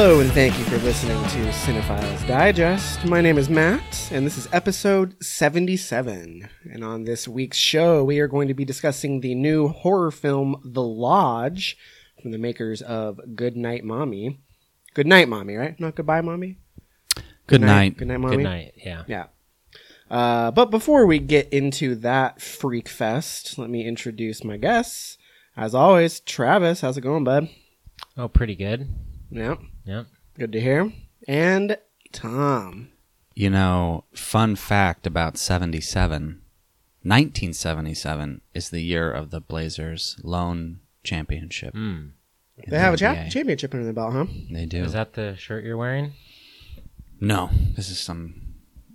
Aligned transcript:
Hello, 0.00 0.20
and 0.20 0.30
thank 0.30 0.56
you 0.56 0.64
for 0.66 0.78
listening 0.78 1.20
to 1.24 1.50
Cinephiles 1.50 2.24
Digest. 2.28 3.04
My 3.04 3.20
name 3.20 3.36
is 3.36 3.50
Matt, 3.50 4.08
and 4.12 4.24
this 4.24 4.38
is 4.38 4.46
episode 4.52 5.20
77. 5.20 6.48
And 6.72 6.84
on 6.84 7.02
this 7.02 7.26
week's 7.26 7.56
show, 7.56 8.04
we 8.04 8.20
are 8.20 8.28
going 8.28 8.46
to 8.46 8.54
be 8.54 8.64
discussing 8.64 9.20
the 9.20 9.34
new 9.34 9.66
horror 9.66 10.12
film 10.12 10.62
The 10.64 10.84
Lodge 10.84 11.76
from 12.22 12.30
the 12.30 12.38
makers 12.38 12.80
of 12.80 13.18
Good 13.34 13.56
Night 13.56 13.82
Mommy. 13.82 14.38
Good 14.94 15.08
night, 15.08 15.28
Mommy, 15.28 15.56
right? 15.56 15.80
Not 15.80 15.96
goodbye, 15.96 16.20
Mommy? 16.20 16.58
Good 17.48 17.62
night. 17.62 17.96
Good 17.96 18.06
night, 18.06 18.18
Mommy. 18.18 18.36
Good 18.36 18.42
night. 18.44 18.74
Yeah. 18.76 19.02
Yeah. 19.08 19.26
Uh, 20.08 20.52
but 20.52 20.70
before 20.70 21.06
we 21.06 21.18
get 21.18 21.48
into 21.48 21.96
that 21.96 22.40
freak 22.40 22.88
fest, 22.88 23.58
let 23.58 23.68
me 23.68 23.84
introduce 23.84 24.44
my 24.44 24.58
guests. 24.58 25.18
As 25.56 25.74
always, 25.74 26.20
Travis, 26.20 26.82
how's 26.82 26.96
it 26.96 27.00
going, 27.00 27.24
bud? 27.24 27.48
Oh, 28.16 28.28
pretty 28.28 28.54
good. 28.54 28.94
Yeah, 29.30 29.56
Yep. 29.88 30.06
good 30.38 30.52
to 30.52 30.60
hear. 30.60 30.92
And 31.26 31.78
Tom. 32.12 32.90
You 33.34 33.50
know, 33.50 34.04
fun 34.14 34.54
fact 34.56 35.06
about 35.06 35.36
77 35.38 36.42
1977 37.02 38.40
is 38.54 38.70
the 38.70 38.80
year 38.82 39.10
of 39.10 39.30
the 39.30 39.40
Blazers' 39.40 40.16
lone 40.22 40.80
championship. 41.04 41.72
Mm. 41.74 42.10
in 42.58 42.64
They 42.70 42.76
the 42.76 42.78
have 42.80 42.94
a 42.94 42.96
cha- 42.96 43.28
championship 43.28 43.72
under 43.72 43.86
the 43.86 43.92
belt, 43.92 44.12
huh? 44.12 44.26
They 44.50 44.66
do. 44.66 44.82
Is 44.84 44.92
that 44.92 45.14
the 45.14 45.36
shirt 45.36 45.64
you're 45.64 45.76
wearing? 45.76 46.12
no, 47.20 47.50
this 47.76 47.88
is 47.90 47.98
some 47.98 48.34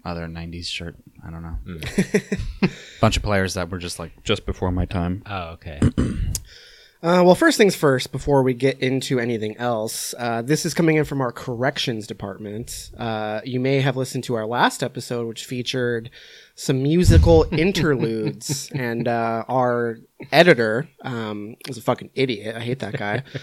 other 0.06 0.28
90s 0.28 0.66
shirt. 0.68 0.96
I 1.26 1.30
don't 1.32 1.42
know. 1.44 1.58
Mm. 1.66 2.72
Bunch 3.02 3.18
of 3.18 3.24
players 3.24 3.54
that 3.56 3.70
were 3.70 3.78
just 3.80 4.00
like 4.00 4.24
just 4.24 4.46
before 4.46 4.72
my 4.72 4.86
time. 4.86 5.24
Oh, 5.26 5.52
okay. 5.54 5.80
Uh, 7.04 7.22
well, 7.22 7.36
first 7.36 7.58
things 7.58 7.76
first, 7.76 8.14
before 8.14 8.44
we 8.44 8.54
get 8.54 8.80
into 8.80 9.20
anything 9.20 9.58
else, 9.58 10.16
uh, 10.18 10.42
this 10.42 10.66
is 10.66 10.74
coming 10.74 10.96
in 10.96 11.04
from 11.04 11.20
our 11.20 11.34
corrections 11.34 12.08
department. 12.08 12.92
Uh, 12.98 13.42
you 13.44 13.60
may 13.60 13.82
have 13.82 13.98
listened 13.98 14.24
to 14.24 14.36
our 14.36 14.46
last 14.46 14.82
episode, 14.82 15.28
which 15.28 15.44
featured 15.44 16.10
some 16.56 16.82
musical 16.82 17.46
interludes, 17.52 18.72
and 18.74 19.10
uh, 19.10 19.44
our 19.50 19.98
editor 20.32 20.88
um, 21.02 21.58
is 21.68 21.76
a 21.76 21.82
fucking 21.82 22.10
idiot. 22.16 22.56
I 22.56 22.62
hate 22.62 22.80
that 22.80 22.98
guy. 22.98 23.24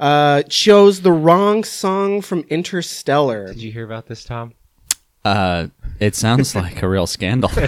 Uh, 0.00 0.42
chose 0.42 1.00
the 1.00 1.10
wrong 1.10 1.64
song 1.64 2.20
from 2.20 2.44
Interstellar. 2.50 3.48
Did 3.48 3.60
you 3.60 3.72
hear 3.72 3.84
about 3.84 4.06
this, 4.06 4.22
Tom? 4.22 4.54
Uh, 5.24 5.66
it 5.98 6.14
sounds 6.14 6.54
like 6.54 6.80
a 6.84 6.88
real 6.88 7.08
scandal. 7.08 7.50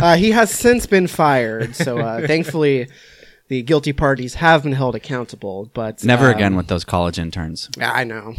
Uh, 0.00 0.16
he 0.16 0.32
has 0.32 0.50
since 0.50 0.86
been 0.86 1.06
fired, 1.06 1.76
so 1.76 1.98
uh, 1.98 2.26
thankfully. 2.26 2.88
The 3.50 3.62
guilty 3.62 3.92
parties 3.92 4.34
have 4.34 4.62
been 4.62 4.74
held 4.74 4.94
accountable, 4.94 5.72
but 5.74 6.04
Never 6.04 6.26
um, 6.26 6.36
again 6.36 6.54
with 6.54 6.68
those 6.68 6.84
college 6.84 7.18
interns. 7.18 7.68
Yeah, 7.76 7.90
I 7.90 8.04
know. 8.04 8.32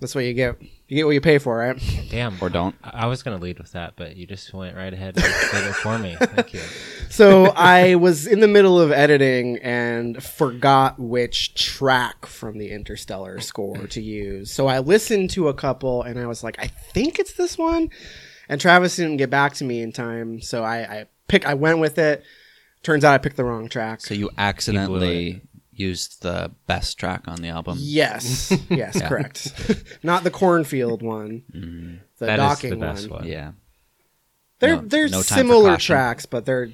That's 0.00 0.14
what 0.14 0.24
you 0.24 0.32
get. 0.32 0.56
You 0.88 0.96
get 0.96 1.04
what 1.04 1.10
you 1.12 1.20
pay 1.20 1.36
for, 1.36 1.58
right? 1.58 1.78
Damn. 2.10 2.38
Or 2.40 2.48
don't. 2.48 2.74
I 2.82 3.02
I 3.04 3.06
was 3.06 3.22
going 3.22 3.36
to 3.36 3.42
lead 3.42 3.58
with 3.58 3.72
that, 3.72 3.92
but 3.96 4.16
you 4.16 4.26
just 4.26 4.54
went 4.54 4.74
right 4.74 4.90
ahead 4.90 5.18
and 5.18 5.24
did 5.24 5.66
it 5.66 5.74
for 5.74 5.98
me. 5.98 6.16
Thank 6.18 6.54
you. 6.54 6.60
So 7.10 7.52
I 7.54 7.94
was 7.94 8.26
in 8.26 8.40
the 8.40 8.48
middle 8.48 8.80
of 8.80 8.90
editing 8.90 9.58
and 9.58 10.20
forgot 10.20 10.98
which 10.98 11.54
track 11.54 12.26
from 12.26 12.58
the 12.58 12.72
Interstellar 12.72 13.38
score 13.40 13.86
to 13.88 14.02
use. 14.02 14.50
So 14.50 14.66
I 14.66 14.80
listened 14.80 15.30
to 15.30 15.46
a 15.48 15.54
couple 15.54 16.02
and 16.02 16.18
I 16.18 16.26
was 16.26 16.42
like, 16.42 16.58
I 16.58 16.66
think 16.66 17.20
it's 17.20 17.34
this 17.34 17.56
one. 17.56 17.90
And 18.48 18.60
Travis 18.60 18.96
didn't 18.96 19.18
get 19.18 19.30
back 19.30 19.52
to 19.54 19.64
me 19.64 19.80
in 19.80 19.92
time, 19.92 20.40
so 20.40 20.64
I, 20.64 20.78
I 20.78 21.06
pick. 21.28 21.46
I 21.46 21.54
went 21.54 21.78
with 21.78 21.98
it. 21.98 22.24
Turns 22.84 23.02
out 23.04 23.14
I 23.14 23.18
picked 23.18 23.36
the 23.36 23.44
wrong 23.44 23.68
track. 23.68 24.00
So 24.02 24.14
you 24.14 24.30
accidentally 24.38 25.42
used 25.72 26.22
the 26.22 26.52
best 26.68 26.98
track 26.98 27.22
on 27.26 27.42
the 27.42 27.48
album. 27.48 27.76
yes, 27.80 28.52
yes, 28.70 28.94
Yeah. 28.96 29.08
correct. 29.08 29.52
Not 30.04 30.22
the 30.22 30.30
cornfield 30.30 31.02
one. 31.02 31.42
Mhm. 31.52 31.98
The 32.18 32.26
That 32.26 32.38
is 32.38 32.44
docking 32.44 32.70
the 32.70 32.76
best 32.76 33.10
one. 33.10 33.20
one. 33.22 33.28
Yeah. 33.28 33.52
They're 34.60 34.76
No- 34.76 34.82
they're 34.82 35.08
no 35.08 35.16
time 35.18 35.22
for 35.22 35.34
similar 35.34 35.70
caution. 35.72 35.94
tracks, 35.94 36.26
but 36.26 36.44
they're 36.46 36.68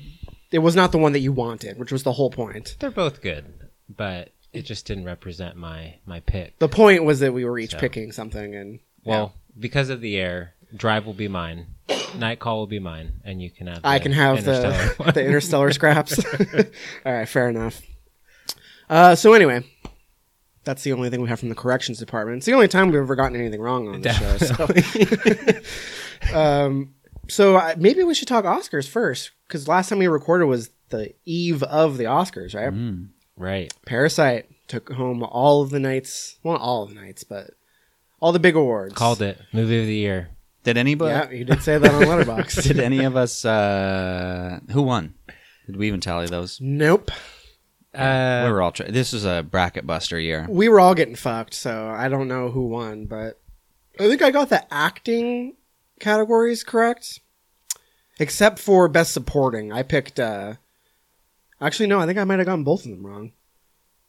it 0.53 0.59
was 0.59 0.75
not 0.77 0.91
the 0.93 0.99
one 0.99 1.13
that 1.13 1.21
you 1.21 1.33
wanted, 1.33 1.79
which 1.79 1.93
was 1.93 2.03
the 2.03 2.13
whole 2.13 2.31
point. 2.31 2.77
They're 2.81 2.91
both 2.91 3.23
good, 3.23 3.45
but 3.89 4.33
it 4.53 4.63
just 4.63 4.85
didn't 4.87 5.05
represent 5.05 5.57
my 5.57 5.95
my 6.05 6.21
pick. 6.21 6.59
The 6.59 6.69
point 6.69 7.05
was 7.05 7.21
that 7.21 7.33
we 7.33 7.45
were 7.45 7.59
each 7.59 7.71
So. 7.73 7.79
picking 7.79 8.13
something, 8.13 8.55
and 8.55 8.81
Well, 9.05 9.33
because 9.59 9.89
of 9.89 10.01
the 10.03 10.17
air, 10.19 10.55
drive 10.77 11.07
will 11.07 11.15
be 11.15 11.29
mine. 11.29 11.69
Night 12.19 12.39
call 12.39 12.59
will 12.59 12.67
be 12.67 12.79
mine, 12.79 13.21
and 13.25 13.41
you 13.43 13.51
can 13.51 13.67
have. 13.67 13.81
I 13.85 13.99
can 13.99 14.13
have 14.13 14.39
Interstellar 14.39 14.73
the 14.73 14.95
one. 15.05 15.15
the 15.15 15.25
interstellar 15.25 15.73
scraps. 15.73 16.19
All 17.07 17.13
right, 17.13 17.29
fair 17.29 17.49
enough. 17.49 17.83
Uh, 18.89 19.15
so 19.15 19.33
anyway, 19.35 19.65
that's 20.65 20.83
the 20.83 20.93
only 20.93 21.11
thing 21.11 21.21
we 21.23 21.29
have 21.29 21.41
from 21.41 21.49
the 21.49 21.55
corrections 21.55 21.99
department. 21.99 22.39
It's 22.39 22.47
the 22.47 22.55
only 22.55 22.69
time 22.69 22.89
we've 22.91 23.01
ever 23.01 23.15
gotten 23.15 23.37
anything 23.39 23.61
wrong 23.61 23.89
on 23.89 24.01
the 24.01 24.13
show. 24.13 25.63
So, 26.33 26.37
um, 26.39 26.95
so 27.29 27.57
I, 27.57 27.75
maybe 27.77 28.03
we 28.03 28.15
should 28.15 28.29
talk 28.29 28.45
Oscars 28.45 28.89
first, 28.89 29.31
because 29.47 29.69
last 29.69 29.89
time 29.89 29.99
we 30.01 30.09
recorded 30.09 30.47
was 30.47 30.71
the 30.89 31.15
eve 31.25 31.63
of 31.63 31.97
the 31.99 32.05
Oscars, 32.05 32.55
right? 32.55 32.73
Mm. 32.73 33.11
right. 33.37 33.73
Parasite 33.87 34.47
took 34.67 34.93
home 34.93 35.23
all 35.23 35.63
of 35.63 35.71
the 35.71 35.79
nights. 35.81 36.39
Well, 36.43 36.55
not 36.55 36.63
all 36.63 36.83
of 36.83 36.89
the 36.89 36.97
nights, 36.97 37.23
but 37.23 37.51
all 38.19 38.33
the 38.33 38.39
big 38.41 38.57
awards. 38.57 38.95
Called 38.95 39.23
it 39.23 39.41
movie 39.53 39.81
of 39.81 39.87
the 39.87 39.95
year. 39.95 40.31
Did 40.63 40.77
anybody? 40.77 41.13
Yeah, 41.13 41.31
you 41.39 41.45
did 41.45 41.63
say 41.63 41.79
that 41.79 41.95
on 41.95 42.03
Letterboxd. 42.03 42.63
Did 42.69 42.81
any 42.81 43.05
of 43.05 43.17
us? 43.17 43.45
Uh, 43.45 44.61
who 44.73 44.83
won? 44.83 45.15
Did 45.67 45.77
we 45.77 45.87
even 45.89 46.01
tally 46.01 46.27
those? 46.27 46.61
nope. 46.61 47.11
Uh, 47.93 48.43
we 48.47 48.53
were 48.53 48.63
all. 48.63 48.71
Tra- 48.71 48.93
this 48.93 49.13
was 49.13 49.25
a 49.25 49.43
bracket 49.43 49.87
buster 49.87 50.19
year. 50.19 50.47
We 50.49 50.69
were 50.69 50.79
all 50.79 50.95
getting 50.95 51.17
fucked, 51.17 51.55
so 51.55 51.89
I 51.89 52.09
don't 52.09 52.29
know 52.29 52.51
who 52.51 52.69
won, 52.69 53.07
but 53.07 53.41
I 53.99 54.07
think 54.07 54.23
I 54.23 54.31
got 54.31 54.49
the 54.49 54.73
acting 54.73 55.57
categories 55.99 56.63
correct. 56.63 57.21
Except 58.21 58.59
for 58.59 58.87
best 58.87 59.13
supporting. 59.13 59.73
I 59.73 59.83
picked 59.83 60.21
uh 60.21 60.55
Actually 61.61 61.89
no, 61.89 62.01
I 62.01 62.07
think 62.07 62.19
I 62.19 62.25
might 62.25 62.39
have 62.39 62.47
gotten 62.47 62.65
both 62.65 62.85
of 62.85 62.91
them 62.91 63.05
wrong. 63.07 63.33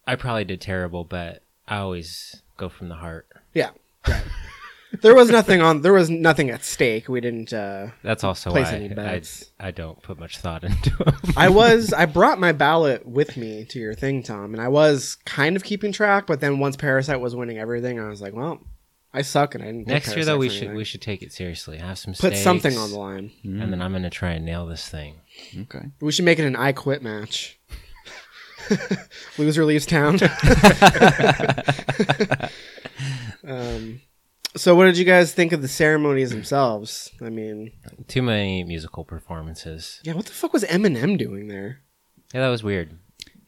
I 0.07 0.16
probably 0.16 0.45
did 0.45 0.62
terrible, 0.62 1.03
but 1.03 1.44
I 1.68 1.78
always 1.78 2.41
go 2.57 2.69
from 2.69 2.89
the 2.89 2.95
heart. 2.95 3.28
Yeah. 3.53 3.72
Right. 4.07 4.23
there 5.02 5.16
was 5.16 5.29
nothing 5.29 5.62
on 5.62 5.81
there 5.81 5.94
was 5.94 6.09
nothing 6.09 6.50
at 6.50 6.63
stake. 6.63 7.07
We 7.07 7.22
didn't 7.22 7.53
uh 7.53 7.88
That's 8.03 8.24
also 8.24 8.52
Place 8.52 8.68
why 8.68 8.75
any 8.75 8.91
I, 8.91 8.94
bets. 8.94 9.52
I 9.59 9.72
don't 9.72 10.02
put 10.02 10.19
much 10.19 10.38
thought 10.38 10.63
into 10.66 10.91
them. 10.97 11.16
I 11.38 11.50
was 11.50 11.94
I 11.94 12.06
brought 12.06 12.40
my 12.40 12.52
ballot 12.52 13.06
with 13.06 13.38
me 13.38 13.66
to 13.66 13.80
your 13.80 13.94
thing, 13.94 14.24
Tom, 14.24 14.53
and 14.53 14.62
I 14.62 14.68
was 14.68 15.18
kind 15.25 15.56
of 15.56 15.63
keeping 15.63 15.91
track, 15.91 16.28
but 16.28 16.41
then 16.41 16.59
once 16.59 16.75
Parasite 16.75 17.19
was 17.22 17.35
winning 17.35 17.57
everything, 17.57 18.00
I 18.00 18.09
was 18.09 18.22
like, 18.22 18.34
well, 18.34 18.59
I 19.13 19.22
suck 19.22 19.56
and 19.56 19.63
I 19.63 19.68
didn't 19.68 19.85
pick 19.85 19.94
Next 19.94 20.07
year, 20.07 20.16
Parasite 20.16 20.34
though, 20.34 20.38
we 20.38 20.50
should 20.50 20.74
we 20.74 20.84
should 20.84 21.01
take 21.01 21.22
it 21.22 21.31
seriously. 21.31 21.78
Have 21.78 21.97
some 21.97 22.13
put 22.13 22.34
stakes, 22.34 22.41
something 22.41 22.78
on 22.78 22.91
the 22.91 23.00
line. 23.00 23.31
Mm. 23.46 23.63
and 23.63 23.74
then 23.74 23.81
I'm 23.81 23.94
gonna 23.94 24.09
try 24.09 24.31
and 24.31 24.46
nail 24.46 24.66
this 24.66 24.88
thing. 24.88 25.16
Okay. 25.57 25.85
We 26.00 26.12
should 26.12 26.25
make 26.25 26.40
it 26.40 26.46
an 26.46 26.56
I 26.56 26.74
quit 26.74 27.01
match. 27.01 27.59
Loser 29.38 29.66
leaves 29.66 29.85
town. 29.85 30.19
um, 33.45 34.01
so, 34.56 34.75
what 34.75 34.86
did 34.86 34.98
you 34.98 35.06
guys 35.06 35.33
think 35.33 35.51
of 35.51 35.62
the 35.62 35.68
ceremonies 35.68 36.31
themselves? 36.31 37.12
I 37.21 37.30
mean, 37.30 37.71
Too 38.07 38.21
many 38.21 38.63
musical 38.63 39.03
performances. 39.03 40.00
yeah, 40.03 40.13
what 40.13 40.25
the 40.25 40.31
fuck 40.33 40.53
was 40.53 40.63
Eminem 40.63 41.18
doing 41.18 41.48
there? 41.48 41.81
Yeah, 42.33 42.42
that 42.42 42.50
was 42.50 42.63
weird. 42.63 42.98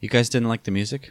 You 0.00 0.08
guys 0.08 0.28
didn't 0.28 0.48
like 0.48 0.64
the 0.64 0.70
music? 0.70 1.10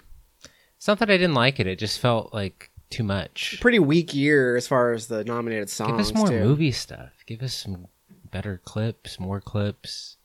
It's 0.77 0.87
not 0.87 0.99
that 0.99 1.09
I 1.09 1.17
didn't 1.17 1.33
like 1.35 1.59
it; 1.59 1.67
it 1.67 1.79
just 1.79 1.99
felt 1.99 2.33
like 2.33 2.69
too 2.89 3.03
much. 3.03 3.57
Pretty 3.61 3.79
weak 3.79 4.13
year 4.13 4.55
as 4.55 4.67
far 4.67 4.91
as 4.93 5.07
the 5.07 5.23
nominated 5.23 5.69
songs. 5.69 5.91
Give 5.91 5.99
us 5.99 6.13
more 6.13 6.27
too. 6.27 6.39
movie 6.39 6.71
stuff. 6.71 7.11
Give 7.25 7.41
us 7.41 7.53
some 7.53 7.87
better 8.29 8.61
clips, 8.63 9.19
more 9.19 9.39
clips, 9.41 10.17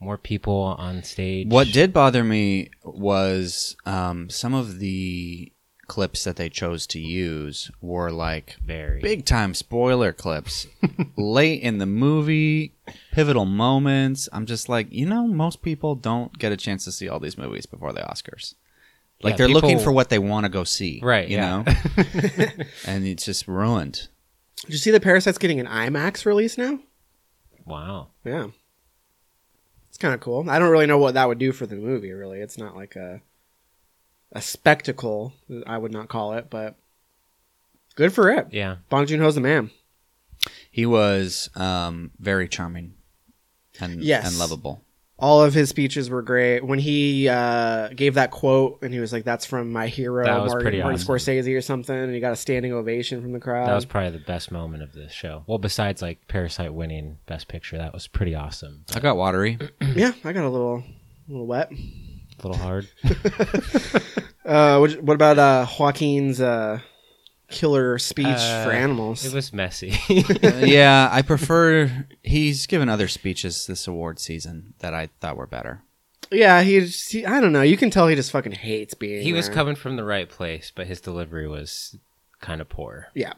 more 0.00 0.18
people 0.18 0.74
on 0.78 1.02
stage. 1.04 1.48
What 1.48 1.68
did 1.72 1.92
bother 1.92 2.24
me 2.24 2.70
was 2.82 3.76
um, 3.86 4.30
some 4.30 4.54
of 4.54 4.78
the 4.78 5.51
clips 5.88 6.24
that 6.24 6.36
they 6.36 6.48
chose 6.48 6.86
to 6.86 7.00
use 7.00 7.70
were 7.80 8.10
like 8.10 8.56
very 8.64 9.00
big 9.00 9.24
time 9.24 9.52
spoiler 9.52 10.12
clips 10.12 10.66
late 11.16 11.60
in 11.60 11.78
the 11.78 11.86
movie, 11.86 12.72
pivotal 13.12 13.44
moments. 13.44 14.28
I'm 14.32 14.46
just 14.46 14.68
like, 14.68 14.90
you 14.92 15.06
know, 15.06 15.26
most 15.26 15.60
people 15.62 15.94
don't 15.94 16.38
get 16.38 16.52
a 16.52 16.56
chance 16.56 16.84
to 16.84 16.92
see 16.92 17.08
all 17.08 17.20
these 17.20 17.36
movies 17.36 17.66
before 17.66 17.92
the 17.92 18.00
Oscars. 18.00 18.54
Like 19.22 19.32
Yeah, 19.32 19.36
they're 19.38 19.48
looking 19.48 19.78
for 19.78 19.92
what 19.92 20.08
they 20.08 20.18
want 20.18 20.44
to 20.46 20.50
go 20.50 20.64
see, 20.64 21.00
Right, 21.02 21.28
You 21.28 21.36
yeah. 21.36 21.62
know, 21.62 21.74
and 22.86 23.06
it's 23.06 23.24
just 23.24 23.46
ruined. 23.46 24.08
Did 24.62 24.72
you 24.72 24.78
see 24.78 24.90
the 24.92 25.00
Parasite's 25.00 25.38
getting 25.38 25.60
an 25.60 25.66
IMAX 25.66 26.24
release 26.24 26.56
now? 26.56 26.78
Wow. 27.64 28.08
Yeah. 28.24 28.48
It's 29.88 29.98
kind 29.98 30.14
of 30.14 30.20
cool. 30.20 30.48
I 30.48 30.58
don't 30.58 30.70
really 30.70 30.86
know 30.86 30.98
what 30.98 31.14
that 31.14 31.28
would 31.28 31.38
do 31.38 31.52
for 31.52 31.66
the 31.66 31.76
movie, 31.76 32.12
really. 32.12 32.40
It's 32.40 32.56
not 32.58 32.74
like 32.76 32.96
a 32.96 33.20
a 34.32 34.40
spectacle, 34.42 35.32
I 35.66 35.76
would 35.78 35.92
not 35.92 36.08
call 36.08 36.32
it, 36.34 36.48
but 36.50 36.74
good 37.94 38.12
for 38.12 38.30
it. 38.30 38.48
Yeah. 38.50 38.76
Bong 38.88 39.06
Joon 39.06 39.20
Ho's 39.20 39.34
the 39.34 39.40
man. 39.40 39.70
He 40.70 40.86
was 40.86 41.50
um, 41.54 42.10
very 42.18 42.48
charming 42.48 42.94
and 43.80 44.02
Yes. 44.02 44.26
and 44.28 44.38
lovable. 44.38 44.82
All 45.18 45.40
of 45.44 45.54
his 45.54 45.68
speeches 45.68 46.10
were 46.10 46.22
great. 46.22 46.64
When 46.64 46.80
he 46.80 47.28
uh, 47.28 47.88
gave 47.90 48.14
that 48.14 48.32
quote 48.32 48.80
and 48.82 48.92
he 48.92 48.98
was 48.98 49.12
like, 49.12 49.22
"That's 49.22 49.46
from 49.46 49.70
my 49.70 49.86
hero, 49.86 50.24
That 50.24 50.42
was 50.42 50.50
Martin, 50.50 50.64
pretty 50.64 50.78
Martin 50.82 50.98
awesome. 51.00 51.14
Scorsese 51.14 51.56
or 51.56 51.60
something," 51.60 51.94
and 51.94 52.12
he 52.12 52.18
got 52.18 52.32
a 52.32 52.36
standing 52.36 52.72
ovation 52.72 53.22
from 53.22 53.30
the 53.30 53.38
crowd. 53.38 53.68
That 53.68 53.74
was 53.74 53.84
probably 53.84 54.10
the 54.18 54.24
best 54.24 54.50
moment 54.50 54.82
of 54.82 54.92
the 54.94 55.08
show. 55.10 55.44
Well, 55.46 55.58
besides 55.58 56.02
like 56.02 56.26
Parasite 56.26 56.74
winning 56.74 57.18
Best 57.26 57.46
Picture, 57.46 57.78
that 57.78 57.92
was 57.92 58.08
pretty 58.08 58.34
awesome. 58.34 58.84
I 58.96 58.98
got 58.98 59.16
watery. 59.16 59.58
yeah, 59.94 60.10
I 60.24 60.32
got 60.32 60.42
a 60.44 60.48
little, 60.50 60.78
a 60.78 61.30
little 61.30 61.46
wet. 61.46 61.70
A 62.44 62.48
little 62.48 62.62
hard. 62.62 62.88
Uh, 64.44 64.78
what, 64.78 65.00
what 65.00 65.14
about 65.14 65.38
uh, 65.38 65.64
Joaquin's 65.78 66.40
uh, 66.40 66.80
killer 67.48 67.96
speech 68.00 68.26
Uh, 68.26 68.64
for 68.64 68.72
animals? 68.72 69.24
It 69.24 69.32
was 69.32 69.52
messy. 69.52 69.96
yeah, 70.08 71.08
I 71.12 71.22
prefer. 71.22 72.06
He's 72.24 72.66
given 72.66 72.88
other 72.88 73.06
speeches 73.06 73.68
this 73.68 73.86
award 73.86 74.18
season 74.18 74.74
that 74.80 74.94
I 74.94 75.10
thought 75.20 75.36
were 75.36 75.46
better. 75.46 75.82
yeah, 76.32 76.60
he, 76.62 76.80
he. 76.80 77.24
I 77.24 77.40
don't 77.40 77.52
know. 77.52 77.62
You 77.62 77.76
can 77.76 77.90
tell 77.90 78.08
he 78.08 78.16
just 78.16 78.32
fucking 78.32 78.50
hates 78.52 78.94
being. 78.94 79.22
he 79.22 79.32
was 79.32 79.48
coming 79.48 79.76
from 79.76 79.94
the 79.94 80.04
right 80.04 80.28
place, 80.28 80.72
but 80.74 80.88
his 80.88 81.00
delivery 81.00 81.46
was 81.46 81.96
kind 82.40 82.60
of 82.60 82.68
poor. 82.68 83.06
Yeah, 83.14 83.34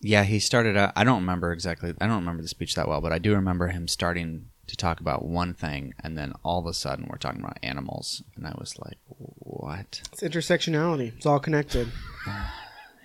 Yeah, 0.00 0.24
he 0.24 0.38
started 0.38 0.78
out. 0.78 0.92
I 0.96 1.04
don't 1.04 1.20
remember 1.20 1.52
exactly. 1.52 1.92
I 2.00 2.06
don't 2.06 2.20
remember 2.20 2.40
the 2.42 2.48
speech 2.48 2.74
that 2.76 2.88
well, 2.88 3.02
but 3.02 3.12
I 3.12 3.18
do 3.18 3.34
remember 3.34 3.68
him 3.68 3.86
starting 3.86 4.46
to 4.68 4.76
talk 4.76 5.00
about 5.00 5.24
one 5.24 5.54
thing, 5.54 5.94
and 6.02 6.16
then 6.16 6.32
all 6.44 6.60
of 6.60 6.66
a 6.66 6.74
sudden 6.74 7.06
we're 7.10 7.18
talking 7.18 7.40
about 7.40 7.58
animals, 7.62 8.22
and 8.36 8.46
I 8.46 8.54
was 8.58 8.78
like, 8.78 8.98
"What?" 9.08 10.02
it's 10.12 10.22
intersectionality. 10.22 11.16
It's 11.16 11.26
all 11.26 11.40
connected. 11.40 11.88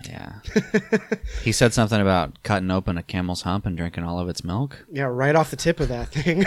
Yeah. 0.06 0.40
he 1.44 1.54
said 1.54 1.74
something 1.74 2.02
about 2.02 2.44
cutting 2.44 2.72
open 2.72 2.98
a 2.98 3.04
camel's 3.04 3.44
hump 3.44 3.66
and 3.66 3.78
drinking 3.78 4.04
all 4.04 4.20
of 4.20 4.28
its 4.28 4.44
milk. 4.44 4.86
Yeah, 4.92 5.04
right 5.06 5.34
off 5.34 5.50
the 5.50 5.56
tip 5.56 5.80
of 5.80 5.88
that 5.88 6.10
thing. 6.10 6.46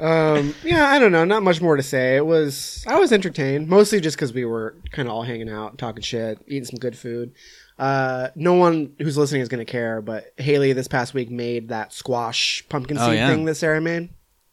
um, 0.00 0.54
yeah, 0.64 0.86
I 0.86 0.98
don't 0.98 1.12
know. 1.12 1.24
Not 1.24 1.42
much 1.42 1.60
more 1.60 1.76
to 1.76 1.82
say. 1.82 2.16
It 2.16 2.24
was 2.24 2.84
I 2.86 2.98
was 2.98 3.12
entertained 3.12 3.68
mostly 3.68 4.00
just 4.00 4.16
because 4.16 4.32
we 4.32 4.44
were 4.44 4.74
kind 4.92 5.08
of 5.08 5.14
all 5.14 5.24
hanging 5.24 5.50
out, 5.50 5.78
talking 5.78 6.02
shit, 6.02 6.38
eating 6.46 6.64
some 6.64 6.78
good 6.78 6.96
food. 6.96 7.32
Uh, 7.78 8.28
no 8.34 8.54
one 8.54 8.94
who's 8.98 9.18
listening 9.18 9.42
is 9.42 9.48
going 9.48 9.64
to 9.64 9.70
care, 9.70 10.00
but 10.00 10.32
Haley 10.38 10.72
this 10.72 10.88
past 10.88 11.12
week 11.14 11.30
made 11.30 11.68
that 11.68 11.92
squash 11.92 12.64
pumpkin 12.68 12.96
Oh, 12.98 13.06
seed 13.08 13.16
yeah. 13.16 13.28
thing 13.28 13.44
that 13.44 13.56
Sarah 13.56 13.80
made. 13.80 14.08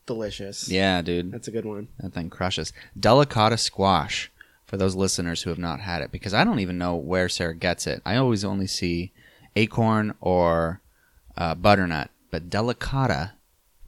Delicious. 0.05 0.67
Yeah, 0.69 1.01
dude. 1.01 1.31
That's 1.31 1.47
a 1.47 1.51
good 1.51 1.63
one. 1.65 1.87
That 1.99 2.13
thing 2.13 2.29
crushes. 2.29 2.73
Delicata 2.99 3.57
squash 3.57 4.29
for 4.65 4.75
those 4.75 4.95
listeners 4.95 5.43
who 5.43 5.49
have 5.49 5.59
not 5.59 5.79
had 5.79 6.01
it, 6.01 6.11
because 6.11 6.33
I 6.33 6.43
don't 6.43 6.59
even 6.59 6.77
know 6.77 6.95
where 6.95 7.29
Sarah 7.29 7.55
gets 7.55 7.87
it. 7.87 8.01
I 8.05 8.17
always 8.17 8.43
only 8.43 8.67
see 8.67 9.13
acorn 9.55 10.13
or 10.19 10.81
uh, 11.37 11.55
butternut, 11.55 12.09
but 12.31 12.49
delicata, 12.49 13.31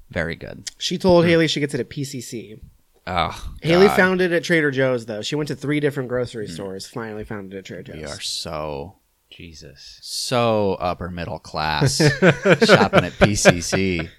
very 0.09 0.35
good. 0.37 0.69
She 0.77 0.97
told 0.97 1.25
Haley 1.25 1.47
she 1.47 1.59
gets 1.59 1.73
it 1.73 1.79
at 1.81 1.89
PCC. 1.89 2.59
Oh, 3.07 3.51
Haley 3.61 3.87
God. 3.87 3.95
found 3.97 4.21
it 4.21 4.31
at 4.31 4.43
Trader 4.43 4.71
Joe's 4.71 5.05
though. 5.07 5.21
She 5.21 5.35
went 5.35 5.47
to 5.49 5.55
three 5.55 5.79
different 5.79 6.07
grocery 6.09 6.47
stores. 6.47 6.87
Finally 6.87 7.23
found 7.25 7.53
it 7.53 7.57
at 7.57 7.65
Trader 7.65 7.83
Joe's. 7.83 7.95
We 7.97 8.03
are 8.05 8.19
so 8.21 8.95
Jesus. 9.29 9.99
so 10.01 10.73
upper 10.75 11.09
middle 11.09 11.39
class 11.39 11.97
shopping 11.97 13.03
at 13.03 13.13
PCC. 13.13 14.09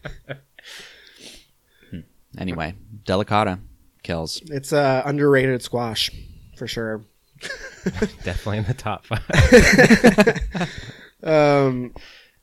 Hmm. 1.91 2.00
Anyway, 2.38 2.75
delicata 3.05 3.61
kills. 4.03 4.41
It's 4.47 4.73
uh, 4.73 5.03
underrated 5.05 5.62
squash 5.62 6.11
for 6.56 6.67
sure. 6.67 7.05
Definitely 8.25 8.58
in 8.58 8.64
the 8.64 8.75
top 8.75 9.06
five. 9.06 10.69
Um, 11.23 11.93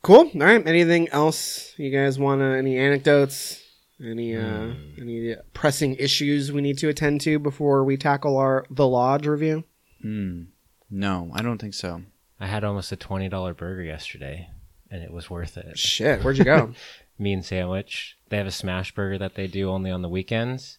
cool. 0.02 0.30
All 0.34 0.40
right. 0.40 0.66
Anything 0.66 1.08
else 1.08 1.72
you 1.78 1.90
guys 1.90 2.18
want? 2.18 2.40
to 2.40 2.44
Any 2.44 2.76
anecdotes? 2.76 3.62
Any 4.04 4.36
uh, 4.36 4.74
any 5.00 5.36
pressing 5.54 5.94
issues 5.94 6.52
we 6.52 6.60
need 6.60 6.76
to 6.78 6.88
attend 6.88 7.20
to 7.22 7.38
before 7.38 7.84
we 7.84 7.96
tackle 7.96 8.36
our 8.36 8.66
the 8.68 8.86
lodge 8.86 9.26
review? 9.26 9.64
Hmm. 10.02 10.42
No, 10.90 11.30
I 11.32 11.40
don't 11.42 11.58
think 11.58 11.72
so. 11.74 12.02
I 12.40 12.46
had 12.46 12.64
almost 12.64 12.92
a 12.92 12.96
twenty 12.96 13.28
dollar 13.28 13.54
burger 13.54 13.82
yesterday, 13.82 14.48
and 14.90 15.02
it 15.02 15.12
was 15.12 15.30
worth 15.30 15.56
it. 15.56 15.78
Shit, 15.78 16.22
where'd 16.22 16.38
you 16.38 16.44
go? 16.44 16.72
Mean 17.18 17.42
sandwich. 17.42 18.16
They 18.28 18.36
have 18.38 18.46
a 18.46 18.50
smash 18.50 18.92
burger 18.94 19.18
that 19.18 19.34
they 19.36 19.46
do 19.46 19.70
only 19.70 19.90
on 19.90 20.02
the 20.02 20.08
weekends. 20.08 20.78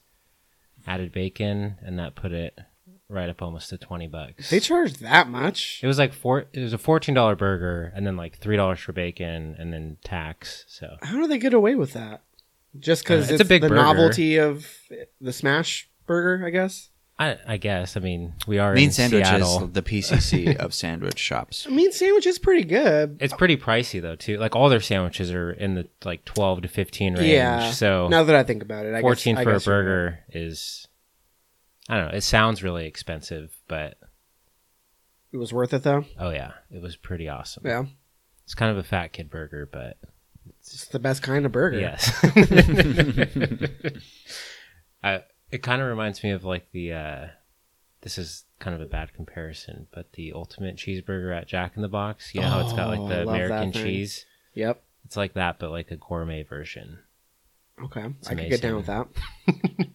Added 0.85 1.11
bacon, 1.11 1.77
and 1.81 1.97
that 1.97 2.13
put 2.15 2.31
it 2.33 2.59
right 3.07 3.29
up 3.29 3.41
almost 3.41 3.69
to 3.69 3.77
twenty 3.77 4.07
bucks. 4.07 4.49
they 4.49 4.59
charge 4.59 4.95
that 4.95 5.29
much? 5.29 5.79
It 5.81 5.87
was 5.87 5.97
like 5.97 6.13
four. 6.13 6.45
It 6.53 6.59
was 6.59 6.73
a 6.73 6.77
fourteen 6.77 7.15
dollar 7.15 7.35
burger, 7.35 7.91
and 7.95 8.05
then 8.05 8.17
like 8.17 8.37
three 8.37 8.57
dollars 8.57 8.79
for 8.81 8.91
bacon, 8.91 9.55
and 9.57 9.71
then 9.73 9.97
tax. 10.03 10.65
So 10.67 10.97
How 11.01 11.15
do 11.21 11.27
they 11.27 11.37
get 11.39 11.53
away 11.53 11.75
with 11.75 11.93
that? 11.93 12.21
Just 12.77 13.03
because 13.03 13.29
Uh, 13.31 13.33
it's, 13.35 13.41
it's 13.41 13.47
a 13.47 13.49
big 13.49 13.61
the 13.61 13.69
burger. 13.69 13.81
novelty 13.81 14.37
of 14.37 14.67
the 15.21 15.31
smash 15.31 15.89
burger, 16.05 16.45
I 16.45 16.49
guess. 16.49 16.89
I, 17.17 17.37
I 17.47 17.57
guess. 17.57 17.95
I 17.95 18.01
mean, 18.01 18.33
we 18.45 18.59
are 18.59 18.73
Mean 18.73 18.85
in 18.85 18.91
sandwich 18.91 19.25
Seattle. 19.25 19.65
is 19.67 19.71
the 19.71 19.81
PCC 19.81 20.53
of 20.57 20.73
sandwich 20.73 21.17
shops. 21.17 21.65
I 21.65 21.69
mean, 21.69 21.93
sandwich 21.93 22.25
is 22.25 22.37
pretty 22.39 22.65
good. 22.65 23.17
It's 23.21 23.33
pretty 23.33 23.55
pricey 23.55 24.01
though 24.01 24.17
too. 24.17 24.37
Like 24.37 24.53
all 24.55 24.67
their 24.67 24.81
sandwiches 24.81 25.31
are 25.31 25.51
in 25.51 25.75
the 25.75 25.87
like 26.03 26.25
twelve 26.25 26.61
to 26.63 26.67
fifteen 26.67 27.15
range. 27.15 27.27
Yeah. 27.29 27.71
So 27.71 28.09
Now 28.09 28.23
that 28.25 28.35
I 28.35 28.43
think 28.43 28.63
about 28.63 28.85
it, 28.85 28.93
I 28.93 28.99
fourteen 29.01 29.35
guess, 29.35 29.41
I 29.41 29.43
for 29.45 29.49
a 29.51 29.53
guess 29.53 29.65
you're 29.65 29.77
right. 29.77 29.81
burger 29.83 30.19
is. 30.33 30.87
I 31.87 31.95
don't 31.97 32.11
know. 32.11 32.17
It 32.17 32.21
sounds 32.23 32.63
really 32.63 32.85
expensive, 32.85 33.55
but 33.69 33.97
It 35.31 35.37
was 35.37 35.53
worth 35.53 35.73
it 35.73 35.83
though. 35.83 36.03
oh 36.19 36.31
yeah, 36.31 36.51
it 36.69 36.81
was 36.81 36.97
pretty 36.97 37.29
awesome. 37.29 37.63
Yeah, 37.65 37.85
It's 38.43 38.55
kind 38.55 38.71
of 38.71 38.77
a 38.77 38.83
fat 38.83 39.13
kid 39.13 39.29
burger, 39.29 39.69
but 39.71 39.95
it's 40.59 40.87
the 40.87 40.99
best 40.99 41.23
kind 41.23 41.45
of 41.45 41.53
burger. 41.53 41.79
yes. 41.79 42.11
I, 45.03 45.21
it 45.55 45.63
kind 45.63 45.81
of 45.81 45.87
reminds 45.87 46.23
me 46.23 46.31
of 46.31 46.43
like 46.43 46.71
the. 46.71 46.93
uh 46.93 47.27
This 48.01 48.17
is 48.17 48.43
kind 48.59 48.75
of 48.75 48.81
a 48.81 48.85
bad 48.85 49.13
comparison, 49.13 49.87
but 49.93 50.13
the 50.13 50.31
ultimate 50.33 50.75
cheeseburger 50.77 51.35
at 51.35 51.47
Jack 51.47 51.73
in 51.75 51.81
the 51.81 51.87
Box. 51.87 52.33
You 52.35 52.41
know 52.41 52.49
how 52.49 52.59
it's 52.61 52.73
got 52.73 52.87
Oh, 52.87 52.89
like 52.89 52.99
I 52.99 53.03
the 53.19 53.25
love 53.25 53.37
that 53.37 53.45
American 53.45 53.71
thing. 53.73 53.83
cheese. 53.83 54.25
Yep. 54.53 54.81
It's 55.05 55.17
like 55.17 55.33
that, 55.33 55.59
but 55.59 55.71
like 55.71 55.91
a 55.91 55.97
gourmet 55.97 56.43
version. 56.43 56.99
Okay, 57.83 58.05
It's 58.19 58.29
I 58.29 58.35
could 58.35 58.49
get 58.49 58.61
down 58.61 58.75
with 58.77 58.85
that. 58.85 59.07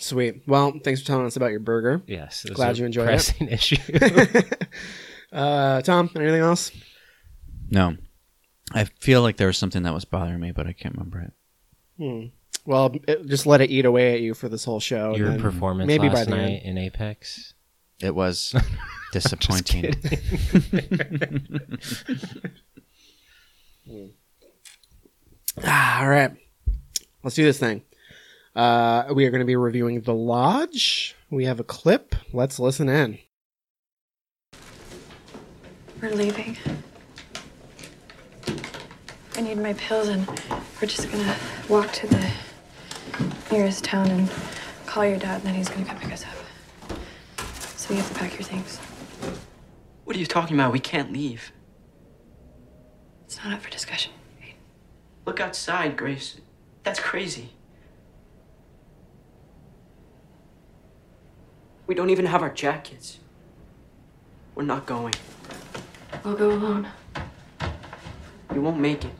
Sweet. 0.00 0.42
Well, 0.46 0.78
thanks 0.84 1.00
for 1.00 1.06
telling 1.06 1.26
us 1.26 1.36
about 1.36 1.50
your 1.50 1.60
burger. 1.60 2.02
Yes, 2.06 2.44
it 2.44 2.50
was 2.50 2.56
Glad 2.56 2.76
a 2.76 2.78
you 2.78 2.84
enjoyed 2.86 3.04
it. 3.04 3.06
pressing 3.08 3.48
issue. 3.58 3.76
uh, 5.32 5.80
Tom, 5.82 6.10
anything 6.14 6.40
else? 6.42 6.70
No, 7.70 7.96
I 8.72 8.84
feel 8.84 9.22
like 9.22 9.38
there 9.38 9.46
was 9.48 9.58
something 9.58 9.82
that 9.82 9.94
was 9.94 10.04
bothering 10.04 10.38
me, 10.40 10.52
but 10.52 10.66
I 10.66 10.72
can't 10.72 10.94
remember 10.94 11.20
it. 11.20 11.32
Hmm. 11.98 12.26
Well, 12.66 12.94
it, 13.06 13.26
just 13.26 13.46
let 13.46 13.60
it 13.60 13.70
eat 13.70 13.84
away 13.86 14.14
at 14.14 14.20
you 14.20 14.34
for 14.34 14.48
this 14.48 14.64
whole 14.64 14.80
show. 14.80 15.10
and 15.10 15.16
Your 15.18 15.30
then 15.30 15.40
performance 15.40 15.86
maybe 15.86 16.08
by 16.08 16.14
last 16.14 16.28
the 16.28 16.36
night 16.36 16.60
end. 16.64 16.78
in 16.78 16.78
Apex. 16.78 17.54
It 18.00 18.14
was 18.14 18.54
disappointing. 19.12 19.94
Ah, 25.64 26.02
all 26.02 26.08
right, 26.08 26.30
let's 27.24 27.34
do 27.34 27.44
this 27.44 27.58
thing. 27.58 27.82
Uh, 28.54 29.04
we 29.12 29.24
are 29.26 29.30
going 29.30 29.40
to 29.40 29.46
be 29.46 29.56
reviewing 29.56 30.00
The 30.02 30.14
Lodge. 30.14 31.16
We 31.30 31.44
have 31.46 31.58
a 31.60 31.64
clip. 31.64 32.14
Let's 32.32 32.58
listen 32.58 32.88
in. 32.88 33.18
We're 36.00 36.14
leaving. 36.14 36.56
I 39.36 39.40
need 39.40 39.58
my 39.58 39.72
pills, 39.74 40.08
and 40.08 40.26
we're 40.80 40.88
just 40.88 41.10
gonna 41.10 41.36
walk 41.68 41.90
to 41.92 42.06
the 42.06 42.30
nearest 43.50 43.84
town 43.84 44.08
and 44.10 44.30
call 44.86 45.04
your 45.04 45.18
dad, 45.18 45.36
and 45.36 45.44
then 45.44 45.54
he's 45.54 45.68
gonna 45.68 45.84
come 45.84 45.98
pick 45.98 46.12
us 46.12 46.24
up. 46.24 46.98
So 47.76 47.94
you 47.94 48.00
have 48.00 48.08
to 48.12 48.18
pack 48.18 48.34
your 48.34 48.42
things. 48.42 48.78
What 50.04 50.16
are 50.16 50.20
you 50.20 50.26
talking 50.26 50.56
about? 50.56 50.72
We 50.72 50.78
can't 50.78 51.12
leave. 51.12 51.52
It's 53.24 53.42
not 53.42 53.54
up 53.54 53.60
for 53.60 53.70
discussion. 53.70 54.12
Look 55.26 55.40
outside, 55.40 55.96
Grace. 55.96 56.40
That's 56.84 57.00
crazy. 57.00 57.50
We 61.86 61.94
don't 61.94 62.10
even 62.10 62.26
have 62.26 62.42
our 62.42 62.50
jackets. 62.50 63.18
We're 64.54 64.62
not 64.62 64.86
going. 64.86 65.14
I'll 66.24 66.34
go 66.34 66.50
alone. 66.50 66.88
You 68.54 68.62
won't 68.62 68.78
make 68.78 69.04
it. 69.04 69.12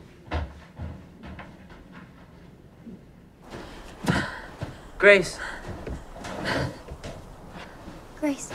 Grace. 4.99 5.39
Grace. 8.19 8.51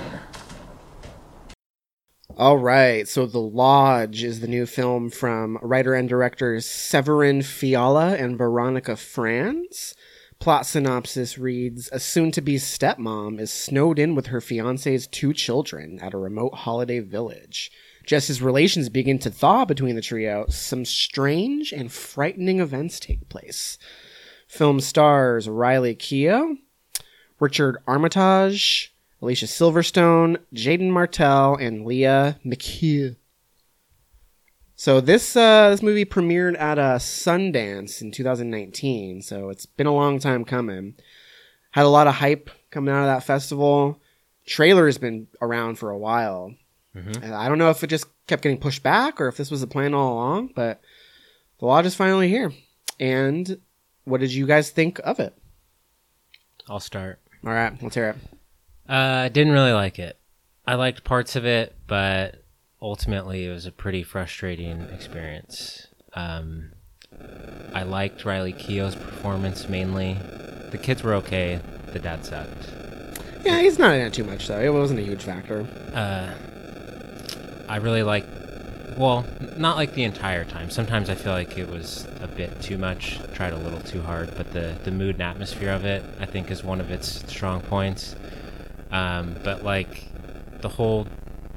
All 2.36 2.58
right, 2.58 3.08
so 3.08 3.24
The 3.24 3.38
Lodge 3.38 4.22
is 4.22 4.40
the 4.40 4.46
new 4.46 4.66
film 4.66 5.08
from 5.08 5.58
writer 5.62 5.94
and 5.94 6.06
directors 6.06 6.66
Severin 6.66 7.40
Fiala 7.40 8.16
and 8.16 8.36
Veronika 8.36 8.94
Franz. 8.94 9.94
Plot 10.38 10.66
synopsis 10.66 11.38
reads 11.38 11.88
A 11.92 11.98
soon 11.98 12.30
to 12.32 12.42
be 12.42 12.56
stepmom 12.56 13.40
is 13.40 13.50
snowed 13.50 13.98
in 13.98 14.14
with 14.14 14.26
her 14.26 14.42
fiance's 14.42 15.06
two 15.06 15.32
children 15.32 15.98
at 16.02 16.12
a 16.12 16.18
remote 16.18 16.56
holiday 16.56 17.00
village. 17.00 17.70
Just 18.04 18.28
as 18.28 18.42
relations 18.42 18.90
begin 18.90 19.18
to 19.20 19.30
thaw 19.30 19.64
between 19.64 19.94
the 19.94 20.02
trio, 20.02 20.44
some 20.50 20.84
strange 20.84 21.72
and 21.72 21.90
frightening 21.90 22.60
events 22.60 23.00
take 23.00 23.30
place. 23.30 23.78
Film 24.54 24.80
stars 24.80 25.48
Riley 25.48 25.96
Keough, 25.96 26.56
Richard 27.40 27.78
Armitage, 27.88 28.94
Alicia 29.20 29.46
Silverstone, 29.46 30.38
Jaeden 30.54 30.90
Martell, 30.90 31.56
and 31.56 31.84
Lia 31.84 32.38
McHugh. 32.46 33.16
So 34.76 35.00
this 35.00 35.34
uh, 35.34 35.70
this 35.70 35.82
movie 35.82 36.04
premiered 36.04 36.56
at 36.58 36.78
a 36.78 36.98
Sundance 36.98 38.00
in 38.00 38.12
2019. 38.12 39.22
So 39.22 39.48
it's 39.48 39.66
been 39.66 39.88
a 39.88 39.94
long 39.94 40.20
time 40.20 40.44
coming. 40.44 40.94
Had 41.72 41.84
a 41.84 41.88
lot 41.88 42.06
of 42.06 42.14
hype 42.14 42.48
coming 42.70 42.94
out 42.94 43.00
of 43.00 43.06
that 43.06 43.24
festival. 43.24 44.00
Trailer 44.46 44.86
has 44.86 44.98
been 44.98 45.26
around 45.40 45.78
for 45.78 45.90
a 45.90 45.98
while. 45.98 46.54
And 47.24 47.34
I 47.34 47.48
don't 47.48 47.58
know 47.58 47.70
if 47.70 47.82
it 47.82 47.88
just 47.88 48.06
kept 48.28 48.42
getting 48.42 48.58
pushed 48.58 48.84
back 48.84 49.20
or 49.20 49.26
if 49.26 49.36
this 49.36 49.50
was 49.50 49.60
the 49.60 49.66
plan 49.66 49.94
all 49.94 50.12
along, 50.12 50.52
but 50.54 50.80
the 51.58 51.66
lodge 51.66 51.86
is 51.86 51.96
finally 51.96 52.28
here. 52.28 52.52
And 53.00 53.58
what 54.04 54.20
did 54.20 54.32
you 54.32 54.46
guys 54.46 54.70
think 54.70 55.00
of 55.04 55.20
it? 55.20 55.34
I'll 56.68 56.80
start. 56.80 57.20
All 57.46 57.52
right, 57.52 57.72
let's 57.82 57.94
hear 57.94 58.10
it. 58.10 58.16
Uh, 58.90 59.28
didn't 59.28 59.52
really 59.52 59.72
like 59.72 59.98
it. 59.98 60.18
I 60.66 60.74
liked 60.76 61.04
parts 61.04 61.36
of 61.36 61.44
it, 61.44 61.76
but 61.86 62.42
ultimately 62.80 63.46
it 63.46 63.50
was 63.50 63.66
a 63.66 63.72
pretty 63.72 64.02
frustrating 64.02 64.80
experience. 64.92 65.88
Um, 66.14 66.72
I 67.74 67.82
liked 67.82 68.24
Riley 68.24 68.52
Keough's 68.52 68.94
performance 68.94 69.68
mainly. 69.68 70.14
The 70.70 70.78
kids 70.78 71.02
were 71.02 71.14
okay. 71.14 71.60
The 71.92 71.98
dad 71.98 72.24
sucked. 72.24 72.70
Yeah, 73.44 73.60
he's 73.60 73.78
not 73.78 73.94
in 73.94 74.00
it 74.06 74.14
too 74.14 74.24
much 74.24 74.48
though. 74.48 74.60
It 74.60 74.72
wasn't 74.72 75.00
a 75.00 75.02
huge 75.02 75.22
factor. 75.22 75.66
Uh, 75.92 76.34
I 77.68 77.76
really 77.76 78.02
like. 78.02 78.26
Well, 78.96 79.26
not 79.56 79.76
like 79.76 79.94
the 79.94 80.04
entire 80.04 80.44
time. 80.44 80.70
Sometimes 80.70 81.10
I 81.10 81.14
feel 81.14 81.32
like 81.32 81.58
it 81.58 81.68
was 81.68 82.06
a 82.20 82.28
bit 82.28 82.60
too 82.62 82.78
much, 82.78 83.18
tried 83.34 83.52
a 83.52 83.56
little 83.56 83.80
too 83.80 84.02
hard. 84.02 84.34
But 84.36 84.52
the 84.52 84.76
the 84.84 84.90
mood 84.90 85.16
and 85.16 85.22
atmosphere 85.22 85.70
of 85.70 85.84
it, 85.84 86.04
I 86.20 86.26
think, 86.26 86.50
is 86.50 86.62
one 86.62 86.80
of 86.80 86.90
its 86.90 87.28
strong 87.30 87.60
points. 87.60 88.14
Um, 88.92 89.36
but 89.42 89.64
like 89.64 90.04
the 90.60 90.68
whole 90.68 91.08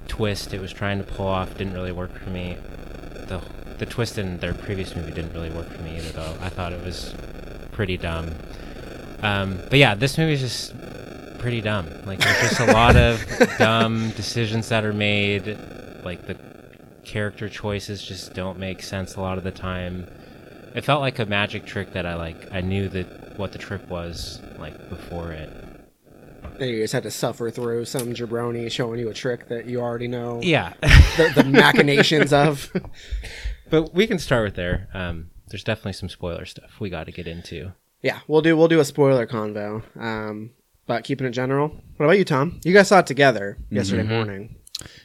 twist 0.08 0.54
it 0.54 0.62
was 0.62 0.74
trying 0.74 0.98
to 0.98 1.04
pull 1.04 1.28
off 1.28 1.56
didn't 1.58 1.74
really 1.74 1.92
work 1.92 2.18
for 2.18 2.30
me. 2.30 2.58
The 3.28 3.42
the 3.78 3.86
twist 3.86 4.18
in 4.18 4.40
their 4.40 4.54
previous 4.56 4.96
movie 4.96 5.12
didn't 5.12 5.34
really 5.34 5.52
work 5.52 5.70
for 5.70 5.82
me 5.84 5.98
either, 5.98 6.10
though. 6.10 6.36
I 6.42 6.50
thought 6.50 6.74
it 6.74 6.84
was 6.84 7.14
pretty 7.72 7.98
dumb. 7.98 8.32
Um, 9.22 9.60
but 9.70 9.78
yeah, 9.78 9.94
this 9.94 10.18
movie 10.18 10.34
is 10.34 10.42
just 10.42 10.74
pretty 11.38 11.62
dumb. 11.62 11.88
Like 12.06 12.20
there's 12.20 12.50
just 12.50 12.60
a 12.60 12.72
lot 12.74 12.96
of 12.96 13.24
dumb 13.60 14.10
decisions 14.12 14.70
that 14.70 14.84
are 14.84 14.94
made. 14.94 15.58
Like 16.04 16.26
the 16.26 16.36
character 17.08 17.50
choices 17.50 18.04
just 18.04 18.34
don't 18.34 18.60
make 18.60 18.84
sense 18.84 19.16
a 19.16 19.22
lot 19.22 19.38
of 19.38 19.44
the 19.44 19.52
time. 19.52 20.08
It 20.76 20.84
felt 20.84 21.02
like 21.02 21.18
a 21.18 21.26
magic 21.26 21.66
trick 21.66 21.94
that 21.94 22.06
I 22.06 22.16
like. 22.16 22.52
I 22.52 22.62
knew 22.62 22.90
that 22.90 23.40
what 23.40 23.54
the 23.54 23.58
trick 23.58 23.90
was 23.90 24.42
like 24.60 24.90
before 24.90 25.32
it. 25.32 25.50
And 26.60 26.70
you 26.70 26.84
just 26.84 26.94
had 26.94 27.04
to 27.04 27.12
suffer 27.12 27.50
through 27.50 27.86
some 27.86 28.14
jabroni 28.14 28.70
showing 28.72 29.00
you 29.00 29.10
a 29.10 29.14
trick 29.14 29.48
that 29.48 29.66
you 29.68 29.80
already 29.80 30.08
know 30.08 30.40
Yeah, 30.42 30.74
the, 30.82 31.32
the 31.36 31.44
machinations 31.44 32.34
of. 32.34 32.72
but 33.70 33.94
we 33.94 34.06
can 34.08 34.20
start 34.20 34.44
with 34.44 34.56
there. 34.56 34.88
Um, 34.94 35.30
there's 35.48 35.64
definitely 35.64 35.94
some 35.94 36.10
spoiler 36.10 36.46
stuff 36.46 36.80
we 36.80 36.90
got 36.90 37.06
to 37.06 37.12
get 37.12 37.28
into. 37.28 37.74
Yeah, 38.02 38.20
we'll 38.28 38.42
do 38.42 38.56
we'll 38.58 38.68
do 38.68 38.80
a 38.80 38.86
spoiler 38.86 39.26
convo. 39.26 39.84
Um, 40.00 40.52
but 40.86 41.04
keeping 41.04 41.28
it 41.28 41.32
general. 41.32 41.70
What 41.98 42.06
about 42.06 42.18
you, 42.18 42.26
Tom? 42.26 42.60
You 42.64 42.74
guys 42.74 42.88
saw 42.88 43.00
it 43.00 43.08
together 43.08 43.58
yesterday 43.70 44.04
morning. 44.04 44.56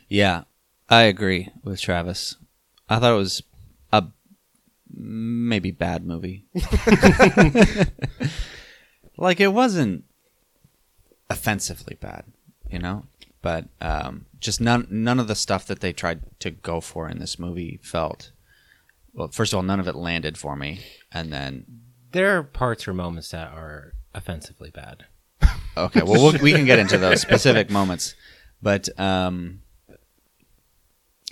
Yeah, 0.09 0.45
I 0.89 1.03
agree 1.03 1.49
with 1.65 1.81
Travis. 1.81 2.37
I 2.89 2.99
thought 2.99 3.15
it 3.15 3.19
was 3.19 3.43
a 3.93 4.05
maybe 4.95 5.71
bad 5.71 6.05
movie. 6.05 6.45
like 9.17 9.41
it 9.41 9.53
wasn't 9.53 10.05
offensively 11.31 11.97
bad, 12.01 12.25
you 12.71 12.79
know, 12.79 13.05
but 13.41 13.67
um, 13.81 14.27
just 14.41 14.61
none 14.61 14.87
none 14.91 15.19
of 15.19 15.29
the 15.29 15.35
stuff 15.35 15.67
that 15.67 15.81
they 15.81 15.93
tried 15.93 16.21
to 16.41 16.51
go 16.51 16.81
for 16.81 17.09
in 17.09 17.19
this 17.19 17.39
movie 17.39 17.79
felt. 17.83 18.31
Well, 19.15 19.29
first 19.29 19.53
of 19.53 19.59
all, 19.59 19.63
none 19.63 19.81
of 19.81 19.89
it 19.89 19.95
landed 19.95 20.39
for 20.39 20.57
me, 20.57 20.81
and 21.11 21.33
then 21.33 21.65
There 22.13 22.39
are 22.39 22.43
parts 22.43 22.89
or 22.89 22.95
moments 22.95 23.31
that 23.31 23.53
are 23.53 23.93
offensively 24.15 24.71
bad. 24.71 25.05
Okay, 25.77 26.03
well, 26.03 26.23
we'll 26.23 26.43
we 26.43 26.53
can 26.53 26.67
get 26.67 26.79
into 26.79 26.99
those 26.99 27.21
specific 27.23 27.71
moments, 27.71 28.15
but 28.61 28.89
um, 29.01 29.62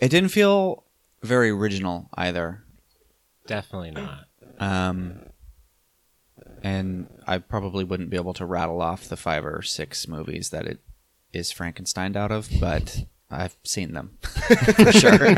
it 0.01 0.09
didn't 0.09 0.31
feel 0.31 0.85
very 1.23 1.51
original 1.51 2.09
either. 2.15 2.65
Definitely 3.47 3.93
not. 3.93 4.27
Um, 4.59 5.21
and 6.63 7.09
I 7.27 7.39
probably 7.39 7.85
wouldn't 7.85 8.11
be 8.11 8.17
able 8.17 8.35
to 8.35 8.45
rattle 8.45 8.83
off 8.83 9.09
the 9.09 9.17
five 9.17 9.45
or 9.45 9.63
six 9.63 10.07
movies 10.07 10.51
that 10.51 10.67
it 10.67 10.81
is 11.33 11.53
Frankenstein 11.53 12.17
out 12.17 12.33
of, 12.33 12.49
but 12.61 13.05
I've 13.31 13.57
seen 13.65 13.93
them 13.93 14.17
for 14.21 14.93
sure. 14.93 15.29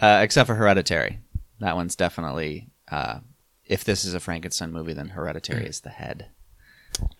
uh, 0.00 0.20
except 0.22 0.46
for 0.46 0.54
Hereditary, 0.54 1.18
that 1.60 1.76
one's 1.76 1.96
definitely. 1.96 2.70
Uh, 2.90 3.20
if 3.64 3.84
this 3.84 4.04
is 4.04 4.14
a 4.14 4.20
Frankenstein 4.20 4.72
movie, 4.72 4.92
then 4.92 5.08
Hereditary 5.08 5.66
is 5.66 5.80
the 5.80 5.90
head. 5.90 6.28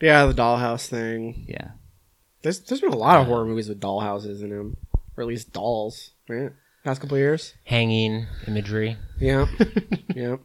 Yeah, 0.01 0.27
the 0.27 0.35
dollhouse 0.35 0.87
thing. 0.87 1.45
Yeah. 1.49 1.71
There's 2.45 2.61
there's 2.61 2.81
been 2.83 2.93
a 2.93 2.97
lot 2.97 3.21
of 3.21 3.27
horror 3.27 3.45
movies 3.47 3.69
with 3.69 3.81
dollhouses 3.81 4.43
in 4.43 4.51
them, 4.51 4.77
or 5.17 5.23
at 5.23 5.27
least 5.27 5.53
dolls, 5.53 6.11
right? 6.29 6.53
Past 6.85 7.01
couple 7.01 7.17
of 7.17 7.21
years. 7.21 7.55
Hanging 7.65 8.27
imagery. 8.47 8.99
Yeah, 9.19 9.47
yeah. 10.15 10.37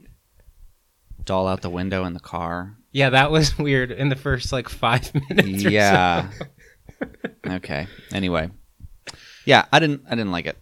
Doll 1.25 1.47
out 1.47 1.61
the 1.61 1.69
window 1.69 2.05
in 2.05 2.13
the 2.13 2.19
car. 2.21 2.77
Yeah, 2.93 3.09
that 3.11 3.29
was 3.29 3.57
weird 3.59 3.91
in 3.91 4.07
the 4.09 4.15
first 4.15 4.51
like 4.51 4.69
five 4.69 5.11
minutes. 5.29 5.65
or 5.65 5.69
yeah. 5.69 6.31
okay. 7.45 7.87
Anyway. 8.13 8.49
Yeah, 9.45 9.65
I 9.71 9.79
didn't 9.79 10.03
I 10.07 10.11
didn't 10.15 10.31
like 10.31 10.45
it. 10.47 10.57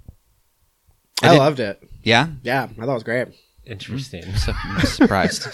I, 1.22 1.29
did- 1.34 1.38
loved 1.38 1.60
it. 1.60 1.82
Yeah? 2.03 2.29
Yeah, 2.41 2.63
I 2.63 2.67
thought 2.86 2.89
it 2.91 2.94
was 2.94 3.03
great. 3.03 3.27
so. 3.27 3.34
Interesting. 3.65 4.24
So, 4.38 4.53
I'm 4.56 4.79
surprised. 4.86 5.48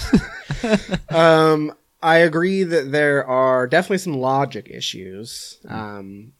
Um, 1.10 1.74
I 2.04 2.18
agree 2.18 2.64
that 2.64 2.92
there 2.92 3.26
are 3.26 3.66
definitely 3.66 4.00
some 4.00 4.20
logic 4.20 4.70
issues. 4.70 5.60
Um, 5.68 6.34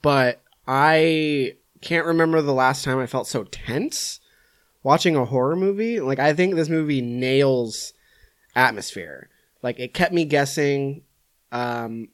but 0.00 0.40
I 0.66 1.56
can't 1.82 2.06
remember 2.06 2.40
the 2.40 2.54
last 2.54 2.84
time 2.84 2.98
I 2.98 3.06
felt 3.06 3.26
so 3.26 3.44
tense 3.44 4.20
watching 4.82 5.16
a 5.16 5.26
horror 5.26 5.56
movie. 5.56 6.00
Like 6.00 6.18
I 6.18 6.32
think 6.32 6.54
this 6.54 6.70
movie 6.70 7.02
nails 7.02 7.92
atmosphere. 8.56 9.28
Like 9.62 9.78
it 9.78 9.92
kept 9.92 10.14
me 10.14 10.24
guessing. 10.24 11.02
Um, 11.52 12.08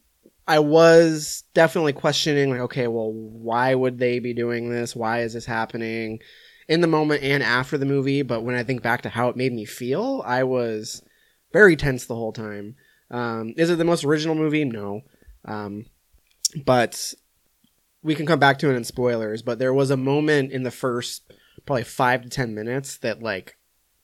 I 0.48 0.58
was 0.60 1.44
definitely 1.54 1.92
questioning, 1.92 2.50
like, 2.50 2.60
okay, 2.60 2.86
well, 2.86 3.12
why 3.12 3.74
would 3.74 3.98
they 3.98 4.20
be 4.20 4.32
doing 4.32 4.70
this? 4.70 4.94
Why 4.94 5.22
is 5.22 5.34
this 5.34 5.46
happening? 5.46 6.20
In 6.68 6.80
the 6.80 6.86
moment 6.86 7.22
and 7.22 7.42
after 7.42 7.78
the 7.78 7.86
movie, 7.86 8.22
but 8.22 8.42
when 8.42 8.56
I 8.56 8.64
think 8.64 8.82
back 8.82 9.02
to 9.02 9.08
how 9.08 9.28
it 9.28 9.36
made 9.36 9.52
me 9.52 9.64
feel, 9.64 10.22
I 10.24 10.42
was 10.42 11.02
very 11.52 11.76
tense 11.76 12.06
the 12.06 12.16
whole 12.16 12.32
time. 12.32 12.76
Um, 13.10 13.54
is 13.56 13.70
it 13.70 13.76
the 13.76 13.84
most 13.84 14.04
original 14.04 14.34
movie? 14.34 14.64
No. 14.64 15.02
Um, 15.44 15.86
but 16.64 17.14
we 18.02 18.14
can 18.14 18.26
come 18.26 18.38
back 18.38 18.58
to 18.60 18.70
it 18.70 18.74
in 18.74 18.84
spoilers. 18.84 19.42
But 19.42 19.58
there 19.58 19.74
was 19.74 19.90
a 19.90 19.96
moment 19.96 20.52
in 20.52 20.62
the 20.62 20.70
first 20.70 21.32
probably 21.64 21.84
five 21.84 22.22
to 22.22 22.28
ten 22.28 22.54
minutes 22.54 22.96
that 22.98 23.22
like 23.22 23.56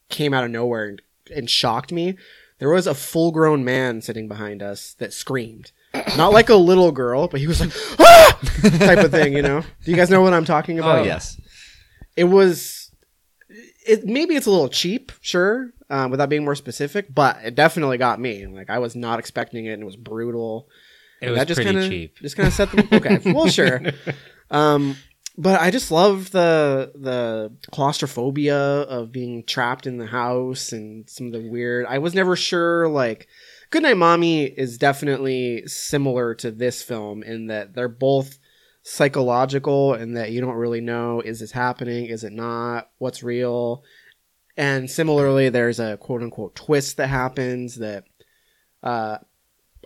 came 0.09 0.35
out 0.35 0.45
of 0.45 0.51
nowhere 0.51 0.89
and, 0.89 1.03
and 1.35 1.51
shocked 1.51 1.93
me. 1.93 2.17
There 2.59 2.71
was 2.71 2.87
a 2.87 2.95
full 2.95 3.33
grown 3.33 3.65
man 3.65 4.03
sitting 4.03 4.29
behind 4.29 4.63
us 4.63 4.95
that 4.95 5.13
screamed. 5.13 5.73
Not 6.17 6.33
like 6.33 6.49
a 6.49 6.55
little 6.55 6.93
girl, 6.93 7.29
but 7.29 7.41
he 7.41 7.47
was 7.47 7.61
like, 7.61 7.73
ah! 7.99 8.39
type 8.79 8.99
of 8.99 9.11
thing, 9.11 9.35
you 9.35 9.43
know? 9.43 9.61
Do 9.61 9.91
you 9.91 9.97
guys 9.97 10.11
know 10.11 10.21
what 10.23 10.33
I'm 10.33 10.45
talking 10.45 10.79
about? 10.79 11.01
oh, 11.01 11.03
yes. 11.03 11.41
it 12.17 12.25
was 12.25 12.82
it 13.87 14.05
maybe 14.05 14.35
it's 14.35 14.47
a 14.47 14.51
little 14.51 14.69
cheap 14.69 15.13
sure 15.21 15.71
um, 15.91 16.11
without 16.11 16.29
being 16.29 16.45
more 16.45 16.55
specific 16.55 17.13
but 17.15 17.39
it 17.45 17.55
definitely 17.55 17.99
got 17.99 18.21
me. 18.21 18.47
Like 18.47 18.71
i 18.71 18.79
was 18.79 18.95
not 18.97 19.19
expecting 19.19 19.67
it 19.67 19.73
and 19.73 19.83
it 19.83 19.87
was 19.87 19.97
brutal. 19.97 20.69
It 21.21 21.27
And 21.27 21.31
was 21.33 21.39
that 21.41 21.49
just 21.49 21.59
pretty 21.59 21.71
kinda, 21.73 21.89
cheap. 21.89 22.17
just 22.19 22.37
kind 22.37 22.47
of 22.49 22.53
set 22.55 22.71
the 22.73 22.89
okay 22.97 23.33
well 23.33 23.49
sure. 23.49 23.81
Um 24.51 24.97
but 25.39 25.61
i 25.63 25.71
just 25.71 25.91
love 25.91 26.31
the 26.31 26.93
the 26.95 27.51
claustrophobia 27.71 28.57
of 28.83 29.13
being 29.13 29.45
trapped 29.45 29.87
in 29.87 29.97
the 29.99 30.07
house 30.07 30.73
and 30.73 31.09
some 31.09 31.27
of 31.29 31.33
the 31.33 31.49
weird 31.49 31.87
i 31.87 31.99
was 31.99 32.15
never 32.15 32.37
sure 32.37 32.87
like 32.89 33.29
goodnight 33.71 33.97
mommy 33.97 34.45
is 34.45 34.77
definitely 34.77 35.63
similar 35.67 36.35
to 36.35 36.51
this 36.51 36.83
film 36.83 37.23
in 37.23 37.47
that 37.47 37.75
they're 37.75 37.89
both 37.89 38.39
psychological 38.83 39.95
and 39.95 40.17
that 40.17 40.33
you 40.33 40.41
don't 40.41 40.55
really 40.55 40.81
know 40.81 41.21
is 41.21 41.41
this 41.41 41.53
happening 41.53 42.07
is 42.07 42.25
it 42.25 42.33
not 42.33 42.91
what's 42.99 43.23
real 43.23 43.85
and 44.57 44.91
similarly 44.91 45.49
there's 45.49 45.79
a 45.79 45.97
quote 45.99 46.21
unquote 46.21 46.55
twist 46.57 46.97
that 46.97 47.07
happens 47.07 47.77
that 47.77 48.05
uh 48.83 49.19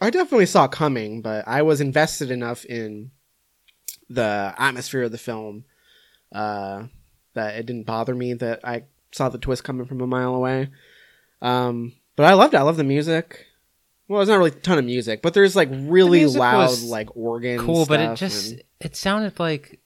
i 0.01 0.09
definitely 0.09 0.47
saw 0.47 0.67
coming 0.67 1.21
but 1.21 1.47
i 1.47 1.61
was 1.61 1.83
invested 1.83 2.31
enough 2.31 2.65
in 2.65 3.11
the 4.09 4.55
atmosphere 4.57 5.03
of 5.03 5.13
the 5.13 5.19
film. 5.19 5.65
Uh, 6.33 6.85
that 7.35 7.57
it 7.57 7.67
didn't 7.67 7.87
bother 7.87 8.15
me 8.15 8.35
that 8.35 8.61
I 8.65 8.85
saw 9.13 9.29
the 9.29 9.39
twist 9.39 9.65
coming 9.65 9.87
from 9.87 10.01
a 10.01 10.07
mile 10.07 10.35
away. 10.35 10.71
Um, 11.43 11.93
but 12.17 12.27
I 12.27 12.33
loved 12.33 12.55
it. 12.55 12.59
I 12.59 12.63
love 12.63 12.77
the 12.77 12.85
music. 12.85 13.47
Well, 14.09 14.21
it's 14.23 14.29
not 14.29 14.37
really 14.37 14.51
a 14.51 14.55
ton 14.55 14.79
of 14.79 14.85
music, 14.85 15.21
but 15.23 15.35
there's 15.35 15.57
like 15.57 15.69
really 15.73 16.25
loud 16.27 16.79
like 16.83 17.17
organ. 17.17 17.59
cool, 17.59 17.87
but 17.87 18.01
it 18.01 18.17
just 18.17 18.53
and- 18.53 18.63
it 18.81 18.95
sounded 18.97 19.39
like 19.41 19.81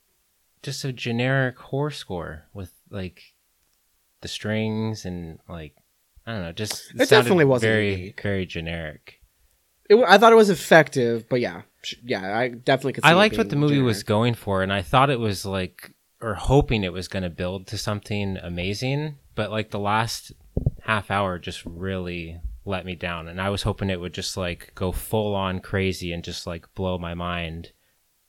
just 0.62 0.84
a 0.84 0.92
generic 0.92 1.58
horror 1.58 1.90
score 1.90 2.44
with 2.52 2.70
like 2.90 3.22
the 4.20 4.28
strings 4.28 5.04
and 5.06 5.38
like 5.48 5.74
I 6.26 6.32
don't 6.32 6.42
know, 6.42 6.52
just 6.52 6.90
It 6.94 7.08
sounded 7.08 7.08
definitely 7.08 7.44
wasn't 7.46 7.70
very 7.70 7.90
unique. 7.94 8.20
very 8.22 8.44
generic. 8.46 9.20
it, 9.88 9.96
I 10.06 10.18
thought 10.18 10.32
it 10.32 10.36
was 10.36 10.50
effective, 10.50 11.28
but 11.30 11.40
yeah, 11.40 11.62
yeah, 12.04 12.36
I 12.38 12.48
definitely 12.48 12.92
could. 12.94 13.04
See 13.04 13.08
I 13.08 13.12
it 13.12 13.16
liked 13.16 13.38
what 13.38 13.48
the 13.48 13.56
movie 13.56 13.80
was 13.80 14.02
going 14.02 14.34
for, 14.34 14.62
and 14.62 14.70
I 14.72 14.82
thought 14.82 15.08
it 15.08 15.18
was 15.18 15.46
like 15.46 15.92
or 16.20 16.34
hoping 16.34 16.84
it 16.84 16.92
was 16.92 17.08
going 17.08 17.22
to 17.22 17.30
build 17.30 17.66
to 17.68 17.78
something 17.78 18.36
amazing, 18.42 19.16
but 19.34 19.50
like 19.50 19.70
the 19.70 19.78
last 19.78 20.32
half 20.82 21.10
hour 21.10 21.38
just 21.38 21.64
really 21.64 22.38
let 22.64 22.84
me 22.84 22.94
down, 22.94 23.28
and 23.28 23.40
I 23.40 23.50
was 23.50 23.62
hoping 23.62 23.90
it 23.90 24.00
would 24.00 24.14
just 24.14 24.36
like 24.36 24.72
go 24.74 24.92
full 24.92 25.34
on 25.34 25.60
crazy 25.60 26.12
and 26.12 26.22
just 26.22 26.46
like 26.46 26.72
blow 26.74 26.98
my 26.98 27.14
mind 27.14 27.72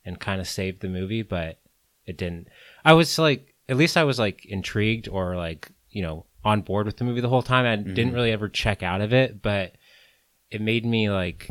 and 0.06 0.20
kind 0.20 0.42
of 0.42 0.48
save 0.48 0.80
the 0.80 0.90
movie, 0.90 1.22
but 1.22 1.60
it 2.06 2.18
didn't. 2.18 2.48
I 2.84 2.94
was 2.94 3.20
like, 3.20 3.54
at 3.70 3.78
least 3.78 3.98
I 3.98 4.04
was 4.04 4.20
like 4.20 4.46
intrigued 4.46 5.08
or 5.08 5.36
like 5.36 5.70
you 5.90 6.02
know 6.02 6.26
on 6.44 6.62
board 6.62 6.86
with 6.86 6.98
the 6.98 7.04
movie 7.04 7.22
the 7.22 7.30
whole 7.30 7.44
time. 7.44 7.66
I 7.66 7.76
didn't 7.76 7.96
mm-hmm. 7.96 8.16
really 8.16 8.32
ever 8.32 8.50
check 8.50 8.84
out 8.84 9.02
of 9.02 9.14
it, 9.14 9.42
but 9.42 9.74
it 10.50 10.62
made 10.62 10.86
me 10.86 11.10
like 11.10 11.50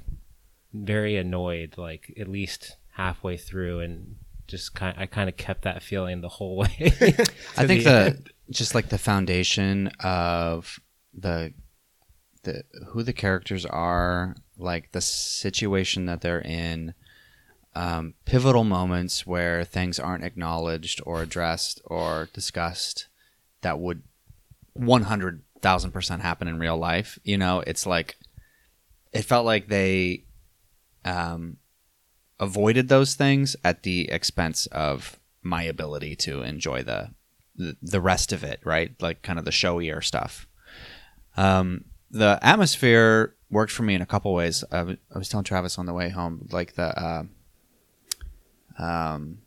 very 0.73 1.17
annoyed 1.17 1.75
like 1.77 2.13
at 2.19 2.29
least 2.29 2.77
halfway 2.93 3.37
through 3.37 3.81
and 3.81 4.17
just 4.47 4.75
kind 4.75 4.97
of, 4.97 5.03
I 5.03 5.07
kind 5.07 5.29
of 5.29 5.37
kept 5.37 5.63
that 5.63 5.83
feeling 5.83 6.21
the 6.21 6.29
whole 6.29 6.57
way. 6.57 6.69
I 6.81 6.91
think 7.67 7.85
the 7.85 8.17
the 8.17 8.25
just 8.51 8.75
like 8.75 8.89
the 8.89 8.99
foundation 8.99 9.91
of 10.01 10.81
the 11.15 11.53
the 12.42 12.64
who 12.88 13.02
the 13.02 13.12
characters 13.12 13.66
are, 13.66 14.37
like 14.59 14.92
the 14.92 15.00
situation 15.00 16.06
that 16.06 16.20
they're 16.20 16.42
in, 16.42 16.94
um, 17.75 18.14
pivotal 18.25 18.64
moments 18.64 19.26
where 19.26 19.64
things 19.64 19.99
aren't 19.99 20.25
acknowledged 20.25 21.00
or 21.04 21.23
addressed 21.23 21.80
or 21.85 22.28
discussed 22.32 23.06
that 23.62 23.78
would 23.78 24.02
one 24.73 25.02
hundred 25.02 25.42
thousand 25.61 25.92
percent 25.92 26.23
happen 26.23 26.49
in 26.49 26.59
real 26.59 26.76
life. 26.76 27.18
You 27.23 27.38
know, 27.38 27.62
it's 27.66 27.87
like 27.87 28.16
it 29.12 29.23
felt 29.23 29.44
like 29.44 29.68
they 29.68 30.25
um, 31.04 31.59
avoided 32.38 32.88
those 32.88 33.14
things 33.14 33.56
at 33.64 33.82
the 33.82 34.11
expense 34.11 34.66
of 34.66 35.18
my 35.42 35.62
ability 35.62 36.16
to 36.16 36.42
enjoy 36.42 36.82
the 36.82 37.11
the, 37.56 37.76
the 37.82 38.00
rest 38.00 38.32
of 38.32 38.42
it, 38.42 38.61
right? 38.64 38.94
Like 39.00 39.23
kind 39.23 39.38
of 39.38 39.44
the 39.44 39.50
showier 39.50 40.02
stuff. 40.02 40.47
Um, 41.37 41.85
the 42.11 42.38
atmosphere 42.43 43.35
worked 43.50 43.73
for 43.73 43.83
me 43.83 43.95
in 43.95 44.02
a 44.02 44.07
couple 44.07 44.33
ways. 44.35 44.64
I 44.71 44.79
w- 44.79 44.99
I 45.14 45.19
was 45.19 45.29
telling 45.29 45.45
Travis 45.45 45.79
on 45.79 45.87
the 45.87 45.93
way 45.95 46.09
home, 46.09 46.49
like 46.50 46.75
the, 46.75 46.99
uh, 46.99 47.23
um, 48.79 49.38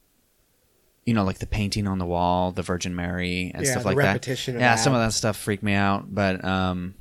you 1.05 1.13
know, 1.13 1.23
like 1.23 1.39
the 1.39 1.47
painting 1.47 1.87
on 1.87 1.97
the 1.99 2.05
wall, 2.05 2.51
the 2.51 2.61
Virgin 2.61 2.95
Mary 2.95 3.51
and 3.53 3.65
Yeah, 3.65 3.71
stuff 3.71 3.85
like 3.85 3.97
that. 3.97 4.27
yeah, 4.27 4.75
that. 4.75 4.75
some 4.75 4.93
of 4.93 4.99
that 5.01 5.13
stuff 5.13 5.35
freaked 5.37 5.63
me 5.63 5.73
out, 5.73 6.13
but 6.13 6.43
um, 6.45 6.95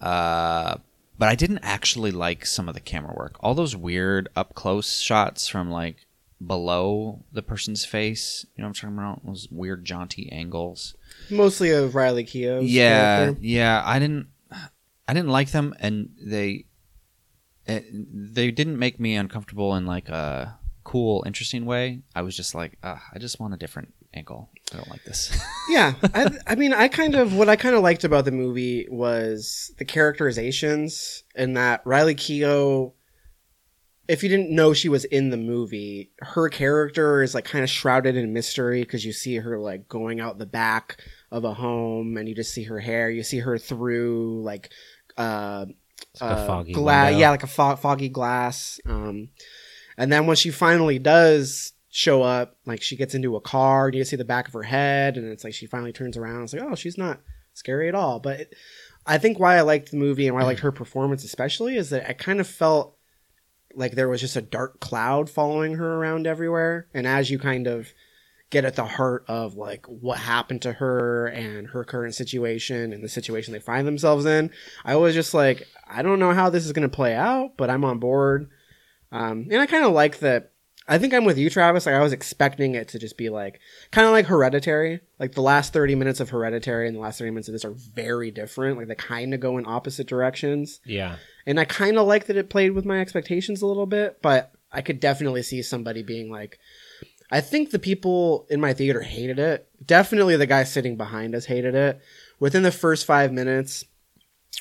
uh, 0.00 0.76
but 1.18 1.28
I 1.28 1.34
didn't 1.34 1.60
actually 1.62 2.10
like 2.10 2.44
some 2.46 2.68
of 2.68 2.74
the 2.74 2.80
camera 2.80 3.14
work. 3.16 3.36
All 3.40 3.54
those 3.54 3.76
weird 3.76 4.28
up 4.34 4.54
close 4.54 5.00
shots 5.00 5.48
from 5.48 5.70
like 5.70 6.06
below 6.44 7.24
the 7.32 7.42
person's 7.42 7.84
face. 7.84 8.44
You 8.56 8.62
know 8.62 8.68
what 8.68 8.82
I'm 8.82 8.90
talking 8.90 8.98
about? 8.98 9.26
Those 9.26 9.48
weird 9.50 9.84
jaunty 9.84 10.30
angles. 10.32 10.94
Mostly 11.32 11.70
of 11.70 11.94
Riley 11.94 12.24
Keough's 12.24 12.70
yeah, 12.70 13.16
character. 13.16 13.40
yeah. 13.42 13.82
I 13.84 13.98
didn't, 13.98 14.28
I 15.08 15.14
didn't 15.14 15.30
like 15.30 15.50
them, 15.50 15.74
and 15.80 16.10
they, 16.20 16.66
it, 17.66 17.84
they 18.34 18.50
didn't 18.50 18.78
make 18.78 19.00
me 19.00 19.16
uncomfortable 19.16 19.74
in 19.74 19.86
like 19.86 20.08
a 20.08 20.58
cool, 20.84 21.22
interesting 21.26 21.64
way. 21.64 22.02
I 22.14 22.22
was 22.22 22.36
just 22.36 22.54
like, 22.54 22.78
uh, 22.82 22.98
I 23.12 23.18
just 23.18 23.40
want 23.40 23.54
a 23.54 23.56
different 23.56 23.94
angle. 24.14 24.50
I 24.72 24.76
don't 24.76 24.90
like 24.90 25.04
this. 25.04 25.36
yeah 25.68 25.94
I, 26.14 26.30
I 26.46 26.54
mean 26.54 26.72
i 26.72 26.88
kind 26.88 27.14
of 27.14 27.34
what 27.36 27.48
i 27.48 27.56
kind 27.56 27.74
of 27.74 27.82
liked 27.82 28.04
about 28.04 28.24
the 28.24 28.32
movie 28.32 28.86
was 28.90 29.72
the 29.78 29.84
characterizations 29.84 31.24
and 31.34 31.56
that 31.56 31.82
riley 31.84 32.14
keough 32.14 32.92
if 34.08 34.22
you 34.22 34.28
didn't 34.28 34.50
know 34.50 34.72
she 34.72 34.88
was 34.88 35.04
in 35.06 35.30
the 35.30 35.36
movie 35.36 36.10
her 36.20 36.48
character 36.48 37.22
is 37.22 37.34
like 37.34 37.44
kind 37.44 37.62
of 37.62 37.70
shrouded 37.70 38.16
in 38.16 38.32
mystery 38.32 38.82
because 38.82 39.04
you 39.04 39.12
see 39.12 39.36
her 39.36 39.58
like 39.58 39.88
going 39.88 40.20
out 40.20 40.38
the 40.38 40.46
back 40.46 41.00
of 41.32 41.44
a 41.44 41.54
home 41.54 42.16
and 42.16 42.28
you 42.28 42.34
just 42.34 42.54
see 42.54 42.62
her 42.64 42.78
hair 42.78 43.10
you 43.10 43.22
see 43.22 43.40
her 43.40 43.58
through 43.58 44.40
like 44.42 44.70
uh 45.16 45.66
like 46.20 46.30
a 46.30 46.34
uh, 46.34 46.46
foggy 46.46 46.72
gla- 46.72 47.10
yeah 47.10 47.30
like 47.30 47.42
a 47.42 47.48
fo- 47.48 47.76
foggy 47.76 48.08
glass 48.08 48.78
um 48.86 49.28
and 49.96 50.12
then 50.12 50.26
when 50.26 50.36
she 50.36 50.50
finally 50.50 50.98
does 50.98 51.72
show 51.90 52.22
up 52.22 52.56
like 52.66 52.82
she 52.82 52.96
gets 52.96 53.14
into 53.14 53.34
a 53.36 53.40
car 53.40 53.86
and 53.86 53.94
you 53.96 54.04
see 54.04 54.16
the 54.16 54.24
back 54.24 54.46
of 54.46 54.52
her 54.54 54.62
head 54.62 55.16
and 55.16 55.26
it's 55.26 55.44
like 55.44 55.54
she 55.54 55.66
finally 55.66 55.92
turns 55.92 56.16
around 56.16 56.44
it's 56.44 56.52
like 56.52 56.62
oh 56.62 56.74
she's 56.74 56.96
not 56.96 57.20
scary 57.54 57.88
at 57.88 57.94
all. 57.94 58.20
But 58.20 58.40
it, 58.40 58.54
i 59.04 59.18
think 59.18 59.38
why 59.38 59.56
i 59.56 59.62
liked 59.62 59.90
the 59.90 59.96
movie 59.96 60.26
and 60.26 60.34
why 60.34 60.42
i 60.42 60.44
liked 60.44 60.60
her 60.60 60.70
performance 60.72 61.24
especially 61.24 61.76
is 61.76 61.90
that 61.90 62.08
i 62.08 62.12
kind 62.12 62.40
of 62.40 62.46
felt 62.46 62.96
like 63.74 63.92
there 63.92 64.08
was 64.08 64.20
just 64.20 64.36
a 64.36 64.42
dark 64.42 64.80
cloud 64.80 65.30
following 65.30 65.74
her 65.74 65.96
around 65.96 66.26
everywhere. 66.26 66.88
And 66.94 67.06
as 67.06 67.30
you 67.30 67.38
kind 67.38 67.66
of 67.66 67.92
get 68.52 68.66
at 68.66 68.76
the 68.76 68.84
heart 68.84 69.24
of 69.28 69.56
like 69.56 69.86
what 69.86 70.18
happened 70.18 70.60
to 70.60 70.74
her 70.74 71.26
and 71.28 71.68
her 71.68 71.82
current 71.84 72.14
situation 72.14 72.92
and 72.92 73.02
the 73.02 73.08
situation 73.08 73.52
they 73.52 73.58
find 73.58 73.86
themselves 73.88 74.26
in. 74.26 74.50
I 74.84 74.94
was 74.96 75.14
just 75.14 75.34
like 75.34 75.66
i 75.88 76.02
don't 76.02 76.18
know 76.20 76.32
how 76.32 76.50
this 76.50 76.64
is 76.64 76.72
going 76.72 76.88
to 76.88 76.94
play 76.94 77.14
out 77.14 77.56
but 77.56 77.70
i'm 77.70 77.84
on 77.84 77.98
board. 77.98 78.50
Um, 79.10 79.48
and 79.50 79.60
i 79.60 79.66
kind 79.66 79.84
of 79.84 79.92
like 79.92 80.18
that 80.20 80.52
i 80.86 80.98
think 80.98 81.14
i'm 81.14 81.24
with 81.24 81.38
you 81.38 81.48
travis 81.48 81.86
like 81.86 81.94
i 81.94 82.00
was 82.02 82.12
expecting 82.12 82.74
it 82.74 82.88
to 82.88 82.98
just 82.98 83.16
be 83.16 83.28
like 83.30 83.58
kind 83.90 84.06
of 84.06 84.12
like 84.12 84.26
hereditary. 84.26 85.00
Like 85.18 85.32
the 85.32 85.42
last 85.42 85.72
30 85.72 85.94
minutes 85.94 86.20
of 86.20 86.28
hereditary 86.30 86.86
and 86.86 86.96
the 86.96 87.00
last 87.00 87.18
30 87.18 87.30
minutes 87.30 87.48
of 87.48 87.52
this 87.52 87.64
are 87.64 87.72
very 87.72 88.30
different 88.30 88.76
like 88.76 88.88
they 88.88 88.94
kind 88.94 89.32
of 89.32 89.40
go 89.40 89.56
in 89.56 89.66
opposite 89.66 90.06
directions. 90.06 90.80
Yeah. 90.84 91.16
and 91.46 91.58
I 91.58 91.64
kind 91.64 91.96
of 91.96 92.06
like 92.06 92.26
that 92.26 92.36
it 92.36 92.50
played 92.50 92.72
with 92.72 92.84
my 92.84 93.00
expectations 93.00 93.62
a 93.62 93.66
little 93.66 93.86
bit, 93.86 94.20
but 94.20 94.52
I 94.72 94.80
could 94.80 95.00
definitely 95.00 95.42
see 95.42 95.62
somebody 95.62 96.02
being 96.02 96.30
like, 96.30 96.58
I 97.32 97.40
think 97.40 97.70
the 97.70 97.78
people 97.78 98.46
in 98.50 98.60
my 98.60 98.74
theater 98.74 99.00
hated 99.00 99.38
it. 99.38 99.66
Definitely 99.84 100.36
the 100.36 100.46
guy 100.46 100.64
sitting 100.64 100.98
behind 100.98 101.34
us 101.34 101.46
hated 101.46 101.74
it. 101.74 101.98
Within 102.38 102.62
the 102.62 102.70
first 102.70 103.06
five 103.06 103.32
minutes, 103.32 103.84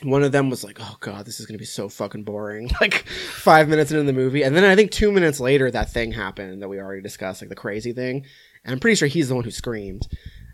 one 0.04 0.24
of 0.24 0.32
them 0.32 0.50
was 0.50 0.64
like, 0.64 0.78
"Oh 0.80 0.96
god, 1.02 1.26
this 1.26 1.42
is 1.42 1.46
gonna 1.46 1.58
be 1.58 1.66
so 1.66 1.90
fucking 1.90 2.24
boring." 2.24 2.72
Like 2.82 3.06
five 3.10 3.68
minutes 3.68 3.92
into 3.92 4.04
the 4.04 4.14
movie, 4.14 4.44
and 4.44 4.56
then 4.56 4.64
I 4.64 4.78
think 4.78 4.92
two 4.92 5.12
minutes 5.12 5.42
later, 5.42 5.70
that 5.70 5.92
thing 5.92 6.14
happened 6.14 6.62
that 6.62 6.70
we 6.70 6.80
already 6.80 7.02
discussed, 7.02 7.42
like 7.42 7.50
the 7.50 7.56
crazy 7.56 7.92
thing. 7.92 8.26
And 8.64 8.72
I'm 8.72 8.80
pretty 8.80 8.96
sure 8.96 9.10
he's 9.10 9.28
the 9.28 9.36
one 9.36 9.44
who 9.44 9.52
screamed. 9.52 10.08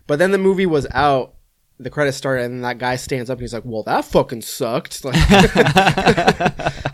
But 0.08 0.18
then 0.18 0.32
the 0.32 0.38
movie 0.38 0.66
was 0.66 0.88
out, 0.90 1.34
the 1.78 1.90
credits 1.90 2.16
started, 2.16 2.50
and 2.50 2.64
that 2.64 2.78
guy 2.78 2.96
stands 2.96 3.30
up 3.30 3.38
and 3.38 3.42
he's 3.42 3.54
like, 3.54 3.64
"Well, 3.64 3.84
that 3.84 4.04
fucking 4.04 4.42
sucked." 4.42 5.04
Like, 5.04 5.14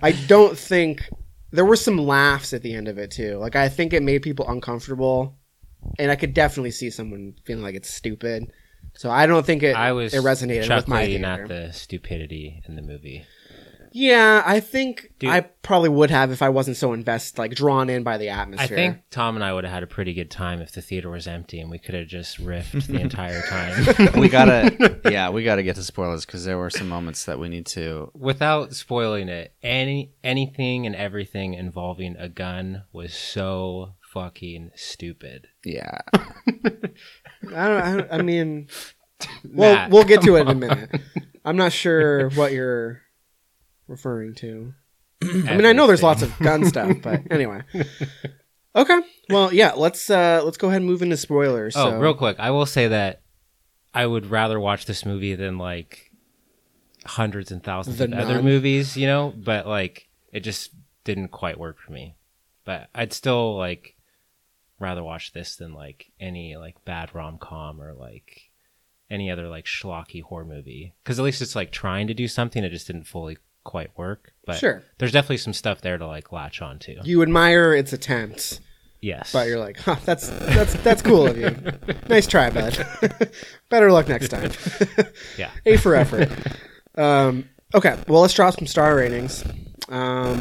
I 0.03 0.15
don't 0.27 0.59
think 0.59 1.09
there 1.55 1.65
were 1.65 1.77
some 1.77 1.99
laughs 1.99 2.53
at 2.53 2.63
the 2.63 2.75
end 2.75 2.89
of 2.89 2.99
it 2.99 3.13
too. 3.13 3.37
Like 3.39 3.55
I 3.55 3.69
think 3.69 3.93
it 3.93 4.03
made 4.03 4.23
people 4.23 4.49
uncomfortable, 4.49 5.39
and 5.99 6.11
I 6.11 6.17
could 6.17 6.35
definitely 6.35 6.73
see 6.73 6.91
someone 6.91 7.35
feeling 7.45 7.63
like 7.63 7.77
it's 7.77 7.93
stupid. 7.93 8.51
So 8.95 9.11
I 9.11 9.27
don't 9.27 9.47
think 9.47 9.63
it 9.63 9.77
I 9.77 9.93
was 9.93 10.15
it 10.15 10.23
resonated 10.23 10.75
with 10.75 10.89
my 10.89 11.07
theater. 11.07 11.25
at 11.25 11.49
the 11.49 11.73
stupidity 11.73 12.61
in 12.67 12.75
the 12.75 12.83
movie. 12.83 13.25
Yeah, 13.97 14.43
I 14.45 14.59
think 14.59 15.13
Dude. 15.21 15.31
I 15.31 15.43
probably 15.63 15.89
would 15.89 16.11
have 16.11 16.33
if 16.33 16.43
I 16.43 16.49
wasn't 16.49 16.77
so 16.77 16.93
invested, 16.93 17.39
like 17.39 17.55
drawn 17.55 17.89
in 17.89 18.03
by 18.03 18.19
the 18.19 18.29
atmosphere. 18.31 18.61
I 18.61 18.65
atmosphere. 18.65 18.77
think 18.95 19.03
Tom 19.11 19.37
and 19.37 19.45
I 19.45 19.53
would 19.53 19.63
have 19.63 19.73
had 19.73 19.83
a 19.85 19.87
pretty 19.87 20.13
good 20.15 20.33
time 20.33 20.61
if 20.61 20.73
the 20.73 20.83
theater 20.83 21.09
was 21.11 21.29
empty 21.29 21.61
and 21.61 21.71
we 21.71 21.79
could 21.79 21.95
have 21.95 22.09
just 22.09 22.39
riffed 22.45 22.89
the 22.89 22.99
entire 23.01 23.41
time. 23.43 23.87
we 24.21 24.29
gotta, 24.29 24.99
yeah, 25.11 25.31
we 25.31 25.45
gotta 25.45 25.63
get 25.63 25.77
to 25.77 25.85
spoilers 25.85 26.27
because 26.27 26.45
there 26.45 26.59
were 26.59 26.71
some 26.71 26.89
moments 26.89 27.25
that 27.27 27.39
we 27.39 27.49
need 27.49 27.67
to. 27.67 28.11
Without 28.15 28.75
spoiling 28.75 29.29
it, 29.29 29.55
any 29.63 30.13
anything 30.25 30.87
and 30.87 30.97
everything 30.97 31.55
involving 31.55 32.17
a 32.19 32.29
gun 32.29 32.83
was 32.93 33.15
so 33.15 33.95
fucking 34.13 34.73
stupid. 34.75 35.47
Yeah, 35.65 35.99
I 36.13 36.51
don't. 36.51 37.55
I, 37.55 37.97
don't- 37.97 38.09
I 38.13 38.23
mean, 38.23 38.67
well, 39.53 39.73
Matt, 39.75 39.91
we'll 39.93 40.03
get 40.03 40.23
to 40.23 40.35
it 40.35 40.41
in 40.41 40.49
a 40.49 40.51
come 40.51 40.59
minute. 40.59 41.01
I'm 41.45 41.57
not 41.57 41.73
sure 41.73 42.31
what 42.31 42.53
you're 42.53 43.03
referring 43.89 44.35
to. 44.37 44.75
I 45.23 45.57
mean, 45.57 45.67
I 45.67 45.73
know 45.73 45.87
there's 45.87 46.03
lots 46.03 46.23
of 46.23 46.37
gun 46.39 46.65
stuff, 46.65 46.97
but 47.03 47.23
anyway. 47.31 47.63
Okay. 48.77 49.01
Well, 49.31 49.53
yeah. 49.53 49.73
Let's 49.77 50.11
uh 50.11 50.43
let's 50.45 50.57
go 50.57 50.69
ahead 50.69 50.81
and 50.81 50.87
move 50.87 51.03
into 51.03 51.17
spoilers. 51.17 51.77
Oh, 51.77 51.91
so. 51.91 51.99
real 51.99 52.15
quick, 52.15 52.39
I 52.39 52.51
will 52.51 52.67
say 52.67 52.89
that 52.89 53.23
I 53.95 54.07
would 54.07 54.27
rather 54.27 54.59
watch 54.59 54.87
this 54.87 55.07
movie 55.07 55.35
than 55.35 55.59
like 55.59 56.11
hundreds 57.07 57.51
and 57.51 57.63
thousands 57.63 57.99
The 57.99 58.05
of 58.05 58.13
other 58.15 58.43
movies, 58.43 58.97
you 58.97 59.07
know. 59.07 59.33
But 59.37 59.67
like, 59.67 60.09
it 60.33 60.41
just 60.41 60.71
didn't 61.05 61.29
quite 61.29 61.59
work 61.59 61.79
for 61.79 61.93
me. 61.93 62.17
But 62.65 62.89
I'd 62.95 63.13
still 63.13 63.57
like 63.57 63.97
rather 64.81 65.05
watch 65.05 65.33
this 65.33 65.57
than 65.57 65.73
like 65.73 66.11
any 66.19 66.57
like 66.57 66.85
bad 66.85 67.15
rom 67.15 67.39
com 67.39 67.81
or 67.81 67.95
like 67.95 68.51
any 69.11 69.31
other 69.31 69.49
like 69.49 69.67
schlocky 69.67 70.23
horror 70.23 70.45
movie. 70.45 70.95
Because 71.03 71.19
at 71.19 71.25
least 71.25 71.43
it's 71.43 71.55
like 71.55 71.71
trying 71.71 72.09
to 72.09 72.15
do 72.15 72.27
something. 72.27 72.65
It 72.65 72.71
just 72.71 72.87
didn't 72.87 73.05
fully 73.05 73.39
quite 73.65 73.91
work. 73.97 74.33
But 74.47 74.59
Sure. 74.59 74.83
there's 74.99 75.13
definitely 75.13 75.39
some 75.39 75.53
stuff 75.55 75.81
there 75.81 75.99
to 75.99 76.07
like 76.07 76.31
latch 76.33 76.61
onto. 76.63 76.97
You 77.03 77.23
admire 77.23 77.75
its 77.75 77.93
attempts, 77.93 78.61
yes, 79.01 79.33
but 79.33 79.49
you're 79.49 79.59
like, 79.59 79.79
huh, 79.79 79.97
that's 80.05 80.29
that's 80.29 80.75
that's 80.83 81.03
cool 81.03 81.27
of 81.27 81.37
you. 81.39 81.57
nice 82.09 82.27
try, 82.27 82.51
bud. 82.51 82.87
Better 83.71 83.91
luck 83.91 84.09
next 84.09 84.29
time. 84.29 84.51
yeah. 85.39 85.51
A 85.67 85.77
for 85.79 85.95
effort. 85.95 86.31
Um, 86.97 87.49
okay, 87.75 87.99
well, 88.07 88.21
let's 88.21 88.35
drop 88.35 88.55
some 88.55 88.67
star 88.67 88.95
ratings. 88.97 89.45
Um, 89.89 90.41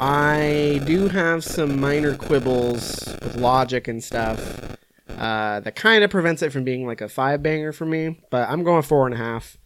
I 0.00 0.80
do 0.84 1.08
have 1.08 1.44
some 1.44 1.80
minor 1.80 2.14
quibbles 2.16 3.06
with 3.22 3.36
logic 3.36 3.88
and 3.88 4.02
stuff 4.02 4.76
uh, 5.08 5.60
that 5.60 5.76
kind 5.76 6.04
of 6.04 6.10
prevents 6.10 6.42
it 6.42 6.52
from 6.52 6.64
being 6.64 6.86
like 6.86 7.00
a 7.00 7.08
five 7.08 7.42
banger 7.42 7.72
for 7.72 7.86
me, 7.86 8.20
but 8.30 8.48
I'm 8.48 8.62
going 8.64 8.82
four 8.82 9.06
and 9.06 9.14
a 9.14 9.18
half. 9.18 9.56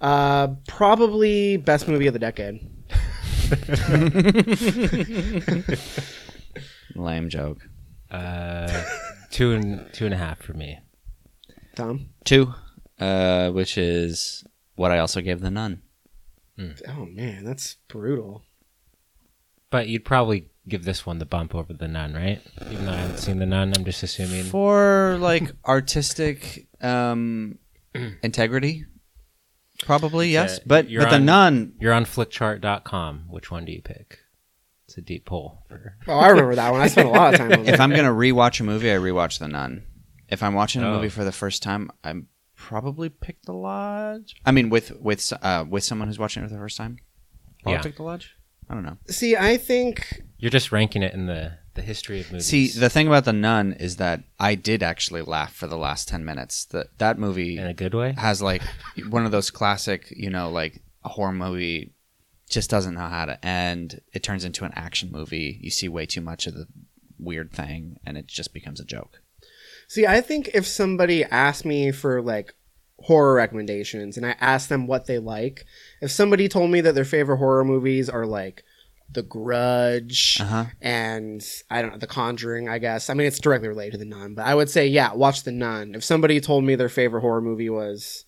Uh, 0.00 0.48
probably 0.66 1.56
best 1.56 1.88
movie 1.88 2.06
of 2.06 2.14
the 2.14 2.18
decade. 2.18 2.60
Lame 6.94 7.28
joke. 7.28 7.58
Uh, 8.10 8.84
two 9.30 9.52
and 9.52 9.86
two 9.92 10.04
and 10.04 10.14
a 10.14 10.16
half 10.16 10.40
for 10.40 10.54
me. 10.54 10.78
Tom? 11.74 12.08
Two, 12.24 12.54
uh, 12.98 13.50
which 13.50 13.78
is 13.78 14.44
what 14.76 14.90
I 14.90 14.98
also 14.98 15.20
gave 15.20 15.40
the 15.40 15.50
nun. 15.50 15.82
Oh 16.88 17.06
man, 17.06 17.44
that's 17.44 17.76
brutal. 17.88 18.42
But 19.70 19.88
you'd 19.88 20.04
probably 20.04 20.48
give 20.68 20.84
this 20.84 21.06
one 21.06 21.18
the 21.18 21.26
bump 21.26 21.54
over 21.54 21.72
the 21.72 21.88
nun, 21.88 22.12
right? 22.12 22.40
Even 22.70 22.86
though 22.86 22.92
I 22.92 22.96
haven't 22.96 23.18
seen 23.18 23.38
the 23.38 23.46
nun, 23.46 23.72
I'm 23.76 23.84
just 23.84 24.02
assuming. 24.02 24.44
For 24.44 25.16
like 25.20 25.52
artistic 25.64 26.66
um, 26.82 27.58
integrity, 28.22 28.84
probably 29.84 30.30
yes. 30.30 30.58
uh, 30.58 30.62
but 30.66 30.88
you're 30.90 31.02
but 31.02 31.10
the 31.10 31.16
on- 31.16 31.24
nun, 31.24 31.72
You're 31.80 31.92
on 31.92 32.04
flickchart.com. 32.04 33.24
Which 33.28 33.50
one 33.50 33.64
do 33.64 33.72
you 33.72 33.82
pick? 33.82 34.18
It's 34.86 34.96
a 34.98 35.00
deep 35.02 35.24
poll. 35.26 35.64
For... 35.68 35.96
Oh, 36.08 36.18
I 36.18 36.28
remember 36.28 36.54
that 36.56 36.70
one. 36.72 36.80
I 36.80 36.88
spent 36.88 37.08
a 37.08 37.10
lot 37.12 37.34
of 37.34 37.38
time 37.40 37.52
on 37.52 37.66
if. 37.68 37.80
I'm 37.80 37.90
gonna 37.90 38.08
rewatch 38.10 38.60
a 38.60 38.64
movie, 38.64 38.90
I 38.90 38.96
rewatch 38.96 39.38
the 39.38 39.48
nun. 39.48 39.84
If 40.28 40.42
I'm 40.42 40.54
watching 40.54 40.82
a 40.82 40.88
Oh. 40.88 40.94
movie 40.96 41.08
for 41.08 41.24
the 41.24 41.32
first 41.32 41.62
time, 41.62 41.90
I'm 42.04 42.28
probably 42.56 43.08
pick 43.08 43.42
the 43.42 43.52
lodge. 43.52 44.34
I 44.44 44.50
mean, 44.52 44.68
with 44.70 44.92
with 45.00 45.32
uh, 45.42 45.64
with 45.68 45.84
someone 45.84 46.08
who's 46.08 46.18
watching 46.18 46.42
it 46.42 46.46
for 46.48 46.52
the 46.54 46.58
first 46.60 46.76
time, 46.76 46.98
probably 47.62 47.76
Yeah. 47.78 47.82
pick 47.82 47.96
the 47.96 48.02
lodge. 48.02 48.34
I 48.68 48.74
don't 48.74 48.84
know. 48.84 48.98
See, 49.08 49.36
I 49.36 49.56
think 49.56 50.22
You're 50.40 50.50
just 50.50 50.72
ranking 50.72 51.02
it 51.02 51.12
in 51.12 51.26
the, 51.26 51.52
the 51.74 51.82
history 51.82 52.20
of 52.20 52.32
movies. 52.32 52.46
See, 52.46 52.68
the 52.68 52.88
thing 52.88 53.06
about 53.06 53.26
the 53.26 53.32
nun 53.32 53.74
is 53.74 53.96
that 53.96 54.22
I 54.38 54.54
did 54.54 54.82
actually 54.82 55.22
laugh 55.22 55.54
for 55.54 55.66
the 55.66 55.76
last 55.76 56.08
ten 56.08 56.24
minutes. 56.24 56.64
That 56.66 56.98
that 56.98 57.18
movie 57.18 57.58
in 57.58 57.66
a 57.66 57.74
good 57.74 57.94
way. 57.94 58.14
has 58.16 58.40
like 58.40 58.62
one 59.08 59.26
of 59.26 59.32
those 59.32 59.50
classic, 59.50 60.10
you 60.10 60.30
know, 60.30 60.50
like 60.50 60.82
a 61.04 61.10
horror 61.10 61.32
movie 61.32 61.92
just 62.48 62.70
doesn't 62.70 62.94
know 62.94 63.00
how 63.00 63.26
to 63.26 63.44
end. 63.44 64.00
It 64.12 64.22
turns 64.22 64.44
into 64.44 64.64
an 64.64 64.72
action 64.74 65.10
movie. 65.12 65.58
You 65.60 65.70
see 65.70 65.88
way 65.88 66.06
too 66.06 66.20
much 66.22 66.46
of 66.46 66.54
the 66.54 66.66
weird 67.18 67.52
thing, 67.52 67.98
and 68.04 68.16
it 68.16 68.26
just 68.26 68.54
becomes 68.54 68.80
a 68.80 68.84
joke. 68.84 69.20
See, 69.88 70.06
I 70.06 70.20
think 70.20 70.50
if 70.54 70.66
somebody 70.66 71.24
asked 71.24 71.64
me 71.64 71.92
for 71.92 72.22
like 72.22 72.54
horror 73.02 73.34
recommendations 73.34 74.16
and 74.16 74.26
I 74.26 74.36
asked 74.40 74.68
them 74.68 74.86
what 74.86 75.06
they 75.06 75.18
like, 75.18 75.64
if 76.00 76.10
somebody 76.10 76.48
told 76.48 76.70
me 76.70 76.80
that 76.80 76.94
their 76.94 77.04
favorite 77.04 77.38
horror 77.38 77.64
movies 77.64 78.08
are 78.08 78.26
like 78.26 78.64
The 79.12 79.22
Grudge 79.22 80.38
Uh-huh. 80.40 80.66
and 80.80 81.42
I 81.70 81.82
don't 81.82 81.92
know, 81.92 81.98
The 81.98 82.06
Conjuring, 82.06 82.68
I 82.68 82.78
guess. 82.78 83.10
I 83.10 83.14
mean, 83.14 83.26
it's 83.26 83.40
directly 83.40 83.68
related 83.68 83.92
to 83.92 83.98
The 83.98 84.04
Nun, 84.04 84.34
but 84.34 84.46
I 84.46 84.54
would 84.54 84.70
say, 84.70 84.86
yeah, 84.86 85.12
watch 85.14 85.42
The 85.42 85.52
Nun. 85.52 85.94
If 85.94 86.04
somebody 86.04 86.40
told 86.40 86.64
me 86.64 86.74
their 86.76 86.88
favorite 86.88 87.22
horror 87.22 87.40
movie 87.40 87.70
was 87.70 88.24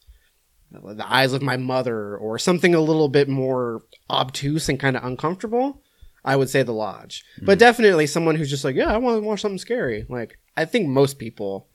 The 0.73 1.05
Eyes 1.07 1.33
of 1.33 1.43
My 1.43 1.57
Mother 1.57 2.17
or 2.17 2.39
something 2.39 2.75
a 2.75 2.81
little 2.81 3.09
bit 3.09 3.29
more 3.29 3.83
obtuse 4.11 4.69
and 4.69 4.81
kind 4.81 4.97
of 4.97 5.05
uncomfortable, 5.05 5.83
I 6.25 6.37
would 6.37 6.51
say 6.51 6.63
The 6.63 6.73
Lodge. 6.73 7.25
But 7.41 7.59
definitely 7.59 8.07
someone 8.07 8.37
who's 8.37 8.51
just 8.51 8.65
like, 8.65 8.77
yeah, 8.77 8.93
I 8.93 8.97
want 8.97 9.23
to 9.23 9.27
watch 9.29 9.41
something 9.43 9.59
scary. 9.59 10.07
Like, 10.09 10.39
I 10.57 10.65
think 10.65 10.89
most 10.89 11.19
people, 11.19 11.69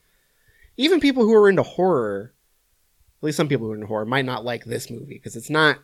even 0.77 0.99
people 0.99 1.23
who 1.23 1.33
are 1.33 1.49
into 1.49 1.63
horror, 1.63 2.33
at 3.19 3.23
least 3.25 3.37
some 3.37 3.47
people 3.47 3.65
who 3.67 3.71
are 3.71 3.75
into 3.75 3.87
horror, 3.87 4.05
might 4.05 4.25
not 4.25 4.45
like 4.45 4.65
this 4.65 4.89
movie 4.91 5.15
because 5.15 5.35
it's 5.35 5.49
not 5.49 5.79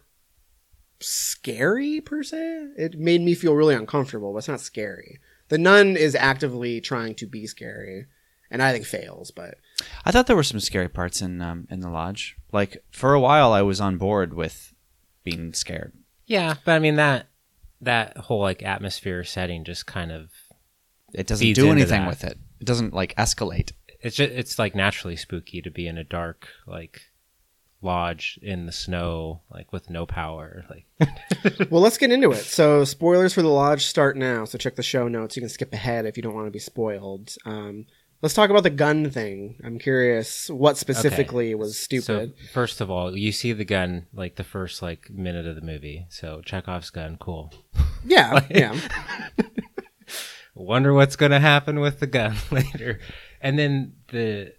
scary 1.03 2.01
per 2.01 2.23
se. 2.23 2.69
It 2.77 2.97
made 2.97 3.21
me 3.21 3.33
feel 3.35 3.53
really 3.55 3.75
uncomfortable, 3.75 4.31
but 4.33 4.39
it's 4.39 4.47
not 4.47 4.61
scary. 4.61 5.19
The 5.49 5.57
Nun 5.57 5.95
is 5.97 6.15
actively 6.15 6.81
trying 6.81 7.15
to 7.15 7.27
be 7.27 7.45
scary, 7.47 8.07
and 8.49 8.61
I 8.63 8.71
think 8.71 8.85
fails. 8.85 9.31
But 9.31 9.55
I 10.05 10.11
thought 10.11 10.27
there 10.27 10.35
were 10.35 10.43
some 10.43 10.59
scary 10.59 10.89
parts 10.89 11.21
in 11.21 11.41
um, 11.41 11.67
in 11.69 11.81
the 11.81 11.89
lodge. 11.89 12.35
Like 12.51 12.83
for 12.91 13.13
a 13.13 13.19
while, 13.19 13.53
I 13.53 13.61
was 13.61 13.79
on 13.81 13.97
board 13.97 14.33
with 14.33 14.73
being 15.23 15.53
scared. 15.53 15.93
Yeah, 16.25 16.55
but 16.65 16.73
I 16.73 16.79
mean 16.79 16.95
that 16.95 17.27
that 17.81 18.17
whole 18.17 18.39
like 18.41 18.63
atmosphere 18.63 19.23
setting 19.23 19.63
just 19.65 19.85
kind 19.85 20.11
of 20.11 20.31
It 21.13 21.27
doesn't 21.27 21.45
Feeds 21.45 21.59
do 21.59 21.69
anything 21.69 22.05
with 22.05 22.23
it. 22.23 22.37
It 22.59 22.65
doesn't 22.65 22.93
like 22.93 23.13
escalate. 23.15 23.73
it's 24.01 24.15
just 24.15 24.31
it's 24.31 24.57
like 24.57 24.73
naturally 24.75 25.17
spooky 25.17 25.61
to 25.61 25.69
be 25.69 25.85
in 25.87 25.97
a 25.97 26.03
dark 26.03 26.47
like 26.65 27.01
lodge 27.83 28.39
in 28.41 28.65
the 28.65 28.71
snow 28.71 29.41
like 29.51 29.71
with 29.71 29.89
no 29.89 30.05
power 30.05 30.65
like 30.69 30.85
well, 31.69 31.81
let's 31.81 31.97
get 31.97 32.11
into 32.11 32.31
it. 32.31 32.43
So, 32.43 32.83
spoilers 32.83 33.33
for 33.33 33.41
the 33.41 33.49
Lodge 33.49 33.85
start 33.85 34.15
now. 34.17 34.45
So 34.45 34.57
check 34.57 34.75
the 34.75 34.83
show 34.83 35.07
notes. 35.07 35.35
You 35.35 35.41
can 35.41 35.49
skip 35.49 35.73
ahead 35.73 36.05
if 36.05 36.17
you 36.17 36.23
don't 36.23 36.35
want 36.35 36.47
to 36.47 36.51
be 36.51 36.59
spoiled. 36.59 37.35
Um, 37.45 37.85
let's 38.21 38.33
talk 38.33 38.49
about 38.49 38.63
the 38.63 38.69
gun 38.69 39.09
thing. 39.11 39.59
I'm 39.63 39.77
curious 39.77 40.49
what 40.49 40.77
specifically 40.77 41.53
was 41.53 41.77
stupid. 41.77 42.33
So 42.37 42.47
first 42.53 42.81
of 42.81 42.89
all, 42.89 43.15
you 43.15 43.31
see 43.31 43.53
the 43.53 43.65
gun 43.65 44.07
like 44.13 44.35
the 44.35 44.43
first 44.43 44.81
like 44.81 45.09
minute 45.11 45.45
of 45.45 45.55
the 45.55 45.61
movie. 45.61 46.07
So 46.09 46.41
Chekhov's 46.43 46.89
gun, 46.89 47.17
cool. 47.19 47.53
yeah, 48.05 48.39
yeah. 48.49 48.79
Wonder 50.55 50.93
what's 50.93 51.15
gonna 51.15 51.39
happen 51.39 51.79
with 51.79 51.99
the 51.99 52.07
gun 52.07 52.35
later. 52.49 52.99
And 53.41 53.59
then 53.59 53.95
the 54.07 54.53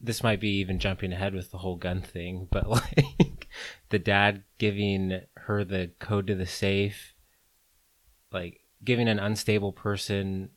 this 0.00 0.22
might 0.22 0.40
be 0.40 0.58
even 0.58 0.78
jumping 0.78 1.12
ahead 1.12 1.34
with 1.34 1.50
the 1.50 1.58
whole 1.58 1.76
gun 1.76 2.00
thing, 2.00 2.48
but 2.52 2.68
like 2.68 3.48
the 3.90 3.98
dad 3.98 4.44
giving 4.58 5.20
her 5.36 5.64
the 5.64 5.90
code 5.98 6.26
to 6.28 6.34
the 6.34 6.46
safe, 6.46 7.14
like 8.32 8.60
giving 8.84 9.08
an 9.08 9.18
unstable 9.18 9.72
person 9.72 10.50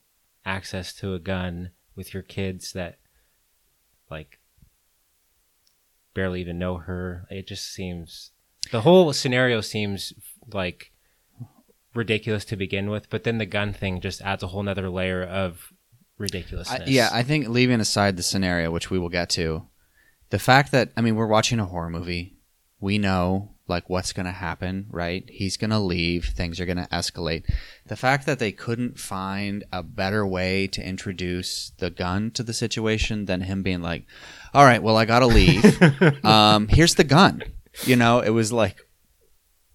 access 0.45 0.93
to 0.93 1.13
a 1.13 1.19
gun 1.19 1.71
with 1.95 2.13
your 2.13 2.23
kids 2.23 2.73
that 2.73 2.97
like 4.09 4.39
barely 6.13 6.41
even 6.41 6.59
know 6.59 6.77
her. 6.77 7.25
It 7.29 7.47
just 7.47 7.71
seems 7.71 8.31
the 8.71 8.81
whole 8.81 9.11
scenario 9.13 9.61
seems 9.61 10.13
like 10.51 10.91
ridiculous 11.93 12.45
to 12.45 12.55
begin 12.55 12.89
with, 12.89 13.09
but 13.09 13.23
then 13.23 13.37
the 13.37 13.45
gun 13.45 13.73
thing 13.73 14.01
just 14.01 14.21
adds 14.21 14.43
a 14.43 14.47
whole 14.47 14.63
nother 14.63 14.89
layer 14.89 15.23
of 15.23 15.73
I, 16.87 16.89
yeah, 16.89 17.09
I 17.11 17.23
think 17.23 17.47
leaving 17.47 17.79
aside 17.79 18.17
the 18.17 18.23
scenario, 18.23 18.71
which 18.71 18.89
we 18.89 18.99
will 18.99 19.09
get 19.09 19.29
to, 19.31 19.67
the 20.29 20.39
fact 20.39 20.71
that 20.71 20.91
I 20.95 21.01
mean 21.01 21.15
we're 21.15 21.27
watching 21.27 21.59
a 21.59 21.65
horror 21.65 21.89
movie, 21.89 22.37
we 22.79 22.97
know 22.97 23.51
like 23.67 23.89
what's 23.89 24.11
going 24.11 24.25
to 24.25 24.31
happen, 24.31 24.85
right? 24.89 25.23
He's 25.29 25.55
going 25.57 25.69
to 25.69 25.79
leave, 25.79 26.25
things 26.25 26.59
are 26.59 26.65
going 26.65 26.77
to 26.77 26.87
escalate. 26.87 27.45
The 27.87 27.95
fact 27.95 28.25
that 28.25 28.37
they 28.37 28.51
couldn't 28.51 28.99
find 28.99 29.63
a 29.71 29.81
better 29.81 30.27
way 30.27 30.67
to 30.67 30.85
introduce 30.85 31.71
the 31.77 31.89
gun 31.89 32.31
to 32.31 32.43
the 32.43 32.53
situation 32.53 33.25
than 33.25 33.41
him 33.41 33.63
being 33.63 33.81
like, 33.81 34.05
"All 34.53 34.65
right, 34.65 34.83
well 34.83 34.97
I 34.97 35.05
got 35.05 35.19
to 35.19 35.27
leave. 35.27 36.25
um, 36.25 36.67
here's 36.67 36.95
the 36.95 37.03
gun." 37.03 37.43
You 37.85 37.95
know, 37.95 38.19
it 38.19 38.31
was 38.31 38.51
like 38.51 38.77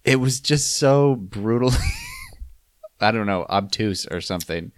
it 0.03 0.19
was 0.19 0.39
just 0.39 0.77
so 0.77 1.15
brutal. 1.15 1.71
I 3.01 3.11
don't 3.11 3.27
know, 3.27 3.45
obtuse 3.49 4.07
or 4.07 4.21
something. 4.21 4.71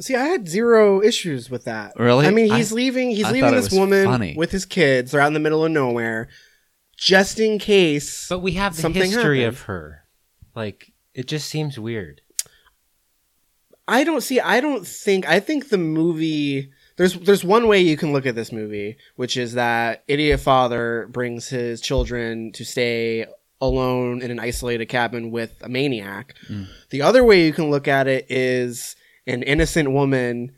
See, 0.00 0.14
I 0.16 0.24
had 0.24 0.48
zero 0.48 1.02
issues 1.02 1.50
with 1.50 1.64
that. 1.64 1.92
Really? 1.98 2.26
I 2.26 2.30
mean, 2.30 2.52
he's 2.52 2.72
I- 2.72 2.76
leaving. 2.76 3.10
He's 3.10 3.26
I 3.26 3.32
leaving 3.32 3.52
this 3.52 3.70
woman 3.72 4.04
funny. 4.06 4.34
with 4.36 4.50
his 4.50 4.64
kids. 4.64 5.10
They're 5.12 5.20
out 5.20 5.26
in 5.28 5.34
the 5.34 5.40
middle 5.40 5.64
of 5.64 5.70
nowhere, 5.72 6.28
just 6.96 7.38
in 7.38 7.58
case. 7.58 8.28
but 8.28 8.38
we 8.40 8.52
have 8.52 8.76
the 8.76 8.82
something 8.82 9.02
history 9.02 9.40
happened. 9.40 9.56
of 9.56 9.62
her. 9.62 10.04
Like 10.54 10.92
it 11.14 11.28
just 11.28 11.48
seems 11.48 11.78
weird. 11.78 12.22
I 13.88 14.04
don't 14.04 14.20
see. 14.22 14.40
I 14.40 14.60
don't 14.60 14.86
think. 14.86 15.28
I 15.28 15.40
think 15.40 15.68
the 15.68 15.78
movie. 15.78 16.70
There's 16.96 17.14
there's 17.14 17.44
one 17.44 17.66
way 17.66 17.80
you 17.80 17.96
can 17.96 18.12
look 18.12 18.26
at 18.26 18.34
this 18.34 18.52
movie, 18.52 18.96
which 19.16 19.36
is 19.36 19.54
that 19.54 20.04
idiot 20.06 20.40
father 20.40 21.08
brings 21.10 21.48
his 21.48 21.80
children 21.80 22.52
to 22.52 22.64
stay 22.64 23.26
alone 23.60 24.22
in 24.22 24.30
an 24.30 24.38
isolated 24.38 24.86
cabin 24.86 25.30
with 25.30 25.54
a 25.62 25.68
maniac. 25.68 26.34
Mm. 26.48 26.66
The 26.90 27.02
other 27.02 27.24
way 27.24 27.44
you 27.44 27.52
can 27.52 27.70
look 27.70 27.88
at 27.88 28.06
it 28.06 28.26
is 28.30 28.96
an 29.30 29.42
innocent 29.42 29.90
woman 29.92 30.52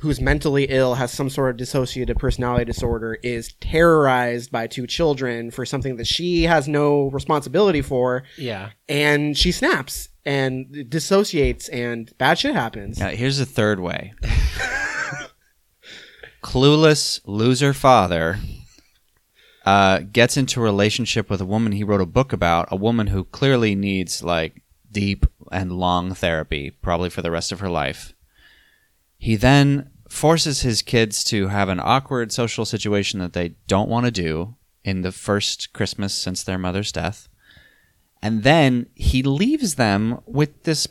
who's 0.00 0.20
mentally 0.20 0.64
ill, 0.64 0.94
has 0.96 1.12
some 1.12 1.30
sort 1.30 1.50
of 1.50 1.56
dissociative 1.66 2.18
personality 2.18 2.64
disorder, 2.64 3.14
is 3.22 3.54
terrorized 3.60 4.50
by 4.50 4.66
two 4.66 4.86
children 4.86 5.50
for 5.50 5.64
something 5.64 5.96
that 5.96 6.06
she 6.06 6.42
has 6.42 6.66
no 6.68 7.08
responsibility 7.10 7.80
for, 7.80 8.24
Yeah. 8.36 8.70
and 8.88 9.36
she 9.36 9.52
snaps 9.52 10.08
and 10.26 10.88
dissociates, 10.90 11.68
and 11.68 12.12
bad 12.18 12.38
shit 12.38 12.54
happens. 12.54 12.98
Yeah, 12.98 13.10
here's 13.10 13.38
the 13.38 13.46
third 13.46 13.78
way. 13.80 14.12
clueless 16.42 17.20
loser 17.24 17.72
father 17.72 18.38
uh, 19.64 20.00
gets 20.12 20.36
into 20.36 20.60
a 20.60 20.64
relationship 20.64 21.30
with 21.30 21.40
a 21.40 21.46
woman 21.46 21.72
he 21.72 21.84
wrote 21.84 22.00
a 22.00 22.06
book 22.06 22.32
about, 22.32 22.68
a 22.70 22.76
woman 22.76 23.06
who 23.08 23.24
clearly 23.24 23.74
needs 23.74 24.22
like 24.22 24.62
deep 24.90 25.26
and 25.50 25.72
long 25.72 26.14
therapy, 26.14 26.70
probably 26.70 27.10
for 27.10 27.22
the 27.22 27.30
rest 27.30 27.50
of 27.52 27.60
her 27.60 27.70
life. 27.70 28.13
He 29.24 29.36
then 29.36 29.88
forces 30.06 30.60
his 30.60 30.82
kids 30.82 31.24
to 31.24 31.48
have 31.48 31.70
an 31.70 31.80
awkward 31.82 32.30
social 32.30 32.66
situation 32.66 33.20
that 33.20 33.32
they 33.32 33.54
don't 33.66 33.88
want 33.88 34.04
to 34.04 34.12
do 34.12 34.56
in 34.84 35.00
the 35.00 35.12
first 35.12 35.72
Christmas 35.72 36.12
since 36.12 36.42
their 36.42 36.58
mother's 36.58 36.92
death. 36.92 37.26
And 38.20 38.42
then 38.42 38.84
he 38.94 39.22
leaves 39.22 39.76
them 39.76 40.20
with 40.26 40.64
this 40.64 40.86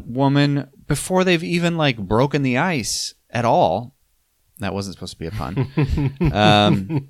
woman 0.00 0.68
before 0.86 1.24
they've 1.24 1.42
even 1.42 1.76
like 1.76 1.98
broken 1.98 2.44
the 2.44 2.56
ice 2.56 3.14
at 3.30 3.44
all. 3.44 3.96
That 4.58 4.72
wasn't 4.72 4.94
supposed 4.94 5.14
to 5.14 5.18
be 5.18 5.26
a 5.26 5.32
pun. 5.32 6.30
um, 6.32 7.08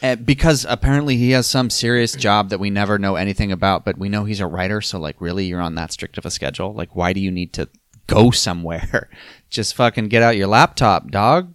uh, 0.00 0.14
because 0.14 0.64
apparently 0.68 1.16
he 1.16 1.32
has 1.32 1.48
some 1.48 1.70
serious 1.70 2.12
job 2.12 2.50
that 2.50 2.60
we 2.60 2.70
never 2.70 3.00
know 3.00 3.16
anything 3.16 3.50
about, 3.50 3.84
but 3.84 3.98
we 3.98 4.08
know 4.08 4.26
he's 4.26 4.38
a 4.38 4.46
writer. 4.46 4.80
So, 4.80 5.00
like, 5.00 5.20
really, 5.20 5.46
you're 5.46 5.60
on 5.60 5.74
that 5.74 5.90
strict 5.90 6.18
of 6.18 6.24
a 6.24 6.30
schedule? 6.30 6.72
Like, 6.72 6.94
why 6.94 7.12
do 7.12 7.18
you 7.18 7.32
need 7.32 7.52
to 7.54 7.68
go 8.06 8.30
somewhere? 8.30 9.08
Just 9.50 9.74
fucking 9.74 10.08
get 10.08 10.22
out 10.22 10.36
your 10.36 10.48
laptop, 10.48 11.10
dog. 11.10 11.54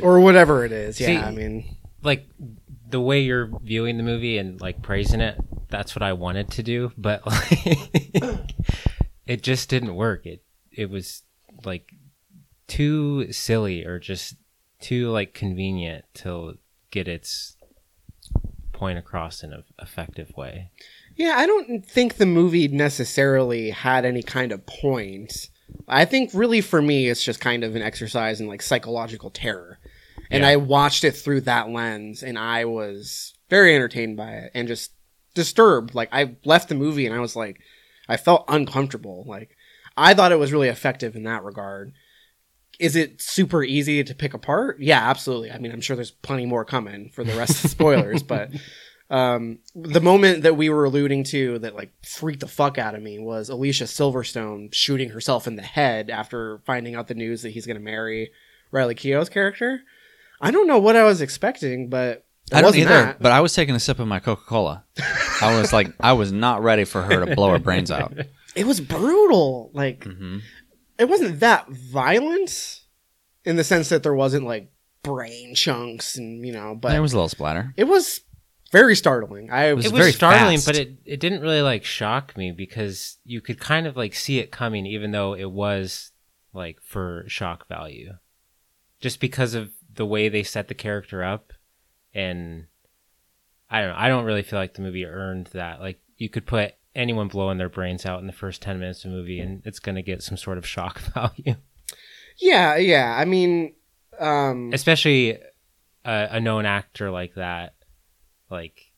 or 0.00 0.20
whatever 0.20 0.64
it 0.64 0.72
is. 0.72 1.00
Yeah, 1.00 1.06
See- 1.06 1.16
I 1.16 1.30
mean, 1.30 1.76
like 2.02 2.28
the 2.88 3.00
way 3.00 3.20
you're 3.20 3.50
viewing 3.62 3.96
the 3.96 4.02
movie 4.02 4.38
and 4.38 4.60
like 4.60 4.82
praising 4.82 5.22
it 5.22 5.36
that's 5.70 5.96
what 5.96 6.02
i 6.02 6.12
wanted 6.12 6.50
to 6.50 6.62
do 6.62 6.92
but 6.98 7.26
like 7.26 8.52
it 9.26 9.42
just 9.42 9.70
didn't 9.70 9.94
work 9.94 10.26
it 10.26 10.44
it 10.70 10.90
was 10.90 11.22
like 11.64 11.90
too 12.66 13.32
silly 13.32 13.82
or 13.86 13.98
just 13.98 14.36
too 14.78 15.08
like 15.08 15.32
convenient 15.32 16.04
to 16.12 16.58
get 16.90 17.08
its 17.08 17.56
point 18.72 18.98
across 18.98 19.42
in 19.42 19.54
an 19.54 19.64
effective 19.80 20.30
way 20.36 20.70
yeah, 21.16 21.34
I 21.36 21.46
don't 21.46 21.84
think 21.84 22.16
the 22.16 22.26
movie 22.26 22.68
necessarily 22.68 23.70
had 23.70 24.04
any 24.04 24.22
kind 24.22 24.52
of 24.52 24.64
point. 24.66 25.50
I 25.88 26.04
think 26.04 26.30
really 26.34 26.60
for 26.60 26.80
me, 26.82 27.08
it's 27.08 27.24
just 27.24 27.40
kind 27.40 27.64
of 27.64 27.74
an 27.76 27.82
exercise 27.82 28.40
in 28.40 28.46
like 28.46 28.62
psychological 28.62 29.30
terror. 29.30 29.78
And 30.30 30.42
Yeah. 30.42 30.48
I 30.50 30.56
watched 30.56 31.04
it 31.04 31.12
through 31.12 31.42
that 31.42 31.68
lens 31.70 32.22
and 32.22 32.38
I 32.38 32.64
was 32.64 33.34
very 33.50 33.74
entertained 33.74 34.16
by 34.16 34.30
it 34.32 34.50
and 34.54 34.66
just 34.68 34.92
disturbed. 35.34 35.94
Like 35.94 36.08
I 36.12 36.36
left 36.44 36.68
the 36.68 36.74
movie 36.74 37.06
and 37.06 37.14
I 37.14 37.20
was 37.20 37.36
like, 37.36 37.60
I 38.08 38.16
felt 38.16 38.44
uncomfortable. 38.48 39.24
Like 39.26 39.56
I 39.96 40.14
thought 40.14 40.32
it 40.32 40.38
was 40.38 40.52
really 40.52 40.68
effective 40.68 41.16
in 41.16 41.24
that 41.24 41.44
regard. 41.44 41.92
Is 42.78 42.96
it 42.96 43.20
super 43.20 43.62
easy 43.62 44.02
to 44.02 44.14
pick 44.14 44.32
apart? 44.32 44.78
Yeah, 44.80 44.98
absolutely. 45.08 45.50
I 45.52 45.58
mean, 45.58 45.70
I'm 45.72 45.82
sure 45.82 45.94
there's 45.94 46.10
plenty 46.10 46.46
more 46.46 46.64
coming 46.64 47.10
for 47.10 47.22
the 47.22 47.34
rest 47.36 47.56
of 47.56 47.62
the 47.62 47.68
spoilers, 47.76 48.22
but 48.22 48.50
um, 49.12 49.58
the 49.74 50.00
moment 50.00 50.42
that 50.42 50.56
we 50.56 50.70
were 50.70 50.84
alluding 50.84 51.24
to 51.24 51.58
that 51.60 51.74
like 51.76 51.92
freaked 52.04 52.40
the 52.40 52.48
fuck 52.48 52.78
out 52.78 52.94
of 52.94 53.02
me 53.02 53.18
was 53.18 53.48
Alicia 53.50 53.84
Silverstone 53.84 54.72
shooting 54.74 55.10
herself 55.10 55.46
in 55.46 55.56
the 55.56 55.62
head 55.62 56.08
after 56.10 56.60
finding 56.64 56.94
out 56.94 57.08
the 57.08 57.14
news 57.14 57.42
that 57.42 57.50
he's 57.50 57.66
going 57.66 57.76
to 57.76 57.82
marry 57.82 58.30
Riley 58.70 58.94
Keough's 58.94 59.28
character. 59.28 59.80
I 60.40 60.50
don't 60.50 60.66
know 60.66 60.78
what 60.78 60.96
I 60.96 61.04
was 61.04 61.20
expecting, 61.20 61.88
but 61.90 62.24
I 62.52 62.56
don't 62.62 62.68
wasn't 62.68 62.84
either, 62.86 62.94
that. 62.94 63.20
but 63.22 63.32
I 63.32 63.40
was 63.40 63.54
taking 63.54 63.74
a 63.74 63.80
sip 63.80 63.98
of 63.98 64.08
my 64.08 64.18
Coca 64.18 64.42
Cola. 64.46 64.84
I 65.40 65.58
was 65.60 65.72
like, 65.72 65.92
I 66.00 66.14
was 66.14 66.32
not 66.32 66.62
ready 66.62 66.84
for 66.84 67.02
her 67.02 67.24
to 67.24 67.34
blow 67.36 67.50
her 67.50 67.58
brains 67.58 67.90
out. 67.90 68.14
it 68.56 68.66
was 68.66 68.80
brutal. 68.80 69.70
Like 69.74 70.04
hmm 70.04 70.38
it 70.98 71.08
wasn't 71.08 71.40
that 71.40 71.68
violent 71.68 72.80
in 73.44 73.56
the 73.56 73.64
sense 73.64 73.88
that 73.88 74.02
there 74.02 74.14
wasn't 74.14 74.44
like 74.44 74.70
brain 75.02 75.54
chunks 75.54 76.16
and 76.16 76.46
you 76.46 76.52
know, 76.52 76.74
but 76.74 76.90
There 76.90 77.02
was 77.02 77.12
a 77.12 77.16
little 77.16 77.28
splatter. 77.28 77.74
it 77.76 77.84
was 77.84 78.20
very 78.72 78.96
startling. 78.96 79.50
I 79.50 79.74
was 79.74 79.86
it 79.86 79.92
was 79.92 80.00
very 80.00 80.12
startling 80.12 80.56
fast. 80.56 80.66
but 80.66 80.76
it, 80.76 80.96
it 81.04 81.20
didn't 81.20 81.42
really 81.42 81.62
like 81.62 81.84
shock 81.84 82.36
me 82.36 82.50
because 82.50 83.18
you 83.24 83.40
could 83.40 83.60
kind 83.60 83.86
of 83.86 83.96
like 83.96 84.14
see 84.14 84.38
it 84.38 84.50
coming 84.50 84.86
even 84.86 85.12
though 85.12 85.34
it 85.34 85.50
was 85.50 86.10
like 86.52 86.78
for 86.82 87.24
shock 87.28 87.68
value 87.68 88.14
just 89.00 89.20
because 89.20 89.54
of 89.54 89.70
the 89.94 90.06
way 90.06 90.28
they 90.28 90.42
set 90.42 90.68
the 90.68 90.74
character 90.74 91.22
up 91.22 91.52
and 92.14 92.66
i 93.70 93.80
don't 93.80 93.90
know 93.90 93.96
i 93.96 94.08
don't 94.08 94.24
really 94.24 94.42
feel 94.42 94.58
like 94.58 94.74
the 94.74 94.82
movie 94.82 95.06
earned 95.06 95.48
that 95.54 95.80
like 95.80 95.98
you 96.18 96.28
could 96.28 96.46
put 96.46 96.74
anyone 96.94 97.28
blowing 97.28 97.56
their 97.56 97.70
brains 97.70 98.04
out 98.04 98.20
in 98.20 98.26
the 98.26 98.32
first 98.34 98.60
10 98.60 98.78
minutes 98.78 99.04
of 99.04 99.10
the 99.10 99.16
movie 99.16 99.40
and 99.40 99.62
it's 99.64 99.78
going 99.78 99.94
to 99.94 100.02
get 100.02 100.22
some 100.22 100.36
sort 100.36 100.58
of 100.58 100.66
shock 100.66 100.98
value 101.14 101.54
yeah, 102.38 102.76
yeah. 102.76 103.14
I 103.16 103.24
mean, 103.24 103.74
um, 104.18 104.70
especially 104.72 105.38
a, 106.04 106.28
a 106.32 106.40
known 106.40 106.66
actor 106.66 107.10
like 107.10 107.34
that 107.34 107.74
like 108.52 108.92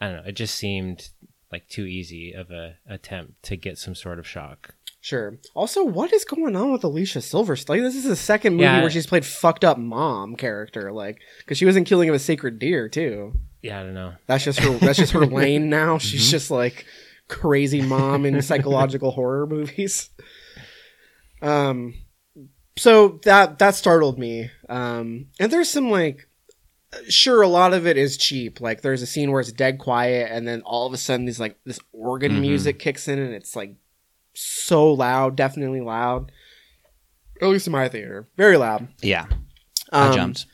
i 0.00 0.06
don't 0.08 0.16
know 0.16 0.28
it 0.28 0.32
just 0.32 0.54
seemed 0.56 1.08
like 1.50 1.68
too 1.68 1.86
easy 1.86 2.32
of 2.32 2.50
a 2.50 2.74
attempt 2.88 3.42
to 3.44 3.56
get 3.56 3.78
some 3.78 3.94
sort 3.94 4.18
of 4.18 4.26
shock 4.26 4.74
Sure. 5.04 5.36
Also, 5.56 5.82
what 5.82 6.12
is 6.12 6.24
going 6.24 6.54
on 6.54 6.70
with 6.70 6.84
Alicia 6.84 7.18
Silverstone? 7.18 7.70
Like, 7.70 7.80
this 7.80 7.96
is 7.96 8.04
the 8.04 8.14
second 8.14 8.52
movie 8.52 8.62
Yeah. 8.62 8.82
where 8.82 8.88
she's 8.90 9.04
played 9.04 9.24
fucked 9.24 9.64
up 9.64 9.76
mom 9.76 10.36
character, 10.36 10.92
like 10.92 11.18
because 11.40 11.58
she 11.58 11.64
was 11.64 11.74
in 11.74 11.82
Killing 11.82 12.08
of 12.08 12.14
a 12.14 12.20
Sacred 12.20 12.60
Deer 12.60 12.88
too. 12.88 13.32
yeah 13.62 13.80
i 13.80 13.82
don't 13.82 13.94
know 13.94 14.12
That's 14.28 14.44
just 14.44 14.60
her. 14.60 14.78
that's 14.78 14.98
just 14.98 15.10
her 15.12 15.26
lane 15.40 15.68
now. 15.68 15.98
She's 16.06 16.22
Mm-hmm. 16.22 16.30
just 16.30 16.52
like 16.52 16.86
crazy 17.26 17.82
mom 17.82 18.24
in 18.24 18.40
psychological 18.42 19.10
horror 19.18 19.44
movies. 19.44 20.10
Um, 21.40 21.94
so 22.78 23.18
that 23.24 23.58
that 23.58 23.74
startled 23.74 24.20
me. 24.20 24.50
Um, 24.68 25.26
and 25.40 25.50
there's 25.52 25.68
some 25.68 25.90
like, 25.90 26.28
sure, 27.08 27.42
a 27.42 27.48
lot 27.48 27.72
of 27.74 27.86
it 27.86 27.96
is 27.96 28.16
cheap. 28.16 28.60
Like, 28.60 28.82
there's 28.82 29.02
a 29.02 29.06
scene 29.06 29.30
where 29.32 29.40
it's 29.40 29.52
dead 29.52 29.78
quiet, 29.78 30.30
and 30.30 30.46
then 30.46 30.62
all 30.62 30.86
of 30.86 30.92
a 30.92 30.96
sudden, 30.96 31.26
these 31.26 31.40
like 31.40 31.56
this 31.64 31.78
organ 31.92 32.32
Mhm. 32.32 32.40
music 32.40 32.78
kicks 32.78 33.08
in, 33.08 33.18
and 33.18 33.34
it's 33.34 33.56
like 33.56 33.74
so 34.34 34.92
loud, 34.92 35.36
definitely 35.36 35.80
loud. 35.80 36.30
At 37.40 37.48
least 37.48 37.66
in 37.66 37.72
my 37.72 37.88
theater, 37.88 38.28
very 38.36 38.56
loud. 38.56 38.88
Yeah, 39.02 39.26
I 39.90 40.08
Um, 40.08 40.14
jumped. 40.14 40.46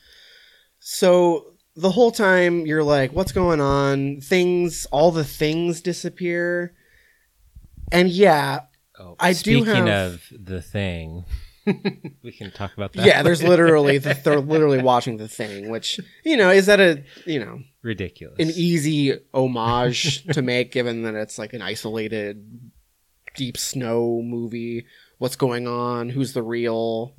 so 0.79 1.53
the 1.75 1.91
whole 1.91 2.11
time 2.11 2.65
you're 2.65 2.83
like, 2.83 3.13
what's 3.13 3.31
going 3.31 3.61
on? 3.61 4.19
Things, 4.21 4.85
all 4.91 5.11
the 5.11 5.23
things 5.23 5.81
disappear. 5.81 6.73
And 7.91 8.09
yeah, 8.09 8.61
oh, 8.99 9.15
I 9.19 9.31
do 9.33 9.37
speaking 9.37 9.65
have- 9.87 10.13
of 10.13 10.23
the 10.31 10.61
thing 10.61 11.25
we 12.23 12.31
can 12.31 12.51
talk 12.51 12.73
about 12.75 12.93
that 12.93 13.05
yeah, 13.05 13.23
there's 13.23 13.43
literally, 13.43 13.97
they're 13.97 14.39
literally 14.39 14.81
watching 14.81 15.17
the 15.17 15.27
thing, 15.27 15.69
which, 15.69 15.99
you 16.23 16.37
know, 16.37 16.49
is 16.49 16.65
that 16.67 16.79
a, 16.79 17.03
you 17.25 17.39
know, 17.39 17.59
ridiculous 17.81 18.37
an 18.39 18.51
easy 18.55 19.17
homage 19.33 20.23
to 20.33 20.41
make 20.41 20.71
given 20.71 21.03
that 21.03 21.15
it's 21.15 21.37
like 21.37 21.53
an 21.53 21.61
isolated 21.61 22.71
deep 23.35 23.57
snow 23.57 24.21
movie. 24.23 24.85
What's 25.17 25.35
going 25.35 25.67
on? 25.67 26.09
Who's 26.09 26.33
the 26.33 26.43
real? 26.43 27.15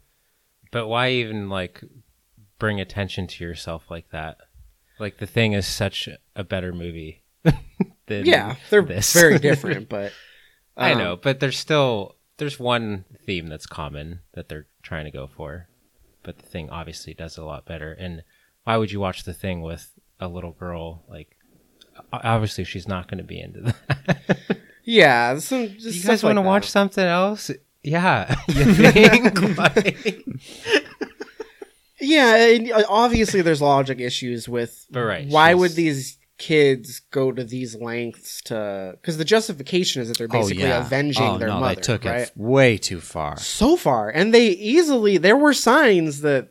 but 0.72 0.86
why 0.86 1.10
even 1.10 1.48
like 1.48 1.82
bring 2.58 2.80
attention 2.80 3.26
to 3.26 3.42
yourself 3.42 3.90
like 3.90 4.08
that 4.10 4.36
like 5.00 5.18
the 5.18 5.26
thing 5.26 5.52
is 5.52 5.66
such 5.66 6.08
a 6.36 6.44
better 6.44 6.72
movie 6.72 7.22
than 8.06 8.26
Yeah, 8.26 8.56
they're 8.68 8.82
this. 8.82 9.12
very 9.12 9.38
different, 9.38 9.88
but 9.88 10.12
I 10.76 10.92
um, 10.92 10.98
know, 10.98 11.16
but 11.16 11.40
they're 11.40 11.52
still 11.52 12.16
there's 12.40 12.58
one 12.58 13.04
theme 13.24 13.46
that's 13.46 13.66
common 13.66 14.20
that 14.34 14.48
they're 14.48 14.66
trying 14.82 15.04
to 15.04 15.10
go 15.12 15.28
for, 15.28 15.68
but 16.24 16.38
the 16.38 16.46
thing 16.46 16.68
obviously 16.70 17.14
does 17.14 17.38
a 17.38 17.44
lot 17.44 17.64
better. 17.66 17.92
And 17.92 18.24
why 18.64 18.76
would 18.76 18.90
you 18.90 18.98
watch 18.98 19.22
the 19.22 19.32
thing 19.32 19.62
with 19.62 19.92
a 20.18 20.26
little 20.26 20.50
girl? 20.52 21.04
Like, 21.08 21.36
obviously 22.12 22.64
she's 22.64 22.88
not 22.88 23.06
going 23.08 23.18
to 23.18 23.24
be 23.24 23.40
into 23.40 23.60
that. 23.60 24.58
Yeah, 24.82 25.38
some, 25.38 25.68
just 25.78 25.98
you 26.02 26.02
guys 26.08 26.24
want 26.24 26.36
to 26.38 26.42
that. 26.42 26.48
watch 26.48 26.68
something 26.68 27.04
else? 27.04 27.50
Yeah, 27.84 28.34
you 28.48 28.74
think? 28.74 29.56
Like- 29.58 30.24
Yeah, 32.00 32.34
and, 32.54 32.72
uh, 32.72 32.82
obviously 32.88 33.42
there's 33.42 33.60
logic 33.60 34.00
issues 34.00 34.48
with 34.48 34.86
But 34.90 35.00
right, 35.04 35.28
why 35.28 35.50
she's- 35.50 35.58
would 35.60 35.72
these 35.72 36.18
kids 36.40 37.00
go 37.10 37.30
to 37.30 37.44
these 37.44 37.76
lengths 37.76 38.40
to 38.42 38.94
because 39.00 39.16
the 39.18 39.24
justification 39.24 40.00
is 40.02 40.08
that 40.08 40.18
they're 40.18 40.26
basically 40.26 40.64
avenging 40.70 41.22
oh, 41.22 41.38
their 41.38 41.48
no, 41.48 41.60
mother 41.60 41.74
they 41.76 41.80
took 41.82 42.04
right 42.04 42.22
it 42.22 42.32
way 42.34 42.76
too 42.78 42.98
far. 43.00 43.36
so 43.38 43.76
far 43.76 44.08
and 44.08 44.32
they 44.34 44.48
easily 44.48 45.18
there 45.18 45.36
were 45.36 45.52
signs 45.52 46.22
that 46.22 46.48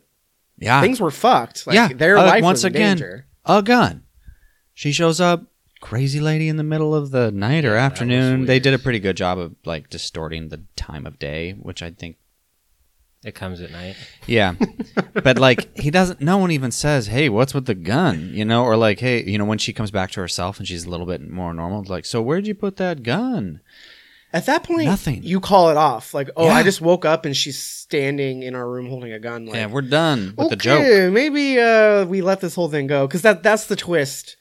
Yeah, 0.58 0.80
things 0.80 1.00
were 1.00 1.10
fucked 1.10 1.66
like 1.66 1.74
yeah. 1.74 1.88
their 1.88 2.16
Uh, 2.16 2.24
life 2.26 2.42
once 2.42 2.64
again, 2.64 2.96
danger 2.96 3.26
a 3.44 3.62
gun. 3.62 4.04
She 4.74 4.92
shows 4.92 5.20
up, 5.20 5.44
crazy 5.80 6.20
lady 6.20 6.48
in 6.48 6.56
the 6.56 6.62
middle 6.62 6.94
of 6.94 7.10
the 7.10 7.30
night 7.32 7.64
or 7.64 7.72
was 7.72 7.80
afternoon. 7.80 8.46
They 8.46 8.60
did 8.60 8.72
a 8.74 8.78
pretty 8.78 9.00
good 9.00 9.16
job 9.16 9.38
of 9.38 9.54
like 9.64 9.90
distorting 9.90 10.48
the 10.48 10.62
time 10.76 11.04
of 11.06 11.18
day, 11.18 11.52
which 11.52 11.82
I 11.82 11.90
think. 11.90 12.16
It 13.22 13.34
comes 13.34 13.60
at 13.60 13.70
night. 13.70 13.96
Yeah, 14.26 14.54
but 15.12 15.38
like 15.38 15.76
he 15.76 15.90
doesn't. 15.90 16.20
No 16.20 16.38
one 16.38 16.50
even 16.50 16.70
says, 16.70 17.08
"Hey, 17.08 17.28
what's 17.28 17.54
with 17.54 17.66
the 17.66 17.74
gun?" 17.74 18.30
You 18.32 18.44
know, 18.44 18.64
or 18.64 18.76
like, 18.76 19.00
"Hey, 19.00 19.22
you 19.24 19.38
know," 19.38 19.44
when 19.44 19.58
she 19.58 19.72
comes 19.72 19.90
back 19.90 20.10
to 20.12 20.20
herself 20.20 20.58
and 20.58 20.66
she's 20.66 20.84
a 20.84 20.90
little 20.90 21.06
bit 21.06 21.28
more 21.28 21.52
normal, 21.52 21.84
like, 21.84 22.04
"So 22.04 22.22
where'd 22.22 22.46
you 22.46 22.54
put 22.54 22.76
that 22.76 23.02
gun?" 23.02 23.60
At 24.32 24.46
that 24.46 24.62
point, 24.62 24.84
Nothing. 24.84 25.24
You 25.24 25.40
call 25.40 25.70
it 25.70 25.76
off. 25.76 26.14
Like, 26.14 26.30
oh, 26.36 26.46
I 26.46 26.62
just 26.62 26.80
woke 26.80 27.04
up 27.04 27.24
and 27.24 27.36
she's 27.36 27.58
standing 27.58 28.44
in 28.44 28.54
our 28.54 28.68
room 28.68 28.88
holding 28.88 29.12
a 29.12 29.18
gun. 29.18 29.46
Like, 29.46 29.56
yeah, 29.56 29.66
we're 29.66 29.82
done 29.82 30.34
with 30.36 30.46
okay, 30.46 30.48
the 30.50 30.56
joke. 30.56 31.12
maybe 31.12 31.58
uh, 31.58 32.04
we 32.04 32.22
let 32.22 32.40
this 32.40 32.54
whole 32.54 32.68
thing 32.68 32.86
go 32.86 33.08
because 33.08 33.22
that 33.22 33.42
that's 33.42 33.66
the 33.66 33.74
twist, 33.74 34.36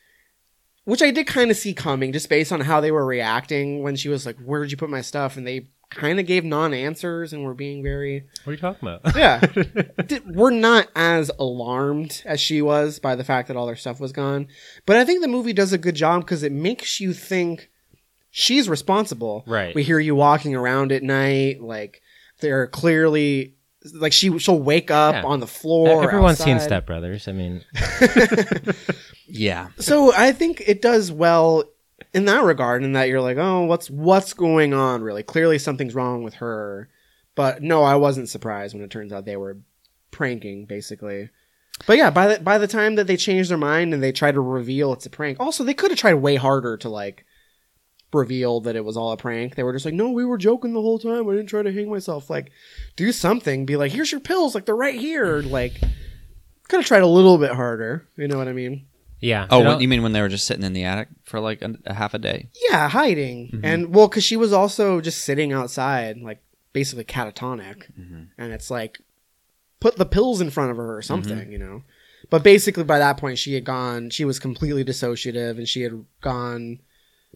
which 0.83 1.01
I 1.01 1.09
did 1.09 1.25
kind 1.25 1.49
of 1.49 1.57
see 1.57 1.73
coming 1.73 2.13
just 2.13 2.29
based 2.29 2.51
on 2.51 2.61
how 2.61 2.81
they 2.81 2.91
were 2.91 3.05
reacting 3.05 3.81
when 3.81 3.95
she 3.95 4.09
was 4.09 4.27
like, 4.27 4.37
"Where'd 4.37 4.69
you 4.69 4.77
put 4.77 4.91
my 4.91 5.01
stuff?" 5.01 5.37
and 5.37 5.47
they 5.47 5.69
kind 5.89 6.19
of 6.19 6.25
gave 6.27 6.43
non-answers 6.45 7.33
and 7.33 7.43
were 7.43 7.53
being 7.55 7.81
very 7.81 8.23
What 8.43 8.51
are 8.51 8.53
you 8.53 8.59
talking 8.59 8.87
about? 8.87 9.15
yeah. 9.15 9.39
Di- 10.05 10.19
we're 10.27 10.51
not 10.51 10.87
as 10.95 11.31
alarmed 11.39 12.21
as 12.25 12.39
she 12.39 12.61
was 12.61 12.99
by 12.99 13.15
the 13.15 13.23
fact 13.23 13.47
that 13.47 13.57
all 13.57 13.65
their 13.65 13.75
stuff 13.75 13.99
was 13.99 14.11
gone, 14.11 14.47
but 14.85 14.95
I 14.97 15.05
think 15.05 15.21
the 15.21 15.27
movie 15.27 15.53
does 15.53 15.73
a 15.73 15.77
good 15.77 15.95
job 15.95 16.21
because 16.21 16.43
it 16.43 16.51
makes 16.51 16.99
you 16.99 17.13
think 17.13 17.69
she's 18.29 18.69
responsible. 18.69 19.43
Right. 19.47 19.73
We 19.73 19.83
hear 19.83 19.99
you 19.99 20.13
walking 20.15 20.55
around 20.55 20.91
at 20.91 21.01
night, 21.03 21.61
like 21.61 22.01
they're 22.39 22.67
clearly 22.67 23.55
like 23.93 24.13
she 24.13 24.37
she'll 24.39 24.59
wake 24.59 24.91
up 24.91 25.15
Yeah. 25.15 25.23
on 25.23 25.39
the 25.39 25.47
floor. 25.47 26.03
Everyone's 26.03 26.37
seen 26.37 26.55
outside. 26.55 26.65
Step 26.67 26.85
Brothers. 26.85 27.27
I 27.27 27.31
mean, 27.31 27.63
Yeah, 29.27 29.67
So 29.79 30.13
I 30.13 30.31
think 30.31 30.61
it 30.65 30.81
does 30.81 31.11
well 31.11 31.63
in 32.13 32.25
that 32.25 32.43
regard, 32.43 32.83
in 32.83 32.93
that 32.93 33.09
you're 33.09 33.21
like, 33.21 33.37
oh, 33.37 33.63
what's 33.63 33.89
what's 33.89 34.33
going 34.33 34.73
on? 34.73 35.01
Really, 35.01 35.23
clearly 35.23 35.59
something's 35.59 35.95
wrong 35.95 36.23
with 36.23 36.35
her. 36.35 36.89
But 37.35 37.61
no, 37.61 37.83
I 37.83 37.95
wasn't 37.95 38.29
surprised 38.29 38.73
when 38.73 38.83
it 38.83 38.89
turns 38.89 39.13
out 39.13 39.25
they 39.25 39.37
were 39.37 39.57
pranking, 40.11 40.65
basically. 40.65 41.29
But 41.85 41.97
yeah, 41.97 42.09
by 42.09 42.27
the 42.27 42.39
by 42.43 42.57
the 42.57 42.67
time 42.67 42.95
that 42.95 43.07
they 43.07 43.17
change 43.17 43.49
their 43.49 43.57
mind 43.57 43.93
and 43.93 44.03
they 44.03 44.11
try 44.11 44.31
to 44.31 44.41
reveal 44.41 44.91
it's 44.93 45.05
a 45.05 45.09
prank, 45.09 45.39
also 45.39 45.63
they 45.63 45.73
could 45.73 45.91
have 45.91 45.99
tried 45.99 46.15
way 46.15 46.35
harder 46.35 46.75
to 46.77 46.89
like 46.89 47.25
reveal 48.13 48.59
that 48.61 48.75
it 48.75 48.83
was 48.83 48.97
all 48.97 49.11
a 49.11 49.17
prank. 49.17 49.55
They 49.55 49.63
were 49.63 49.73
just 49.73 49.85
like, 49.85 49.93
no, 49.93 50.09
we 50.09 50.25
were 50.25 50.37
joking 50.37 50.73
the 50.73 50.81
whole 50.81 50.99
time. 50.99 51.29
I 51.29 51.33
didn't 51.33 51.47
try 51.47 51.61
to 51.61 51.71
hang 51.71 51.89
myself. 51.89 52.29
Like, 52.29 52.51
do 52.95 53.11
something. 53.11 53.65
Be 53.65 53.77
like, 53.77 53.91
here's 53.91 54.11
your 54.11 54.21
pills. 54.21 54.55
Like 54.55 54.65
they're 54.65 54.75
right 54.75 54.99
here. 54.99 55.41
Like, 55.41 55.79
could 56.67 56.79
have 56.79 56.85
tried 56.85 57.03
a 57.03 57.07
little 57.07 57.37
bit 57.37 57.51
harder. 57.51 58.07
You 58.17 58.27
know 58.27 58.37
what 58.37 58.47
I 58.47 58.53
mean? 58.53 58.87
Yeah. 59.19 59.47
Oh, 59.49 59.61
It 59.61 59.65
what, 59.65 59.81
you 59.81 59.87
mean 59.87 60.03
when 60.03 60.13
they 60.13 60.21
were 60.21 60.29
just 60.29 60.47
sitting 60.47 60.63
in 60.63 60.73
the 60.73 60.83
attic 60.83 61.09
for 61.23 61.39
like 61.39 61.61
a, 61.61 61.75
a 61.85 61.93
half 61.93 62.13
a 62.13 62.19
day? 62.19 62.49
Yeah, 62.69 62.89
hiding. 62.89 63.47
Mm-hmm. 63.47 63.65
And 63.65 63.93
well, 63.93 64.07
because 64.07 64.23
she 64.23 64.37
was 64.37 64.53
also 64.53 65.01
just 65.01 65.23
sitting 65.23 65.51
outside, 65.51 66.17
like 66.17 66.41
basically 66.73 67.03
catatonic. 67.03 67.91
Mm-hmm. 67.99 68.23
And 68.37 68.53
it's 68.53 68.71
like, 68.71 68.99
put 69.79 69.97
the 69.97 70.05
pills 70.05 70.41
in 70.41 70.49
front 70.49 70.71
of 70.71 70.77
her 70.77 70.97
or 70.97 71.01
mm-hmm. 71.01 71.07
something, 71.07 71.51
you 71.51 71.57
know? 71.57 71.83
But 72.29 72.43
basically, 72.43 72.83
by 72.83 72.99
that 72.99 73.17
point, 73.17 73.39
she 73.39 73.53
had 73.53 73.63
gone, 73.63 74.09
she 74.09 74.25
was 74.25 74.39
completely 74.39 74.83
dissociative 74.83 75.57
and 75.57 75.67
she 75.67 75.81
had 75.81 76.05
gone 76.21 76.79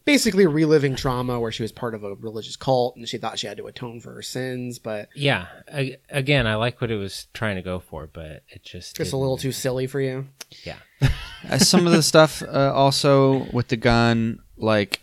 basically 0.06 0.46
reliving 0.46 0.96
trauma 0.96 1.40
where 1.40 1.52
she 1.52 1.64
was 1.64 1.72
part 1.72 1.96
of 1.96 2.04
a 2.04 2.16
religious 2.16 2.56
cult 2.56 2.96
and 2.96 3.08
she 3.08 3.18
thought 3.18 3.40
she 3.40 3.48
had 3.48 3.58
to 3.58 3.68
atone 3.68 4.00
for 4.00 4.14
her 4.14 4.22
sins, 4.22 4.80
but 4.80 5.10
yeah. 5.16 5.48
I, 5.74 5.98
again, 6.10 6.46
I 6.48 6.56
like 6.56 6.82
what 6.82 6.92
it 6.92 6.98
was 6.98 7.28
trying 7.34 7.56
to 7.56 7.62
go 7.62 7.80
for, 7.80 8.08
but 8.12 8.44
it 8.50 8.64
just 8.64 8.96
just 8.96 9.00
a 9.00 9.04
didn't- 9.04 9.20
little 9.20 9.38
too 9.38 9.52
silly 9.52 9.88
for 9.88 10.00
you. 10.02 10.28
Yeah. 10.64 10.78
Uh, 11.50 11.58
some 11.58 11.86
of 11.86 11.92
the 11.92 12.02
stuff 12.02 12.42
uh, 12.42 12.72
also 12.74 13.46
with 13.52 13.68
the 13.68 13.76
gun, 13.76 14.40
like 14.56 15.02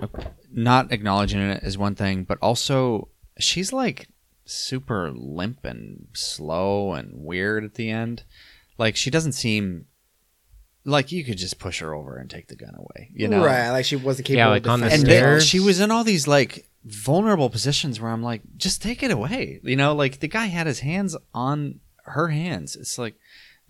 uh, 0.00 0.06
not 0.50 0.90
acknowledging 0.92 1.38
it 1.42 1.62
is 1.62 1.76
one 1.76 1.94
thing, 1.94 2.24
but 2.24 2.38
also 2.40 3.08
she's 3.38 3.70
like 3.70 4.08
super 4.46 5.10
limp 5.12 5.62
and 5.62 6.06
slow 6.14 6.94
and 6.94 7.10
weird 7.12 7.64
at 7.64 7.74
the 7.74 7.90
end. 7.90 8.22
Like 8.78 8.96
she 8.96 9.10
doesn't 9.10 9.32
seem 9.32 9.84
like 10.84 11.12
you 11.12 11.24
could 11.24 11.38
just 11.38 11.58
push 11.58 11.80
her 11.80 11.94
over 11.94 12.16
and 12.16 12.28
take 12.28 12.48
the 12.48 12.56
gun 12.56 12.74
away, 12.76 13.10
you 13.14 13.28
know? 13.28 13.44
Right, 13.44 13.70
like 13.70 13.84
she 13.84 13.96
wasn't 13.96 14.26
capable 14.26 14.38
Yeah, 14.38 14.48
like 14.48 14.64
of 14.66 14.70
on 14.72 14.80
the 14.80 14.86
And 14.86 15.02
then 15.02 15.06
stairs. 15.06 15.46
she 15.46 15.60
was 15.60 15.80
in 15.80 15.90
all 15.90 16.04
these 16.04 16.26
like 16.28 16.66
vulnerable 16.84 17.48
positions 17.50 18.00
where 18.00 18.10
I'm 18.10 18.22
like, 18.22 18.42
just 18.56 18.82
take 18.82 19.02
it 19.02 19.10
away. 19.10 19.60
You 19.62 19.76
know, 19.76 19.94
like 19.94 20.20
the 20.20 20.28
guy 20.28 20.46
had 20.46 20.66
his 20.66 20.80
hands 20.80 21.16
on 21.32 21.80
her 22.04 22.28
hands. 22.28 22.76
It's 22.76 22.98
like, 22.98 23.14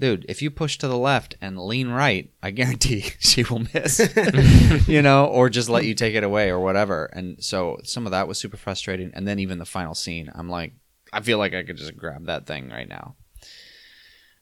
dude, 0.00 0.26
if 0.28 0.42
you 0.42 0.50
push 0.50 0.76
to 0.78 0.88
the 0.88 0.98
left 0.98 1.36
and 1.40 1.56
lean 1.56 1.88
right, 1.90 2.32
I 2.42 2.50
guarantee 2.50 3.02
she 3.20 3.44
will 3.44 3.64
miss. 3.72 4.00
you 4.88 5.00
know, 5.00 5.26
or 5.26 5.48
just 5.48 5.68
let 5.68 5.84
you 5.84 5.94
take 5.94 6.16
it 6.16 6.24
away 6.24 6.48
or 6.50 6.58
whatever. 6.58 7.04
And 7.06 7.42
so 7.44 7.78
some 7.84 8.06
of 8.06 8.10
that 8.10 8.26
was 8.26 8.38
super 8.38 8.56
frustrating. 8.56 9.12
And 9.14 9.28
then 9.28 9.38
even 9.38 9.58
the 9.60 9.64
final 9.64 9.94
scene, 9.94 10.32
I'm 10.34 10.48
like, 10.48 10.72
I 11.12 11.20
feel 11.20 11.38
like 11.38 11.54
I 11.54 11.62
could 11.62 11.76
just 11.76 11.96
grab 11.96 12.26
that 12.26 12.44
thing 12.46 12.70
right 12.70 12.88
now. 12.88 13.14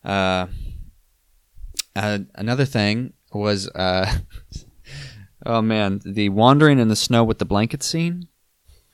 Uh, 0.02 0.46
uh 1.96 2.18
another 2.34 2.64
thing 2.64 3.12
was 3.32 3.68
uh 3.68 4.10
oh 5.46 5.62
man 5.62 6.00
the 6.04 6.28
wandering 6.28 6.78
in 6.78 6.88
the 6.88 6.96
snow 6.96 7.24
with 7.24 7.38
the 7.38 7.44
blanket 7.44 7.82
scene 7.82 8.28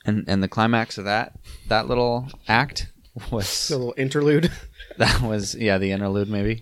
and 0.05 0.25
and 0.27 0.41
the 0.43 0.47
climax 0.47 0.97
of 0.97 1.05
that 1.05 1.33
that 1.67 1.87
little 1.87 2.27
act 2.47 2.91
was 3.31 3.69
a 3.69 3.77
little 3.77 3.93
interlude. 3.97 4.51
that 4.97 5.21
was 5.21 5.55
yeah 5.55 5.77
the 5.77 5.91
interlude 5.91 6.29
maybe 6.29 6.59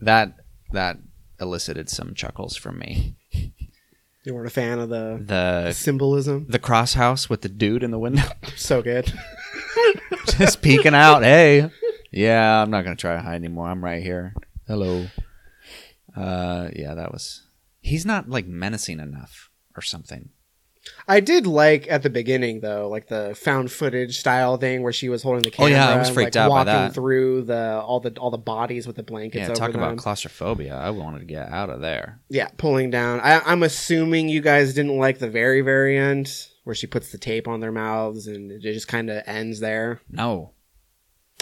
that 0.00 0.34
that 0.72 0.98
elicited 1.40 1.88
some 1.88 2.14
chuckles 2.14 2.56
from 2.56 2.78
me 2.78 3.16
You 4.24 4.34
weren't 4.34 4.46
a 4.46 4.50
fan 4.50 4.78
of 4.78 4.88
the 4.88 5.20
the 5.24 5.72
symbolism. 5.72 6.46
the 6.48 6.58
cross 6.58 6.94
house 6.94 7.28
with 7.28 7.42
the 7.42 7.48
dude 7.48 7.82
in 7.82 7.90
the 7.90 7.98
window 7.98 8.22
So 8.56 8.82
good. 8.82 9.12
just 10.38 10.62
peeking 10.62 10.94
out 10.94 11.22
hey 11.22 11.70
yeah 12.12 12.62
i'm 12.62 12.70
not 12.70 12.84
gonna 12.84 12.96
try 12.96 13.14
to 13.14 13.20
hide 13.22 13.34
anymore 13.34 13.68
i'm 13.68 13.84
right 13.84 14.02
here 14.02 14.34
hello 14.66 15.06
uh 16.16 16.68
yeah 16.74 16.94
that 16.94 17.12
was 17.12 17.46
he's 17.80 18.06
not 18.06 18.28
like 18.28 18.46
menacing 18.46 19.00
enough 19.00 19.50
or 19.76 19.82
something 19.82 20.30
I 21.08 21.20
did 21.20 21.46
like 21.46 21.90
at 21.90 22.02
the 22.02 22.10
beginning 22.10 22.60
though, 22.60 22.88
like 22.88 23.08
the 23.08 23.34
found 23.34 23.72
footage 23.72 24.18
style 24.18 24.56
thing 24.56 24.82
where 24.82 24.92
she 24.92 25.08
was 25.08 25.22
holding 25.22 25.42
the 25.42 25.50
camera. 25.50 25.72
Oh, 25.72 25.74
yeah, 25.74 25.88
I 25.88 25.98
was 25.98 26.08
and, 26.08 26.14
freaked 26.14 26.34
like, 26.34 26.42
out 26.42 26.48
by 26.48 26.54
walking 26.56 26.72
that. 26.72 26.94
through 26.94 27.42
the 27.42 27.80
all 27.80 28.00
the 28.00 28.10
all 28.18 28.30
the 28.30 28.38
bodies 28.38 28.86
with 28.86 28.96
the 28.96 29.02
blankets. 29.02 29.40
yeah 29.40 29.46
over 29.46 29.54
talk 29.54 29.74
about 29.74 29.96
claustrophobia 29.96 30.74
i 30.76 30.90
wanted 30.90 31.20
to 31.20 31.24
get 31.24 31.48
out 31.48 31.70
of 31.70 31.80
there 31.80 32.20
yeah, 32.28 32.48
pulling 32.56 32.90
down. 32.90 33.20
I, 33.20 33.40
I'm 33.40 33.62
assuming 33.62 34.28
you 34.28 34.40
guys 34.40 34.74
didn't 34.74 34.98
like 34.98 35.18
the 35.18 35.30
very 35.30 35.62
very 35.62 35.96
end 35.96 36.30
where 36.64 36.74
she 36.74 36.86
puts 36.86 37.10
the 37.12 37.18
tape 37.18 37.48
on 37.48 37.60
their 37.60 37.72
mouths 37.72 38.26
and 38.26 38.50
it 38.50 38.60
just 38.60 38.88
kind 38.88 39.10
of 39.10 39.22
ends 39.26 39.60
there. 39.60 40.00
no 40.10 40.50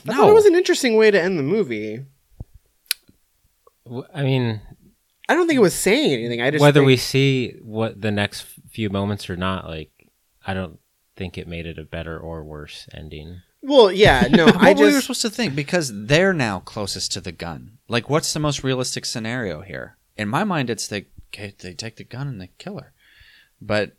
I 0.09 0.15
thought 0.15 0.31
it 0.31 0.35
was 0.35 0.47
an 0.47 0.57
interesting 0.57 0.97
way 0.97 1.11
to 1.11 1.21
end 1.21 1.39
the 1.39 1.45
movie. 1.45 2.05
W- 3.85 4.05
I 4.15 4.23
mean, 4.23 4.61
I 5.29 5.35
don't 5.35 5.47
think 5.47 5.57
it 5.59 5.63
was 5.63 5.75
saying 5.75 6.13
anything. 6.13 6.41
I 6.41 6.51
just 6.51 6.61
whether 6.63 6.81
think- 6.81 6.87
we 6.87 6.97
see 6.97 7.57
what 7.63 8.01
the 8.01 8.11
next 8.11 8.43
few 8.71 8.91
moments 8.91 9.29
or 9.31 9.37
not, 9.37 9.67
like, 9.69 9.91
I 10.47 10.55
don't 10.55 10.79
think 11.17 11.37
it 11.39 11.47
made 11.49 11.67
it 11.67 11.79
a 11.79 11.85
better 11.85 12.19
or 12.19 12.43
worse 12.45 12.89
ending. 12.93 13.43
well, 13.63 13.93
yeah, 13.93 14.27
no, 14.31 14.47
what 14.47 14.57
I 14.57 14.73
were 14.73 14.87
we 14.87 14.91
just 14.93 15.03
supposed 15.07 15.23
to 15.23 15.31
think 15.31 15.55
because 15.55 15.93
they're 16.07 16.33
now 16.33 16.61
closest 16.61 17.13
to 17.13 17.21
the 17.21 17.33
gun 17.33 17.79
like 17.89 18.09
what's 18.11 18.33
the 18.33 18.41
most 18.41 18.65
realistic 18.65 19.05
scenario 19.05 19.61
here 19.61 19.99
in 20.17 20.29
my 20.29 20.43
mind 20.45 20.71
it's 20.71 20.89
they 20.89 21.07
okay, 21.33 21.53
they 21.61 21.75
take 21.75 21.97
the 21.97 22.05
gun 22.05 22.27
and 22.27 22.41
they 22.41 22.51
kill 22.59 22.79
her 22.81 22.93
but 23.61 23.97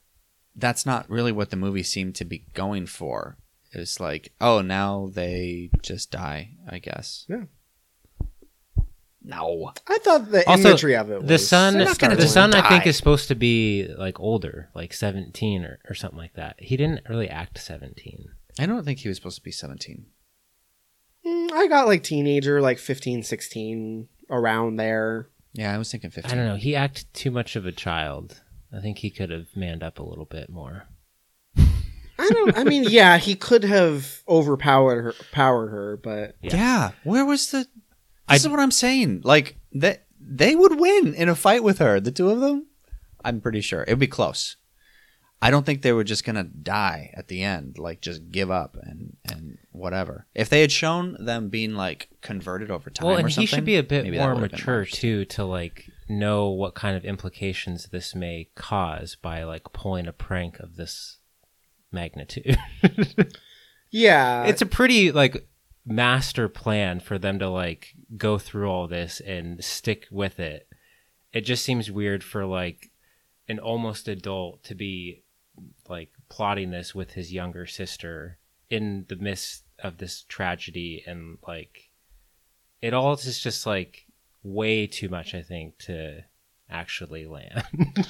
that's 0.56 0.86
not 0.86 1.10
really 1.10 1.32
what 1.32 1.50
the 1.52 1.56
movie 1.56 1.84
seemed 1.84 2.16
to 2.16 2.26
be 2.26 2.46
going 2.54 2.86
for 2.88 3.38
it's 3.72 4.00
like 4.00 4.34
oh 4.42 4.62
now 4.62 5.10
they 5.14 5.70
just 5.82 6.10
die 6.12 6.50
i 6.70 6.80
guess 6.80 7.26
Yeah. 7.30 7.44
No 9.24 9.72
I 9.88 9.98
thought 10.00 10.30
the 10.32 10.48
Also, 10.50 10.70
imagery 10.70 10.96
of 10.96 11.10
it. 11.12 11.22
Was 11.22 11.28
The 11.30 11.38
son, 11.40 11.74
They're 11.78 11.86
not 11.86 11.98
gonna 12.00 12.16
the 12.16 12.22
just 12.24 12.34
son, 12.34 12.54
I 12.54 12.68
think 12.68 12.86
is 12.86 12.98
supposed 12.98 13.28
to 13.30 13.36
be 13.36 13.88
like 13.98 14.20
older, 14.20 14.70
like 14.76 14.94
seventeen 14.94 15.64
or, 15.64 15.80
or 15.90 15.96
something 15.96 16.18
like 16.20 16.34
that. 16.34 16.56
He 16.60 16.76
didn't 16.78 17.02
really 17.10 17.30
act 17.30 17.58
seventeen. 17.60 18.26
i 18.60 18.66
don't 18.66 18.84
think 18.86 19.00
he 19.00 19.08
was 19.08 19.18
supposed 19.18 19.38
to 19.38 19.44
be 19.44 19.52
17 19.52 20.06
Mm, 21.26 21.52
I 21.54 21.68
got 21.68 21.88
like 21.88 22.04
teenager, 22.04 22.60
like 22.62 22.78
15, 22.80 23.24
16, 23.24 24.10
around 24.30 24.76
there. 24.76 25.30
yeah 25.54 25.74
i 25.74 25.78
was 25.78 25.90
thinking 25.90 26.10
15 26.10 26.30
I 26.32 26.36
don't 26.36 26.46
know. 26.48 26.56
He 26.58 26.76
acted 26.76 27.06
too 27.14 27.32
much 27.32 27.56
of 27.56 27.66
a 27.66 27.72
child. 27.72 28.42
I 28.76 28.80
think 28.82 28.98
he 28.98 29.10
could 29.10 29.30
have 29.30 29.48
manned 29.56 29.84
up 29.84 30.00
a 30.00 30.04
little 30.04 30.26
bit 30.26 30.50
more. 30.50 30.88
I 32.20 32.30
don't. 32.30 32.58
I 32.58 32.64
mean, 32.64 32.84
yeah, 32.84 33.18
he 33.18 33.36
could 33.36 33.64
have 33.64 34.22
overpowered 34.28 35.02
her, 35.02 35.14
powered 35.32 35.72
her, 35.72 35.98
but 35.98 36.36
Yeah. 36.42 36.92
Where 37.04 37.26
was 37.26 37.52
the? 37.52 37.68
This 38.30 38.44
I- 38.44 38.48
is 38.48 38.50
what 38.50 38.60
I'm 38.60 38.72
saying. 38.72 39.22
Like 39.24 39.58
that, 39.74 40.06
they 40.20 40.56
would 40.56 40.80
win 40.80 41.14
in 41.14 41.30
a 41.30 41.36
fight 41.36 41.64
with 41.64 41.80
her. 41.80 42.00
The 42.00 42.12
two 42.12 42.30
of 42.30 42.40
them. 42.40 42.68
I'm 43.26 43.42
pretty 43.42 43.62
sure 43.62 43.84
it'd 43.84 44.00
be 44.00 44.08
close. 44.08 44.58
I 45.42 45.52
don't 45.52 45.66
think 45.66 45.82
they 45.82 45.92
were 45.92 46.06
just 46.06 46.24
gonna 46.24 46.46
die 46.46 47.12
at 47.16 47.28
the 47.28 47.44
end, 47.44 47.78
like 47.78 48.00
just 48.00 48.32
give 48.32 48.50
up 48.50 48.78
and 48.82 49.18
and 49.30 49.58
whatever. 49.74 50.26
If 50.34 50.48
they 50.48 50.62
had 50.62 50.72
shown 50.72 51.18
them 51.20 51.50
being 51.50 51.74
like 51.74 52.08
converted 52.22 52.72
over 52.72 52.90
time, 52.90 53.08
well, 53.08 53.18
or 53.18 53.20
and 53.20 53.30
he 53.30 53.46
should 53.46 53.66
be 53.66 53.76
a 53.76 53.84
bit 53.84 54.10
more 54.14 54.36
mature 54.36 54.86
too 54.86 55.26
to 55.26 55.44
like 55.44 55.90
know 56.08 56.48
what 56.48 56.76
kind 56.76 56.96
of 56.96 57.04
implications 57.04 57.88
this 57.88 58.16
may 58.16 58.52
cause 58.56 59.18
by 59.22 59.44
like 59.44 59.74
pulling 59.74 60.08
a 60.08 60.14
prank 60.14 60.60
of 60.62 60.78
this 60.78 61.18
magnitude. 61.92 62.58
yeah, 63.92 64.46
it's 64.46 64.62
a 64.62 64.66
pretty 64.66 65.12
like 65.12 65.46
master 65.86 66.48
plan 66.48 67.00
for 67.00 67.18
them 67.18 67.40
to 67.40 67.50
like 67.50 67.94
go 68.18 68.38
through 68.38 68.70
all 68.70 68.88
this 68.88 69.20
and 69.20 69.64
stick 69.64 70.08
with 70.12 70.40
it. 70.40 70.68
It 71.32 71.42
just 71.42 71.66
seems 71.66 71.92
weird 71.92 72.24
for 72.24 72.46
like 72.46 72.92
an 73.48 73.60
almost 73.60 74.08
adult 74.08 74.64
to 74.64 74.76
be 74.76 75.24
like 75.90 76.10
plotting 76.30 76.72
this 76.72 76.96
with 76.96 77.12
his 77.12 77.34
younger 77.34 77.66
sister 77.66 78.38
in 78.70 79.06
the 79.10 79.16
midst 79.16 79.64
of 79.80 79.98
this 79.98 80.24
tragedy 80.24 81.04
and 81.06 81.38
like 81.48 81.92
it 82.82 82.94
all 82.94 83.14
is 83.14 83.40
just 83.40 83.66
like 83.66 84.06
way 84.42 84.88
too 84.88 85.10
much 85.10 85.36
i 85.36 85.42
think 85.42 85.78
to 85.78 86.24
actually 86.70 87.26
land 87.26 87.64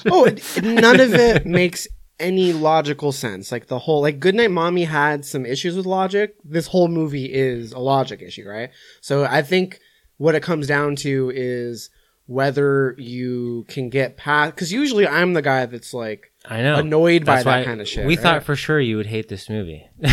oh, 0.06 0.26
none 0.62 1.00
of 1.00 1.14
it 1.14 1.46
makes 1.46 1.88
any 2.20 2.54
logical 2.54 3.12
sense. 3.12 3.52
Like 3.52 3.68
the 3.68 3.80
whole 3.80 4.02
like 4.02 4.20
Goodnight 4.20 4.52
Mommy 4.52 4.84
had 4.84 5.26
some 5.26 5.46
issues 5.46 5.76
with 5.76 5.86
logic. 5.86 6.36
This 6.44 6.68
whole 6.68 6.88
movie 6.88 7.32
is 7.32 7.72
a 7.72 7.80
logic 7.80 8.22
issue, 8.22 8.48
right? 8.48 8.70
So 9.02 9.26
I 9.26 9.42
think 9.42 9.80
what 10.18 10.36
it 10.36 10.44
comes 10.44 10.68
down 10.68 10.96
to 10.98 11.32
is 11.34 11.90
whether 12.26 12.96
you 12.98 13.66
can 13.68 13.90
get 13.90 14.16
past 14.16 14.56
because 14.56 14.72
usually 14.72 15.06
I'm 15.06 15.34
the 15.34 15.42
guy 15.42 15.66
that's 15.66 15.94
like 15.94 16.32
i 16.46 16.62
know 16.62 16.76
annoyed 16.76 17.26
by 17.26 17.44
that 17.44 17.66
kind 17.66 17.82
of 17.82 17.88
shit. 17.88 18.06
we 18.06 18.16
right? 18.16 18.24
thought 18.24 18.44
for 18.44 18.56
sure 18.56 18.80
you 18.80 18.96
would 18.96 19.08
hate 19.08 19.28
this 19.28 19.50
movie 19.50 19.90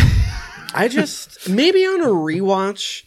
I 0.73 0.87
just 0.87 1.49
maybe 1.49 1.85
on 1.85 2.01
a 2.01 2.07
rewatch, 2.07 3.03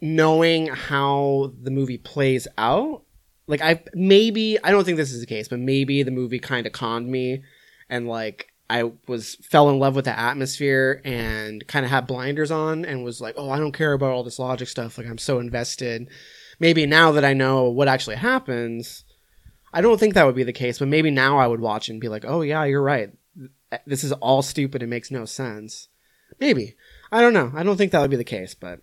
knowing 0.00 0.68
how 0.68 1.52
the 1.62 1.70
movie 1.70 1.98
plays 1.98 2.48
out, 2.56 3.02
like 3.46 3.60
I 3.60 3.82
maybe 3.92 4.58
I 4.62 4.70
don't 4.70 4.84
think 4.84 4.96
this 4.96 5.12
is 5.12 5.20
the 5.20 5.26
case, 5.26 5.48
but 5.48 5.58
maybe 5.58 6.02
the 6.02 6.10
movie 6.10 6.38
kind 6.38 6.66
of 6.66 6.72
conned 6.72 7.08
me, 7.08 7.42
and 7.94 8.08
like 8.08 8.48
I 8.68 8.90
was 9.06 9.36
fell 9.36 9.70
in 9.70 9.78
love 9.78 9.94
with 9.94 10.06
the 10.06 10.18
atmosphere 10.18 11.00
and 11.04 11.64
kind 11.68 11.84
of 11.84 11.92
had 11.92 12.08
blinders 12.08 12.50
on 12.50 12.84
and 12.84 13.04
was 13.04 13.20
like, 13.20 13.36
oh, 13.38 13.50
I 13.50 13.58
don't 13.60 13.72
care 13.72 13.92
about 13.92 14.10
all 14.10 14.24
this 14.24 14.40
logic 14.40 14.66
stuff. 14.66 14.98
Like 14.98 15.06
I'm 15.06 15.18
so 15.18 15.38
invested. 15.38 16.08
Maybe 16.58 16.84
now 16.86 17.12
that 17.12 17.24
I 17.24 17.34
know 17.34 17.68
what 17.68 17.86
actually 17.86 18.16
happens, 18.16 19.04
I 19.72 19.80
don't 19.80 20.00
think 20.00 20.14
that 20.14 20.26
would 20.26 20.34
be 20.34 20.42
the 20.42 20.52
case, 20.52 20.80
but 20.80 20.88
maybe 20.88 21.12
now 21.12 21.38
I 21.38 21.46
would 21.46 21.60
watch 21.60 21.88
and 21.88 22.00
be 22.00 22.08
like, 22.08 22.24
oh 22.26 22.42
yeah, 22.42 22.64
you're 22.64 22.82
right. 22.82 23.10
This 23.86 24.02
is 24.02 24.12
all 24.12 24.42
stupid. 24.42 24.82
It 24.82 24.88
makes 24.88 25.10
no 25.10 25.24
sense. 25.24 25.88
Maybe. 26.40 26.74
I 27.12 27.20
don't 27.20 27.32
know. 27.32 27.52
I 27.54 27.62
don't 27.62 27.76
think 27.76 27.92
that 27.92 28.00
would 28.00 28.10
be 28.10 28.16
the 28.16 28.24
case, 28.24 28.54
but 28.54 28.80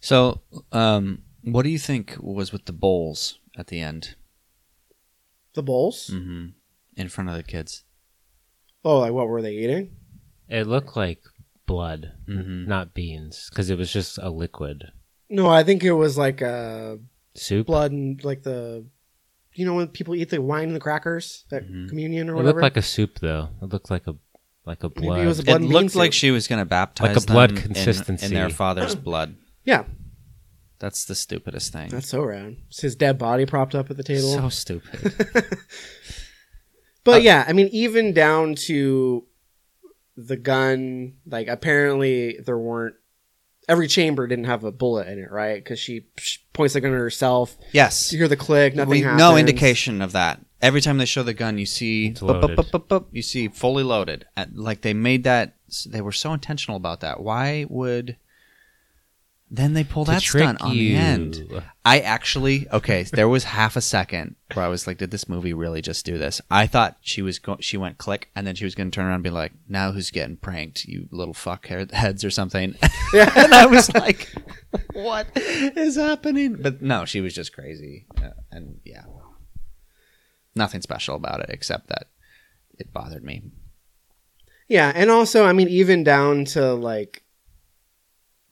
So, 0.00 0.40
um, 0.72 1.22
what 1.42 1.62
do 1.62 1.68
you 1.68 1.78
think 1.78 2.16
was 2.18 2.50
with 2.50 2.64
the 2.64 2.72
bowls 2.72 3.38
at 3.56 3.68
the 3.68 3.80
end 3.80 4.16
the 5.54 5.62
bowls. 5.62 6.08
hmm 6.08 6.46
in 6.96 7.08
front 7.08 7.30
of 7.30 7.36
the 7.36 7.42
kids? 7.42 7.84
Oh, 8.84 8.98
like 9.00 9.12
what 9.12 9.28
were 9.28 9.42
they 9.42 9.54
eating? 9.54 9.96
it 10.48 10.66
looked 10.66 10.96
like 10.96 11.20
blood 11.66 12.12
Mhm. 12.28 12.66
not 12.66 12.92
beans 12.94 13.48
because 13.50 13.70
it 13.70 13.78
was 13.78 13.92
just 13.92 14.18
a 14.18 14.28
liquid 14.30 14.84
No, 15.28 15.48
I 15.48 15.62
think 15.62 15.84
it 15.84 15.92
was 15.92 16.18
like 16.18 16.42
uh, 16.42 16.96
soup 17.36 17.66
blood 17.68 17.92
and 17.92 18.22
like 18.24 18.42
the, 18.42 18.84
you 19.54 19.64
know, 19.64 19.74
when 19.74 19.86
people 19.88 20.14
eat 20.16 20.30
the 20.30 20.42
wine 20.42 20.64
and 20.68 20.74
the 20.74 20.80
crackers, 20.80 21.44
that 21.50 21.62
Mhm. 21.70 21.88
communion 21.88 22.28
or 22.28 22.32
it 22.32 22.36
whatever. 22.36 22.50
It 22.50 22.52
looked 22.54 22.62
like 22.62 22.76
a 22.76 22.82
soup 22.82 23.20
though 23.20 23.48
it 23.62 23.66
looked 23.66 23.90
like 23.90 24.06
a 24.08 24.16
like 24.66 24.82
a 24.82 24.88
Maybe 24.88 25.06
blood 25.06 25.20
it 25.20 25.26
was 25.26 25.38
a 25.38 25.42
It 25.42 25.46
blood 25.46 25.60
and 25.62 25.70
looked 25.70 25.94
like 25.94 26.12
soup. 26.12 26.18
she 26.20 26.30
was 26.32 26.48
going 26.48 26.58
to 26.58 26.64
baptize 26.66 27.14
Like 27.16 27.24
a 27.24 27.26
blood 27.26 27.50
them 27.50 27.56
in- 27.58 27.62
consistency. 27.62 28.26
in, 28.26 28.34
their 28.34 28.50
father's 28.50 28.94
blood. 29.08 29.36
yeah, 29.64 29.84
That's 30.80 31.04
the 31.04 31.14
stupidest 31.14 31.72
thing. 31.72 31.88
that's 31.90 32.08
so 32.08 32.22
rad. 32.24 32.56
It's 32.68 32.80
his 32.80 32.96
dead 32.96 33.18
body 33.18 33.46
propped 33.46 33.74
up 33.74 33.90
at 33.90 33.96
the 33.96 34.02
table. 34.02 34.32
so 34.34 34.48
stupid 34.48 35.14
But 37.04 37.16
Uh, 37.16 37.18
yeah, 37.18 37.44
I 37.48 37.52
mean, 37.52 37.68
even 37.72 38.12
down 38.12 38.54
to 38.66 39.26
the 40.16 40.36
gun, 40.36 41.14
like 41.26 41.48
apparently 41.48 42.38
there 42.44 42.58
weren't. 42.58 42.94
Every 43.68 43.86
chamber 43.86 44.26
didn't 44.26 44.46
have 44.46 44.64
a 44.64 44.72
bullet 44.72 45.06
in 45.06 45.18
it, 45.20 45.30
right? 45.30 45.62
Because 45.62 45.78
she, 45.78 46.06
she 46.18 46.40
points 46.52 46.74
the 46.74 46.80
gun 46.80 46.92
at 46.92 46.98
herself. 46.98 47.56
yes. 47.72 48.12
You 48.12 48.18
hear 48.18 48.26
the 48.28 48.36
click, 48.36 48.74
nothing 48.74 48.90
We- 48.90 49.00
happens. 49.02 49.18
no 49.20 49.36
indication 49.36 50.02
of 50.02 50.12
that. 50.12 50.40
Every 50.60 50.80
time 50.80 50.98
they 50.98 51.04
show 51.06 51.22
the 51.22 51.32
gun, 51.34 51.56
you 51.56 51.66
see 51.66 52.10
bup, 52.10 52.40
bup, 52.42 52.56
bup, 52.56 52.70
bup, 52.70 52.88
bup, 52.88 53.08
you 53.12 53.22
see 53.22 53.48
fully 53.48 53.82
loaded. 53.84 54.26
And, 54.36 54.56
like 54.58 54.80
they 54.82 54.92
made 54.92 55.24
that. 55.24 55.54
They 55.86 56.00
were 56.02 56.10
so 56.12 56.32
intentional 56.34 56.76
about 56.76 57.00
that. 57.00 57.20
Why 57.22 57.64
would? 57.70 58.16
Then 59.52 59.72
they 59.72 59.82
pull 59.82 60.04
that 60.04 60.22
trick 60.22 60.44
stunt 60.44 60.60
on 60.60 60.70
the 60.70 60.76
you. 60.76 60.96
end. 60.96 61.62
I 61.84 61.98
actually 62.00 62.68
okay. 62.72 63.02
There 63.02 63.28
was 63.28 63.42
half 63.44 63.74
a 63.74 63.80
second 63.80 64.36
where 64.54 64.64
I 64.64 64.68
was 64.68 64.86
like, 64.86 64.98
"Did 64.98 65.10
this 65.10 65.28
movie 65.28 65.52
really 65.52 65.82
just 65.82 66.06
do 66.06 66.18
this?" 66.18 66.40
I 66.50 66.68
thought 66.68 66.98
she 67.00 67.20
was 67.20 67.40
going. 67.40 67.58
She 67.60 67.76
went 67.76 67.98
click, 67.98 68.30
and 68.36 68.46
then 68.46 68.54
she 68.54 68.64
was 68.64 68.76
going 68.76 68.90
to 68.90 68.94
turn 68.94 69.06
around 69.06 69.16
and 69.16 69.24
be 69.24 69.30
like, 69.30 69.52
"Now 69.68 69.90
who's 69.90 70.12
getting 70.12 70.36
pranked? 70.36 70.84
You 70.84 71.08
little 71.10 71.34
fuck 71.34 71.66
heads 71.66 72.24
or 72.24 72.30
something." 72.30 72.76
and 73.12 73.52
I 73.52 73.66
was 73.66 73.92
like, 73.92 74.32
"What 74.92 75.26
is 75.34 75.96
happening?" 75.96 76.54
But 76.60 76.80
no, 76.80 77.04
she 77.04 77.20
was 77.20 77.34
just 77.34 77.52
crazy, 77.52 78.06
uh, 78.22 78.30
and 78.52 78.78
yeah, 78.84 79.04
nothing 80.54 80.80
special 80.80 81.16
about 81.16 81.40
it 81.40 81.50
except 81.50 81.88
that 81.88 82.06
it 82.78 82.92
bothered 82.92 83.24
me. 83.24 83.42
Yeah, 84.68 84.92
and 84.94 85.10
also, 85.10 85.44
I 85.44 85.52
mean, 85.52 85.68
even 85.68 86.04
down 86.04 86.44
to 86.46 86.74
like, 86.74 87.24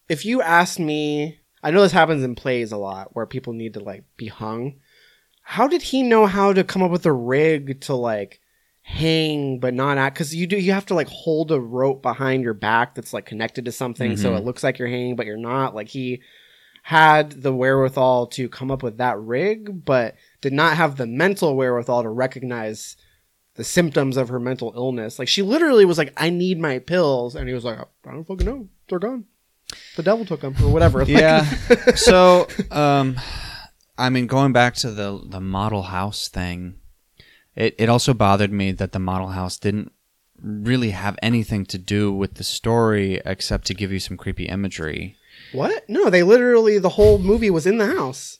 if 0.09 0.25
you 0.25 0.41
asked 0.43 0.79
me, 0.79 1.39
I 1.63 1.71
know 1.71 1.83
this 1.83 1.93
happens 1.93 2.23
in 2.23 2.35
plays 2.35 2.73
a 2.73 2.77
lot 2.77 3.15
where 3.15 3.27
people 3.27 3.53
need 3.53 3.75
to 3.75 3.81
like 3.81 4.05
be 4.17 4.29
hung. 4.29 4.77
How 5.43 5.67
did 5.67 5.83
he 5.83 6.03
know 6.03 6.27
how 6.27 6.53
to 6.53 6.63
come 6.65 6.83
up 6.83 6.91
with 6.91 7.07
a 7.07 7.13
rig 7.13 7.81
to 7.83 7.95
like 7.95 8.41
hang 8.83 9.59
but 9.61 9.75
not 9.75 9.99
act? 9.99 10.15
Because 10.17 10.35
you 10.35 10.47
do, 10.47 10.57
you 10.59 10.73
have 10.73 10.87
to 10.87 10.95
like 10.95 11.09
hold 11.09 11.51
a 11.53 11.61
rope 11.61 12.03
behind 12.03 12.43
your 12.43 12.55
back 12.55 12.95
that's 12.95 13.13
like 13.13 13.27
connected 13.27 13.65
to 13.65 13.73
something, 13.73 14.17
so 14.17 14.33
Mhm. 14.33 14.39
it 14.39 14.45
looks 14.45 14.63
like 14.63 14.79
you're 14.79 14.89
hanging, 14.89 15.17
but 15.17 15.27
you're 15.27 15.37
not. 15.37 15.75
Like 15.75 15.89
he 15.89 16.23
had 16.85 17.43
the 17.43 17.53
wherewithal 17.53 18.29
to 18.29 18.49
come 18.49 18.71
up 18.71 18.83
with 18.83 18.97
that 18.99 19.19
rig, 19.21 19.85
but 19.85 20.15
did 20.41 20.53
not 20.53 20.77
have 20.77 20.97
the 20.97 21.07
mental 21.07 21.55
wherewithal 21.57 22.03
to 22.03 22.09
recognize 22.09 22.97
the 23.57 23.65
symptoms 23.65 24.17
of 24.17 24.29
her 24.29 24.39
mental 24.41 24.73
illness. 24.77 25.19
Like 25.19 25.29
she 25.29 25.43
literally 25.43 25.85
was 25.85 25.99
like, 25.99 26.13
"I 26.17 26.31
need 26.31 26.59
my 26.61 26.79
pills," 26.79 27.35
and 27.35 27.49
he 27.49 27.55
was 27.55 27.65
like, 27.65 27.79
"I 28.07 28.13
don't 28.13 28.25
fucking 28.25 28.47
know. 28.47 28.69
They're 28.89 28.99
gone. 29.01 29.25
The 29.97 30.03
devil 30.03 30.25
took 30.25 30.41
them 30.41 30.55
or 30.63 30.69
whatever." 30.73 30.99
Like- 31.05 31.09
Yeah. 31.09 31.45
so, 31.95 32.47
um, 32.71 33.17
I 33.97 34.11
mean, 34.11 34.27
going 34.27 34.53
back 34.53 34.75
to 34.77 34.91
the 34.91 35.21
the 35.29 35.41
model 35.41 35.83
house 35.85 36.29
thing, 36.29 36.77
it 37.57 37.75
it 37.79 37.89
also 37.89 38.15
bothered 38.15 38.53
me 38.53 38.73
that 38.73 38.93
the 38.93 38.99
model 38.99 39.29
house 39.29 39.59
didn't 39.59 39.93
really 40.41 40.91
have 40.91 41.19
anything 41.21 41.67
to 41.67 41.79
do 41.79 42.13
with 42.13 42.35
the 42.35 42.45
story 42.45 43.21
except 43.25 43.67
to 43.67 43.75
give 43.75 43.91
you 43.91 43.99
some 43.99 44.17
creepy 44.17 44.45
imagery. 44.47 45.17
what? 45.53 45.89
No, 45.89 46.11
they 46.11 46.23
literally 46.23 46.79
the 46.79 46.91
whole 46.91 47.19
movie 47.19 47.51
was 47.51 47.67
in 47.67 47.79
the 47.79 47.87
house. 47.87 48.39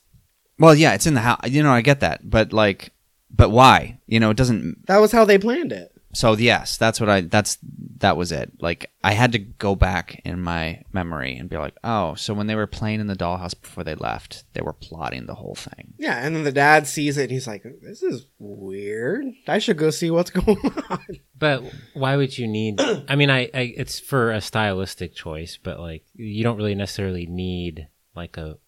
Well, 0.61 0.75
yeah, 0.75 0.95
it's 0.95 1.07
in 1.07 1.15
the 1.15 1.21
house. 1.21 1.41
You 1.49 1.63
know, 1.63 1.73
I 1.73 1.83
get 1.83 2.01
that, 2.01 2.29
but 2.31 2.53
like, 2.53 2.93
but 3.31 3.51
why? 3.51 3.99
You 4.07 4.21
know, 4.21 4.31
it 4.31 4.37
doesn't. 4.37 4.87
That 4.87 4.99
was 4.99 5.13
how 5.13 5.25
they 5.25 5.39
planned 5.39 5.73
it. 5.73 5.91
So 6.19 6.37
yes, 6.37 6.79
that's 6.79 6.99
what 6.99 7.09
I. 7.09 7.21
That's 7.21 7.59
that 7.99 8.17
was 8.17 8.33
it. 8.33 8.51
Like, 8.59 8.91
I 9.05 9.13
had 9.13 9.31
to 9.31 9.39
go 9.39 9.77
back 9.77 10.21
in 10.25 10.43
my 10.43 10.83
memory 10.93 11.37
and 11.37 11.49
be 11.49 11.57
like, 11.57 11.77
oh, 11.85 12.17
so 12.17 12.35
when 12.35 12.49
they 12.49 12.57
were 12.57 12.67
playing 12.67 12.99
in 12.99 13.07
the 13.07 13.15
dollhouse 13.15 13.55
before 13.61 13.85
they 13.85 13.95
left, 13.95 14.43
they 14.53 14.61
were 14.61 14.73
plotting 14.73 15.27
the 15.27 15.37
whole 15.37 15.55
thing. 15.55 15.95
Yeah, 15.97 16.19
and 16.19 16.35
then 16.35 16.43
the 16.43 16.51
dad 16.51 16.89
sees 16.89 17.19
it 17.19 17.23
and 17.23 17.31
he's 17.31 17.47
like, 17.47 17.65
"This 17.83 18.03
is 18.03 18.27
weird. 18.41 19.27
I 19.47 19.61
should 19.61 19.79
go 19.79 19.91
see 19.91 20.11
what's 20.11 20.31
going 20.33 20.59
on." 20.91 21.05
But 21.39 21.63
why 21.95 22.17
would 22.17 22.37
you 22.37 22.49
need? 22.49 22.81
I 22.81 23.15
mean, 23.15 23.31
I, 23.31 23.43
I 23.55 23.73
it's 23.77 24.01
for 24.01 24.33
a 24.33 24.41
stylistic 24.41 25.15
choice, 25.15 25.57
but 25.63 25.79
like 25.79 26.05
you 26.15 26.43
don't 26.43 26.57
really 26.57 26.75
necessarily 26.75 27.27
need 27.27 27.87
like 28.17 28.37
a 28.37 28.59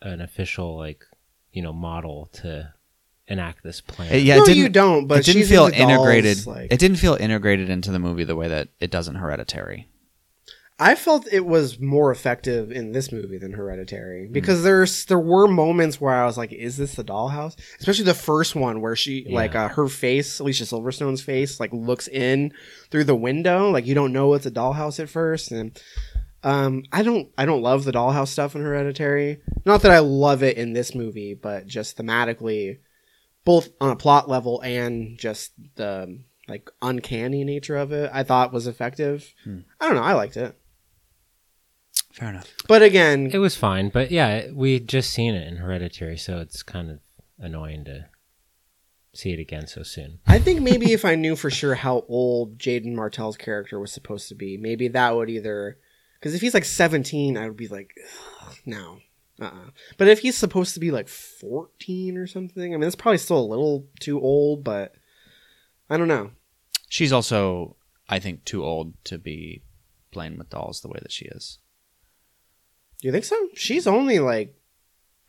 an 0.00 0.20
official 0.20 0.76
like 0.76 1.04
you 1.52 1.62
know 1.62 1.72
model 1.72 2.28
to 2.32 2.74
enact 3.28 3.62
this 3.62 3.80
plan. 3.80 4.24
Yeah, 4.24 4.36
no, 4.36 4.42
it 4.42 4.46
didn't, 4.46 4.62
you 4.62 4.68
don't. 4.68 5.06
But 5.06 5.20
it 5.20 5.24
didn't 5.26 5.42
she's 5.42 5.48
feel 5.50 5.66
into 5.66 5.78
dolls, 5.78 5.90
integrated. 5.90 6.46
like- 6.46 6.72
It 6.72 6.78
didn't 6.78 6.96
feel 6.98 7.14
integrated 7.14 7.70
into 7.70 7.90
the 7.92 7.98
movie 7.98 8.24
the 8.24 8.36
way 8.36 8.48
that 8.48 8.68
it 8.80 8.90
does 8.90 9.08
in 9.08 9.14
Hereditary. 9.16 9.88
I 10.78 10.96
felt 10.96 11.28
it 11.30 11.46
was 11.46 11.78
more 11.78 12.10
effective 12.10 12.72
in 12.72 12.90
this 12.90 13.12
movie 13.12 13.38
than 13.38 13.52
Hereditary 13.52 14.26
Hmm. 14.26 14.32
because 14.32 14.64
there's 14.64 15.04
there 15.04 15.18
were 15.20 15.46
moments 15.46 16.00
where 16.00 16.12
I 16.14 16.24
was 16.24 16.36
like, 16.36 16.52
"Is 16.52 16.76
this 16.76 16.94
the 16.96 17.04
dollhouse?" 17.04 17.54
Especially 17.78 18.04
the 18.04 18.14
first 18.14 18.56
one 18.56 18.80
where 18.80 18.96
she 18.96 19.24
Yeah. 19.28 19.34
like 19.36 19.54
uh, 19.54 19.68
her 19.68 19.86
face, 19.86 20.40
Alicia 20.40 20.64
Silverstone's 20.64 21.20
face, 21.22 21.60
like 21.60 21.72
looks 21.72 22.08
in 22.08 22.52
through 22.90 23.04
the 23.04 23.14
window, 23.14 23.70
like 23.70 23.86
you 23.86 23.94
don't 23.94 24.12
know 24.12 24.34
it's 24.34 24.46
a 24.46 24.50
dollhouse 24.50 24.98
at 24.98 25.08
first, 25.10 25.52
and 25.52 25.78
um, 26.42 26.82
I 26.90 27.04
don't 27.04 27.28
I 27.38 27.44
don't 27.44 27.62
love 27.62 27.84
the 27.84 27.92
dollhouse 27.92 28.28
stuff 28.28 28.56
in 28.56 28.62
Hereditary. 28.62 29.40
Not 29.64 29.82
that 29.82 29.92
I 29.92 30.00
love 30.00 30.42
it 30.42 30.56
in 30.56 30.72
this 30.72 30.94
movie, 30.96 31.34
but 31.34 31.66
just 31.68 31.96
thematically, 31.96 32.78
both 33.44 33.68
on 33.80 33.90
a 33.90 33.96
plot 33.96 34.28
level 34.28 34.60
and 34.60 35.18
just 35.18 35.52
the 35.76 36.20
like 36.48 36.70
uncanny 36.80 37.44
nature 37.44 37.76
of 37.76 37.92
it, 37.92 38.10
I 38.12 38.22
thought 38.22 38.52
was 38.52 38.66
effective. 38.66 39.32
Hmm. 39.44 39.60
I 39.80 39.86
don't 39.86 39.96
know, 39.96 40.02
I 40.02 40.12
liked 40.12 40.36
it. 40.36 40.56
Fair 42.12 42.28
enough. 42.30 42.52
But 42.68 42.82
again, 42.82 43.30
It 43.32 43.38
was 43.38 43.56
fine, 43.56 43.88
but 43.88 44.10
yeah, 44.10 44.48
we 44.52 44.80
just 44.80 45.10
seen 45.10 45.34
it 45.34 45.46
in 45.48 45.56
Hereditary, 45.56 46.18
so 46.18 46.38
it's 46.38 46.62
kind 46.62 46.90
of 46.90 46.98
annoying 47.38 47.84
to 47.86 48.06
see 49.14 49.32
it 49.32 49.38
again 49.40 49.66
so 49.66 49.82
soon. 49.82 50.20
I 50.26 50.38
think 50.38 50.60
maybe 50.60 50.92
if 50.92 51.04
I 51.04 51.14
knew 51.14 51.36
for 51.36 51.50
sure 51.50 51.74
how 51.74 52.04
old 52.08 52.58
Jaeden 52.58 52.94
Martell's 52.94 53.36
character 53.36 53.78
was 53.78 53.92
supposed 53.92 54.28
to 54.28 54.34
be, 54.34 54.56
maybe 54.56 54.88
that 54.88 55.14
would 55.16 55.30
either. 55.30 55.78
Because 56.18 56.34
if 56.34 56.40
he's 56.40 56.54
like 56.54 56.64
17, 56.64 57.36
I 57.36 57.46
would 57.48 57.56
be 57.56 57.68
like, 57.68 57.94
"Ugh, 58.42 58.56
no. 58.64 58.98
Uh-uh. 59.40 59.70
But 59.98 60.08
if 60.08 60.20
he's 60.20 60.36
supposed 60.36 60.74
to 60.74 60.80
be 60.80 60.90
like 60.90 61.08
14 61.08 62.16
or 62.16 62.26
something, 62.26 62.62
I 62.62 62.76
mean, 62.76 62.80
that's 62.80 62.94
probably 62.94 63.18
still 63.18 63.38
a 63.38 63.46
little 63.46 63.86
too 64.00 64.20
old, 64.20 64.62
but 64.62 64.94
I 65.88 65.96
don't 65.96 66.08
know. 66.08 66.30
She's 66.88 67.12
also, 67.12 67.76
I 68.08 68.18
think, 68.18 68.44
too 68.44 68.64
old 68.64 68.94
to 69.04 69.18
be 69.18 69.62
playing 70.10 70.38
with 70.38 70.50
dolls 70.50 70.80
the 70.80 70.88
way 70.88 70.98
that 71.02 71.12
she 71.12 71.24
is. 71.26 71.58
Do 73.00 73.08
you 73.08 73.12
think 73.12 73.24
so? 73.24 73.36
She's 73.54 73.86
only 73.86 74.18
like, 74.18 74.54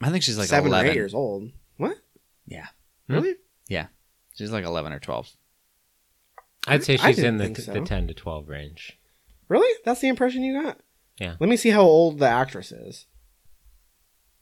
I 0.02 0.10
think 0.10 0.24
she's 0.24 0.38
like 0.38 0.50
seven 0.50 0.68
11. 0.70 0.86
or 0.86 0.92
eight 0.92 0.96
years 0.96 1.14
old. 1.14 1.52
What? 1.78 1.98
Yeah. 2.46 2.68
Hmm? 3.08 3.14
Really? 3.14 3.36
Yeah. 3.68 3.88
She's 4.36 4.52
like 4.52 4.66
11 4.66 4.92
or 4.92 5.00
12. 5.00 5.30
I'd 6.68 6.84
say 6.84 6.98
I 6.98 7.08
she's 7.08 7.16
didn't 7.18 7.36
in 7.36 7.38
the, 7.38 7.44
think 7.46 7.58
so. 7.58 7.74
the 7.74 7.82
10 7.82 8.08
to 8.08 8.14
12 8.14 8.50
range. 8.50 9.00
Really? 9.48 9.80
That's 9.86 10.02
the 10.02 10.08
impression 10.08 10.44
you 10.44 10.62
got? 10.62 10.80
Yeah. 11.20 11.36
Let 11.40 11.50
me 11.50 11.58
see 11.58 11.70
how 11.70 11.82
old 11.82 12.20
the 12.20 12.28
actress 12.28 12.72
is. 12.72 13.06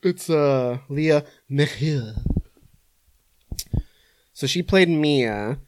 It's 0.04 0.30
uh 0.30 0.80
Lia 0.90 1.26
McHugh. 1.50 2.18
So 4.34 4.48
she 4.48 4.64
played 4.64 4.90
Mia, 4.90 5.60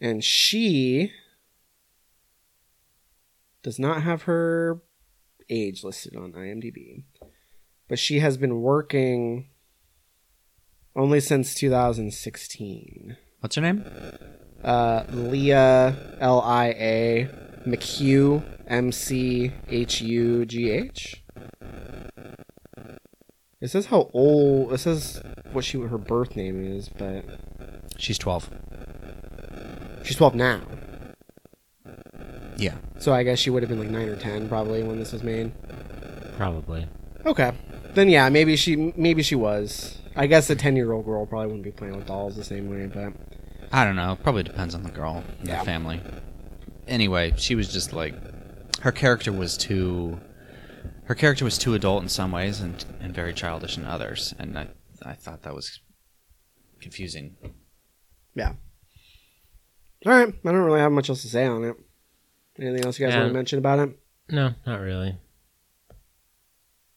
and 0.00 0.24
she 0.24 1.12
does 3.62 3.78
not 3.78 4.02
have 4.02 4.22
her 4.22 4.80
age 5.48 5.84
listed 5.84 6.16
on 6.16 6.32
IMDb, 6.32 7.04
but 7.88 7.98
she 7.98 8.18
has 8.18 8.36
been 8.36 8.60
working 8.60 9.48
only 10.96 11.20
since 11.20 11.54
2016. 11.54 13.16
What's 13.40 13.54
her 13.54 13.62
name? 13.62 13.84
Uh, 14.64 15.04
Lia 15.10 16.16
L 16.20 16.40
I 16.40 16.66
A 16.68 17.28
McHugh 17.66 18.42
M 18.66 18.90
C 18.90 19.52
H 19.68 20.00
U 20.00 20.44
G 20.46 20.70
H. 20.70 21.22
It 23.60 23.68
says 23.68 23.86
how 23.86 24.10
old. 24.12 24.72
It 24.72 24.78
says 24.78 25.22
what 25.52 25.64
she 25.64 25.78
her 25.80 25.98
birth 25.98 26.36
name 26.36 26.62
is, 26.64 26.88
but 26.88 27.24
She's 27.98 28.18
12. 28.18 28.50
she's 30.04 30.16
twelve 30.16 30.34
now. 30.34 30.60
Yeah. 32.58 32.74
So 32.98 33.12
I 33.12 33.22
guess 33.22 33.38
she 33.38 33.50
would 33.50 33.62
have 33.62 33.70
been 33.70 33.78
like 33.78 33.90
nine 33.90 34.08
or 34.08 34.16
ten 34.16 34.48
probably 34.48 34.82
when 34.82 34.98
this 34.98 35.12
was 35.12 35.22
made. 35.22 35.52
Probably. 36.36 36.86
Okay, 37.24 37.52
then 37.94 38.08
yeah, 38.08 38.28
maybe 38.28 38.56
she 38.56 38.92
maybe 38.96 39.22
she 39.22 39.34
was. 39.34 39.98
I 40.14 40.26
guess 40.26 40.48
a 40.50 40.54
ten 40.56 40.76
year 40.76 40.92
old 40.92 41.04
girl 41.04 41.26
probably 41.26 41.46
wouldn't 41.48 41.64
be 41.64 41.70
playing 41.72 41.96
with 41.96 42.06
dolls 42.06 42.36
the 42.36 42.44
same 42.44 42.70
way, 42.70 42.86
but 42.86 43.12
I 43.72 43.84
don't 43.84 43.96
know. 43.96 44.16
Probably 44.22 44.42
depends 44.42 44.74
on 44.74 44.82
the 44.82 44.90
girl 44.90 45.24
and 45.40 45.48
Yeah. 45.48 45.58
the 45.60 45.64
family. 45.64 46.00
Anyway, 46.86 47.32
she 47.36 47.54
was 47.54 47.72
just 47.72 47.92
like 47.92 48.14
her 48.80 48.92
character 48.92 49.32
was 49.32 49.56
too 49.56 50.20
her 51.06 51.14
character 51.14 51.44
was 51.44 51.58
too 51.58 51.74
adult 51.74 52.02
in 52.02 52.08
some 52.08 52.30
ways 52.32 52.60
and, 52.60 52.84
and 53.00 53.14
very 53.14 53.32
childish 53.34 53.76
in 53.76 53.84
others, 53.84 54.34
and 54.38 54.58
I 54.58 54.68
I 55.04 55.14
thought 55.14 55.42
that 55.42 55.54
was 55.54 55.80
confusing. 56.80 57.36
yeah. 58.34 58.52
All 60.04 60.12
right, 60.12 60.28
I 60.28 60.52
don't 60.52 60.54
really 60.62 60.80
have 60.80 60.92
much 60.92 61.08
else 61.08 61.22
to 61.22 61.28
say 61.28 61.46
on 61.46 61.64
it. 61.64 61.76
Anything 62.58 62.84
else 62.84 62.98
you 62.98 63.06
guys 63.06 63.14
Yeah. 63.14 63.20
want 63.22 63.30
to 63.30 63.34
mention 63.34 63.58
about 63.58 63.78
it? 63.80 63.98
No, 64.30 64.54
not 64.66 64.80
really. 64.80 65.18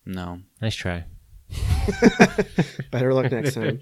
No. 0.05 0.39
Nice 0.61 0.75
try. 0.75 1.05
Better 2.91 3.13
luck 3.13 3.31
next 3.31 3.53
time. 3.55 3.79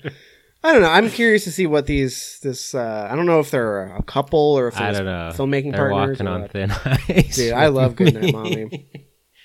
I 0.64 0.72
don't 0.74 0.82
know. 0.82 0.90
I'm 0.90 1.10
curious 1.10 1.44
to 1.46 1.52
see 1.52 1.68
what 1.68 1.86
these 1.86 2.40
this. 2.42 2.74
Uh, 2.74 3.08
I 3.10 3.16
don't 3.16 3.26
know 3.26 3.40
if 3.40 3.52
they're 3.52 3.96
a 3.96 4.04
couple 4.04 4.40
or 4.40 4.68
if 4.70 4.76
they're 4.76 4.84
I 4.88 4.92
don't 4.92 5.06
know. 5.06 5.32
filmmaking 5.34 5.74
They're 5.74 5.90
partners. 5.90 6.18
walking 6.20 6.28
or 6.28 6.32
on 6.32 6.42
what. 6.42 6.52
thin 6.52 6.72
ice. 7.10 7.36
Dude, 7.36 7.54
I 7.54 7.68
love 7.68 7.96
Goodnight 7.96 8.34
Mommy. 8.34 8.90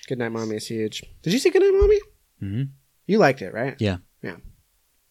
Goodnight 0.07 0.31
Mommy 0.31 0.55
is 0.57 0.67
huge. 0.67 1.03
Did 1.21 1.33
you 1.33 1.39
see 1.39 1.49
Goodnight 1.49 1.73
Mommy? 1.73 1.99
hmm 2.39 2.63
You 3.07 3.17
liked 3.19 3.41
it, 3.41 3.53
right? 3.53 3.75
Yeah. 3.79 3.97
Yeah. 4.21 4.37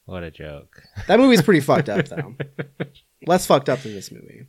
What 0.05 0.23
a 0.23 0.31
joke. 0.31 0.83
That 1.07 1.19
movie's 1.21 1.43
pretty 1.43 1.61
fucked 1.61 1.89
up 1.89 2.07
though. 2.09 2.35
Less 3.27 3.47
fucked 3.47 3.69
up 3.69 3.81
than 3.81 3.95
this 3.95 4.11
movie. 4.11 4.47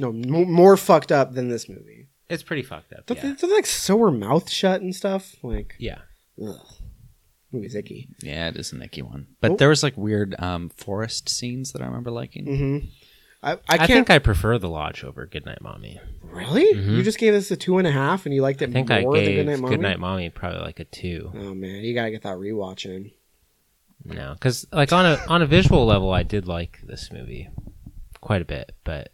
No, 0.00 0.08
m- 0.10 0.50
more 0.50 0.76
fucked 0.76 1.12
up 1.12 1.34
than 1.34 1.48
this 1.48 1.68
movie. 1.68 2.08
It's 2.28 2.42
pretty 2.42 2.62
fucked 2.62 2.92
up. 2.92 3.06
Don't, 3.06 3.16
Yeah. 3.16 3.22
they, 3.22 3.28
don't 3.34 3.50
they 3.50 3.56
like 3.56 3.66
sew 3.66 3.98
her 3.98 4.10
mouth 4.10 4.50
shut 4.50 4.80
and 4.80 4.94
stuff? 4.94 5.34
Like, 5.42 5.74
yeah. 5.78 5.98
ugh. 6.42 6.56
movie's 7.52 7.74
icky. 7.74 8.08
Yeah, 8.22 8.48
it 8.48 8.56
is 8.56 8.72
a 8.72 8.82
icky 8.82 9.02
one. 9.02 9.26
But 9.40 9.52
Oh. 9.52 9.56
there 9.56 9.68
was 9.68 9.82
like 9.82 9.96
weird 9.96 10.34
um, 10.40 10.70
forest 10.70 11.28
scenes 11.28 11.72
that 11.72 11.82
I 11.82 11.86
remember 11.86 12.10
liking. 12.10 12.46
hmm 12.46 12.78
I, 13.42 13.52
I 13.52 13.58
I, 13.68 13.76
can't. 13.76 13.88
think 13.90 14.10
I 14.10 14.18
prefer 14.20 14.56
The 14.58 14.70
Lodge 14.70 15.04
over 15.04 15.26
Goodnight 15.26 15.60
Mommy. 15.60 16.00
Really? 16.34 16.74
Mhm. 16.74 16.96
You 16.96 17.02
just 17.02 17.18
gave 17.18 17.32
this 17.32 17.50
a 17.50 17.56
two 17.56 17.78
and 17.78 17.86
a 17.86 17.92
half, 17.92 18.26
and 18.26 18.34
you 18.34 18.42
liked 18.42 18.60
it 18.62 18.70
I 18.70 18.72
think 18.72 18.88
more 18.88 18.98
I 18.98 19.02
than 19.02 19.24
gave 19.24 19.36
Goodnight 19.36 19.60
Mommy. 19.60 19.76
Goodnight 19.76 20.00
Mommy 20.00 20.30
probably 20.30 20.60
like 20.60 20.80
a 20.80 20.84
two. 20.84 21.30
Oh 21.34 21.54
man, 21.54 21.84
you 21.84 21.94
gotta 21.94 22.10
get 22.10 22.22
that 22.22 22.36
rewatch 22.36 22.86
in. 22.86 23.12
No, 24.04 24.34
because 24.34 24.66
like 24.72 24.92
on 24.92 25.06
a 25.06 25.18
on 25.28 25.42
a 25.42 25.46
visual 25.46 25.86
level, 25.86 26.12
I 26.12 26.22
did 26.22 26.46
like 26.46 26.80
this 26.84 27.10
movie 27.12 27.48
quite 28.20 28.42
a 28.42 28.44
bit, 28.44 28.72
but 28.84 29.12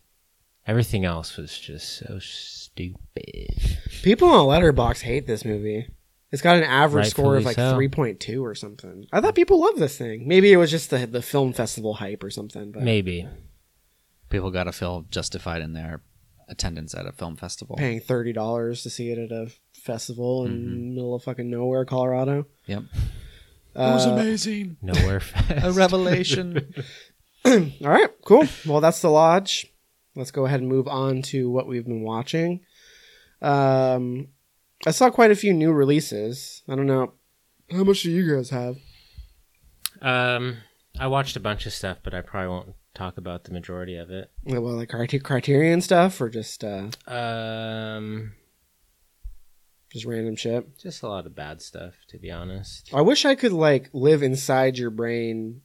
everything 0.67 1.05
else 1.05 1.37
was 1.37 1.59
just 1.59 1.99
so 1.99 2.19
stupid. 2.21 3.79
People 4.03 4.29
on 4.29 4.47
Letterboxd 4.47 5.03
hate 5.03 5.27
this 5.27 5.45
movie. 5.45 5.89
It's 6.33 6.43
got 6.43 6.57
an 6.57 6.63
average 6.63 7.09
score 7.09 7.37
of 7.37 7.45
like 7.45 7.57
so. 7.57 7.75
three 7.75 7.89
point 7.89 8.21
two 8.21 8.45
or 8.45 8.55
something. 8.55 9.07
I 9.13 9.21
thought 9.21 9.35
people 9.35 9.61
loved 9.61 9.79
this 9.79 9.99
thing. 9.99 10.27
Maybe 10.29 10.53
it 10.53 10.57
was 10.57 10.71
just 10.71 10.91
the 10.91 11.07
the 11.07 11.23
film 11.23 11.53
festival 11.53 11.95
hype 11.95 12.23
or 12.23 12.31
something. 12.31 12.73
But 12.73 12.83
Maybe 12.83 13.27
People 14.29 14.53
got 14.53 14.65
to 14.65 14.73
feel 14.73 15.07
justified 15.11 15.61
in 15.61 15.73
their 15.73 16.03
attendance 16.51 16.95
at 16.95 17.07
a 17.07 17.13
film 17.13 17.37
festival. 17.37 17.77
paying 17.77 18.01
thirty 18.01 18.33
dollars 18.33 18.83
to 18.83 18.91
see 18.91 19.11
it 19.11 19.19
at 19.19 19.31
a 19.33 19.51
festival 19.73 20.45
in 20.45 20.53
Mm-hmm. 20.53 20.65
the 20.71 20.95
middle 20.95 21.15
of 21.15 21.23
fucking 21.23 21.49
nowhere, 21.51 21.85
Colorado. 21.87 22.47
Yep. 22.67 22.83
Uh, 23.77 23.81
it 23.83 23.95
was 23.95 24.05
amazing. 24.07 24.77
nowhere 24.83 25.21
fest. 25.21 25.65
A 25.65 25.73
revelation. 25.73 26.75
all 27.47 27.71
right, 27.81 28.11
cool. 28.25 28.47
Well, 28.67 28.81
that's 28.81 29.01
the 29.01 29.11
lodge. 29.11 29.67
Let's 30.17 30.31
go 30.33 30.45
ahead 30.45 30.61
and 30.61 30.69
move 30.69 30.87
on 30.89 31.23
to 31.23 31.49
what 31.49 31.67
we've 31.69 31.85
been 31.87 32.03
watching. 32.03 32.61
Um, 33.41 34.29
I 34.87 34.91
saw 34.91 35.09
quite 35.09 35.31
a 35.31 35.37
few 35.37 35.55
new 35.55 35.73
releases. 35.73 36.63
I 36.69 36.75
don't 36.75 36.87
know 36.87 37.13
how 37.71 37.85
much 37.85 38.03
do 38.03 38.11
you 38.11 38.35
guys 38.37 38.51
have. 38.51 38.77
um, 40.03 40.59
I 40.99 41.07
watched 41.07 41.37
a 41.37 41.41
bunch 41.41 41.65
of 41.65 41.73
stuff, 41.73 41.99
but 42.03 42.13
I 42.13 42.21
probably 42.21 42.49
won't 42.49 42.75
talk 43.01 43.17
about 43.19 43.45
the 43.45 43.53
majority 43.53 43.97
of 43.97 44.11
it. 44.11 44.31
Well, 44.45 44.61
like 44.77 44.91
criter- 44.91 45.23
Criterion 45.23 45.81
stuff 45.81 46.21
or 46.21 46.29
just 46.29 46.63
uh, 46.65 46.89
Um, 47.07 48.33
just 49.91 50.05
random 50.07 50.37
shit. 50.37 50.79
just 50.79 51.03
a 51.03 51.09
lot 51.09 51.27
of 51.27 51.35
bad 51.35 51.63
stuff, 51.63 51.95
to 52.09 52.19
be 52.19 52.31
honest. 52.31 52.91
I 52.93 53.01
wish 53.01 53.25
I 53.25 53.35
could 53.35 53.53
like 53.53 53.89
live 53.93 54.23
inside 54.23 54.79
your 54.79 54.91
brain 54.91 55.63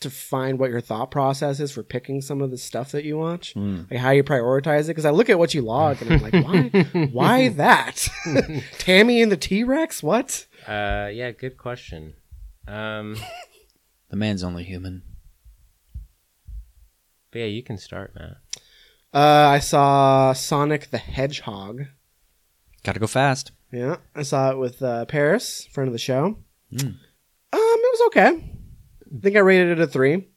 to 0.00 0.10
find 0.10 0.58
what 0.60 0.70
your 0.70 0.80
thought 0.80 1.10
process 1.10 1.58
is 1.58 1.72
for 1.72 1.82
picking 1.82 2.20
some 2.20 2.40
of 2.40 2.50
the 2.52 2.56
stuff 2.58 2.92
that 2.92 3.04
you 3.04 3.18
watch, 3.18 3.54
Mm. 3.54 3.90
like 3.90 3.98
how 3.98 4.10
you 4.10 4.22
prioritize 4.22 4.84
it. 4.84 4.88
Because 4.88 5.04
I 5.04 5.10
look 5.10 5.28
at 5.28 5.38
what 5.40 5.54
you 5.54 5.62
log 5.62 6.00
and 6.02 6.12
I'm 6.12 6.20
like, 6.22 6.32
why, 6.34 7.08
why 7.12 7.48
that? 7.48 8.08
Tammy 8.78 9.20
and 9.22 9.32
the 9.32 9.36
T 9.36 9.64
Rex? 9.64 10.02
What? 10.02 10.46
Uh, 10.68 11.08
yeah, 11.12 11.30
good 11.32 11.56
question. 11.56 12.14
Um, 12.66 13.16
The 14.10 14.16
man's 14.16 14.42
only 14.42 14.64
human. 14.64 15.02
But 17.30 17.40
yeah, 17.40 17.46
you 17.46 17.62
can 17.62 17.78
start, 17.78 18.14
Matt. 18.14 18.36
Uh, 19.12 19.48
I 19.48 19.58
saw 19.58 20.32
Sonic 20.32 20.90
the 20.90 20.98
Hedgehog. 20.98 21.84
Got 22.84 22.92
to 22.92 23.00
go 23.00 23.06
fast. 23.06 23.52
Yeah, 23.72 23.96
I 24.14 24.22
saw 24.22 24.50
it 24.50 24.58
with 24.58 24.82
uh, 24.82 25.04
Paris, 25.06 25.66
friend 25.72 25.88
of 25.88 25.92
the 25.92 25.98
show. 25.98 26.38
Mm. 26.72 26.86
Um, 26.86 26.96
it 27.52 27.98
was 28.00 28.06
okay. 28.08 28.54
I 29.16 29.20
think 29.20 29.36
I 29.36 29.40
rated 29.40 29.78
it 29.78 29.80
a 29.80 29.86
three. 29.86 30.28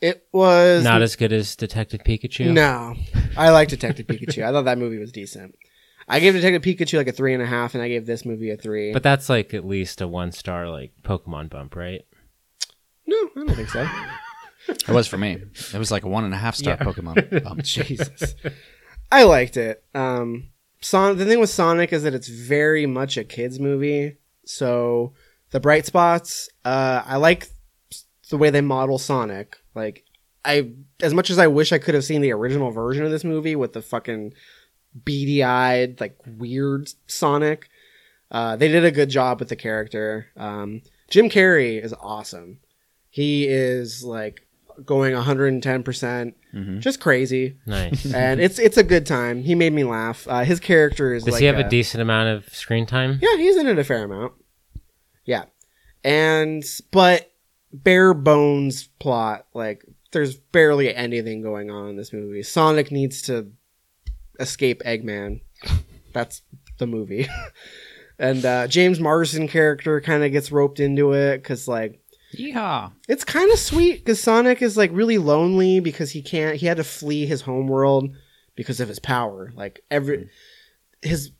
It 0.00 0.26
was 0.32 0.84
Not 0.84 1.02
as 1.02 1.16
good 1.16 1.32
as 1.32 1.56
Detective 1.56 2.02
Pikachu. 2.04 2.52
No, 2.52 2.94
I 3.36 3.50
like 3.50 3.68
Detective 3.68 4.06
Pikachu. 4.06 4.44
I 4.44 4.52
thought 4.52 4.66
that 4.66 4.78
movie 4.78 4.98
was 4.98 5.10
decent. 5.10 5.54
I 6.08 6.20
gave 6.20 6.34
Detective 6.34 6.62
Pikachu 6.62 6.98
like 6.98 7.08
a 7.08 7.12
three 7.12 7.34
and 7.34 7.42
a 7.42 7.46
half, 7.46 7.74
and 7.74 7.82
I 7.82 7.88
gave 7.88 8.06
this 8.06 8.24
movie 8.24 8.50
a 8.50 8.56
three. 8.56 8.92
But 8.92 9.02
that's 9.02 9.28
like 9.28 9.54
at 9.54 9.66
least 9.66 10.00
a 10.00 10.06
one 10.06 10.32
star 10.32 10.68
like 10.68 10.92
Pokemon 11.02 11.50
bump, 11.50 11.74
right? 11.74 12.02
no, 13.06 13.16
I 13.16 13.44
don't 13.46 13.54
think 13.54 13.70
so. 13.70 13.88
It 14.68 14.88
was 14.88 15.06
for 15.06 15.18
me. 15.18 15.42
It 15.72 15.78
was 15.78 15.90
like 15.90 16.04
a 16.04 16.08
one 16.08 16.24
and 16.24 16.34
a 16.34 16.36
half 16.36 16.56
star 16.56 16.76
Pokemon. 16.76 17.46
Um, 17.46 17.60
Jesus, 17.62 18.34
I 19.10 19.24
liked 19.24 19.56
it. 19.56 19.84
Um, 19.94 20.48
Son- 20.80 21.16
the 21.16 21.24
thing 21.24 21.40
with 21.40 21.50
Sonic 21.50 21.92
is 21.92 22.02
that 22.02 22.14
it's 22.14 22.28
very 22.28 22.86
much 22.86 23.16
a 23.16 23.24
kids 23.24 23.58
movie. 23.58 24.16
So 24.44 25.12
the 25.50 25.60
bright 25.60 25.86
spots, 25.86 26.48
uh, 26.64 27.02
I 27.04 27.16
like 27.16 27.48
the 28.30 28.36
way 28.36 28.50
they 28.50 28.60
model 28.60 28.98
Sonic. 28.98 29.56
Like 29.74 30.04
I, 30.44 30.70
as 31.00 31.14
much 31.14 31.30
as 31.30 31.38
I 31.38 31.46
wish 31.46 31.72
I 31.72 31.78
could 31.78 31.94
have 31.94 32.04
seen 32.04 32.20
the 32.20 32.32
original 32.32 32.70
version 32.70 33.04
of 33.04 33.10
this 33.10 33.24
movie 33.24 33.56
with 33.56 33.72
the 33.72 33.82
fucking 33.82 34.34
beady 35.04 35.42
eyed, 35.42 36.00
like 36.00 36.16
weird 36.26 36.88
Sonic. 37.06 37.68
Uh, 38.30 38.56
they 38.56 38.68
did 38.68 38.84
a 38.84 38.90
good 38.90 39.08
job 39.08 39.38
with 39.38 39.48
the 39.48 39.56
character. 39.56 40.26
Um, 40.36 40.82
Jim 41.08 41.28
Carrey 41.28 41.82
is 41.82 41.94
awesome. 42.00 42.58
He 43.08 43.46
is 43.46 44.02
like 44.02 44.45
going 44.84 45.14
110%, 45.14 46.34
mhm. 46.54 46.80
just 46.80 47.00
crazy. 47.00 47.56
Nice. 47.66 48.12
and 48.14 48.40
it's 48.40 48.58
it's 48.58 48.76
a 48.76 48.82
good 48.82 49.06
time. 49.06 49.42
He 49.42 49.54
made 49.54 49.72
me 49.72 49.84
laugh. 49.84 50.26
Uh, 50.28 50.44
his 50.44 50.60
character 50.60 51.14
is 51.14 51.24
Does 51.24 51.32
like 51.32 51.40
he 51.40 51.46
have 51.46 51.58
a- 51.58 51.66
a 51.66 51.68
decent 51.68 52.02
amount 52.02 52.28
of 52.28 52.54
screen 52.54 52.86
time? 52.86 53.18
yeah, 53.22 53.36
he's 53.36 53.56
in 53.56 53.66
it 53.66 53.78
a 53.78 53.84
fair 53.84 54.04
amount. 54.04 54.34
Yeah, 55.24 55.44
and 56.04 56.62
but 56.90 57.32
bare 57.72 58.14
bones 58.14 58.88
plot. 58.98 59.46
Like 59.54 59.84
there's 60.12 60.36
barely 60.36 60.94
anything 60.94 61.42
going 61.42 61.70
on 61.70 61.90
in 61.90 61.96
this 61.96 62.12
movie. 62.12 62.42
Sonic 62.42 62.90
needs 62.90 63.22
to 63.22 63.50
escape 64.38 64.82
Eggman. 64.84 65.40
That's 66.12 66.42
the 66.78 66.86
movie. 66.86 67.28
and 68.18 68.44
uh, 68.44 68.66
James 68.68 69.00
Marsden 69.00 69.48
character 69.48 70.00
kind 70.00 70.24
of 70.24 70.32
gets 70.32 70.52
roped 70.52 70.80
into 70.80 71.12
it 71.12 71.38
because 71.38 71.66
like 71.68 72.00
Yeehaw. 72.34 72.92
it's 73.08 73.24
kind 73.24 73.50
of 73.52 73.58
sweet 73.58 74.04
because 74.04 74.22
Sonic 74.22 74.62
is 74.62 74.76
like 74.76 74.90
really 74.92 75.18
lonely 75.18 75.80
because 75.80 76.10
he 76.10 76.22
can't. 76.22 76.56
He 76.56 76.66
had 76.66 76.76
to 76.78 76.84
flee 76.84 77.26
his 77.26 77.42
homeworld 77.42 78.10
because 78.56 78.80
of 78.80 78.88
his 78.88 78.98
power. 78.98 79.52
Like 79.54 79.84
every 79.90 80.18
hmm. 80.18 80.24
his 81.02 81.30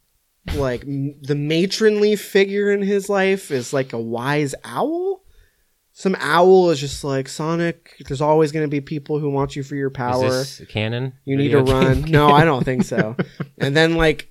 like 0.54 0.82
m- 0.82 1.20
the 1.22 1.34
matronly 1.34 2.16
figure 2.16 2.72
in 2.72 2.82
his 2.82 3.08
life 3.08 3.50
is 3.50 3.72
like 3.72 3.92
a 3.92 4.00
wise 4.00 4.54
owl. 4.64 5.22
Some 5.92 6.14
owl 6.20 6.70
is 6.70 6.78
just 6.78 7.02
like 7.02 7.26
Sonic. 7.26 7.96
There's 8.06 8.20
always 8.20 8.52
going 8.52 8.64
to 8.64 8.70
be 8.70 8.82
people 8.82 9.18
who 9.18 9.30
want 9.30 9.56
you 9.56 9.62
for 9.62 9.76
your 9.76 9.88
power. 9.88 10.26
Is 10.26 10.58
this 10.58 10.68
canon? 10.68 11.14
You 11.24 11.36
need 11.36 11.52
to 11.52 11.62
run. 11.62 12.02
No, 12.02 12.28
I 12.28 12.44
don't 12.44 12.64
think 12.64 12.84
so. 12.84 13.16
and 13.58 13.74
then 13.74 13.96
like 13.96 14.30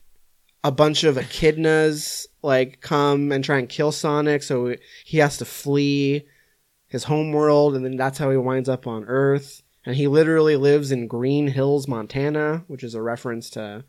a 0.64 0.72
bunch 0.72 1.03
of 1.03 1.16
echidnas 1.16 2.28
like 2.43 2.82
come 2.82 3.32
and 3.32 3.43
try 3.43 3.58
and 3.58 3.68
kill 3.68 3.91
Sonic, 3.91 4.43
so 4.43 4.76
he 5.03 5.18
has 5.18 5.38
to 5.39 5.45
flee 5.45 6.26
his 6.95 7.03
home 7.03 7.33
world, 7.33 7.75
and 7.75 7.83
then 7.83 7.97
that's 7.97 8.17
how 8.17 8.31
he 8.31 8.37
winds 8.37 8.69
up 8.69 8.87
on 8.87 9.03
Earth. 9.03 9.61
And 9.85 9.97
he 9.97 10.07
literally 10.07 10.55
lives 10.55 10.93
in 10.93 11.07
Green 11.07 11.47
Hills, 11.47 11.89
Montana, 11.89 12.63
which 12.67 12.85
is 12.85 12.95
a 12.95 13.01
reference 13.01 13.49
to 13.51 13.83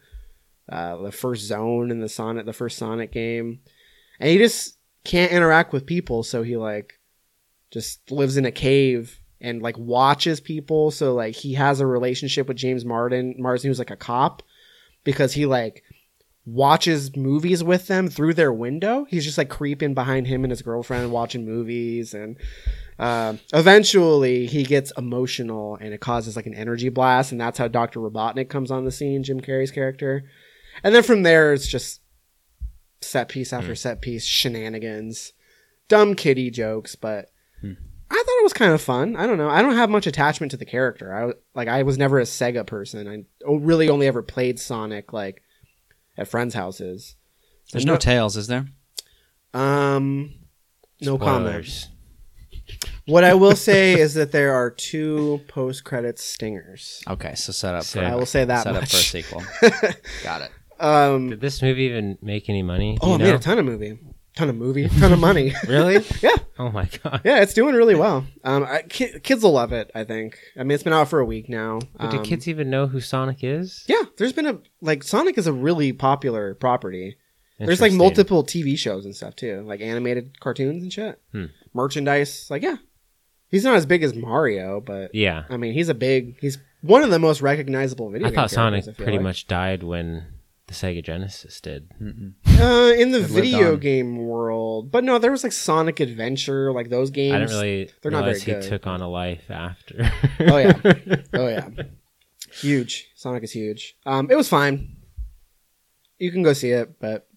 uh, 0.68 0.96
the 0.96 1.12
first 1.12 1.44
zone 1.44 1.92
in 1.92 2.00
the 2.00 2.08
Sonic, 2.08 2.46
the 2.46 2.52
first 2.52 2.76
Sonic 2.76 3.12
game. 3.12 3.60
And 4.18 4.28
he 4.28 4.38
just 4.38 4.76
can't 5.04 5.30
interact 5.30 5.72
with 5.72 5.86
people, 5.86 6.24
so 6.24 6.42
he 6.42 6.56
like 6.56 6.94
just 7.70 8.10
lives 8.10 8.36
in 8.36 8.44
a 8.44 8.50
cave 8.50 9.20
and 9.40 9.62
like 9.62 9.78
watches 9.78 10.40
people. 10.40 10.90
So 10.90 11.14
like 11.14 11.36
he 11.36 11.54
has 11.54 11.78
a 11.78 11.86
relationship 11.86 12.48
with 12.48 12.56
James 12.56 12.84
Martin, 12.84 13.36
Marsden, 13.38 13.70
who's 13.70 13.78
like 13.78 13.92
a 13.92 13.96
cop, 13.96 14.42
because 15.04 15.32
he 15.32 15.46
like 15.46 15.84
watches 16.46 17.16
movies 17.16 17.62
with 17.62 17.88
them 17.88 18.08
through 18.08 18.32
their 18.32 18.52
window. 18.52 19.04
He's 19.10 19.24
just 19.24 19.36
like 19.36 19.50
creeping 19.50 19.94
behind 19.94 20.28
him 20.28 20.44
and 20.44 20.50
his 20.52 20.62
girlfriend 20.62 21.10
watching 21.10 21.44
movies, 21.44 22.14
and 22.14 22.36
um, 22.98 23.40
eventually 23.52 24.46
he 24.46 24.62
gets 24.62 24.92
emotional 24.96 25.76
and 25.76 25.92
it 25.92 26.00
causes 26.00 26.36
like 26.36 26.46
an 26.46 26.54
energy 26.54 26.88
blast, 26.88 27.32
and 27.32 27.40
that's 27.40 27.58
how 27.58 27.68
Doctor 27.68 28.00
Robotnik 28.00 28.48
comes 28.48 28.70
on 28.70 28.84
the 28.84 28.92
scene, 28.92 29.24
Jim 29.24 29.40
Carrey's 29.40 29.72
character, 29.72 30.24
and 30.84 30.94
then 30.94 31.02
from 31.02 31.24
there 31.24 31.52
it's 31.52 31.66
just 31.66 32.00
set 33.00 33.28
piece 33.28 33.52
after 33.52 33.74
set 33.74 34.00
piece 34.00 34.24
shenanigans, 34.24 35.32
dumb 35.88 36.14
kitty 36.14 36.50
jokes, 36.50 36.94
but. 36.94 37.30
I 38.08 38.14
thought 38.14 38.38
it 38.38 38.44
was 38.44 38.52
kind 38.52 38.72
of 38.72 38.80
fun. 38.80 39.16
I 39.16 39.26
don't 39.26 39.36
know. 39.36 39.50
I 39.50 39.62
don't 39.62 39.74
have 39.74 39.90
much 39.90 40.06
attachment 40.06 40.52
to 40.52 40.56
the 40.56 40.64
character. 40.64 41.12
I 41.12 41.32
like 41.56 41.66
I 41.66 41.82
was 41.82 41.98
never 41.98 42.20
a 42.20 42.22
Sega 42.22 42.64
person. 42.64 43.08
I 43.08 43.50
really 43.50 43.88
only 43.88 44.06
ever 44.06 44.22
played 44.22 44.60
Sonic 44.60 45.12
like 45.12 45.42
at 46.16 46.28
friends' 46.28 46.54
houses. 46.54 47.16
There's 47.72 47.86
no 47.86 47.96
tails, 47.96 48.36
is 48.36 48.46
there? 48.46 48.66
Um, 49.54 50.34
no 51.00 51.18
comment. 51.18 51.66
Spoilers. 51.66 51.88
What 53.06 53.24
I 53.24 53.34
will 53.34 53.54
say 53.56 53.94
is 54.00 54.14
that 54.14 54.32
there 54.32 54.52
are 54.54 54.70
two 54.70 55.40
post-credits 55.48 56.22
stingers. 56.22 57.02
Okay, 57.08 57.34
so 57.34 57.52
set 57.52 57.74
up. 57.74 57.84
So- 57.84 58.00
for, 58.00 58.06
I 58.06 58.14
will 58.14 58.26
say 58.26 58.44
that 58.44 58.62
set 58.64 58.74
much. 58.74 58.82
up 58.84 58.88
for 58.88 58.96
a 58.96 59.00
sequel. 59.00 59.42
Got 60.24 60.42
it. 60.42 60.50
Um, 60.78 61.30
Did 61.30 61.40
this 61.40 61.62
movie 61.62 61.84
even 61.84 62.18
make 62.20 62.48
any 62.50 62.62
money? 62.62 62.98
Oh, 63.00 63.08
you 63.10 63.14
it 63.14 63.18
made 63.18 63.34
a 63.34 63.38
ton 63.38 63.58
of 63.58 63.64
movie, 63.64 63.98
ton 64.36 64.50
of 64.50 64.56
movie, 64.56 64.88
ton 64.88 65.12
of 65.12 65.18
money. 65.18 65.54
Really? 65.68 66.04
yeah, 66.20 66.36
Oh 66.58 66.70
my 66.70 66.88
god. 67.02 67.20
yeah, 67.24 67.40
it's 67.42 67.52
doing 67.54 67.74
really 67.74 67.94
well. 67.94 68.24
Um, 68.42 68.64
I, 68.64 68.82
ki- 68.88 69.18
kids 69.22 69.42
will 69.42 69.52
love 69.52 69.72
it. 69.72 69.90
I 69.94 70.04
think. 70.04 70.38
I 70.58 70.62
mean, 70.62 70.70
it's 70.72 70.82
been 70.82 70.92
out 70.94 71.08
for 71.08 71.20
a 71.20 71.24
week 71.24 71.48
now. 71.48 71.80
But 71.98 72.10
do 72.10 72.18
Um, 72.18 72.24
kids 72.24 72.48
even 72.48 72.70
know 72.70 72.86
who 72.86 73.00
Sonic 73.00 73.44
is? 73.44 73.84
Yeah, 73.88 74.02
there's 74.16 74.32
been 74.32 74.46
a 74.46 74.58
like 74.80 75.02
Sonic 75.02 75.36
is 75.38 75.46
a 75.46 75.52
really 75.52 75.92
popular 75.92 76.54
property. 76.54 77.16
There's 77.58 77.80
like 77.80 77.92
multiple 77.92 78.44
TV 78.44 78.76
shows 78.78 79.04
and 79.06 79.14
stuff 79.16 79.34
too, 79.36 79.62
like 79.66 79.80
animated 79.80 80.40
cartoons 80.40 80.82
and 80.82 80.92
shit, 80.92 81.20
Hmm. 81.32 81.46
merchandise. 81.74 82.46
Like, 82.50 82.62
yeah, 82.62 82.76
he's 83.48 83.64
not 83.64 83.76
as 83.76 83.86
big 83.86 84.02
as 84.02 84.14
Mario, 84.14 84.80
but 84.80 85.14
Yeah. 85.14 85.44
I 85.48 85.56
mean, 85.56 85.72
he's 85.74 85.88
a 85.88 85.94
big. 85.94 86.38
He's 86.40 86.58
one 86.82 87.02
of 87.02 87.10
the 87.10 87.18
most 87.18 87.40
recognizable 87.42 88.10
video. 88.10 88.28
I 88.28 88.30
thought 88.32 88.50
Sonic 88.50 88.86
I 88.88 88.92
pretty 88.92 89.12
like. 89.12 89.22
much 89.22 89.46
died 89.46 89.82
when 89.82 90.24
the 90.68 90.74
Sega 90.74 91.04
Genesis 91.04 91.60
did. 91.60 91.90
uh, 92.00 92.04
in 92.04 93.10
the 93.12 93.18
lived 93.20 93.30
video 93.30 93.74
on. 93.74 93.78
game 93.80 94.16
world. 94.18 94.90
But 94.90 95.04
no, 95.04 95.18
there 95.18 95.30
was 95.30 95.44
like 95.44 95.52
Sonic 95.52 96.00
Adventure, 96.00 96.72
like 96.72 96.88
those 96.90 97.10
games. 97.10 97.34
I 97.34 97.38
didn't 97.38 97.50
really 97.52 97.90
they're 98.02 98.10
not 98.12 98.24
realize 98.24 98.44
very 98.44 98.56
he 98.62 98.62
good. 98.62 98.70
took 98.70 98.86
on 98.86 99.00
a 99.00 99.08
life 99.08 99.50
after. 99.50 100.10
Oh 100.40 100.56
yeah, 100.58 100.80
oh 101.34 101.48
yeah, 101.48 101.68
huge. 102.52 103.10
Sonic 103.14 103.44
is 103.44 103.52
huge. 103.52 103.96
Um, 104.06 104.28
it 104.30 104.34
was 104.36 104.48
fine. 104.48 104.96
You 106.18 106.32
can 106.32 106.42
go 106.42 106.52
see 106.52 106.70
it, 106.70 106.98
but 106.98 107.28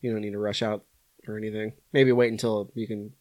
you 0.00 0.12
don't 0.12 0.20
need 0.20 0.32
to 0.32 0.38
rush 0.38 0.62
out 0.62 0.84
or 1.26 1.38
anything. 1.38 1.72
Maybe 1.92 2.12
wait 2.12 2.32
until 2.32 2.70
you 2.74 2.86
can 2.86 3.12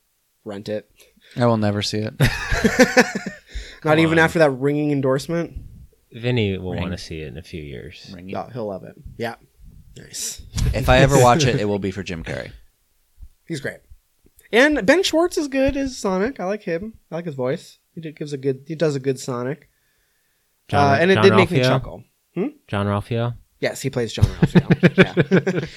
rent 0.43 0.67
it. 0.69 0.89
I 1.37 1.45
will 1.45 1.57
never 1.57 1.81
see 1.81 1.99
it. 1.99 2.13
Not 3.85 3.99
even 3.99 4.17
on. 4.19 4.25
after 4.25 4.39
that 4.39 4.51
ringing 4.51 4.91
endorsement. 4.91 5.53
Vinny 6.11 6.57
will 6.57 6.71
Ring. 6.73 6.81
want 6.81 6.91
to 6.93 6.97
see 6.97 7.21
it 7.21 7.27
in 7.27 7.37
a 7.37 7.41
few 7.43 7.61
years. 7.61 8.13
Oh, 8.35 8.49
he'll 8.53 8.67
love 8.67 8.83
it. 8.83 8.95
Yeah, 9.17 9.35
nice. 9.97 10.41
If 10.73 10.89
I 10.89 10.99
ever 10.99 11.17
watch 11.21 11.45
it, 11.45 11.59
it 11.59 11.65
will 11.65 11.79
be 11.79 11.91
for 11.91 12.03
Jim 12.03 12.23
Carrey. 12.23 12.51
He's 13.47 13.59
great. 13.59 13.79
And 14.51 14.85
Ben 14.85 15.03
Schwartz 15.03 15.37
is 15.37 15.47
good 15.47 15.75
as 15.75 15.97
Sonic. 15.97 16.39
I 16.39 16.45
like 16.45 16.63
him. 16.63 16.93
I 17.11 17.15
like 17.15 17.25
his 17.25 17.35
voice. 17.35 17.79
He 17.95 18.01
did, 18.01 18.15
gives 18.17 18.33
a 18.33 18.37
good. 18.37 18.63
He 18.67 18.75
does 18.75 18.95
a 18.95 18.99
good 18.99 19.19
Sonic. 19.19 19.69
John, 20.67 20.93
uh, 20.93 20.97
and 21.01 21.11
it 21.11 21.15
John 21.15 21.23
did 21.23 21.33
make 21.35 21.51
me 21.51 21.59
Ralphio? 21.59 21.63
chuckle. 21.63 22.03
Jean-Ralphio. 22.67 23.35
Yes, 23.59 23.81
he 23.81 23.89
plays 23.89 24.13
Jean-Ralphio. 24.13 25.53
yeah. 25.61 25.67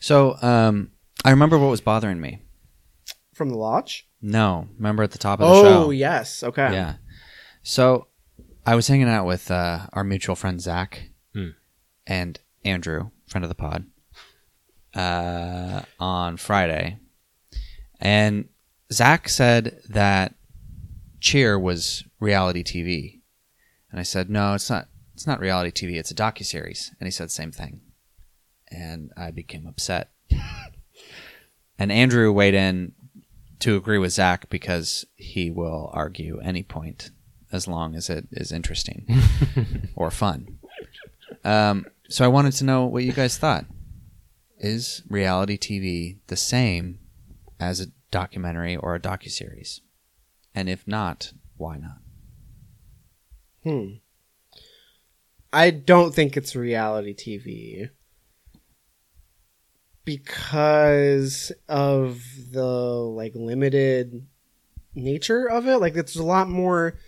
So, 0.00 0.36
um, 0.40 0.92
I 1.24 1.30
remember 1.30 1.58
what 1.58 1.68
was 1.68 1.80
bothering 1.80 2.20
me. 2.20 2.42
From 3.34 3.50
the 3.50 3.56
Lodge. 3.56 4.08
No, 4.22 4.68
remember 4.76 5.02
at 5.02 5.10
the 5.10 5.18
top 5.18 5.40
of 5.40 5.48
the 5.48 5.54
Oh 5.54 5.62
show. 5.64 5.84
Oh 5.86 5.90
yes. 5.90 6.42
Okay. 6.42 6.72
Yeah. 6.72 6.94
So 7.62 8.06
I 8.64 8.74
was 8.74 8.88
hanging 8.88 9.08
out 9.08 9.26
with 9.26 9.50
uh, 9.50 9.86
our 9.92 10.04
mutual 10.04 10.36
friend 10.36 10.60
Zach 10.60 11.10
Hmm. 11.34 11.50
and 12.06 12.40
Andrew, 12.64 13.10
friend 13.26 13.44
of 13.44 13.48
the 13.48 13.54
pod, 13.54 13.86
uh, 14.94 15.82
on 15.98 16.36
Friday, 16.36 16.98
and 18.00 18.48
Zach 18.92 19.28
said 19.28 19.80
that 19.88 20.34
Cheer 21.20 21.58
was 21.58 22.04
reality 22.20 22.62
TV, 22.62 23.20
and 23.90 24.00
I 24.00 24.04
said 24.04 24.30
no, 24.30 24.54
it's 24.54 24.70
not. 24.70 24.88
It's 25.14 25.26
not 25.26 25.40
reality 25.40 25.70
TV. 25.70 25.94
It's 25.96 26.10
a 26.10 26.14
docu 26.14 26.44
series, 26.44 26.92
and 27.00 27.06
he 27.06 27.10
said 27.10 27.28
the 27.28 27.32
same 27.32 27.52
thing, 27.52 27.80
and 28.70 29.10
I 29.16 29.30
became 29.30 29.66
upset. 29.66 30.10
and 31.78 31.90
Andrew 31.90 32.30
weighed 32.32 32.54
in 32.54 32.92
to 33.60 33.76
agree 33.76 33.98
with 33.98 34.12
Zach 34.12 34.48
because 34.50 35.06
he 35.16 35.50
will 35.50 35.90
argue 35.94 36.38
any 36.40 36.62
point 36.62 37.10
as 37.52 37.66
long 37.66 37.94
as 37.94 38.10
it 38.10 38.26
is 38.32 38.52
interesting 38.52 39.06
or 39.96 40.10
fun. 40.10 40.58
Um, 41.44 41.86
so 42.08 42.24
I 42.24 42.28
wanted 42.28 42.52
to 42.54 42.64
know 42.64 42.86
what 42.86 43.04
you 43.04 43.12
guys 43.12 43.38
thought. 43.38 43.66
Is 44.58 45.02
reality 45.08 45.58
TV 45.58 46.18
the 46.28 46.36
same 46.36 46.98
as 47.60 47.80
a 47.80 47.88
documentary 48.10 48.76
or 48.76 48.94
a 48.94 49.00
docuseries? 49.00 49.80
And 50.54 50.68
if 50.68 50.86
not, 50.86 51.32
why 51.56 51.76
not? 51.76 51.98
Hmm. 53.62 53.96
I 55.52 55.70
don't 55.70 56.14
think 56.14 56.36
it's 56.36 56.56
reality 56.56 57.14
TV 57.14 57.90
because 60.04 61.52
of 61.68 62.22
the 62.52 62.64
like 62.64 63.32
limited 63.34 64.26
nature 64.94 65.46
of 65.46 65.66
it. 65.66 65.78
Like 65.78 65.96
it's 65.96 66.16
a 66.16 66.22
lot 66.22 66.48
more 66.48 66.98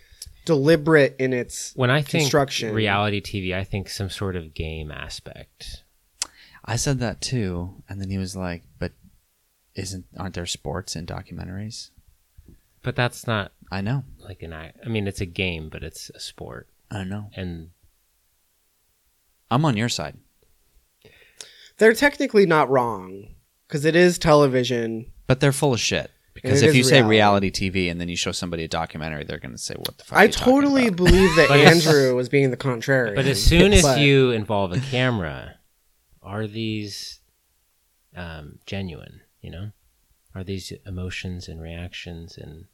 deliberate 0.49 1.15
in 1.19 1.31
its 1.31 1.73
When 1.75 1.91
I 1.91 2.01
think 2.01 2.23
construction. 2.23 2.73
reality 2.73 3.21
TV, 3.21 3.53
I 3.55 3.63
think 3.63 3.87
some 3.87 4.09
sort 4.09 4.35
of 4.35 4.55
game 4.55 4.91
aspect. 4.91 5.83
I 6.65 6.75
said 6.75 6.97
that 6.99 7.21
too, 7.21 7.83
and 7.87 8.01
then 8.01 8.09
he 8.09 8.17
was 8.17 8.35
like, 8.35 8.63
"But 8.79 8.93
isn't 9.75 10.05
aren't 10.17 10.33
there 10.33 10.47
sports 10.47 10.95
in 10.95 11.05
documentaries?" 11.05 11.91
But 12.81 12.95
that's 12.95 13.27
not 13.27 13.51
I 13.71 13.81
know, 13.81 14.03
like 14.17 14.41
an 14.41 14.53
act. 14.53 14.79
I 14.83 14.89
mean, 14.89 15.07
it's 15.07 15.21
a 15.21 15.27
game, 15.27 15.69
but 15.69 15.83
it's 15.83 16.09
a 16.09 16.19
sport. 16.19 16.67
I 16.89 17.03
know. 17.03 17.29
And 17.35 17.69
I'm 19.51 19.65
on 19.65 19.77
your 19.77 19.89
side. 19.89 20.17
They're 21.77 21.93
technically 21.93 22.47
not 22.47 22.69
wrong 22.69 23.35
because 23.67 23.85
it 23.85 23.95
is 23.95 24.17
television. 24.17 25.11
But 25.27 25.39
they're 25.39 25.51
full 25.51 25.73
of 25.73 25.79
shit. 25.79 26.09
Because 26.41 26.61
it 26.61 26.65
if 26.65 26.69
is 26.71 26.77
you 26.77 26.83
say 26.83 27.01
reality. 27.01 27.47
reality 27.51 27.85
TV 27.87 27.91
and 27.91 27.99
then 27.99 28.09
you 28.09 28.15
show 28.15 28.31
somebody 28.31 28.63
a 28.63 28.67
documentary, 28.67 29.23
they're 29.23 29.39
going 29.39 29.51
to 29.51 29.57
say, 29.57 29.75
"What 29.77 29.97
the 29.97 30.03
fuck?" 30.03 30.17
I 30.17 30.23
are 30.23 30.25
you 30.27 30.31
totally 30.31 30.87
about?" 30.87 30.97
believe 30.97 31.35
that 31.35 31.51
Andrew 31.73 32.15
was 32.15 32.29
being 32.29 32.51
the 32.51 32.57
contrary. 32.57 33.15
but 33.15 33.25
as 33.25 33.43
soon 33.43 33.73
as 33.73 33.81
But- 33.83 33.99
you 33.99 34.31
involve 34.31 34.71
a 34.71 34.79
camera, 34.79 35.55
are 36.21 36.47
these 36.47 37.19
um, 38.15 38.59
genuine? 38.65 39.21
You 39.41 39.51
know, 39.51 39.71
are 40.35 40.43
these 40.43 40.73
emotions 40.85 41.47
and 41.47 41.61
reactions 41.61 42.37
and 42.37 42.65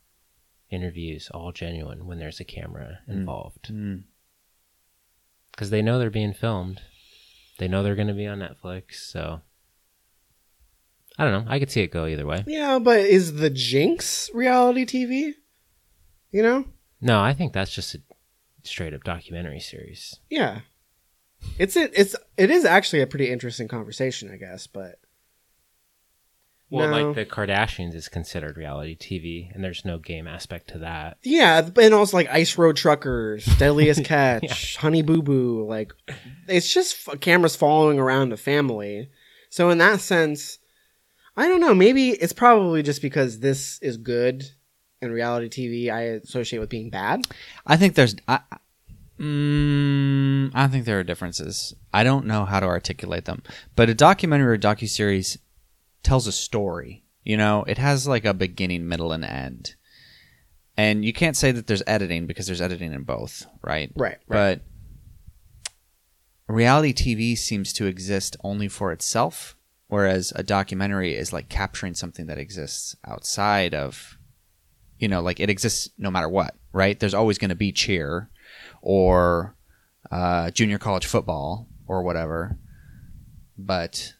interviews 0.69 1.29
all 1.31 1.51
genuine 1.51 2.05
when 2.07 2.17
there's 2.19 2.39
a 2.39 2.43
camera 2.43 2.99
involved 3.07 3.69
Mm. 3.71 4.03
because 5.51 5.69
they 5.69 5.81
know 5.81 5.99
they're 5.99 6.09
being 6.09 6.33
filmed. 6.33 6.81
They 7.59 7.67
know 7.67 7.83
they're 7.83 7.95
going 7.95 8.07
to 8.07 8.13
be 8.13 8.27
on 8.27 8.39
Netflix, 8.39 8.95
so 8.95 9.41
I 11.17 11.23
don't 11.23 11.45
know. 11.45 11.51
I 11.51 11.59
could 11.59 11.71
see 11.71 11.81
it 11.81 11.91
go 11.91 12.05
either 12.05 12.25
way. 12.25 12.43
Yeah, 12.47 12.79
but 12.79 12.99
is 12.99 13.35
the 13.35 13.49
Jinx 13.49 14.29
reality 14.33 14.85
TV? 14.85 15.33
You 16.31 16.43
know? 16.43 16.65
No, 17.01 17.21
I 17.21 17.33
think 17.33 17.53
that's 17.53 17.73
just 17.73 17.95
a 17.95 18.01
straight 18.63 18.93
up 18.93 19.03
documentary 19.03 19.59
series. 19.59 20.19
Yeah. 20.29 20.61
It's 21.59 21.75
it 21.77 21.91
it's 21.95 22.15
it 22.37 22.49
is 22.49 22.65
actually 22.65 23.01
a 23.01 23.07
pretty 23.07 23.29
interesting 23.31 23.67
conversation, 23.67 24.31
I 24.31 24.37
guess, 24.37 24.65
but 24.67 24.99
Well, 26.69 26.89
No. 26.89 27.07
like 27.11 27.15
the 27.15 27.25
Kardashians 27.25 27.93
is 27.93 28.09
considered 28.09 28.57
reality 28.57 28.95
TV, 28.97 29.53
and 29.53 29.63
there's 29.63 29.85
no 29.85 29.99
game 29.99 30.27
aspect 30.27 30.67
to 30.69 30.79
that. 30.79 31.17
yeah, 31.23 31.69
and 31.79 31.93
also 31.93 32.17
like 32.17 32.29
Ice 32.29 32.57
Road 32.57 32.75
Truckers, 32.77 33.45
Deadliest 33.57 34.03
Catch, 34.05 34.77
Honey 34.77 35.03
Boo 35.03 35.21
Boo, 35.21 35.65
like 35.67 35.93
it's 36.47 36.73
just 36.73 37.07
f- 37.07 37.19
cameras 37.19 37.55
following 37.55 37.99
around 37.99 38.33
a 38.33 38.37
family. 38.37 39.09
So 39.49 39.69
in 39.69 39.77
that 39.77 40.01
sense, 40.01 40.57
I 41.37 41.47
don't 41.47 41.59
know, 41.59 41.73
maybe 41.75 42.11
it's 42.11 42.33
probably 42.33 42.81
just 42.81 43.01
because 43.01 43.39
this 43.39 43.79
is 43.81 43.97
good 43.97 44.45
and 45.01 45.11
reality 45.11 45.49
TV 45.49 45.93
I 45.93 46.01
associate 46.01 46.59
with 46.59 46.69
being 46.69 46.89
bad. 46.89 47.27
I 47.65 47.77
think 47.77 47.95
there's. 47.95 48.15
I, 48.27 48.39
mm, 49.19 50.51
I 50.53 50.67
think 50.67 50.85
there 50.85 50.99
are 50.99 51.03
differences. 51.03 51.73
I 51.93 52.03
don't 52.03 52.25
know 52.25 52.45
how 52.45 52.59
to 52.59 52.65
articulate 52.65 53.25
them, 53.25 53.43
but 53.75 53.89
a 53.89 53.93
documentary 53.93 54.53
or 54.53 54.57
docu 54.57 54.87
series 54.87 55.37
tells 56.03 56.27
a 56.27 56.31
story. 56.31 57.03
You 57.23 57.37
know, 57.37 57.63
it 57.67 57.77
has 57.77 58.07
like 58.07 58.23
a 58.23 58.33
beginning, 58.33 58.87
middle, 58.87 59.11
and 59.11 59.25
end. 59.25 59.75
And 60.77 61.05
you 61.05 61.13
can't 61.13 61.37
say 61.37 61.51
that 61.51 61.67
there's 61.67 61.83
editing 61.87 62.27
because 62.27 62.47
there's 62.47 62.61
editing 62.61 62.93
in 62.93 63.03
both, 63.03 63.45
right? 63.61 63.91
Right, 63.95 64.17
But 64.27 64.61
reality 66.47 66.93
TV 66.93 67.37
seems 67.37 67.73
to 67.73 67.85
exist 67.85 68.35
only 68.43 68.67
for 68.67 68.91
itself, 68.91 69.55
whereas 69.95 70.33
a 70.35 70.43
documentary 70.43 71.15
is 71.15 71.31
like 71.31 71.47
capturing 71.47 71.93
something 71.93 72.25
that 72.25 72.37
exists 72.37 72.97
outside 73.07 73.73
of, 73.73 74.17
you 74.99 75.07
know, 75.07 75.21
like 75.21 75.39
it 75.39 75.49
exists 75.49 75.89
no 75.97 76.11
matter 76.11 76.27
what, 76.27 76.53
right? 76.73 76.99
There's 76.99 77.13
always 77.13 77.37
going 77.37 77.49
to 77.49 77.55
be 77.55 77.71
cheer 77.71 78.29
or 78.81 79.55
uh, 80.11 80.51
junior 80.51 80.77
college 80.77 81.05
football 81.05 81.69
or 81.87 82.03
whatever, 82.03 82.57
but 83.57 84.15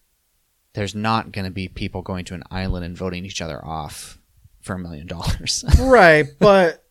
there's 0.71 0.95
not 0.95 1.33
going 1.33 1.43
to 1.43 1.51
be 1.51 1.67
people 1.67 2.01
going 2.01 2.23
to 2.23 2.35
an 2.35 2.43
island 2.49 2.85
and 2.85 2.97
voting 2.97 3.25
each 3.25 3.41
other 3.41 3.63
off 3.65 4.17
for 4.61 4.75
a 4.75 4.79
million 4.79 5.07
dollars. 5.07 5.65
right, 5.79 6.25
but 6.39 6.85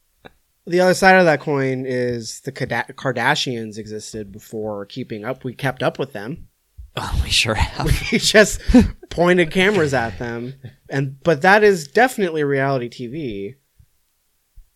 the 0.67 0.81
other 0.81 0.93
side 0.93 1.17
of 1.17 1.25
that 1.25 1.41
coin 1.41 1.87
is 1.87 2.41
the 2.41 2.53
Kardashians 2.53 3.79
existed 3.79 4.31
before 4.31 4.85
keeping 4.85 5.25
up. 5.25 5.43
We 5.43 5.55
kept 5.55 5.83
up 5.83 5.99
with 5.99 6.13
them. 6.13 6.49
Oh, 6.97 7.21
we 7.25 7.31
sure 7.31 7.55
have. 7.55 7.87
We 8.13 8.19
just 8.19 8.61
pointed 9.11 9.51
cameras 9.51 9.93
at 9.95 10.19
them, 10.19 10.55
and 10.89 11.21
but 11.23 11.43
that 11.43 11.65
is 11.65 11.89
definitely 11.89 12.45
reality 12.45 12.89
TV. 12.89 13.57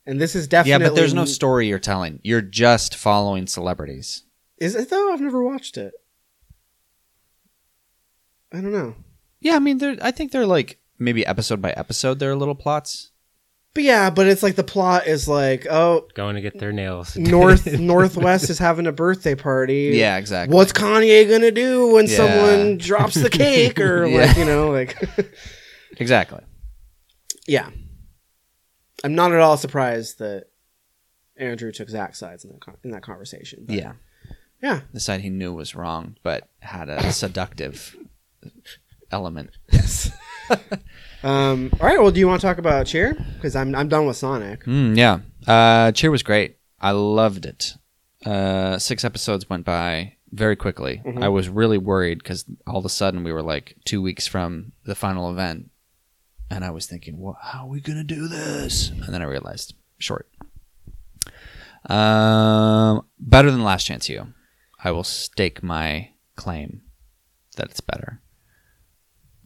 And 0.06 0.20
this 0.20 0.34
is 0.34 0.48
definitely 0.48 0.84
Yeah, 0.84 0.88
but 0.90 0.96
there's 0.96 1.12
no 1.14 1.26
story 1.26 1.68
you're 1.68 1.78
telling. 1.78 2.18
You're 2.24 2.40
just 2.40 2.96
following 2.96 3.46
celebrities. 3.46 4.24
Is 4.56 4.74
it 4.74 4.90
though? 4.90 5.12
I've 5.12 5.20
never 5.20 5.42
watched 5.44 5.76
it. 5.76 5.92
I 8.52 8.60
don't 8.60 8.72
know. 8.72 8.96
Yeah, 9.40 9.56
I 9.56 9.58
mean, 9.58 9.98
I 10.00 10.10
think 10.10 10.32
they're 10.32 10.46
like 10.46 10.80
maybe 10.98 11.24
episode 11.26 11.60
by 11.62 11.72
episode. 11.72 12.18
There 12.18 12.30
are 12.30 12.36
little 12.36 12.54
plots. 12.54 13.12
But 13.78 13.84
yeah, 13.84 14.10
but 14.10 14.26
it's 14.26 14.42
like 14.42 14.56
the 14.56 14.64
plot 14.64 15.06
is 15.06 15.28
like, 15.28 15.64
oh, 15.70 16.08
Going 16.14 16.34
to 16.34 16.40
get 16.40 16.58
their 16.58 16.72
nails. 16.72 17.16
North 17.16 17.64
Northwest 17.78 18.50
is 18.50 18.58
having 18.58 18.88
a 18.88 18.92
birthday 18.92 19.36
party. 19.36 19.92
Yeah, 19.94 20.16
exactly. 20.16 20.52
What's 20.56 20.72
Kanye 20.72 21.28
gonna 21.30 21.52
do 21.52 21.92
when 21.92 22.08
Yeah. 22.08 22.16
someone 22.16 22.78
drops 22.78 23.14
the 23.14 23.30
cake 23.30 23.78
or 23.78 24.04
Yeah. 24.04 24.26
like 24.26 24.36
you 24.36 24.44
know 24.46 24.72
like 24.72 24.96
Exactly. 25.98 26.40
yeah. 27.46 27.70
I'm 29.04 29.14
not 29.14 29.30
at 29.30 29.38
all 29.38 29.56
surprised 29.56 30.18
that 30.18 30.46
Andrew 31.36 31.70
took 31.70 31.88
Zach's 31.88 32.18
sides 32.18 32.44
in 32.44 32.50
that 32.50 32.60
con- 32.60 32.78
in 32.82 32.90
that 32.90 33.02
conversation. 33.04 33.62
but 33.64 33.76
Yeah, 33.76 33.92
yeah, 34.60 34.80
the 34.92 34.98
side 34.98 35.20
he 35.20 35.30
knew 35.30 35.52
was 35.54 35.76
wrong, 35.76 36.16
but 36.24 36.48
had 36.58 36.88
a 36.88 37.12
seductive 37.12 37.96
element. 39.12 39.50
yes. 39.70 40.10
Um, 41.22 41.70
all 41.80 41.86
right. 41.86 42.00
Well, 42.00 42.10
do 42.10 42.20
you 42.20 42.28
want 42.28 42.40
to 42.40 42.46
talk 42.46 42.58
about 42.58 42.86
Cheer? 42.86 43.14
Because 43.34 43.56
I'm 43.56 43.74
I'm 43.74 43.88
done 43.88 44.06
with 44.06 44.16
Sonic. 44.16 44.64
Mm, 44.64 44.96
yeah, 44.96 45.18
uh, 45.46 45.92
Cheer 45.92 46.10
was 46.10 46.22
great. 46.22 46.56
I 46.80 46.92
loved 46.92 47.44
it. 47.44 47.74
Uh, 48.24 48.78
six 48.78 49.04
episodes 49.04 49.48
went 49.50 49.64
by 49.64 50.14
very 50.32 50.54
quickly. 50.56 51.02
Mhm. 51.04 51.22
I 51.22 51.28
was 51.28 51.48
really 51.48 51.78
worried 51.78 52.18
because 52.18 52.44
all 52.66 52.78
of 52.78 52.84
a 52.84 52.88
sudden 52.88 53.24
we 53.24 53.32
were 53.32 53.42
like 53.42 53.76
two 53.84 54.00
weeks 54.02 54.26
from 54.26 54.72
the 54.84 54.94
final 54.94 55.30
event, 55.30 55.70
and 56.50 56.64
I 56.64 56.70
was 56.70 56.86
thinking, 56.86 57.18
"What? 57.18 57.36
How 57.42 57.64
are 57.64 57.68
we 57.68 57.80
gonna 57.80 58.04
do 58.04 58.28
this?" 58.28 58.90
And 58.90 59.12
then 59.12 59.22
I 59.22 59.24
realized, 59.26 59.74
short. 59.98 60.28
Um, 61.86 63.04
better 63.18 63.50
than 63.50 63.64
Last 63.64 63.84
Chance 63.84 64.08
U. 64.08 64.34
I 64.82 64.90
will 64.90 65.04
stake 65.04 65.62
my 65.62 66.10
claim 66.36 66.82
that 67.56 67.70
it's 67.70 67.80
better. 67.80 68.20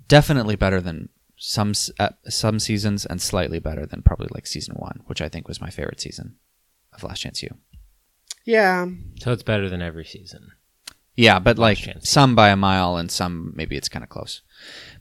Definitely 0.08 0.56
better 0.56 0.80
than 0.80 1.08
some 1.44 1.72
uh, 1.98 2.10
some 2.28 2.60
seasons, 2.60 3.04
and 3.04 3.20
slightly 3.20 3.58
better 3.58 3.84
than 3.84 4.02
probably 4.02 4.28
like 4.32 4.46
season 4.46 4.76
one, 4.76 5.00
which 5.06 5.20
I 5.20 5.28
think 5.28 5.48
was 5.48 5.60
my 5.60 5.70
favorite 5.70 6.00
season 6.00 6.36
of 6.92 7.02
Last 7.02 7.18
Chance 7.20 7.42
U. 7.42 7.56
Yeah, 8.44 8.86
So 9.20 9.32
it's 9.32 9.42
better 9.42 9.68
than 9.68 9.82
every 9.82 10.04
season. 10.04 10.52
Yeah, 11.16 11.40
but 11.40 11.58
like 11.58 11.78
Chance. 11.78 12.08
some 12.08 12.36
by 12.36 12.50
a 12.50 12.56
mile 12.56 12.96
and 12.96 13.10
some 13.10 13.52
maybe 13.56 13.76
it's 13.76 13.88
kind 13.88 14.04
of 14.04 14.08
close. 14.08 14.42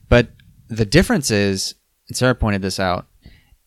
But 0.09 0.31
the 0.67 0.85
difference 0.85 1.29
is, 1.29 1.75
and 2.07 2.17
Sarah 2.17 2.33
pointed 2.35 2.63
this 2.63 2.79
out, 2.79 3.07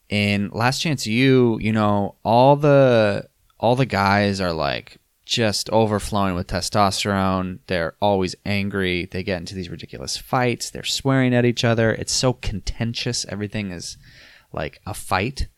in 0.09 0.51
Last 0.53 0.81
Chance 0.81 1.07
U, 1.07 1.59
you 1.61 1.73
know, 1.73 2.17
all 2.25 2.57
the 2.57 3.29
all 3.61 3.77
the 3.77 3.87
guys 3.87 4.41
are 4.41 4.53
like 4.53 4.99
just 5.25 5.71
overflowing 5.71 6.35
with 6.35 6.49
testosterone. 6.49 7.59
They're 7.67 7.95
always 8.01 8.37
angry. 8.45 9.07
They 9.07 9.23
get 9.23 9.39
into 9.39 9.55
these 9.55 9.71
ridiculous 9.71 10.17
fights. 10.17 10.71
They're 10.71 10.85
swearing 10.85 11.35
at 11.35 11.45
each 11.45 11.65
other. 11.65 11.93
It's 11.93 12.13
so 12.13 12.35
contentious. 12.35 13.25
Everything 13.29 13.71
is 13.71 13.97
like 14.53 14.81
a 14.87 14.95
fight. 14.95 15.49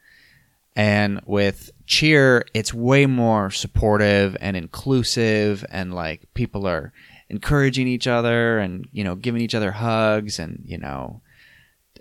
And 0.77 1.21
with 1.25 1.71
cheer, 1.87 2.45
it's 2.53 2.75
way 2.75 3.07
more 3.07 3.51
supportive 3.51 4.37
and 4.41 4.57
inclusive, 4.57 5.65
and 5.71 5.95
like 5.95 6.33
people 6.35 6.67
are 6.67 6.93
encouraging 7.31 7.89
each 7.89 8.07
other 8.07 8.59
and 8.59 8.87
you 8.93 9.03
know 9.03 9.17
giving 9.17 9.41
each 9.41 9.55
other 9.55 9.73
hugs, 9.73 10.39
and 10.39 10.63
you 10.67 10.77
know, 10.77 11.23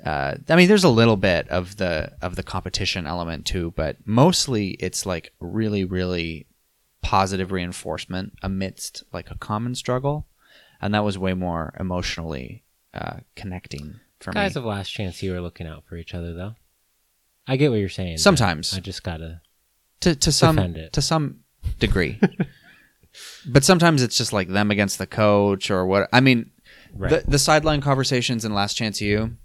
uh, 0.06 0.36
I 0.50 0.56
mean, 0.58 0.68
there's 0.68 0.84
a 0.84 0.90
little 0.90 1.16
bit 1.16 1.48
of 1.48 1.78
the 1.78 2.12
of 2.22 2.36
the 2.36 2.44
competition 2.44 3.08
element 3.08 3.46
too, 3.46 3.72
but 3.78 3.96
mostly 4.06 4.72
it's 4.72 5.06
like 5.06 5.32
really, 5.40 5.86
really 5.86 6.46
positive 7.06 7.52
reinforcement 7.52 8.34
amidst 8.42 9.04
like 9.14 9.30
a 9.30 9.38
common 9.38 9.76
struggle, 9.76 10.26
and 10.82 10.92
that 10.96 11.04
was 11.04 11.18
way 11.20 11.36
more 11.36 11.72
emotionally 11.80 12.64
uh, 12.96 13.18
connecting 13.36 14.00
for 14.20 14.32
Guys 14.32 14.42
me. 14.42 14.48
Guys 14.50 14.56
of 14.56 14.66
Last 14.66 14.90
Chance 14.90 15.22
U 15.22 15.36
are 15.36 15.40
looking 15.42 15.68
out 15.68 15.84
for 15.88 15.98
each 15.98 16.16
other, 16.16 16.34
though. 16.34 16.56
I 17.48 17.58
get 17.58 17.70
what 17.70 17.78
you're 17.80 17.90
saying. 17.90 18.18
Sometimes. 18.18 18.74
I 18.76 18.80
just 18.80 19.04
gotta. 19.04 19.42
to 20.02 20.16
to 20.16 20.32
some 20.32 20.58
it. 20.58 20.94
to 20.94 21.02
some 21.02 21.42
degree. 21.80 22.20
but 23.48 23.64
sometimes 23.64 24.02
it's 24.02 24.18
just 24.18 24.34
like 24.34 24.48
them 24.50 24.72
against 24.72 24.98
the 24.98 25.06
coach 25.08 25.70
or 25.70 25.86
what. 25.86 26.10
I 26.12 26.22
mean, 26.22 26.50
Right. 26.98 27.24
the 27.24 27.32
the 27.32 27.40
sideline 27.40 27.82
conversations 27.82 28.46
in 28.46 28.54
Last 28.54 28.76
Chance 28.76 29.00
U. 29.02 29.38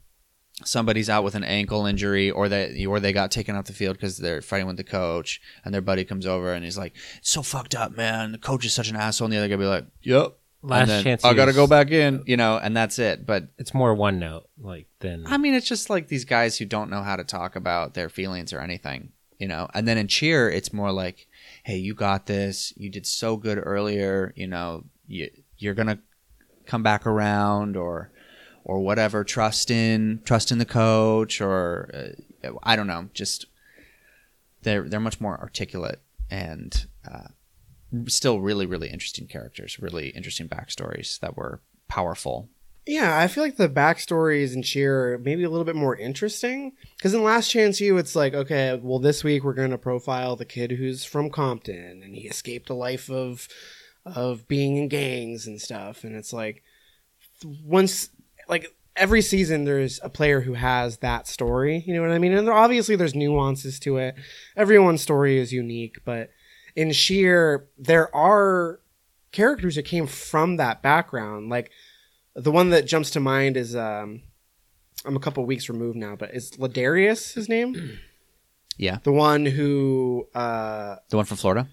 Somebody's 0.64 1.08
out 1.08 1.24
with 1.24 1.34
an 1.34 1.44
ankle 1.44 1.86
injury, 1.86 2.30
or 2.30 2.48
they 2.48 2.84
or 2.86 3.00
they 3.00 3.12
got 3.12 3.30
taken 3.30 3.56
off 3.56 3.64
the 3.64 3.72
field 3.72 3.96
because 3.96 4.18
they're 4.18 4.42
fighting 4.42 4.66
with 4.66 4.76
the 4.76 4.84
coach, 4.84 5.40
and 5.64 5.72
their 5.72 5.80
buddy 5.80 6.04
comes 6.04 6.26
over 6.26 6.52
and 6.52 6.64
he's 6.64 6.78
like, 6.78 6.94
"It's 7.18 7.30
"So 7.30 7.42
fucked 7.42 7.74
up, 7.74 7.96
man. 7.96 8.32
The 8.32 8.38
coach 8.38 8.64
is 8.64 8.72
such 8.72 8.90
an 8.90 8.96
asshole." 8.96 9.26
And 9.26 9.32
the 9.32 9.38
other 9.38 9.48
guy 9.48 9.56
be 9.56 9.64
like, 9.64 9.86
"Yep." 10.02 10.36
Last 10.62 10.88
then, 10.88 11.04
Chance 11.04 11.24
I 11.24 11.32
gotta 11.32 11.54
go 11.54 11.66
back 11.66 11.90
in, 11.90 12.22
you 12.26 12.36
know, 12.36 12.58
and 12.58 12.76
that's 12.76 12.98
it. 12.98 13.24
But 13.24 13.48
it's 13.56 13.72
more 13.72 13.94
one 13.94 14.18
note, 14.18 14.46
like 14.60 14.86
than 14.98 15.26
I 15.26 15.38
mean, 15.38 15.54
it's 15.54 15.66
just 15.66 15.88
like 15.88 16.08
these 16.08 16.26
guys 16.26 16.58
who 16.58 16.66
don't 16.66 16.90
know 16.90 17.02
how 17.02 17.16
to 17.16 17.24
talk 17.24 17.56
about 17.56 17.94
their 17.94 18.10
feelings 18.10 18.52
or 18.52 18.60
anything, 18.60 19.12
you 19.38 19.48
know. 19.48 19.68
And 19.72 19.88
then 19.88 19.96
in 19.96 20.06
cheer, 20.06 20.50
it's 20.50 20.70
more 20.72 20.92
like, 20.92 21.26
"Hey, 21.64 21.78
you 21.78 21.94
got 21.94 22.26
this. 22.26 22.74
You 22.76 22.90
did 22.90 23.06
so 23.06 23.38
good 23.38 23.58
earlier. 23.62 24.34
You 24.36 24.48
know, 24.48 24.84
you, 25.06 25.30
you're 25.56 25.74
gonna 25.74 26.00
come 26.66 26.82
back 26.82 27.06
around, 27.06 27.74
or 27.74 28.10
or 28.64 28.80
whatever. 28.80 29.24
Trust 29.24 29.70
in 29.70 30.20
trust 30.24 30.52
in 30.52 30.58
the 30.58 30.64
coach, 30.64 31.40
or 31.40 32.14
uh, 32.44 32.50
I 32.62 32.76
don't 32.76 32.86
know. 32.86 33.08
Just 33.14 33.46
they're 34.62 34.88
they're 34.88 35.00
much 35.00 35.20
more 35.20 35.38
articulate 35.38 36.00
and 36.30 36.86
uh, 37.10 37.28
still 38.06 38.40
really 38.40 38.66
really 38.66 38.88
interesting 38.88 39.26
characters, 39.26 39.78
really 39.80 40.08
interesting 40.08 40.48
backstories 40.48 41.18
that 41.20 41.36
were 41.36 41.60
powerful. 41.88 42.48
Yeah, 42.86 43.18
I 43.18 43.28
feel 43.28 43.44
like 43.44 43.56
the 43.56 43.68
backstories 43.68 44.54
in 44.54 44.62
Cheer 44.62 45.20
maybe 45.22 45.44
a 45.44 45.50
little 45.50 45.66
bit 45.66 45.76
more 45.76 45.94
interesting. 45.94 46.72
Because 46.96 47.14
in 47.14 47.22
Last 47.22 47.50
Chance 47.50 47.80
U, 47.80 47.98
it's 47.98 48.16
like, 48.16 48.34
okay, 48.34 48.80
well, 48.82 48.98
this 48.98 49.22
week 49.22 49.44
we're 49.44 49.52
going 49.52 49.70
to 49.70 49.78
profile 49.78 50.34
the 50.34 50.46
kid 50.46 50.72
who's 50.72 51.04
from 51.04 51.30
Compton 51.30 52.02
and 52.02 52.14
he 52.14 52.22
escaped 52.22 52.70
a 52.70 52.74
life 52.74 53.10
of 53.10 53.48
of 54.06 54.48
being 54.48 54.76
in 54.76 54.88
gangs 54.88 55.46
and 55.46 55.60
stuff. 55.60 56.04
And 56.04 56.16
it's 56.16 56.32
like, 56.32 56.62
once, 57.44 58.08
like, 58.50 58.74
every 58.96 59.22
season 59.22 59.64
there's 59.64 60.00
a 60.02 60.10
player 60.10 60.42
who 60.42 60.54
has 60.54 60.98
that 60.98 61.26
story. 61.26 61.82
You 61.86 61.94
know 61.94 62.02
what 62.02 62.10
I 62.10 62.18
mean? 62.18 62.32
And 62.32 62.46
there, 62.46 62.54
obviously 62.54 62.96
there's 62.96 63.14
nuances 63.14 63.78
to 63.80 63.96
it. 63.96 64.14
Everyone's 64.56 65.00
story 65.00 65.38
is 65.38 65.52
unique, 65.52 65.98
but 66.04 66.30
in 66.76 66.92
Cheer, 66.92 67.68
there 67.78 68.14
are 68.14 68.80
characters 69.32 69.76
that 69.76 69.84
came 69.84 70.06
from 70.06 70.56
that 70.56 70.82
background. 70.82 71.48
Like, 71.48 71.70
the 72.34 72.50
one 72.52 72.70
that 72.70 72.86
jumps 72.86 73.10
to 73.12 73.20
mind 73.20 73.56
is 73.56 73.74
um 73.74 74.22
I'm 75.04 75.16
a 75.16 75.20
couple 75.20 75.44
weeks 75.46 75.68
removed 75.68 75.96
now, 75.96 76.14
but 76.16 76.34
is 76.34 76.50
Ladarius 76.52 77.34
his 77.34 77.48
name? 77.48 77.98
Yeah. 78.76 78.96
The 79.02 79.12
one 79.12 79.44
who 79.44 80.26
uh 80.34 80.96
The 81.10 81.16
one 81.16 81.26
from 81.26 81.36
Florida? 81.36 81.68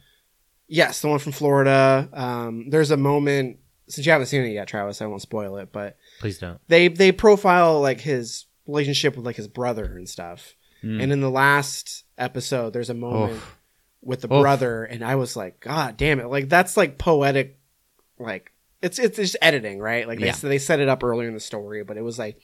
yes, 0.68 1.00
the 1.02 1.08
one 1.08 1.20
from 1.20 1.32
Florida. 1.32 2.10
Um 2.12 2.70
there's 2.70 2.92
a 2.92 2.98
moment 2.98 3.60
since 3.88 4.06
you 4.06 4.12
haven't 4.12 4.28
seen 4.28 4.44
it 4.44 4.50
yet, 4.50 4.68
Travis, 4.68 5.02
I 5.02 5.06
won't 5.06 5.22
spoil 5.22 5.56
it, 5.58 5.70
but 5.72 5.96
Please 6.20 6.38
don't. 6.40 6.60
they 6.68 6.88
they 6.88 7.12
profile 7.12 7.80
like 7.82 8.02
his 8.02 8.46
relationship 8.66 9.16
with 9.16 9.26
like 9.26 9.36
his 9.36 9.48
brother 9.48 9.86
and 9.86 10.08
stuff. 10.10 10.56
Mm. 10.84 11.04
And 11.04 11.12
in 11.12 11.22
the 11.22 11.30
last 11.32 12.04
episode 12.18 12.74
there's 12.74 12.90
a 12.90 12.94
moment 12.94 13.34
Oof. 13.34 13.58
with 14.02 14.22
the 14.22 14.34
Oof. 14.34 14.42
brother 14.42 14.84
and 14.84 15.04
I 15.04 15.16
was 15.16 15.36
like, 15.36 15.60
God 15.60 15.98
damn 15.98 16.20
it. 16.20 16.28
Like 16.28 16.50
that's 16.50 16.76
like 16.78 16.98
poetic 16.98 17.60
like 18.20 18.52
it's 18.82 19.00
it's 19.00 19.18
just 19.18 19.38
editing, 19.42 19.80
right? 19.80 20.08
Like 20.08 20.20
they 20.20 20.28
Yeah. 20.28 20.36
they 20.42 20.58
set 20.60 20.80
it 20.80 20.88
up 20.90 21.04
earlier 21.04 21.28
in 21.28 21.34
the 21.34 21.40
story, 21.40 21.84
but 21.84 21.98
it 21.98 22.04
was 22.04 22.18
like 22.20 22.40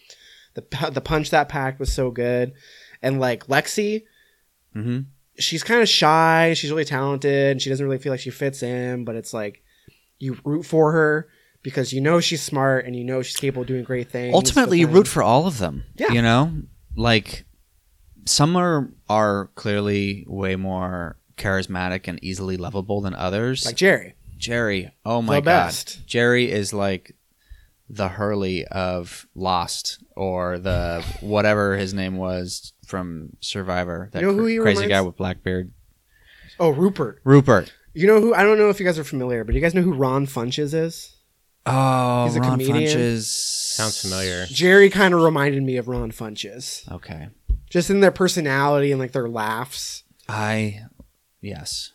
the 0.56 0.64
the 0.92 1.02
punch 1.02 1.32
that 1.32 1.50
packed 1.50 1.80
was 1.80 1.92
so 1.92 2.12
good. 2.12 2.54
And 3.02 3.20
like 3.20 3.48
Lexi, 3.48 4.04
Mm-hmm. 4.76 5.02
she's 5.38 5.64
kind 5.64 5.82
of 5.82 5.90
shy, 5.90 6.54
she's 6.56 6.72
really 6.72 6.86
talented, 6.86 7.52
and 7.52 7.62
she 7.62 7.70
doesn't 7.70 7.86
really 7.86 7.98
feel 8.00 8.12
like 8.12 8.20
she 8.20 8.30
fits 8.32 8.64
in, 8.64 9.04
but 9.06 9.16
it's 9.16 9.34
like 9.34 9.62
you 10.20 10.38
root 10.46 10.64
for 10.64 10.92
her 10.92 11.28
because 11.64 11.92
you 11.94 12.02
know 12.02 12.20
she's 12.20 12.42
smart 12.42 12.86
and 12.86 12.96
you 12.96 13.04
know 13.04 13.22
she's 13.22 13.36
capable 13.38 13.62
of 13.62 13.68
doing 13.68 13.84
great 13.84 14.10
things. 14.10 14.34
Ultimately, 14.36 14.80
you 14.80 14.88
root 14.88 15.08
for 15.08 15.24
all 15.24 15.48
of 15.48 15.58
them. 15.58 15.84
Yeah. 15.96 16.12
You 16.12 16.22
know, 16.22 16.52
like 16.96 17.46
some 18.26 18.56
are 18.56 18.90
are 19.10 19.50
clearly 19.56 20.26
way 20.28 20.56
more 20.56 21.18
charismatic 21.38 22.08
and 22.08 22.24
easily 22.24 22.58
lovable 22.58 23.02
than 23.02 23.14
others. 23.16 23.66
like 23.66 23.76
Jerry. 23.76 24.16
Jerry, 24.38 24.92
oh 25.06 25.22
my 25.22 25.36
The 25.36 25.42
god, 25.42 25.46
best. 25.46 26.06
Jerry 26.06 26.52
is 26.52 26.74
like 26.74 27.16
the 27.90 28.10
Hurley 28.10 28.66
of 28.66 29.26
Lost 29.36 30.04
or 30.16 30.60
the 30.60 31.04
whatever 31.22 31.78
his 31.78 31.94
name 31.94 32.18
was 32.18 32.74
from 32.86 33.38
Survivor. 33.40 34.10
That 34.12 34.22
You 34.22 34.28
know 34.28 34.34
who 34.34 34.46
he 34.48 34.58
crazy 34.58 34.88
guy 34.88 35.02
with 35.02 35.16
black 35.16 35.44
beard, 35.44 35.72
Oh, 36.60 36.70
Rupert. 36.70 37.22
Rupert. 37.24 37.74
You 37.94 38.08
know 38.08 38.20
who? 38.20 38.34
I 38.34 38.44
don't 38.44 38.58
know 38.58 38.70
if 38.70 38.80
you 38.80 38.86
guys 38.86 39.00
are 39.00 39.04
familiar, 39.04 39.44
but 39.44 39.56
you 39.56 39.62
guys 39.62 39.74
know 39.74 39.82
who 39.82 39.94
Ron 39.94 40.26
Funches 40.28 40.74
is? 40.74 41.16
Oh, 41.66 42.26
He's 42.26 42.36
a 42.36 42.42
Ron 42.42 42.52
comedian. 42.60 42.84
Funches. 42.84 43.24
Sounds 43.24 44.02
familiar. 44.02 44.46
Jerry 44.48 44.90
kind 44.90 45.14
of 45.14 45.22
reminded 45.22 45.64
me 45.64 45.78
of 45.78 45.88
Ron 45.88 46.12
Funches, 46.12 46.90
Okay, 46.92 47.30
just 47.70 47.90
in 47.90 48.02
their 48.02 48.12
personality 48.12 48.92
and 48.92 49.00
like 49.00 49.14
their 49.14 49.30
laughs. 49.30 50.04
I 50.28 50.82
yes. 51.42 51.92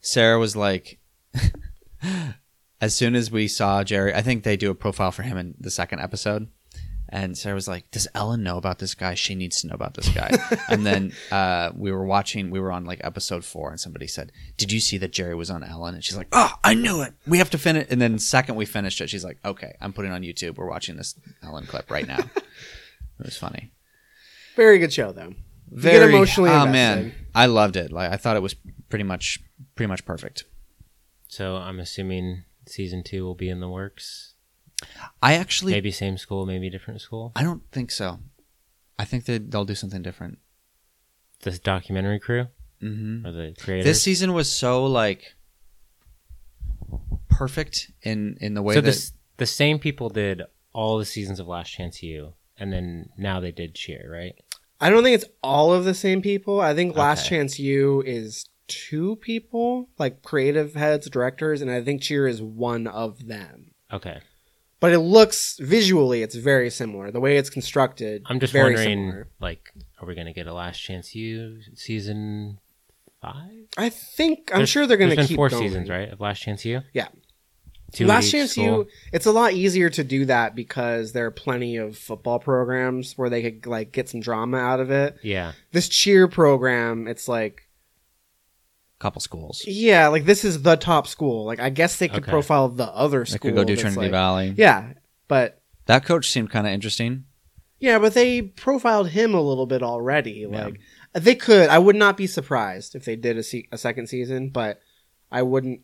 Sarah 0.00 0.38
was 0.38 0.56
like, 0.56 0.98
as 2.80 2.94
soon 2.94 3.14
as 3.14 3.30
we 3.30 3.48
saw 3.48 3.84
Jerry, 3.84 4.14
I 4.14 4.22
think 4.22 4.44
they 4.44 4.56
do 4.56 4.70
a 4.70 4.74
profile 4.74 5.12
for 5.12 5.22
him 5.22 5.36
in 5.36 5.54
the 5.58 5.70
second 5.70 6.00
episode. 6.00 6.48
And 7.12 7.36
Sarah 7.36 7.56
was 7.56 7.66
like, 7.66 7.90
"Does 7.90 8.06
Ellen 8.14 8.44
know 8.44 8.56
about 8.56 8.78
this 8.78 8.94
guy? 8.94 9.14
She 9.14 9.34
needs 9.34 9.60
to 9.60 9.66
know 9.66 9.74
about 9.74 9.94
this 9.94 10.08
guy." 10.10 10.30
and 10.68 10.86
then 10.86 11.12
uh, 11.32 11.72
we 11.74 11.90
were 11.90 12.04
watching. 12.04 12.50
We 12.50 12.60
were 12.60 12.70
on 12.70 12.84
like 12.84 13.00
episode 13.02 13.44
four, 13.44 13.70
and 13.70 13.80
somebody 13.80 14.06
said, 14.06 14.30
"Did 14.56 14.70
you 14.70 14.78
see 14.78 14.96
that 14.98 15.10
Jerry 15.12 15.34
was 15.34 15.50
on 15.50 15.64
Ellen?" 15.64 15.94
And 15.94 16.04
she's 16.04 16.16
like, 16.16 16.28
"Oh, 16.30 16.52
I 16.62 16.74
knew 16.74 17.02
it. 17.02 17.12
We 17.26 17.38
have 17.38 17.50
to 17.50 17.58
finish." 17.58 17.88
And 17.90 18.00
then 18.00 18.18
second 18.20 18.54
we 18.54 18.64
finished 18.64 19.00
it, 19.00 19.10
she's 19.10 19.24
like, 19.24 19.38
"Okay, 19.44 19.74
I'm 19.80 19.92
putting 19.92 20.12
it 20.12 20.14
on 20.14 20.22
YouTube. 20.22 20.56
We're 20.56 20.68
watching 20.68 20.96
this 20.96 21.18
Ellen 21.42 21.66
clip 21.66 21.90
right 21.90 22.06
now." 22.06 22.18
it 22.36 22.44
was 23.18 23.36
funny. 23.36 23.72
Very 24.54 24.78
good 24.78 24.92
show, 24.92 25.10
though. 25.10 25.28
You 25.28 25.36
Very 25.72 26.06
get 26.06 26.14
emotionally 26.14 26.50
Oh 26.50 26.64
invested. 26.64 26.72
man, 26.72 27.14
I 27.34 27.46
loved 27.46 27.76
it. 27.76 27.90
Like 27.90 28.12
I 28.12 28.16
thought 28.18 28.36
it 28.36 28.42
was 28.42 28.54
pretty 28.88 29.04
much 29.04 29.40
pretty 29.74 29.88
much 29.88 30.04
perfect. 30.04 30.44
So 31.28 31.56
I'm 31.56 31.80
assuming 31.80 32.44
season 32.66 33.02
two 33.02 33.24
will 33.24 33.34
be 33.34 33.48
in 33.48 33.60
the 33.60 33.68
works. 33.68 34.29
I 35.22 35.34
actually 35.34 35.72
Maybe 35.72 35.90
same 35.90 36.16
school, 36.18 36.46
maybe 36.46 36.70
different 36.70 37.00
school. 37.00 37.32
I 37.36 37.42
don't 37.42 37.62
think 37.70 37.90
so. 37.90 38.20
I 38.98 39.04
think 39.04 39.24
that 39.26 39.50
they'll 39.50 39.64
do 39.64 39.74
something 39.74 40.02
different. 40.02 40.38
The 41.42 41.52
documentary 41.52 42.20
crew 42.20 42.48
hmm 42.80 43.26
or 43.26 43.32
the 43.32 43.54
creators. 43.58 43.84
This 43.84 44.02
season 44.02 44.32
was 44.32 44.50
so 44.50 44.86
like 44.86 45.34
perfect 47.28 47.90
in 48.02 48.36
in 48.40 48.54
the 48.54 48.62
way 48.62 48.74
so 48.74 48.80
that 48.80 48.86
this, 48.86 49.12
the 49.36 49.46
same 49.46 49.78
people 49.78 50.08
did 50.08 50.42
all 50.72 50.98
the 50.98 51.04
seasons 51.04 51.40
of 51.40 51.48
Last 51.48 51.70
Chance 51.70 52.02
U, 52.02 52.34
and 52.56 52.72
then 52.72 53.10
now 53.16 53.40
they 53.40 53.52
did 53.52 53.74
Cheer, 53.74 54.08
right? 54.10 54.34
I 54.80 54.88
don't 54.88 55.02
think 55.02 55.14
it's 55.14 55.30
all 55.42 55.72
of 55.72 55.84
the 55.84 55.94
same 55.94 56.22
people. 56.22 56.60
I 56.60 56.74
think 56.74 56.96
Last 56.96 57.26
Okay. 57.26 57.36
Chance 57.36 57.58
U 57.58 58.02
is 58.06 58.46
two 58.66 59.16
people, 59.16 59.88
like 59.98 60.22
creative 60.22 60.74
heads, 60.74 61.10
directors, 61.10 61.60
and 61.60 61.70
I 61.70 61.82
think 61.82 62.02
Cheer 62.02 62.26
is 62.26 62.40
one 62.40 62.86
of 62.86 63.26
them. 63.26 63.72
Okay. 63.92 64.20
But 64.80 64.92
it 64.92 65.00
looks 65.00 65.58
visually, 65.60 66.22
it's 66.22 66.34
very 66.34 66.70
similar. 66.70 67.10
The 67.10 67.20
way 67.20 67.36
it's 67.36 67.50
constructed, 67.50 68.22
I'm 68.26 68.40
just 68.40 68.52
very 68.52 68.74
wondering, 68.74 68.98
similar. 69.10 69.28
like, 69.40 69.70
are 70.00 70.06
we 70.08 70.14
gonna 70.14 70.32
get 70.32 70.46
a 70.46 70.54
Last 70.54 70.78
Chance 70.78 71.14
U 71.14 71.58
season 71.74 72.58
five? 73.20 73.66
I 73.76 73.90
think 73.90 74.50
I'm 74.52 74.58
There's- 74.60 74.68
sure 74.70 74.86
they're 74.86 74.96
gonna 74.96 75.16
been 75.16 75.26
keep 75.26 75.36
four 75.36 75.50
going. 75.50 75.62
seasons, 75.64 75.90
right, 75.90 76.08
of 76.10 76.20
Last 76.20 76.40
Chance 76.40 76.64
U. 76.64 76.80
Yeah. 76.94 77.08
Two 77.92 78.06
Last 78.06 78.30
Chance 78.30 78.52
school. 78.52 78.64
U, 78.64 78.86
it's 79.12 79.26
a 79.26 79.32
lot 79.32 79.52
easier 79.52 79.90
to 79.90 80.04
do 80.04 80.24
that 80.26 80.54
because 80.54 81.12
there 81.12 81.26
are 81.26 81.30
plenty 81.32 81.76
of 81.76 81.98
football 81.98 82.38
programs 82.38 83.18
where 83.18 83.28
they 83.28 83.42
could 83.42 83.66
like 83.66 83.90
get 83.92 84.08
some 84.08 84.20
drama 84.20 84.58
out 84.58 84.78
of 84.80 84.90
it. 84.92 85.16
Yeah. 85.22 85.52
This 85.72 85.88
cheer 85.88 86.28
program, 86.28 87.08
it's 87.08 87.26
like 87.26 87.66
couple 89.00 89.20
schools. 89.20 89.64
yeah, 89.66 90.06
like 90.08 90.24
this 90.26 90.44
is 90.44 90.62
the 90.62 90.76
top 90.76 91.06
school. 91.08 91.44
Like 91.44 91.58
I 91.58 91.70
guess 91.70 91.96
they 91.96 92.06
could 92.08 92.22
Okay. 92.22 92.30
profile 92.30 92.68
the 92.68 92.84
other 92.84 93.24
school. 93.24 93.32
They 93.32 93.36
school. 93.38 93.50
could 93.50 93.56
go 93.56 93.64
do 93.64 93.72
that's, 93.74 93.80
Trinity 93.82 94.00
like- 94.02 94.10
Valley. 94.12 94.54
Yeah, 94.56 94.92
but 95.26 95.60
That 95.86 96.04
coach 96.04 96.30
seemed 96.30 96.50
kind 96.50 96.66
of 96.66 96.72
interesting. 96.72 97.24
yeah, 97.80 97.98
but 97.98 98.14
they 98.14 98.42
profiled 98.42 99.08
him 99.08 99.34
a 99.34 99.40
little 99.40 99.66
bit 99.66 99.82
already. 99.82 100.46
Yeah. 100.50 100.64
Like 100.66 100.80
they 101.14 101.34
could. 101.34 101.68
I 101.70 101.78
would 101.78 101.96
not 101.96 102.16
be 102.16 102.26
surprised 102.28 102.94
if 102.94 103.04
they 103.04 103.16
did 103.16 103.36
a, 103.36 103.42
se- 103.42 103.66
a 103.72 103.78
second 103.78 104.06
season, 104.08 104.50
but 104.50 104.80
I 105.32 105.42
wouldn't 105.42 105.80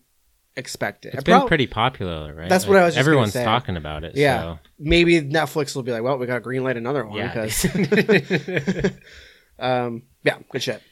expect 0.57 1.05
it. 1.05 1.09
It's 1.15 1.19
I 1.19 1.23
been 1.23 1.39
prob- 1.39 1.49
pretty 1.49 1.67
popular, 1.67 2.35
right? 2.35 2.49
That's 2.49 2.67
what 2.67 2.77
I 2.77 2.85
was 2.85 2.95
just 2.95 3.05
gonna 3.05 3.09
Everyone's 3.13 3.33
say. 3.33 3.45
talking 3.45 3.77
about 3.77 4.05
it. 4.05 4.15
Yeah. 4.17 4.41
So. 4.43 4.59
maybe 4.79 5.21
Netflix 5.21 5.75
will 5.75 5.83
be 5.83 5.91
like, 5.93 6.03
well, 6.03 6.17
we 6.19 6.27
got 6.27 6.43
to 6.43 6.49
greenlight 6.49 6.77
another 6.77 7.05
one. 7.07 7.17
Yeah. 7.19 7.33
'cause- 7.35 7.67
um, 9.59 10.03
yeah, 10.23 10.39
good 10.51 10.63
shit. 10.63 10.83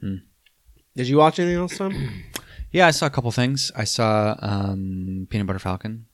Hmm. 0.00 0.16
Did 0.96 1.08
you 1.08 1.16
watch 1.18 1.38
anything 1.38 1.58
else, 1.58 1.76
Tom? 1.78 1.94
Yeah, 2.72 2.86
I 2.86 2.92
saw 2.92 3.06
a 3.06 3.10
couple 3.10 3.32
things. 3.32 3.72
I 3.74 3.82
saw 3.82 4.36
um, 4.38 5.26
Peanut 5.28 5.48
Butter 5.48 5.58
Falcon. 5.58 6.06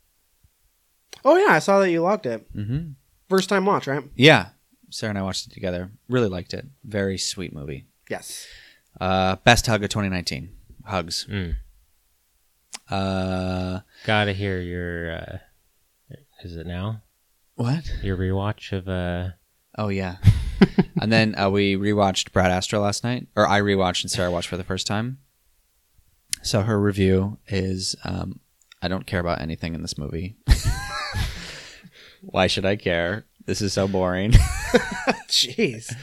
oh 1.23 1.37
yeah, 1.37 1.53
I 1.53 1.59
saw 1.59 1.81
that 1.81 1.91
you 1.91 2.01
logged 2.01 2.25
it. 2.25 2.51
Mm-hmm. 2.57 2.93
First 3.29 3.51
time 3.51 3.67
watch, 3.67 3.87
right? 3.87 4.03
Yeah, 4.15 4.49
Sarah 4.89 5.11
and 5.11 5.19
I 5.19 5.23
watched 5.23 5.47
it 5.49 5.53
together. 5.53 5.91
Really 6.09 6.29
liked 6.31 6.55
it. 6.55 6.65
Very 6.83 7.19
sweet 7.19 7.53
movie. 7.53 7.85
Yes. 8.09 8.47
Uh, 8.99 9.37
best 9.45 9.67
hug 9.67 9.85
of 9.85 9.91
2019. 9.91 10.49
Hugs. 10.87 11.27
Mm. 11.31 11.57
Uh, 12.89 13.81
Gotta 14.07 14.33
hear 14.33 14.59
your. 14.59 15.13
Uh, 15.13 15.39
is 16.43 16.57
it 16.57 16.67
now? 16.67 17.03
what? 17.57 17.85
Your 18.03 18.17
rewatch 18.17 18.73
of 18.73 18.89
uh 18.89 19.33
Oh 19.77 19.89
yeah. 19.89 20.17
and 21.01 21.13
then 21.13 21.39
uh, 21.39 21.51
we 21.51 21.77
rewatched 21.77 22.33
Brad 22.33 22.51
Astra 22.51 22.81
last 22.81 23.05
night, 23.05 23.29
or 23.37 23.47
I 23.47 23.61
rewatched 23.61 24.03
and 24.03 24.11
Sarah 24.11 24.31
watched 24.31 24.49
for 24.49 24.57
the 24.57 24.65
first 24.65 24.87
time. 24.87 25.19
So 26.43 26.63
her 26.63 26.81
review 26.81 27.39
is, 27.49 27.97
um, 28.05 28.41
I 28.81 28.89
don't 28.89 29.07
care 29.07 29.21
about 29.21 29.41
anything 29.41 29.75
in 29.75 29.83
this 29.83 29.99
movie. 29.99 30.37
Why 32.23 32.47
should 32.47 32.65
I 32.65 32.77
care? 32.77 33.27
This 33.47 33.61
is 33.61 33.73
so 33.73 33.89
boring. 33.89 34.33
Jeez. 35.29 35.95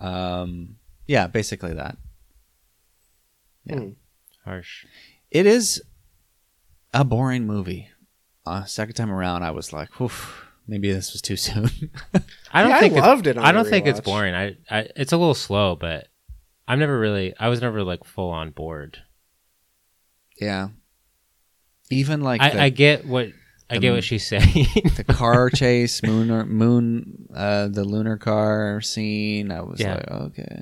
um, 0.00 0.76
yeah, 1.06 1.26
basically 1.26 1.74
that. 1.74 1.96
Yeah. 3.64 3.76
Hmm. 3.76 3.88
harsh. 4.44 4.86
It 5.30 5.46
is 5.46 5.82
a 6.92 7.04
boring 7.04 7.46
movie. 7.46 7.88
Uh, 8.46 8.64
second 8.64 8.94
time 8.94 9.10
around, 9.10 9.42
I 9.42 9.50
was 9.50 9.72
like, 9.72 10.00
Oof, 10.00 10.43
maybe 10.66 10.92
this 10.92 11.12
was 11.12 11.22
too 11.22 11.36
soon. 11.36 11.64
I 12.52 12.62
don't 12.62 12.70
Yeah, 12.70 12.76
I 12.76 12.80
think 12.80 12.92
it's- 12.92 13.06
loved 13.06 13.26
it 13.26 13.36
on 13.38 13.44
I 13.44 13.52
don't 13.52 13.66
think 13.68 13.86
it's 13.86 14.00
rewatch. 14.00 14.04
boring. 14.04 14.34
I, 14.34 14.56
I 14.70 14.88
it's 14.96 15.12
a 15.12 15.16
little 15.16 15.34
slow, 15.34 15.76
but 15.76 16.08
I'm 16.66 16.78
never 16.78 16.98
really. 16.98 17.34
I 17.38 17.48
was 17.48 17.60
never 17.60 17.82
like 17.82 18.04
full 18.04 18.30
on 18.30 18.50
board. 18.50 18.98
yeah. 20.40 20.68
Even 21.90 22.22
like 22.22 22.40
the- 22.40 22.60
I, 22.60 22.64
I 22.64 22.68
get 22.70 23.06
what 23.06 23.28
I 23.74 23.78
get 23.78 23.92
what 23.92 24.04
she's 24.04 24.26
saying. 24.26 24.66
the 24.96 25.04
car 25.08 25.50
chase, 25.54 26.02
moon, 26.02 26.30
or, 26.30 26.44
moon, 26.44 27.28
uh, 27.34 27.68
the 27.68 27.84
lunar 27.84 28.16
car 28.16 28.80
scene. 28.80 29.50
I 29.50 29.60
was 29.62 29.80
Yeah. 29.80 29.94
like, 29.94 30.10
okay. 30.10 30.60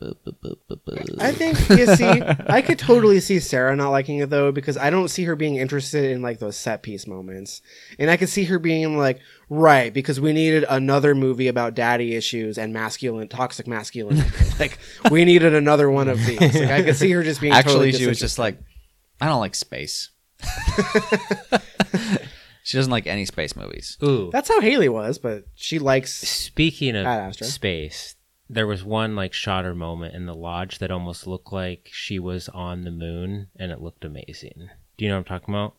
Bu- 0.00 0.14
bu- 0.24 0.32
bu- 0.42 0.56
bu- 0.68 0.76
bu. 0.84 1.16
I 1.20 1.32
think 1.32 1.58
you 1.70 1.86
see, 1.96 2.22
I 2.46 2.60
could 2.60 2.78
totally 2.90 3.20
see 3.20 3.38
Sarah 3.40 3.74
not 3.74 3.90
liking 3.90 4.18
it 4.18 4.28
though 4.28 4.52
because 4.52 4.76
I 4.76 4.90
don't 4.90 5.08
see 5.08 5.24
her 5.24 5.34
being 5.34 5.56
interested 5.56 6.04
in 6.10 6.20
like 6.20 6.40
those 6.40 6.56
set 6.58 6.82
piece 6.82 7.06
moments, 7.06 7.62
and 7.98 8.10
I 8.10 8.18
could 8.18 8.28
see 8.28 8.44
her 8.44 8.58
being 8.58 8.98
like, 8.98 9.20
right, 9.48 9.94
because 9.94 10.20
we 10.20 10.34
needed 10.34 10.64
another 10.68 11.14
movie 11.14 11.48
about 11.48 11.74
daddy 11.74 12.14
issues 12.14 12.58
and 12.58 12.72
masculine, 12.74 13.28
toxic 13.28 13.66
masculinity. 13.66 14.28
like 14.58 14.78
we 15.10 15.24
needed 15.24 15.54
another 15.54 15.90
one 15.90 16.08
of 16.08 16.18
these. 16.26 16.40
Like 16.40 16.70
I 16.70 16.82
could 16.82 16.96
see 16.96 17.10
her 17.12 17.22
just 17.22 17.40
being 17.40 17.54
Actually, 17.54 17.92
totally 17.92 17.92
she 17.92 18.06
was 18.06 18.18
just 18.18 18.38
like, 18.38 18.58
I 19.22 19.26
don't 19.26 19.40
like 19.40 19.54
space. 19.54 20.10
She 22.64 22.78
doesn't 22.78 22.90
like 22.90 23.06
any 23.06 23.26
space 23.26 23.54
movies. 23.54 23.98
Ooh. 24.02 24.30
That's 24.32 24.48
how 24.48 24.58
Haley 24.62 24.88
was, 24.88 25.18
but 25.18 25.44
she 25.54 25.78
likes. 25.78 26.14
Speaking 26.14 26.96
of 26.96 27.06
I'd 27.06 27.36
space, 27.36 28.16
there 28.48 28.66
was 28.66 28.82
one 28.82 29.14
like 29.14 29.34
shot 29.34 29.66
or 29.66 29.74
moment 29.74 30.14
in 30.14 30.24
the 30.24 30.34
lodge 30.34 30.78
that 30.78 30.90
almost 30.90 31.26
looked 31.26 31.52
like 31.52 31.90
she 31.92 32.18
was 32.18 32.48
on 32.48 32.84
the 32.84 32.90
moon, 32.90 33.48
and 33.56 33.70
it 33.70 33.82
looked 33.82 34.02
amazing. 34.02 34.70
Do 34.96 35.04
you 35.04 35.10
know 35.10 35.16
what 35.16 35.30
I'm 35.30 35.38
talking 35.40 35.54
about? 35.54 35.74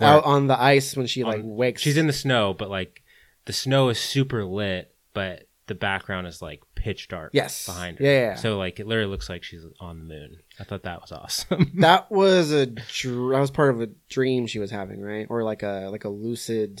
Out 0.00 0.22
on 0.24 0.46
the 0.46 0.60
ice 0.60 0.96
when 0.96 1.08
she 1.08 1.24
like 1.24 1.40
On- 1.40 1.56
wakes. 1.56 1.82
She's 1.82 1.96
in 1.96 2.06
the 2.06 2.12
snow, 2.12 2.54
but 2.54 2.70
like 2.70 3.02
the 3.46 3.52
snow 3.52 3.88
is 3.88 3.98
super 3.98 4.44
lit, 4.44 4.94
but 5.12 5.47
the 5.68 5.74
background 5.76 6.26
is 6.26 6.42
like 6.42 6.60
pitch 6.74 7.06
dark. 7.08 7.30
Yes. 7.32 7.66
behind 7.66 7.98
her. 7.98 8.04
Yeah, 8.04 8.10
yeah, 8.10 8.20
yeah. 8.30 8.34
So 8.34 8.58
like 8.58 8.80
it 8.80 8.86
literally 8.86 9.10
looks 9.10 9.28
like 9.28 9.42
she's 9.44 9.64
on 9.80 9.98
the 10.00 10.04
moon. 10.04 10.38
I 10.58 10.64
thought 10.64 10.82
that 10.82 11.00
was 11.00 11.12
awesome. 11.12 11.70
That 11.80 12.10
was 12.10 12.50
a 12.50 12.66
dr- 12.66 13.32
that 13.32 13.40
was 13.40 13.50
part 13.52 13.70
of 13.70 13.80
a 13.80 13.88
dream 14.10 14.46
she 14.46 14.58
was 14.58 14.70
having, 14.70 15.00
right? 15.00 15.26
Or 15.30 15.44
like 15.44 15.62
a 15.62 15.88
like 15.90 16.04
a 16.04 16.08
lucid. 16.08 16.80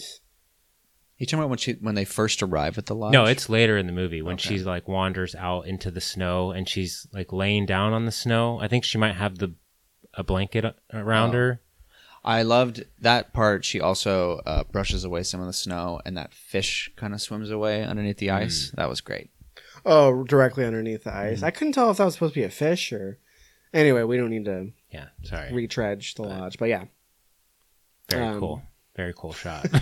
You 1.18 1.26
talking 1.26 1.40
about 1.40 1.48
when 1.50 1.58
she 1.58 1.72
when 1.80 1.94
they 1.96 2.04
first 2.04 2.42
arrive 2.42 2.78
at 2.78 2.86
the 2.86 2.94
lodge? 2.94 3.12
no, 3.12 3.24
it's 3.24 3.48
later 3.48 3.76
in 3.76 3.86
the 3.86 3.92
movie 3.92 4.22
when 4.22 4.34
Okay. 4.34 4.50
she's 4.50 4.64
like 4.64 4.86
wanders 4.88 5.34
out 5.34 5.66
into 5.66 5.90
the 5.90 6.00
snow 6.00 6.52
and 6.52 6.68
she's 6.68 7.06
like 7.12 7.32
laying 7.32 7.66
down 7.66 7.92
on 7.92 8.04
the 8.04 8.12
snow. 8.12 8.60
I 8.60 8.68
think 8.68 8.84
she 8.84 8.98
might 8.98 9.14
have 9.16 9.38
the 9.38 9.54
a 10.14 10.22
blanket 10.24 10.64
around 10.92 11.30
Oh. 11.30 11.38
her. 11.38 11.60
I 12.28 12.42
loved 12.42 12.84
that 13.00 13.32
part. 13.32 13.64
She 13.64 13.80
also 13.80 14.40
uh, 14.44 14.64
brushes 14.64 15.02
away 15.02 15.22
some 15.22 15.40
of 15.40 15.46
the 15.46 15.52
snow, 15.54 16.00
and 16.04 16.14
that 16.18 16.34
fish 16.34 16.92
kind 16.94 17.14
of 17.14 17.22
swims 17.22 17.50
away 17.50 17.82
underneath 17.82 18.18
the 18.18 18.30
ice. 18.30 18.70
That 18.76 18.90
was 18.90 19.00
great. 19.00 19.30
Oh, 19.86 20.24
directly 20.24 20.66
underneath 20.66 21.04
the 21.04 21.14
ice. 21.14 21.42
I 21.42 21.50
couldn't 21.50 21.72
tell 21.72 21.90
if 21.90 21.96
that 21.96 22.04
was 22.04 22.14
supposed 22.14 22.34
to 22.34 22.40
be 22.40 22.44
a 22.44 22.50
fish 22.50 22.92
or. 22.92 23.18
Anyway, 23.72 24.02
we 24.02 24.18
don't 24.18 24.30
need 24.30 24.44
to 24.44 24.72
Yeah, 24.90 25.06
sorry. 25.22 25.52
retread 25.52 26.04
the 26.16 26.22
lodge, 26.22 26.58
but 26.58 26.68
yeah. 26.68 26.84
Very 28.10 28.26
um, 28.26 28.40
cool. 28.40 28.62
Very 28.94 29.14
cool 29.16 29.32
shot. 29.32 29.66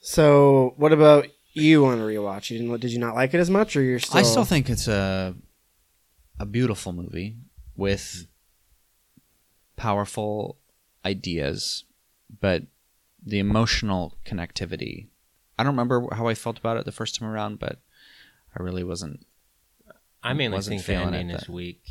So, 0.00 0.74
what 0.76 0.92
about 0.92 1.26
you 1.52 1.84
on 1.86 1.98
a 1.98 2.02
rewatch? 2.02 2.50
You 2.50 2.58
didn't? 2.58 2.80
Did 2.80 2.92
you 2.92 3.00
not 3.00 3.16
like 3.16 3.34
it 3.34 3.38
as 3.40 3.50
much, 3.50 3.74
or 3.74 3.82
you're 3.82 3.98
still? 3.98 4.20
I 4.20 4.22
still 4.22 4.44
think 4.44 4.70
it's 4.70 4.86
a 4.86 5.34
a 6.38 6.46
beautiful 6.46 6.92
movie 6.92 7.38
with 7.74 8.28
powerful 9.74 10.58
ideas, 11.06 11.84
but 12.40 12.64
the 13.24 13.38
emotional 13.38 14.14
connectivity. 14.26 15.06
I 15.58 15.62
don't 15.62 15.72
remember 15.72 16.06
how 16.14 16.26
I 16.28 16.34
felt 16.34 16.58
about 16.58 16.76
it 16.76 16.84
the 16.84 16.92
first 16.92 17.14
time 17.18 17.28
around, 17.28 17.58
but 17.58 17.78
I 18.58 18.62
really 18.62 18.84
wasn't. 18.84 19.24
I 20.22 20.32
mainly 20.32 20.56
Wasn't 20.56 20.72
think 20.72 20.82
the 20.86 20.92
feeling 20.92 21.14
it 21.14 21.18
ending 21.18 21.36
is 21.36 21.42
that- 21.42 21.48
weak. 21.52 21.82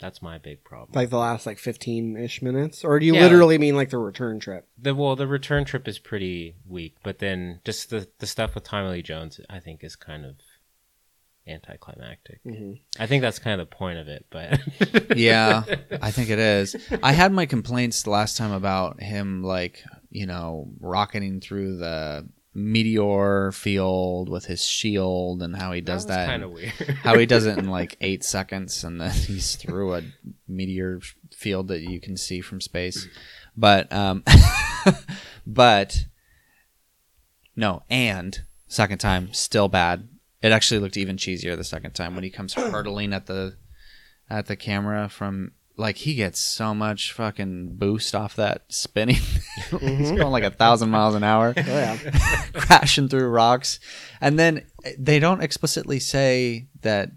That's 0.00 0.22
my 0.22 0.38
big 0.38 0.64
problem. 0.64 0.92
like 0.94 1.10
the 1.10 1.18
last 1.18 1.44
like 1.44 1.58
fifteen 1.58 2.16
ish 2.16 2.40
minutes, 2.40 2.84
or 2.84 2.98
do 2.98 3.04
you 3.04 3.14
Yeah. 3.14 3.20
literally 3.22 3.58
mean 3.58 3.76
like 3.76 3.90
the 3.90 3.98
return 3.98 4.40
trip? 4.40 4.66
the 4.78 4.94
well, 4.94 5.14
the 5.14 5.26
return 5.26 5.66
trip 5.66 5.86
is 5.86 5.98
pretty 5.98 6.56
weak, 6.66 6.96
but 7.02 7.18
then 7.18 7.60
just 7.66 7.90
the 7.90 8.08
the 8.18 8.26
stuff 8.26 8.54
with 8.54 8.64
Tommy 8.64 8.88
Lee 8.88 9.02
Jones, 9.02 9.40
I 9.50 9.60
think, 9.60 9.84
is 9.84 9.96
kind 9.96 10.24
of 10.24 10.36
anticlimactic. 11.46 12.40
hmm 12.44 12.74
I 12.98 13.06
think 13.06 13.22
that's 13.22 13.38
kind 13.38 13.60
of 13.60 13.68
the 13.68 13.74
point 13.76 13.98
of 13.98 14.08
it, 14.08 14.26
but 14.30 14.60
Yeah, 15.16 15.64
I 16.00 16.10
think 16.10 16.30
it 16.30 16.38
is. 16.38 16.76
I 17.02 17.12
had 17.12 17.32
my 17.32 17.46
complaints 17.46 18.02
the 18.02 18.10
last 18.10 18.36
time 18.36 18.52
about 18.52 19.00
him, 19.02 19.42
like 19.42 19.82
you 20.10 20.26
know, 20.26 20.70
rocketing 20.80 21.40
through 21.40 21.76
the 21.78 22.28
meteor 22.52 23.52
field 23.52 24.28
with 24.28 24.44
his 24.46 24.64
shield, 24.64 25.40
and 25.42 25.54
how 25.56 25.70
he 25.72 25.80
does 25.80 26.06
that. 26.06 26.26
kind 26.26 26.42
of 26.42 26.50
weird. 26.50 26.72
how 27.02 27.16
he 27.16 27.24
does 27.26 27.46
it 27.46 27.58
in 27.58 27.68
like 27.78 27.96
eight 28.00 28.24
seconds 28.24 28.82
and 28.84 29.00
then 29.00 29.10
he's 29.28 29.54
through 29.56 29.94
a 29.94 30.02
meteor 30.48 31.00
field 31.32 31.68
that 31.68 31.80
you 31.80 32.00
can 32.00 32.16
see 32.16 32.40
from 32.40 32.60
space 32.60 33.06
but 33.56 33.90
um 33.92 34.24
but 35.46 36.06
no 37.56 37.82
and 37.88 38.42
second 38.66 38.98
time 38.98 39.32
still 39.32 39.68
bad 39.68 40.08
it 40.42 40.52
actually 40.52 40.80
looked 40.80 40.96
even 40.96 41.16
cheesier 41.16 41.56
the 41.56 41.64
second 41.64 41.92
time 41.92 42.14
when 42.14 42.24
he 42.24 42.30
comes 42.30 42.54
hurtling 42.54 43.12
at 43.12 43.26
the 43.26 43.56
at 44.28 44.46
the 44.46 44.56
camera 44.56 45.08
from 45.08 45.52
like 45.76 45.96
he 45.96 46.14
gets 46.14 46.38
so 46.38 46.74
much 46.74 47.12
fucking 47.12 47.76
boost 47.76 48.14
off 48.14 48.36
that 48.36 48.64
spinning. 48.68 49.16
He's 49.70 49.70
mm-hmm. 49.70 50.16
going 50.16 50.30
like 50.30 50.44
a 50.44 50.50
thousand 50.50 50.90
miles 50.90 51.14
an 51.14 51.24
hour. 51.24 51.54
Oh 51.56 51.60
yeah. 51.60 51.96
crashing 52.52 53.08
through 53.08 53.28
rocks. 53.28 53.80
And 54.20 54.38
then 54.38 54.66
eh, 54.84 54.92
they 54.98 55.18
don't 55.18 55.42
explicitly 55.42 55.98
say 55.98 56.68
that 56.82 57.10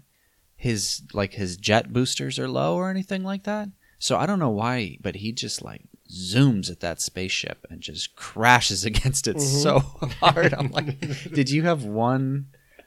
his 0.56 1.02
like 1.12 1.34
his 1.34 1.56
jet 1.56 1.92
boosters 1.92 2.38
are 2.38 2.48
low 2.48 2.74
or 2.74 2.90
anything 2.90 3.22
like 3.22 3.44
that. 3.44 3.68
So 3.98 4.18
i 4.18 4.26
don't 4.26 4.38
know 4.38 4.50
why 4.50 4.98
but 5.00 5.16
he 5.16 5.32
just 5.32 5.62
like 5.62 5.82
zooms 6.12 6.70
at 6.70 6.80
that 6.80 7.00
spaceship 7.00 7.66
and 7.70 7.80
just 7.80 8.16
crashes 8.16 8.84
against 8.90 9.26
it 9.26 9.36
mm-hmm. 9.36 9.58
so 9.62 9.78
hard. 10.20 10.54
I'm 10.54 10.70
like 10.70 10.98
did 11.32 11.50
you 11.50 11.62
have 11.62 11.84
one 11.84 12.46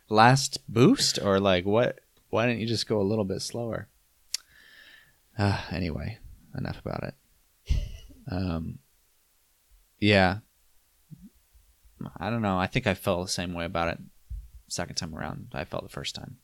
last 0.10 0.60
boost 0.68 1.20
or 1.22 1.40
like 1.40 1.66
what 1.66 2.00
why 2.30 2.46
didn't 2.46 2.62
you 2.62 2.68
just 2.68 2.88
go 2.88 3.00
a 3.00 3.04
little 3.04 3.26
bit 3.26 3.42
slower 3.42 3.88
uh, 5.38 5.62
anyway 5.72 6.18
enough 6.58 6.80
about 6.80 7.04
it 7.04 7.16
um 8.32 8.80
yeah 10.00 10.40
I 12.18 12.30
don't 12.30 12.42
know. 12.42 12.58
I 12.58 12.68
think 12.68 12.88
I 12.88 12.94
felt 12.94 13.26
the 13.26 13.32
same 13.32 13.54
way 13.54 13.66
about 13.66 13.90
it 13.90 14.00
second 14.68 14.96
time 14.96 15.16
around. 15.16 15.48
I 15.54 15.64
felt 15.64 15.84
the 15.84 15.90
first 15.90 16.16
time. 16.16 16.38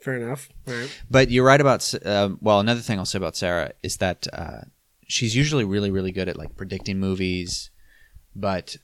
Fair 0.00 0.16
enough. 0.16 0.48
Right. 0.66 0.90
But 1.10 1.30
you're 1.30 1.44
right 1.44 1.60
about. 1.60 1.92
Uh, 2.04 2.30
well, 2.40 2.60
another 2.60 2.80
thing 2.80 2.98
I'll 2.98 3.04
say 3.04 3.18
about 3.18 3.36
Sarah 3.36 3.72
is 3.82 3.98
that 3.98 4.26
uh, 4.32 4.62
she's 5.06 5.36
usually 5.36 5.64
really, 5.64 5.90
really 5.90 6.12
good 6.12 6.28
at 6.28 6.38
like 6.38 6.56
predicting 6.56 6.98
movies, 6.98 7.70
but 8.34 8.76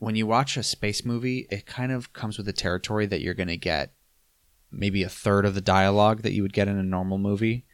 when 0.00 0.16
you 0.16 0.26
watch 0.26 0.56
a 0.56 0.62
space 0.62 1.04
movie, 1.04 1.46
it 1.50 1.66
kind 1.66 1.92
of 1.92 2.12
comes 2.12 2.36
with 2.36 2.46
the 2.46 2.52
territory 2.52 3.06
that 3.06 3.20
you're 3.20 3.34
going 3.34 3.48
to 3.48 3.56
get 3.56 3.92
maybe 4.72 5.02
a 5.02 5.08
third 5.08 5.44
of 5.44 5.54
the 5.54 5.60
dialogue 5.60 6.22
that 6.22 6.32
you 6.32 6.42
would 6.42 6.52
get 6.52 6.68
in 6.68 6.78
a 6.78 6.82
normal 6.82 7.18
movie, 7.18 7.66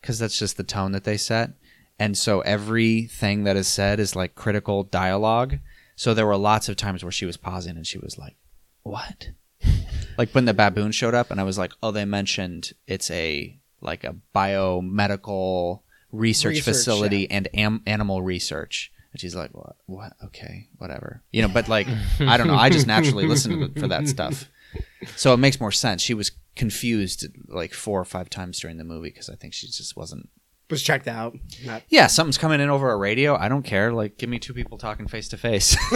because 0.00 0.18
that's 0.18 0.38
just 0.38 0.56
the 0.56 0.64
tone 0.64 0.92
that 0.92 1.04
they 1.04 1.16
set. 1.16 1.50
And 1.98 2.16
so 2.16 2.40
everything 2.40 3.44
that 3.44 3.56
is 3.56 3.68
said 3.68 4.00
is 4.00 4.16
like 4.16 4.34
critical 4.34 4.84
dialogue. 4.84 5.58
So 5.96 6.12
there 6.12 6.26
were 6.26 6.36
lots 6.36 6.68
of 6.68 6.76
times 6.76 7.04
where 7.04 7.12
she 7.12 7.26
was 7.26 7.36
pausing 7.36 7.76
and 7.76 7.86
she 7.86 7.98
was 7.98 8.18
like, 8.18 8.36
"What?" 8.82 9.30
like 10.18 10.30
when 10.30 10.44
the 10.44 10.54
baboon 10.54 10.92
showed 10.92 11.14
up 11.14 11.30
and 11.30 11.40
i 11.40 11.42
was 11.42 11.56
like 11.56 11.72
oh 11.82 11.90
they 11.90 12.04
mentioned 12.04 12.72
it's 12.86 13.10
a 13.10 13.58
like 13.80 14.04
a 14.04 14.14
biomedical 14.34 15.80
research, 16.12 16.56
Research, 16.56 16.64
facility 16.64 17.30
and 17.30 17.48
am- 17.54 17.82
animal 17.86 18.22
research 18.22 18.92
and 19.16 19.20
she's 19.22 19.34
like 19.34 19.48
what? 19.54 19.76
What? 19.86 20.12
Okay 20.24 20.68
whatever. 20.76 21.22
You 21.32 21.40
know 21.40 21.48
but 21.48 21.68
like 21.70 21.86
i 22.20 22.36
don't 22.36 22.48
know. 22.48 22.54
I 22.54 22.68
just 22.68 22.86
naturally 22.86 23.26
listen 23.26 23.58
to 23.58 23.68
the, 23.68 23.80
for 23.80 23.88
that 23.88 24.06
stuff. 24.08 24.44
So 25.16 25.32
it 25.32 25.38
makes 25.38 25.58
more 25.58 25.72
sense. 25.72 26.02
She 26.02 26.12
was 26.12 26.32
confused 26.54 27.26
like 27.48 27.72
four 27.72 27.98
or 27.98 28.04
five 28.04 28.28
times 28.28 28.60
during 28.60 28.76
the 28.76 28.84
movie 28.84 29.08
because 29.08 29.30
i 29.30 29.34
think 29.34 29.54
she 29.54 29.66
just 29.68 29.96
wasn't 29.96 30.28
Was 30.68 30.82
checked 30.82 31.08
out. 31.08 31.34
Not 31.64 31.80
yeah 31.88 32.08
something's 32.08 32.36
coming 32.36 32.60
in 32.60 32.68
over 32.68 32.90
a 32.92 32.96
radio. 32.98 33.36
I 33.36 33.48
don't 33.48 33.62
care. 33.62 33.90
Like 33.90 34.18
give 34.18 34.28
me 34.28 34.38
two 34.38 34.52
people 34.52 34.76
talking 34.76 35.08
face 35.08 35.28
to 35.28 35.38
face. 35.38 35.76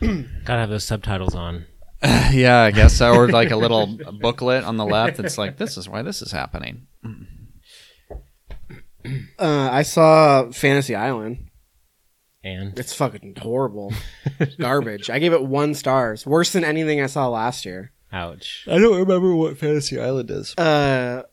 Gotta 0.00 0.60
have 0.60 0.70
those 0.70 0.84
subtitles 0.84 1.34
on. 1.34 1.66
yeah 2.32 2.60
i 2.60 2.70
guess 2.70 2.96
so. 2.96 3.12
Or 3.12 3.28
like 3.28 3.50
a 3.50 3.56
little 3.56 3.98
booklet 4.20 4.62
on 4.62 4.76
the 4.76 4.86
left 4.86 5.18
it's 5.18 5.36
like 5.36 5.56
this 5.56 5.76
is 5.76 5.88
why 5.88 6.02
this 6.02 6.22
is 6.22 6.30
happening 6.30 6.86
Uh, 9.38 9.68
I 9.72 9.82
saw 9.82 10.50
Fantasy 10.50 10.94
Island. 10.94 11.46
And 12.42 12.78
It's 12.78 12.94
fucking 12.94 13.36
horrible, 13.40 13.92
garbage. 14.58 15.10
I 15.10 15.18
gave 15.18 15.34
it 15.34 15.44
one 15.44 15.74
stars, 15.74 16.26
worse 16.26 16.52
than 16.52 16.64
anything 16.64 17.00
I 17.00 17.06
saw 17.06 17.28
last 17.28 17.66
year. 17.66 17.92
ouch. 18.12 18.66
I 18.70 18.78
don't 18.78 18.96
remember 18.96 19.34
what 19.34 19.58
Fantasy 19.58 20.00
Island 20.00 20.30
is. 20.30 20.56
Uh, 20.56 21.24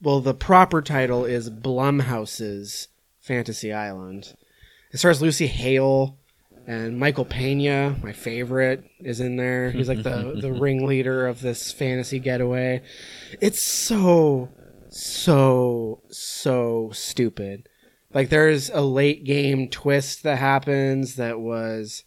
well, 0.00 0.20
the 0.20 0.32
proper 0.34 0.80
title 0.80 1.24
is 1.26 1.50
Blumhouse's 1.50 2.88
Fantasy 3.20 3.72
Island. 3.72 4.34
It 4.92 4.98
stars 4.98 5.20
Lucy 5.20 5.46
Hale 5.46 6.16
and 6.66 6.98
Michael 6.98 7.24
Pena, 7.26 7.94
my 8.02 8.12
favorite, 8.12 8.82
is 9.00 9.20
in 9.20 9.36
there. 9.36 9.70
He's 9.70 9.88
like 9.88 10.02
the 10.02 10.38
the 10.40 10.52
ringleader 10.52 11.26
of 11.26 11.40
this 11.40 11.70
fantasy 11.70 12.18
getaway. 12.18 12.82
It's 13.40 13.60
so 13.60 14.48
so 14.96 16.02
so 16.10 16.90
stupid. 16.92 17.68
Like 18.12 18.30
there's 18.30 18.70
a 18.70 18.80
late 18.80 19.24
game 19.24 19.68
twist 19.68 20.22
that 20.22 20.38
happens 20.38 21.16
that 21.16 21.40
was 21.40 22.04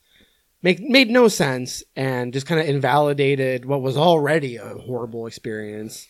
make 0.61 0.79
made 0.79 1.09
no 1.09 1.27
sense 1.27 1.83
and 1.95 2.33
just 2.33 2.47
kind 2.47 2.59
of 2.59 2.67
invalidated 2.67 3.65
what 3.65 3.81
was 3.81 3.97
already 3.97 4.57
a 4.57 4.75
horrible 4.75 5.27
experience. 5.27 6.07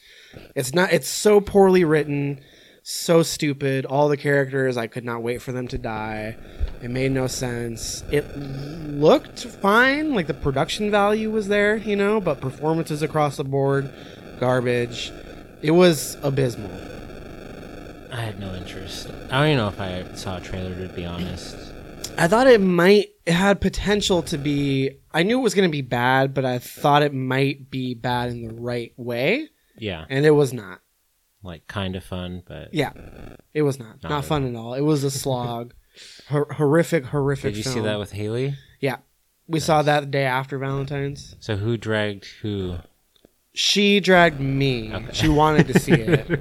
It's 0.55 0.73
not 0.73 0.93
it's 0.93 1.09
so 1.09 1.41
poorly 1.41 1.83
written, 1.83 2.41
so 2.81 3.23
stupid. 3.23 3.85
All 3.85 4.07
the 4.07 4.17
characters 4.17 4.77
I 4.77 4.87
could 4.87 5.03
not 5.03 5.21
wait 5.21 5.41
for 5.41 5.51
them 5.51 5.67
to 5.69 5.77
die. 5.77 6.37
It 6.81 6.89
made 6.89 7.11
no 7.11 7.27
sense. 7.27 8.03
It 8.11 8.37
looked 8.37 9.43
fine, 9.43 10.13
like 10.13 10.27
the 10.27 10.33
production 10.33 10.91
value 10.91 11.29
was 11.29 11.47
there, 11.47 11.77
you 11.77 11.95
know, 11.95 12.21
but 12.21 12.39
performances 12.39 13.01
across 13.01 13.37
the 13.37 13.43
board 13.43 13.93
garbage. 14.39 15.11
It 15.61 15.71
was 15.71 16.17
abysmal. 16.21 16.71
I 18.11 18.21
had 18.21 18.39
no 18.39 18.55
interest. 18.55 19.09
I 19.29 19.37
don't 19.39 19.45
even 19.47 19.57
know 19.57 19.67
if 19.67 19.79
I 19.79 20.05
saw 20.15 20.37
a 20.37 20.41
trailer 20.41 20.75
to 20.87 20.93
be 20.93 21.05
honest. 21.05 21.55
I 22.17 22.27
thought 22.27 22.47
it 22.47 22.61
might 22.61 23.09
it 23.25 23.33
had 23.33 23.61
potential 23.61 24.23
to 24.23 24.37
be 24.37 24.91
I 25.13 25.23
knew 25.23 25.39
it 25.39 25.43
was 25.43 25.53
going 25.53 25.69
to 25.69 25.71
be 25.71 25.81
bad, 25.81 26.33
but 26.33 26.45
I 26.45 26.59
thought 26.59 27.01
it 27.03 27.13
might 27.13 27.69
be 27.69 27.93
bad 27.93 28.29
in 28.29 28.47
the 28.47 28.53
right 28.53 28.93
way, 28.97 29.49
Yeah, 29.77 30.05
and 30.09 30.25
it 30.25 30.31
was 30.31 30.53
not. 30.53 30.81
like 31.43 31.67
kind 31.67 31.95
of 31.95 32.03
fun, 32.03 32.43
but 32.47 32.73
Yeah. 32.73 32.91
It 33.53 33.61
was 33.63 33.79
not. 33.79 34.01
Not, 34.03 34.09
Not 34.09 34.25
fun 34.25 34.47
at 34.47 34.55
all. 34.55 34.73
It 34.73 34.81
was 34.81 35.03
a 35.03 35.11
slog. 35.11 35.73
Hor- 36.29 36.53
horrific 36.53 37.05
horrific 37.05 37.53
did 37.53 37.57
you 37.57 37.63
see 37.63 37.79
that 37.81 37.99
with 37.99 38.11
Haley? 38.11 38.55
Yeah. 38.79 38.97
We 39.47 39.59
saw 39.59 39.81
that 39.81 40.01
the 40.01 40.05
day 40.05 40.25
after 40.25 40.57
Valentine's. 40.57 41.35
So 41.39 41.55
who 41.57 41.75
dragged 41.77 42.25
who? 42.41 42.77
She 43.61 43.99
dragged 43.99 44.39
me. 44.39 44.93
Okay. 44.93 45.07
She 45.11 45.27
wanted 45.27 45.67
to 45.67 45.77
see 45.79 45.91
it. 45.91 46.39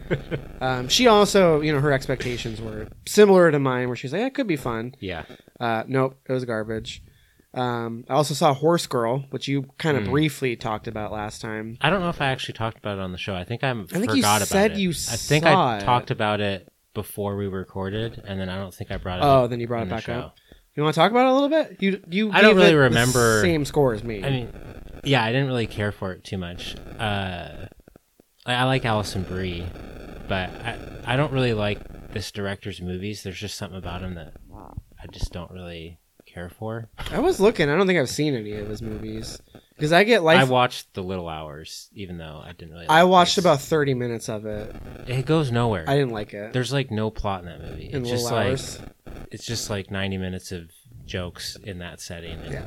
um, 0.61 0.87
she 0.89 1.09
also, 1.09 1.61
you 1.61 1.73
know, 1.73 1.81
her 1.81 1.91
expectations 1.91 2.61
were 2.61 2.87
similar 3.09 3.51
to 3.51 3.59
mine, 3.59 3.89
where 3.89 3.97
she's 3.97 4.13
like, 4.13 4.23
"It 4.23 4.35
could 4.35 4.47
be 4.47 4.55
fun." 4.57 4.95
Yeah, 5.01 5.25
Uh, 5.59 5.83
nope, 5.89 6.17
it 6.29 6.33
was 6.33 6.45
garbage. 6.45 7.03
Um, 7.55 8.05
I 8.09 8.15
also 8.15 8.35
saw 8.35 8.55
Horse 8.55 8.87
Girl, 8.87 9.25
which 9.31 9.49
you 9.49 9.67
kind 9.79 9.97
of 9.97 10.05
Hmm. 10.05 10.11
briefly 10.11 10.55
talked 10.55 10.87
about 10.87 11.11
last 11.11 11.41
time. 11.41 11.77
I 11.81 11.91
don't 11.91 12.01
know 12.03 12.09
if 12.11 12.21
I 12.23 12.27
actually 12.27 12.55
talked 12.55 12.79
about 12.79 12.99
it 12.99 13.01
on 13.01 13.11
the 13.11 13.19
show. 13.19 13.35
I 13.35 13.43
think 13.43 13.65
I'm. 13.65 13.89
I 13.93 13.99
think 13.99 14.11
you 14.15 14.23
forgot 14.23 14.37
about 14.43 14.49
said 14.49 14.73
it. 14.73 14.79
you 14.79 14.91
I 14.91 15.17
think 15.17 15.45
I 15.45 15.79
it. 15.79 15.81
talked 15.81 16.13
about 16.13 16.41
it 16.41 16.69
before 16.95 17.37
we 17.37 17.49
recorded, 17.49 18.23
and 18.29 18.39
then 18.39 18.49
I 18.49 18.57
don't 18.59 18.73
think 18.73 18.93
I 18.93 18.97
brought 18.97 19.19
it. 19.19 19.25
Oh, 19.25 19.45
up 19.45 19.51
then 19.51 19.59
you 19.59 19.67
brought 19.67 19.83
it 19.89 19.91
back 19.91 20.05
show. 20.05 20.13
up. 20.13 20.37
You 20.77 20.85
want 20.85 20.95
to 20.95 21.01
talk 21.01 21.11
about 21.11 21.27
it 21.27 21.31
a 21.31 21.35
little 21.35 21.49
bit? 21.49 21.79
You 21.83 22.01
you 22.09 22.31
I 22.31 22.43
don't 22.43 22.55
really 22.55 22.77
remember- 22.77 23.41
same 23.43 23.65
score 23.65 23.93
as 23.95 24.05
me. 24.05 24.23
I 24.23 24.31
mean, 24.31 24.53
yeah, 25.09 25.25
I 25.25 25.33
didn't 25.33 25.49
really 25.49 25.67
care 25.67 25.93
for 25.93 26.13
it 26.13 26.25
too 26.25 26.39
much. 26.39 26.77
Uh, 26.99 27.67
I, 28.47 28.55
I 28.55 28.65
like 28.65 28.85
Alison 28.85 29.23
Brie, 29.25 29.65
but 30.29 30.51
I 30.51 30.79
I 31.07 31.17
don't 31.17 31.33
really 31.33 31.55
like 31.55 32.13
this 32.13 32.31
director's 32.31 32.81
movies. 32.81 33.23
There's 33.23 33.39
just 33.39 33.57
something 33.57 33.79
about 33.79 34.03
him 34.03 34.15
that 34.15 34.35
I 35.03 35.07
just 35.11 35.33
don't 35.33 35.51
really 35.51 35.99
care 36.27 36.49
for. 36.51 36.89
I 37.11 37.19
was 37.21 37.41
looking. 37.41 37.69
I 37.69 37.77
don't 37.77 37.87
think 37.87 37.99
I've 37.99 38.09
seen 38.11 38.35
any 38.35 38.53
of 38.53 38.69
his 38.69 38.83
movies 38.83 39.41
because 39.75 39.93
I 39.93 40.05
get 40.05 40.23
life. 40.23 40.39
I 40.41 40.45
watched 40.45 40.93
The 40.95 41.03
Little 41.03 41.29
Hours, 41.29 41.89
even 41.95 42.19
though 42.19 42.43
I 42.45 42.53
didn't 42.53 42.73
really. 42.73 42.89
I 42.89 43.05
watched 43.05 43.37
this. 43.37 43.45
about 43.45 43.61
thirty 43.61 43.95
minutes 43.95 44.29
of 44.29 44.45
it. 44.47 44.75
It 45.07 45.25
goes 45.27 45.51
nowhere. 45.51 45.85
I 45.89 45.95
didn't 45.97 46.13
like 46.13 46.35
it. 46.35 46.53
There's 46.53 46.73
like 46.73 46.91
no 46.91 47.11
plot 47.11 47.41
in 47.41 47.47
that 47.47 47.63
movie. 47.63 47.91
in 47.91 48.03
It's 48.03 48.11
little 48.11 48.11
just 48.11 48.25
like 48.33 48.47
hours. 48.49 48.81
it's 49.31 49.47
just 49.47 49.71
like 49.71 49.91
90 49.91 50.19
minutes 50.19 50.53
of 50.53 50.71
jokes 51.09 51.57
in 51.57 51.79
that 51.79 52.01
setting. 52.01 52.39
Yeah. 52.49 52.65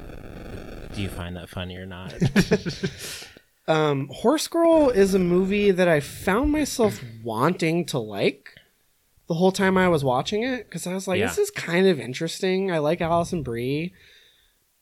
Do 0.93 1.01
you 1.01 1.09
find 1.09 1.35
that 1.37 1.47
funny 1.49 1.77
or 1.77 1.85
not? 1.85 2.13
Um, 3.67 4.09
Horse 4.11 4.47
Girl 4.47 4.89
is 4.89 5.13
a 5.13 5.19
movie 5.19 5.71
that 5.71 5.87
I 5.87 5.99
found 5.99 6.51
myself 6.51 6.99
wanting 7.23 7.85
to 7.85 7.99
like 7.99 8.49
the 9.27 9.35
whole 9.35 9.51
time 9.51 9.77
I 9.77 9.87
was 9.87 10.03
watching 10.03 10.43
it 10.43 10.65
because 10.67 10.87
I 10.87 10.93
was 10.93 11.07
like, 11.07 11.19
Yeah. 11.19 11.27
this 11.27 11.37
is 11.37 11.51
kind 11.51 11.87
of 11.87 11.99
interesting. 11.99 12.71
I 12.71 12.79
like 12.79 12.99
Alison 13.01 13.43
Brie, 13.43 13.93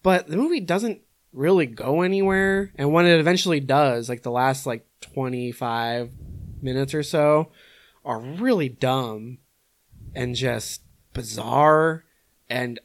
but 0.02 0.28
the 0.28 0.38
movie 0.38 0.62
doesn't 0.62 1.02
really 1.34 1.68
go 1.68 2.02
anywhere. 2.02 2.72
And 2.78 2.92
when 2.94 3.06
it 3.06 3.20
eventually 3.20 3.60
does, 3.60 4.08
like 4.10 4.24
the 4.24 4.32
last 4.32 4.66
like 4.66 4.88
twenty 5.02 5.52
five 5.52 6.10
minutes 6.62 6.94
or 6.94 7.04
so, 7.04 7.52
are 8.06 8.20
really 8.20 8.70
dumb 8.70 9.40
and 10.16 10.36
just 10.36 10.82
bizarre. 11.14 12.06
And 12.50 12.80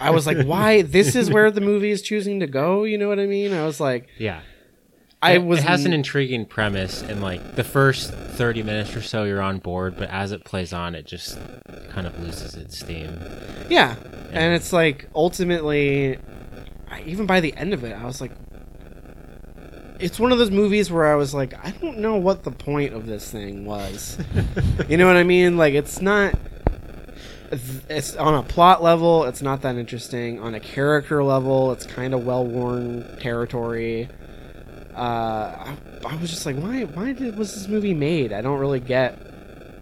I 0.00 0.10
was 0.10 0.26
like, 0.26 0.44
why? 0.46 0.82
This 0.82 1.16
is 1.16 1.28
where 1.30 1.50
the 1.50 1.60
movie 1.60 1.90
is 1.90 2.02
choosing 2.02 2.38
to 2.40 2.46
go. 2.46 2.84
You 2.84 2.98
know 2.98 3.08
what 3.08 3.18
I 3.18 3.26
mean? 3.26 3.52
I 3.52 3.64
was 3.64 3.80
like, 3.80 4.08
yeah. 4.18 4.40
I 5.20 5.32
It- 5.32 5.44
was 5.44 5.58
It 5.58 5.64
has 5.64 5.84
an 5.84 5.92
intriguing 5.92 6.46
premise, 6.46 7.02
and 7.02 7.20
like 7.20 7.56
the 7.56 7.64
first 7.64 8.12
30 8.12 8.62
minutes 8.62 8.94
or 8.94 9.02
so, 9.02 9.24
you're 9.24 9.42
on 9.42 9.58
board, 9.58 9.96
but 9.98 10.08
as 10.10 10.30
it 10.30 10.44
plays 10.44 10.72
on, 10.72 10.94
it 10.94 11.06
just 11.06 11.36
kind 11.90 12.06
of 12.06 12.16
loses 12.20 12.54
its 12.54 12.78
steam. 12.78 13.18
Yeah. 13.68 13.96
And 14.30 14.54
it's 14.54 14.72
like 14.72 15.08
ultimately, 15.16 16.18
I, 16.88 17.02
even 17.02 17.26
by 17.26 17.40
the 17.40 17.52
end 17.56 17.74
of 17.74 17.82
it, 17.82 17.94
I 18.00 18.04
was 18.04 18.20
like, 18.20 18.30
it's 19.98 20.20
one 20.20 20.30
of 20.30 20.38
those 20.38 20.52
movies 20.52 20.92
where 20.92 21.06
I 21.10 21.16
was 21.16 21.34
like, 21.34 21.54
I 21.64 21.72
don't 21.72 21.98
know 21.98 22.14
what 22.16 22.44
the 22.44 22.52
point 22.52 22.94
of 22.94 23.06
this 23.06 23.28
thing 23.30 23.64
was. 23.64 24.16
you 24.88 24.96
know 24.96 25.08
what 25.08 25.16
I 25.16 25.24
mean? 25.24 25.56
Like, 25.56 25.74
it's 25.74 26.00
not. 26.00 26.34
It's 27.50 28.14
on 28.16 28.34
a 28.34 28.42
plot 28.42 28.82
level, 28.82 29.24
it's 29.24 29.42
not 29.42 29.62
that 29.62 29.76
interesting. 29.76 30.40
On 30.40 30.54
a 30.54 30.60
character 30.60 31.22
level, 31.22 31.72
it's 31.72 31.86
kind 31.86 32.14
of 32.14 32.24
well 32.26 32.44
worn 32.44 33.18
territory. 33.20 34.08
Uh, 34.94 34.98
I, 35.74 35.76
I 36.06 36.16
was 36.16 36.30
just 36.30 36.44
like, 36.44 36.56
why? 36.56 36.84
Why 36.84 37.12
did 37.12 37.36
was 37.38 37.54
this 37.54 37.68
movie 37.68 37.94
made? 37.94 38.32
I 38.32 38.40
don't 38.42 38.58
really 38.58 38.80
get 38.80 39.16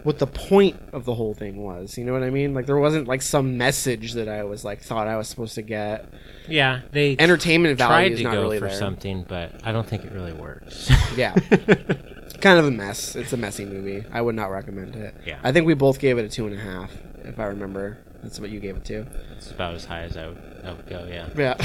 what 0.07 0.21
the 0.21 0.27
point 0.27 0.77
of 0.93 1.05
the 1.05 1.15
whole 1.15 1.35
thing 1.35 1.57
was. 1.57 1.99
You 1.99 2.05
know 2.05 2.13
what 2.13 2.23
I 2.23 2.31
mean? 2.31 2.55
Like 2.55 2.67
there 2.67 2.77
wasn't 2.77 3.09
like 3.09 3.23
some 3.23 3.59
message 3.59 4.13
that 4.13 4.29
I 4.29 4.45
was 4.45 4.65
like 4.65 4.81
thought 4.81 5.09
I 5.09 5.17
was 5.17 5.27
supposed 5.27 5.57
to 5.57 5.63
get. 5.63 6.07
Yeah, 6.49 6.83
they 6.93 7.17
Entertainment 7.19 7.77
value 7.77 8.11
tried 8.11 8.17
to 8.19 8.23
go 8.23 8.43
really 8.43 8.59
for 8.61 8.69
there. 8.69 8.77
something, 8.79 9.25
but 9.27 9.51
I 9.65 9.73
don't 9.73 9.87
think 9.87 10.05
it 10.05 10.13
really 10.13 10.33
works. 10.33 10.91
Yeah. 11.17 11.35
kind 12.47 12.61
of 12.61 12.67
a 12.67 12.71
mess. 12.71 13.17
It's 13.17 13.33
a 13.33 13.37
messy 13.37 13.65
movie. 13.65 14.05
I 14.13 14.21
would 14.21 14.37
not 14.37 14.53
recommend 14.53 14.95
it. 14.95 15.17
Yeah. 15.25 15.41
I 15.43 15.51
think 15.51 15.67
we 15.67 15.75
both 15.75 15.99
gave 15.99 16.17
it 16.17 16.25
a 16.25 16.29
two 16.29 16.47
and 16.47 16.55
a 16.55 16.61
half, 16.61 16.93
if 17.25 17.41
I 17.41 17.47
remember. 17.47 17.99
That's 18.23 18.39
what 18.39 18.51
you 18.51 18.61
gave 18.61 18.77
it 18.77 18.85
to. 18.85 19.05
it's 19.37 19.51
about 19.51 19.75
as 19.75 19.85
high 19.85 20.03
as 20.03 20.17
I 20.17 20.29
would, 20.29 20.39
I 20.65 20.73
would 20.73 20.87
go. 20.87 21.09
Yeah. 21.11 21.29
Yeah. 21.37 21.57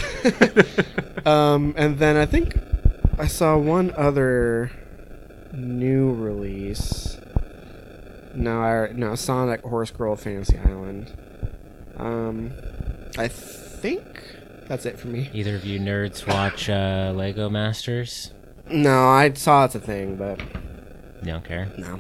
um, 1.26 1.76
and 1.78 2.00
then 2.00 2.18
I 2.18 2.26
think 2.26 2.58
I 3.20 3.28
saw 3.28 3.58
one 3.58 3.94
other 3.96 4.72
new 5.54 6.14
release. 6.14 7.20
No, 8.34 8.62
I 8.62 8.92
no 8.94 9.14
Sonic 9.14 9.62
Horse 9.62 9.92
Girl 9.92 10.16
Fantasy 10.16 10.58
Island. 10.58 11.16
Um, 11.98 12.54
I 13.20 13.28
think 13.28 14.36
that's 14.68 14.88
it 14.88 14.98
for 14.98 15.10
me. 15.10 15.30
Either 15.32 15.56
of 15.56 15.64
you 15.64 15.80
nerds 15.80 16.26
watch 16.26 16.70
uh, 16.70 17.14
Lego 17.16 17.50
Masters? 17.50 18.32
No, 18.70 19.10
I 19.10 19.34
saw 19.34 19.66
it's 19.66 19.76
a 19.76 19.80
thing, 19.80 20.16
but 20.16 20.40
You 21.22 21.28
don't 21.34 21.46
care. 21.46 21.72
no, 21.78 22.00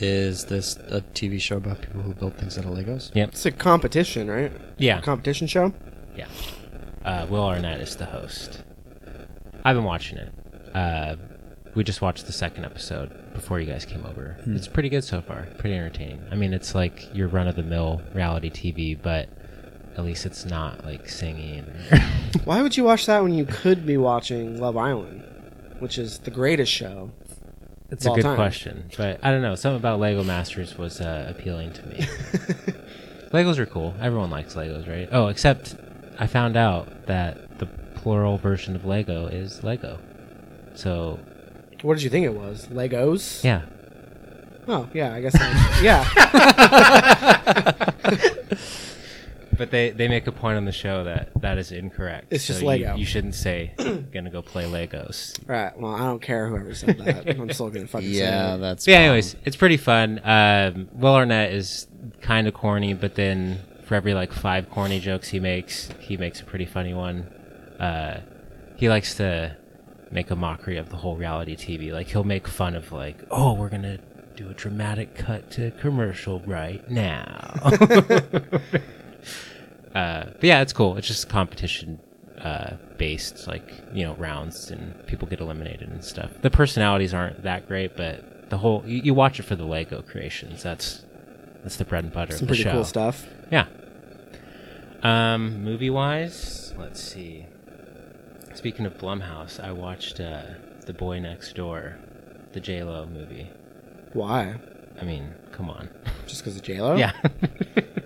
Is 0.00 0.44
this 0.46 0.76
a 0.88 1.00
TV 1.14 1.40
show 1.40 1.56
about 1.56 1.80
people 1.82 2.02
who 2.02 2.14
build 2.14 2.34
things 2.36 2.56
out 2.58 2.64
of 2.64 2.70
Legos? 2.72 3.14
Yep. 3.14 3.28
It's 3.30 3.46
a 3.46 3.50
competition, 3.50 4.30
right? 4.30 4.52
Yeah. 4.78 5.00
competition 5.00 5.46
show. 5.46 5.72
Yeah. 6.16 6.28
Uh, 7.04 7.26
Will 7.28 7.42
Arnett 7.44 7.80
is 7.80 7.96
the 7.96 8.06
host. 8.06 8.62
I've 9.64 9.76
been 9.76 9.84
watching 9.84 10.18
it. 10.18 10.32
Uh, 10.74 11.16
we 11.74 11.84
just 11.84 12.00
watched 12.02 12.26
the 12.26 12.32
second 12.32 12.64
episode 12.64 13.32
before 13.34 13.58
you 13.60 13.66
guys 13.66 13.84
came 13.84 14.04
over. 14.06 14.36
It's 14.46 14.68
pretty 14.68 14.88
good 14.88 15.04
so 15.04 15.20
far. 15.20 15.46
Pretty 15.58 15.74
entertaining. 15.74 16.22
I 16.30 16.34
mean, 16.36 16.52
it's 16.52 16.74
like 16.74 17.12
your 17.14 17.28
run 17.28 17.48
of 17.48 17.56
the 17.56 17.62
mill 17.62 18.02
reality 18.14 18.50
TV, 18.50 19.00
but 19.00 19.28
at 19.96 20.04
least 20.04 20.26
it's 20.26 20.44
not 20.44 20.84
like 20.84 21.08
singing. 21.08 21.64
Why 22.44 22.62
would 22.62 22.76
you 22.76 22.84
watch 22.84 23.06
that 23.06 23.22
when 23.22 23.34
you 23.34 23.46
could 23.46 23.84
be 23.86 23.96
watching 23.96 24.60
Love 24.60 24.76
Island, 24.76 25.22
which 25.80 25.98
is 25.98 26.18
the 26.20 26.30
greatest 26.30 26.70
show? 26.72 27.10
It's 27.92 28.06
a 28.06 28.10
good 28.10 28.22
time. 28.22 28.36
question, 28.36 28.84
but 28.96 29.20
I 29.22 29.30
don't 29.30 29.42
know. 29.42 29.54
Something 29.54 29.78
about 29.78 30.00
Lego 30.00 30.24
Masters 30.24 30.76
was 30.76 31.00
uh, 31.00 31.26
appealing 31.28 31.72
to 31.74 31.86
me. 31.86 31.96
Legos 33.32 33.58
are 33.58 33.66
cool. 33.66 33.94
Everyone 34.00 34.30
likes 34.30 34.54
Legos, 34.54 34.88
right? 34.88 35.08
Oh, 35.12 35.28
except 35.28 35.76
I 36.18 36.26
found 36.26 36.56
out 36.56 37.06
that 37.06 37.58
the 37.58 37.66
plural 37.66 38.36
version 38.38 38.74
of 38.74 38.84
Lego 38.84 39.26
is 39.26 39.62
Lego. 39.62 39.98
So 40.74 41.18
What 41.82 41.94
did 41.94 42.02
you 42.02 42.10
think 42.10 42.26
it 42.26 42.34
was? 42.34 42.66
Legos? 42.68 43.44
yeah, 43.44 43.62
Oh, 44.68 44.88
yeah, 44.94 45.12
I 45.14 45.20
guess. 45.20 45.34
I, 45.36 45.80
yeah. 45.82 46.04
But 49.62 49.70
they, 49.70 49.90
they 49.90 50.08
make 50.08 50.26
a 50.26 50.32
point 50.32 50.56
on 50.56 50.64
the 50.64 50.72
show 50.72 51.04
that 51.04 51.28
that 51.40 51.56
is 51.56 51.70
incorrect. 51.70 52.32
It's 52.32 52.48
just 52.48 52.62
you- 52.62 52.66
Lego. 52.66 52.96
You, 52.96 53.06
shouldn't 53.06 53.36
say 53.36 53.72
gonna 54.12 54.28
go 54.28 54.42
play 54.42 54.64
Legos. 54.64 55.38
Right. 55.48 55.70
Well, 55.78 55.94
I 55.94 56.00
don't 56.00 56.20
care 56.20 56.48
whoever 56.48 56.74
said 56.74 56.98
that. 56.98 57.28
I'm 57.38 57.48
still 57.52 57.70
gonna 57.70 57.86
fucking 57.86 58.10
Yeah, 58.10 58.48
say 58.48 58.54
it. 58.56 58.58
that's. 58.58 58.84
So 58.84 58.90
yeah, 58.90 58.96
anyways, 58.96 59.36
it's 59.44 59.54
pretty 59.54 59.76
fun. 59.76 60.20
Um, 60.24 60.88
Will 60.94 61.14
Arnett 61.14 61.52
is 61.52 61.86
kind 62.22 62.48
of 62.48 62.54
corny, 62.54 62.92
but 62.92 63.14
then 63.14 63.60
for 63.84 63.94
every 63.94 64.14
like 64.14 64.32
five 64.32 64.68
corny 64.68 64.98
jokes 64.98 65.28
he 65.28 65.38
makes, 65.38 65.90
he 66.00 66.16
makes 66.16 66.40
a 66.40 66.44
pretty 66.44 66.66
funny 66.66 66.92
one. 66.92 67.20
Uh, 67.78 68.20
he 68.74 68.88
likes 68.88 69.14
to 69.14 69.56
make 70.10 70.32
a 70.32 70.34
mockery 70.34 70.76
of 70.76 70.88
the 70.90 70.96
whole 70.96 71.14
reality 71.16 71.54
TV. 71.54 71.92
Like 71.92 72.08
he'll 72.08 72.24
make 72.24 72.48
fun 72.48 72.74
of 72.74 72.90
like, 72.90 73.18
oh, 73.30 73.52
we're 73.54 73.68
gonna 73.68 73.98
do 74.34 74.50
a 74.50 74.54
dramatic 74.54 75.14
cut 75.14 75.52
to 75.52 75.70
commercial 75.80 76.40
right 76.40 76.82
now. 76.90 77.54
uh, 79.94 80.24
but 80.24 80.44
yeah, 80.44 80.60
it's 80.62 80.72
cool. 80.72 80.96
It's 80.96 81.06
just 81.06 81.28
competition 81.28 82.00
uh, 82.40 82.76
based, 82.98 83.46
like 83.46 83.72
you 83.92 84.04
know, 84.04 84.14
rounds 84.14 84.70
and 84.70 85.06
people 85.06 85.28
get 85.28 85.40
eliminated 85.40 85.88
and 85.88 86.04
stuff. 86.04 86.30
The 86.40 86.50
personalities 86.50 87.14
aren't 87.14 87.42
that 87.42 87.68
great, 87.68 87.96
but 87.96 88.50
the 88.50 88.58
whole 88.58 88.82
you, 88.86 89.02
you 89.02 89.14
watch 89.14 89.38
it 89.38 89.44
for 89.44 89.56
the 89.56 89.64
Lego 89.64 90.02
creations. 90.02 90.62
That's 90.62 91.04
that's 91.62 91.76
the 91.76 91.84
bread 91.84 92.04
and 92.04 92.12
butter 92.12 92.32
Some 92.32 92.36
of 92.36 92.40
the 92.40 92.46
pretty 92.48 92.62
show. 92.64 92.72
cool 92.72 92.84
stuff. 92.84 93.26
Yeah. 93.50 93.66
Um, 95.02 95.64
movie 95.64 95.90
wise, 95.90 96.72
let's 96.78 97.00
see. 97.00 97.46
Speaking 98.54 98.86
of 98.86 98.98
Blumhouse, 98.98 99.58
I 99.58 99.72
watched 99.72 100.20
uh, 100.20 100.42
The 100.86 100.92
Boy 100.92 101.18
Next 101.18 101.54
Door, 101.54 101.98
the 102.52 102.60
J 102.60 102.82
Lo 102.84 103.06
movie. 103.06 103.50
Why? 104.12 104.56
I 105.00 105.04
mean, 105.04 105.34
come 105.50 105.70
on. 105.70 105.88
Just 106.26 106.42
because 106.42 106.56
of 106.56 106.62
J 106.62 106.80
Lo? 106.80 106.96
Yeah. 106.96 107.12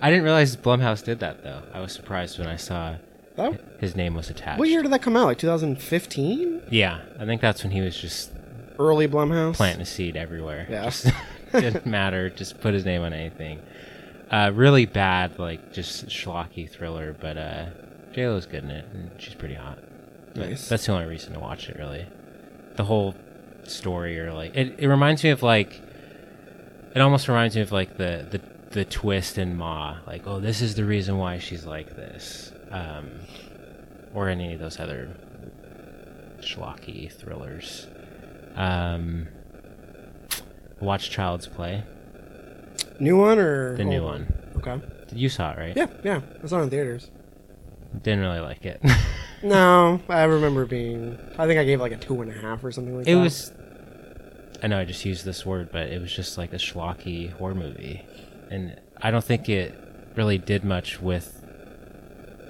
I 0.00 0.10
didn't 0.10 0.24
realize 0.24 0.56
Blumhouse 0.56 1.02
did 1.04 1.20
that 1.20 1.42
though. 1.42 1.62
I 1.72 1.80
was 1.80 1.92
surprised 1.92 2.38
when 2.38 2.48
I 2.48 2.56
saw 2.56 2.96
That, 3.36 3.60
his 3.80 3.94
name 3.96 4.14
was 4.14 4.30
attached. 4.30 4.58
what 4.58 4.68
year 4.68 4.82
did 4.82 4.92
that 4.92 5.02
come 5.02 5.16
out? 5.16 5.26
Like 5.26 5.38
2015? 5.38 6.62
Yeah, 6.70 7.00
I 7.18 7.24
think 7.26 7.40
that's 7.40 7.62
when 7.62 7.72
he 7.72 7.80
was 7.80 7.96
just 7.96 8.30
Early 8.78 9.06
Blumhouse. 9.08 9.54
planting 9.54 9.82
a 9.82 9.86
seed 9.86 10.16
everywhere. 10.16 10.66
Yeah. 10.68 10.84
Just 10.84 11.06
didn't 11.52 11.86
matter. 11.98 12.30
Just 12.30 12.60
put 12.60 12.74
his 12.74 12.84
name 12.84 13.02
on 13.02 13.12
anything. 13.12 13.60
Uh, 14.30 14.50
really 14.54 14.86
bad, 14.86 15.38
like 15.38 15.72
just 15.72 16.06
schlocky 16.08 16.68
thriller, 16.68 17.14
but 17.20 17.36
uh, 17.36 17.66
J 18.12 18.26
Lo's 18.28 18.46
good 18.46 18.64
in 18.64 18.70
it, 18.70 18.86
and 18.92 19.10
she's 19.20 19.34
pretty 19.34 19.54
hot. 19.54 19.78
Nice. 20.34 20.68
That's 20.68 20.86
the 20.86 20.92
only 20.92 21.06
reason 21.06 21.34
to 21.34 21.38
watch 21.38 21.68
it, 21.68 21.76
really. 21.76 22.06
The 22.74 22.82
whole 22.84 23.14
story, 23.62 24.18
or 24.18 24.32
like, 24.32 24.56
it, 24.56 24.74
it 24.78 24.88
reminds 24.88 25.22
me 25.22 25.30
of 25.30 25.42
like, 25.44 25.80
it 26.96 27.00
almost 27.00 27.28
reminds 27.28 27.54
me 27.54 27.62
of 27.62 27.70
like 27.70 27.96
the 27.96 28.26
the 28.30 28.40
the 28.74 28.84
twist 28.84 29.38
in 29.38 29.56
Ma, 29.56 29.98
like, 30.06 30.26
oh, 30.26 30.40
this 30.40 30.60
is 30.60 30.74
the 30.74 30.84
reason 30.84 31.16
why 31.16 31.38
she's 31.38 31.64
like 31.64 31.94
this, 31.94 32.52
um, 32.70 33.08
or 34.12 34.28
any 34.28 34.52
of 34.54 34.60
those 34.60 34.80
other 34.80 35.16
schlocky 36.40 37.10
thrillers. 37.10 37.86
Um, 38.56 39.28
watch 40.80 41.08
Child's 41.10 41.46
Play. 41.46 41.84
New 42.98 43.16
one 43.16 43.38
or 43.38 43.76
The 43.76 43.84
new 43.84 44.02
one. 44.02 44.32
Okay. 44.56 44.80
You 45.12 45.28
saw 45.28 45.52
it, 45.52 45.58
right? 45.58 45.76
Yeah, 45.76 45.86
yeah. 46.02 46.20
I 46.42 46.46
saw 46.46 46.58
it 46.58 46.64
in 46.64 46.70
theaters. 46.70 47.10
Didn't 48.02 48.20
really 48.20 48.40
like 48.40 48.66
it. 48.66 48.80
No, 49.44 50.00
I 50.08 50.22
remember 50.22 50.64
being. 50.64 51.18
I 51.38 51.46
think 51.46 51.60
I 51.60 51.64
gave 51.64 51.78
like 51.78 51.92
a 51.92 51.98
two 51.98 52.22
and 52.22 52.30
a 52.30 52.34
half 52.34 52.64
or 52.64 52.72
something 52.72 52.96
like 52.96 53.06
it 53.06 53.12
that. 53.12 53.20
It 53.20 53.22
was. 53.22 53.52
I 54.62 54.68
know 54.68 54.80
I 54.80 54.86
just 54.86 55.04
used 55.04 55.26
this 55.26 55.44
word, 55.44 55.68
but 55.70 55.88
it 55.88 56.00
was 56.00 56.10
just 56.10 56.38
like 56.38 56.54
a 56.54 56.56
schlocky 56.56 57.30
horror 57.30 57.54
movie, 57.54 58.06
and 58.50 58.80
I 59.00 59.10
don't 59.10 59.24
think 59.24 59.48
it 59.48 59.74
really 60.16 60.38
did 60.38 60.64
much 60.64 61.00
with. 61.00 61.40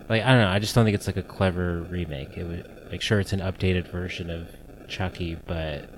Like 0.08 0.22
I 0.22 0.32
don't 0.32 0.40
know, 0.42 0.48
I 0.48 0.58
just 0.58 0.74
don't 0.74 0.84
think 0.84 0.94
it's 0.94 1.06
like 1.06 1.16
a 1.16 1.22
clever 1.22 1.80
remake. 1.82 2.36
It 2.36 2.44
would 2.44 2.88
like 2.90 3.00
sure 3.00 3.20
it's 3.20 3.32
an 3.32 3.40
updated 3.40 3.90
version 3.90 4.28
of 4.30 4.48
Chucky, 4.88 5.36
but 5.46 5.88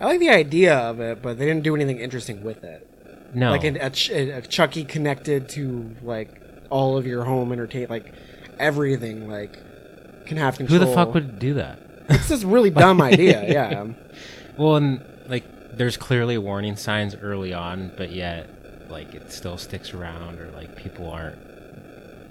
I 0.00 0.06
like 0.06 0.20
the 0.20 0.30
idea 0.30 0.74
of 0.76 1.00
it, 1.00 1.20
but 1.22 1.38
they 1.38 1.44
didn't 1.44 1.62
do 1.62 1.74
anything 1.74 1.98
interesting 1.98 2.42
with 2.42 2.64
it. 2.64 2.88
no, 3.34 3.50
Like 3.50 3.64
a, 3.64 3.76
a, 3.84 4.30
a 4.38 4.42
Chucky 4.42 4.84
connected 4.84 5.48
to 5.50 5.94
like 6.02 6.40
all 6.70 6.96
of 6.96 7.06
your 7.06 7.24
home 7.24 7.52
entertain, 7.52 7.88
like 7.90 8.14
everything, 8.58 9.28
like 9.28 9.58
can 10.26 10.38
have 10.38 10.56
control. 10.56 10.78
who 10.78 10.86
the 10.86 10.92
fuck 10.94 11.12
would 11.12 11.38
do 11.38 11.54
that? 11.54 11.78
It's 12.08 12.28
just 12.28 12.44
a 12.44 12.46
really 12.46 12.70
dumb 12.84 13.02
idea. 13.02 13.44
Yeah. 13.46 13.88
Well, 14.56 14.76
and 14.76 15.04
like 15.28 15.44
there's 15.76 15.96
clearly 15.98 16.38
warning 16.38 16.76
signs 16.76 17.14
early 17.14 17.52
on, 17.52 17.92
but 17.96 18.10
yet 18.12 18.48
like 18.90 19.14
it 19.14 19.30
still 19.32 19.56
sticks 19.58 19.94
around, 19.94 20.38
or 20.40 20.50
like 20.52 20.76
people 20.76 21.08
aren't 21.10 21.38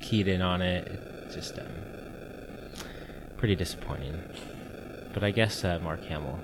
keyed 0.02 0.27
in 0.27 0.41
on 0.41 0.61
it. 0.61 0.88
It's 1.26 1.36
just 1.36 1.57
um, 1.60 1.65
pretty 3.38 3.56
disappointing. 3.56 4.22
But 5.14 5.23
I 5.23 5.31
guess 5.31 5.64
uh, 5.64 5.80
Mark 5.84 6.03
Hamill 6.06 6.40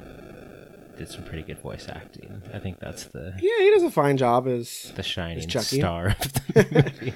did 0.98 1.10
some 1.10 1.24
pretty 1.24 1.44
good 1.44 1.60
voice 1.60 1.88
acting. 1.90 2.42
I 2.54 2.60
think 2.60 2.80
that's 2.80 3.06
the 3.06 3.34
Yeah, 3.42 3.64
he 3.64 3.70
does 3.72 3.84
a 3.84 3.92
fine 3.92 4.18
job 4.18 4.48
as 4.48 4.92
the 4.96 5.04
shining 5.04 5.48
Chucky. 5.48 5.80
star 5.80 6.08
of 6.08 6.34
the 6.54 6.92
movie. 7.02 7.14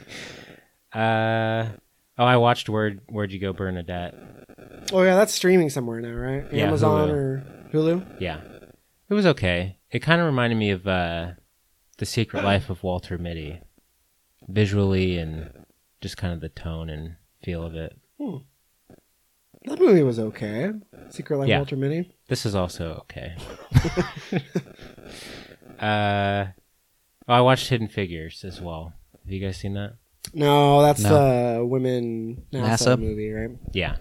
uh, 0.94 1.70
oh, 2.18 2.26
I 2.26 2.38
watched 2.38 2.70
Where 2.70 2.92
Where'd 3.08 3.32
You 3.32 3.40
Go, 3.40 3.54
Bernadette. 3.54 4.16
Oh 4.92 5.02
yeah, 5.04 5.16
that's 5.16 5.34
streaming 5.34 5.70
somewhere 5.70 6.02
now, 6.02 6.12
right? 6.14 6.46
Yeah, 6.52 6.66
Amazon 6.68 7.10
Hulu. 7.10 7.14
or 7.14 7.44
Hulu. 7.74 8.06
Yeah, 8.20 8.42
it 9.10 9.14
was 9.14 9.26
okay. 9.28 9.78
It 9.92 10.00
kind 10.00 10.20
of 10.22 10.28
reminded 10.28 10.58
me 10.58 10.72
of 10.72 10.88
uh, 10.88 11.32
the 12.00 12.06
Secret 12.06 12.44
Life 12.44 12.70
of 12.70 12.84
Walter 12.84 13.18
Mitty, 13.18 13.60
visually 14.48 15.18
and 15.18 15.52
just 16.02 16.18
kind 16.18 16.34
of 16.34 16.42
the 16.42 16.50
tone 16.50 16.90
and 16.90 17.16
feel 17.44 17.64
of 17.64 17.76
it. 17.76 17.98
That 19.66 19.80
movie 19.80 20.04
was 20.04 20.18
okay. 20.20 20.72
Secret 21.10 21.38
Life 21.38 21.46
of 21.46 21.50
Yeah. 21.50 21.58
Walter 21.58 21.76
Mitty. 21.76 22.12
This 22.28 22.46
is 22.46 22.56
also 22.56 22.94
okay. 23.02 23.36
uh, 25.80 26.46
oh, 27.28 27.34
I 27.34 27.42
watched 27.42 27.70
Hidden 27.70 27.90
Figures 27.90 28.44
as 28.44 28.62
well. 28.62 28.94
Have 29.24 29.32
you 29.32 29.40
guys 29.46 29.58
seen 29.58 29.74
that? 29.74 29.96
No, 30.34 30.82
that's 30.82 31.02
No. 31.02 31.58
the 31.60 31.66
women 31.66 32.44
NASA, 32.52 32.96
NASA? 32.96 33.00
movie, 33.00 33.32
right? 33.32 33.52
Yeah, 33.74 33.98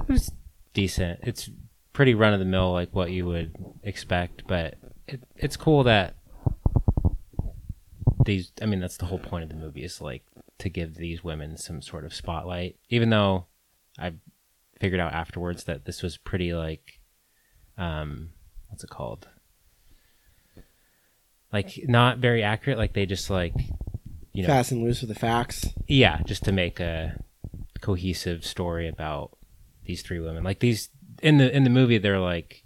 it 0.00 0.08
was 0.08 0.32
decent. 0.72 1.20
It's 1.22 1.50
pretty 1.92 2.14
run 2.14 2.32
of 2.32 2.38
the 2.38 2.44
mill, 2.46 2.72
like 2.72 2.94
what 2.94 3.10
you 3.10 3.26
would 3.26 3.54
expect, 3.82 4.44
but 4.46 4.76
it, 5.08 5.22
it's 5.36 5.56
cool 5.56 5.84
that 5.84 6.16
these. 8.24 8.52
I 8.60 8.66
mean, 8.66 8.80
that's 8.80 8.96
the 8.96 9.06
whole 9.06 9.18
point 9.18 9.44
of 9.44 9.50
the 9.50 9.56
movie 9.56 9.84
is 9.84 10.00
like 10.00 10.24
to 10.58 10.68
give 10.68 10.94
these 10.94 11.22
women 11.24 11.56
some 11.56 11.82
sort 11.82 12.04
of 12.04 12.14
spotlight. 12.14 12.76
Even 12.88 13.10
though 13.10 13.46
I 13.98 14.14
figured 14.80 15.00
out 15.00 15.12
afterwards 15.12 15.64
that 15.64 15.84
this 15.84 16.02
was 16.02 16.16
pretty 16.16 16.54
like, 16.54 17.00
um, 17.78 18.30
what's 18.68 18.84
it 18.84 18.90
called? 18.90 19.28
Like 21.52 21.78
not 21.86 22.18
very 22.18 22.42
accurate. 22.42 22.78
Like 22.78 22.94
they 22.94 23.06
just 23.06 23.28
like, 23.28 23.54
you 24.32 24.42
know, 24.42 24.48
Fast 24.48 24.72
and 24.72 24.82
loose 24.82 25.00
with 25.02 25.08
the 25.08 25.14
facts. 25.14 25.66
yeah, 25.86 26.22
just 26.24 26.44
to 26.44 26.52
make 26.52 26.80
a 26.80 27.22
cohesive 27.80 28.44
story 28.46 28.88
about 28.88 29.36
these 29.84 30.02
three 30.02 30.18
women. 30.20 30.44
Like 30.44 30.60
these 30.60 30.88
in 31.22 31.36
the 31.38 31.54
in 31.54 31.64
the 31.64 31.70
movie, 31.70 31.98
they're 31.98 32.18
like 32.20 32.61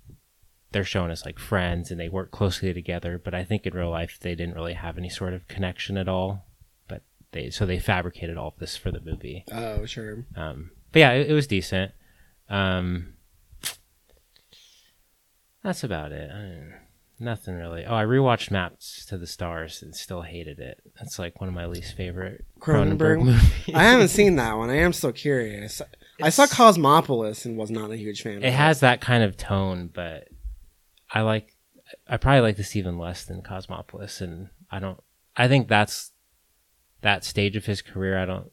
they're 0.77 0.85
shown 0.85 1.11
as 1.11 1.25
like 1.25 1.39
friends 1.39 1.91
and 1.91 1.99
they 1.99 2.11
work 2.11 2.31
closely 2.31 2.75
together. 2.75 3.19
But 3.19 3.33
I 3.33 3.45
think 3.45 3.65
in 3.65 3.73
real 3.73 3.89
life, 3.89 4.19
they 4.21 4.35
didn't 4.35 4.57
really 4.57 4.75
have 4.75 4.99
any 4.99 5.09
sort 5.09 5.33
of 5.33 5.49
connection 5.49 5.97
at 5.97 6.07
all. 6.07 6.45
But 6.87 7.01
they 7.33 7.49
so 7.49 7.65
they 7.65 7.79
fabricated 7.79 8.37
all 8.37 8.49
of 8.49 8.59
this 8.59 8.77
for 8.77 8.91
the 8.91 9.01
movie. 9.01 9.47
Oh, 9.51 9.87
sure. 9.87 10.27
Um, 10.37 10.73
but 10.93 11.01
yeah, 11.01 11.13
it, 11.13 11.31
it 11.31 11.33
was 11.33 11.47
decent. 11.47 11.93
Um, 12.51 13.15
that's 15.65 15.83
about 15.83 16.13
it. 16.13 16.31
I 16.31 16.75
nothing 17.19 17.55
really. 17.55 17.87
Oh, 17.87 17.95
I 17.95 18.05
rewatched 18.05 18.51
Maps 18.51 19.07
to 19.07 19.17
the 19.17 19.27
Stars 19.27 19.83
and 19.83 19.97
still 19.97 20.21
hated 20.21 20.59
it. 20.59 20.83
That's 20.99 21.19
like 21.19 21.41
one 21.41 21.49
of 21.49 21.55
my 21.55 21.65
least 21.65 21.97
favorite 21.97 22.45
Cronenberg, 22.61 22.99
Cronenberg? 22.99 23.25
movies. 23.25 23.75
I 23.75 23.85
haven't 23.85 24.09
seen 24.09 24.37
that 24.37 24.59
one. 24.59 24.69
I 24.69 24.77
am 24.77 24.93
still 24.93 25.13
curious. 25.13 25.81
I 26.21 26.29
saw 26.29 26.47
Cosmopolis 26.47 27.47
and 27.47 27.57
was 27.57 27.71
not 27.71 27.91
a 27.91 27.97
huge 27.97 28.21
fan. 28.23 28.37
of 28.37 28.45
It 28.45 28.53
has 28.53 28.81
that 28.81 29.01
kind 29.01 29.25
of 29.25 29.39
tone, 29.39 29.89
but 29.91 30.29
I 31.11 31.23
like. 31.23 31.55
I 32.09 32.17
probably 32.17 32.41
like 32.41 32.57
this 32.57 32.75
even 32.75 32.99
less 32.99 33.25
than 33.25 33.43
Cosmopolis, 33.43 34.21
and 34.21 34.49
I 34.71 34.79
don't. 34.79 35.01
I 35.37 35.49
think 35.49 35.69
that's 35.69 36.13
that 37.03 37.25
stage 37.25 37.57
of 37.57 37.67
his 37.67 37.83
career. 37.83 38.19
I 38.19 38.27
don't. 38.27 38.51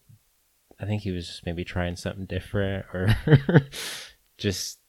I 0.79 0.85
think 0.85 1.01
he 1.01 1.11
was 1.11 1.27
just 1.27 1.45
maybe 1.45 1.63
trying 1.63 1.95
something 1.95 2.25
different, 2.25 2.85
or 2.93 3.15
just 4.37 4.79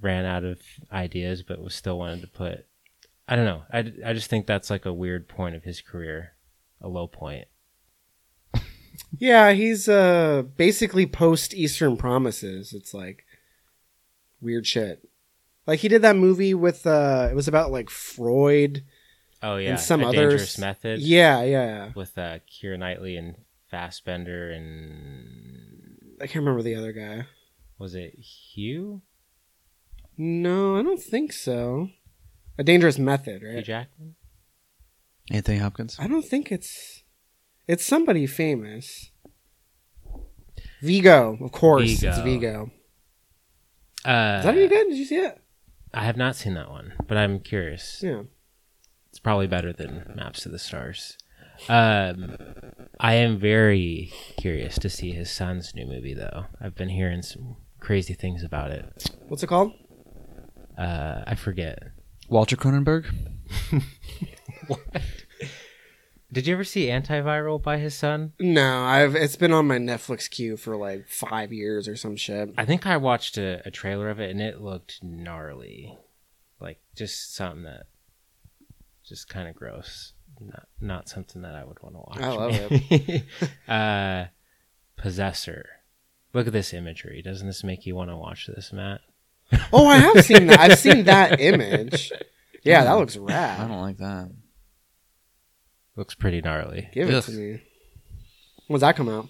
ran 0.00 0.24
out 0.24 0.44
of 0.44 0.60
ideas, 0.92 1.42
but 1.42 1.60
was 1.60 1.74
still 1.74 1.98
wanted 1.98 2.22
to 2.22 2.28
put. 2.28 2.66
I 3.28 3.36
don't 3.36 3.44
know. 3.44 3.62
I, 3.72 3.92
I 4.06 4.12
just 4.12 4.28
think 4.28 4.46
that's 4.46 4.70
like 4.70 4.86
a 4.86 4.92
weird 4.92 5.28
point 5.28 5.54
of 5.54 5.62
his 5.64 5.80
career, 5.80 6.32
a 6.80 6.88
low 6.88 7.06
point. 7.06 7.46
Yeah, 9.18 9.52
he's 9.52 9.88
uh 9.88 10.42
basically 10.56 11.06
post 11.06 11.54
Eastern 11.54 11.96
Promises. 11.96 12.72
It's 12.72 12.94
like 12.94 13.24
weird 14.40 14.66
shit. 14.66 15.08
Like 15.66 15.80
he 15.80 15.88
did 15.88 16.02
that 16.02 16.16
movie 16.16 16.54
with 16.54 16.86
uh 16.86 17.28
it 17.30 17.34
was 17.34 17.48
about 17.48 17.70
like 17.70 17.90
Freud 17.90 18.84
Oh 19.42 19.56
yeah, 19.56 19.70
and 19.70 19.80
some 19.80 20.00
other 20.04 20.08
others. 20.18 20.30
dangerous 20.32 20.58
method. 20.58 21.00
Yeah, 21.00 21.42
yeah. 21.42 21.92
with 21.94 22.18
uh, 22.18 22.40
Keira 22.50 22.78
Knightley 22.78 23.16
and 23.16 23.36
Fassbender 23.70 24.50
and 24.50 25.96
I 26.20 26.26
can't 26.26 26.44
remember 26.44 26.62
the 26.62 26.74
other 26.76 26.92
guy. 26.92 27.26
was 27.78 27.94
it 27.94 28.14
Hugh? 28.18 29.00
No, 30.18 30.76
I 30.76 30.82
don't 30.82 31.00
think 31.02 31.32
so. 31.32 31.88
A 32.58 32.62
Dangerous 32.62 32.98
Method, 32.98 33.40
Hugh 33.40 33.54
right? 33.54 33.64
Jackman? 33.64 34.16
Anthony 35.30 35.56
Hopkins. 35.58 35.96
I 35.98 36.06
don't 36.08 36.24
think 36.26 36.52
it's 36.52 37.04
it's 37.66 37.86
somebody 37.86 38.26
famous. 38.26 39.10
Viggo, 40.82 41.38
of 41.40 41.52
course. 41.52 42.02
It's 42.02 42.02
Viggo. 42.02 42.22
Viggo. 42.24 42.70
Uh, 44.04 44.38
Is 44.40 44.44
that 44.44 44.54
any 44.56 44.68
good? 44.68 44.88
Did 44.88 44.96
you 44.98 45.04
see 45.04 45.16
it? 45.16 45.40
I 45.92 46.04
have 46.04 46.16
not 46.16 46.36
seen 46.36 46.54
that 46.54 46.70
one, 46.70 46.92
but 47.06 47.16
I'm 47.16 47.40
curious. 47.40 48.00
Yeah. 48.02 48.22
It's 49.10 49.18
probably 49.18 49.46
better 49.46 49.72
than 49.72 50.12
Maps 50.14 50.42
to 50.42 50.48
the 50.48 50.58
Stars. 50.58 51.18
Um, 51.68 52.36
I 53.00 53.14
am 53.14 53.38
very 53.38 54.12
curious 54.36 54.78
to 54.78 54.88
see 54.88 55.10
his 55.12 55.30
son's 55.30 55.74
new 55.74 55.86
movie, 55.86 56.14
though. 56.14 56.46
I've 56.60 56.74
been 56.74 56.88
hearing 56.88 57.22
some 57.22 57.56
crazy 57.80 58.14
things 58.14 58.42
about 58.44 58.70
it. 58.70 59.10
What's 59.28 59.42
it 59.42 59.48
called? 59.48 59.72
Uh, 60.78 61.22
I 61.26 61.34
forget. 61.34 61.82
Walter 62.28 62.56
Cronenberg. 62.56 63.06
Did 66.32 66.46
you 66.46 66.54
ever 66.54 66.64
see 66.64 66.86
Antiviral 66.86 67.60
by 67.60 67.78
his 67.78 67.94
son? 67.94 68.32
No, 68.38 68.84
I've 68.84 69.16
it's 69.16 69.36
been 69.36 69.52
on 69.52 69.66
my 69.66 69.78
Netflix 69.78 70.30
queue 70.30 70.56
for 70.56 70.76
like 70.76 71.08
five 71.08 71.52
years 71.52 71.88
or 71.88 71.96
some 71.96 72.14
shit. 72.16 72.54
I 72.56 72.64
think 72.64 72.86
I 72.86 72.96
watched 72.98 73.36
a, 73.36 73.60
a 73.66 73.70
trailer 73.70 74.08
of 74.10 74.20
it 74.20 74.30
and 74.30 74.40
it 74.40 74.60
looked 74.60 75.02
gnarly. 75.02 75.98
Like 76.60 76.78
just 76.94 77.34
something 77.34 77.64
that 77.64 77.86
just 79.04 79.28
kind 79.28 79.48
of 79.48 79.56
gross. 79.56 80.12
Not 80.40 80.68
not 80.80 81.08
something 81.08 81.42
that 81.42 81.54
I 81.54 81.64
would 81.64 81.82
want 81.82 81.96
to 81.96 82.00
watch. 82.00 82.20
I 82.20 82.28
love 82.28 82.52
it. 82.54 83.24
uh 83.68 84.26
Possessor. 84.96 85.66
Look 86.32 86.46
at 86.46 86.52
this 86.52 86.72
imagery. 86.72 87.22
Doesn't 87.22 87.46
this 87.46 87.64
make 87.64 87.86
you 87.86 87.96
want 87.96 88.10
to 88.10 88.16
watch 88.16 88.46
this, 88.46 88.72
Matt? 88.72 89.00
Oh, 89.72 89.86
I 89.86 89.96
have 89.96 90.24
seen 90.24 90.46
that. 90.46 90.60
I've 90.60 90.78
seen 90.78 91.04
that 91.04 91.40
image. 91.40 92.12
Yeah, 92.62 92.84
that 92.84 92.92
looks 92.92 93.16
rad. 93.16 93.60
I 93.60 93.66
don't 93.66 93.80
like 93.80 93.96
that. 93.98 94.30
Looks 96.00 96.14
pretty 96.14 96.40
gnarly. 96.40 96.88
Give 96.94 97.10
it 97.10 97.14
Ugh. 97.14 97.22
to 97.24 97.30
me. 97.32 97.62
When's 98.68 98.80
that 98.80 98.96
come 98.96 99.10
out? 99.10 99.28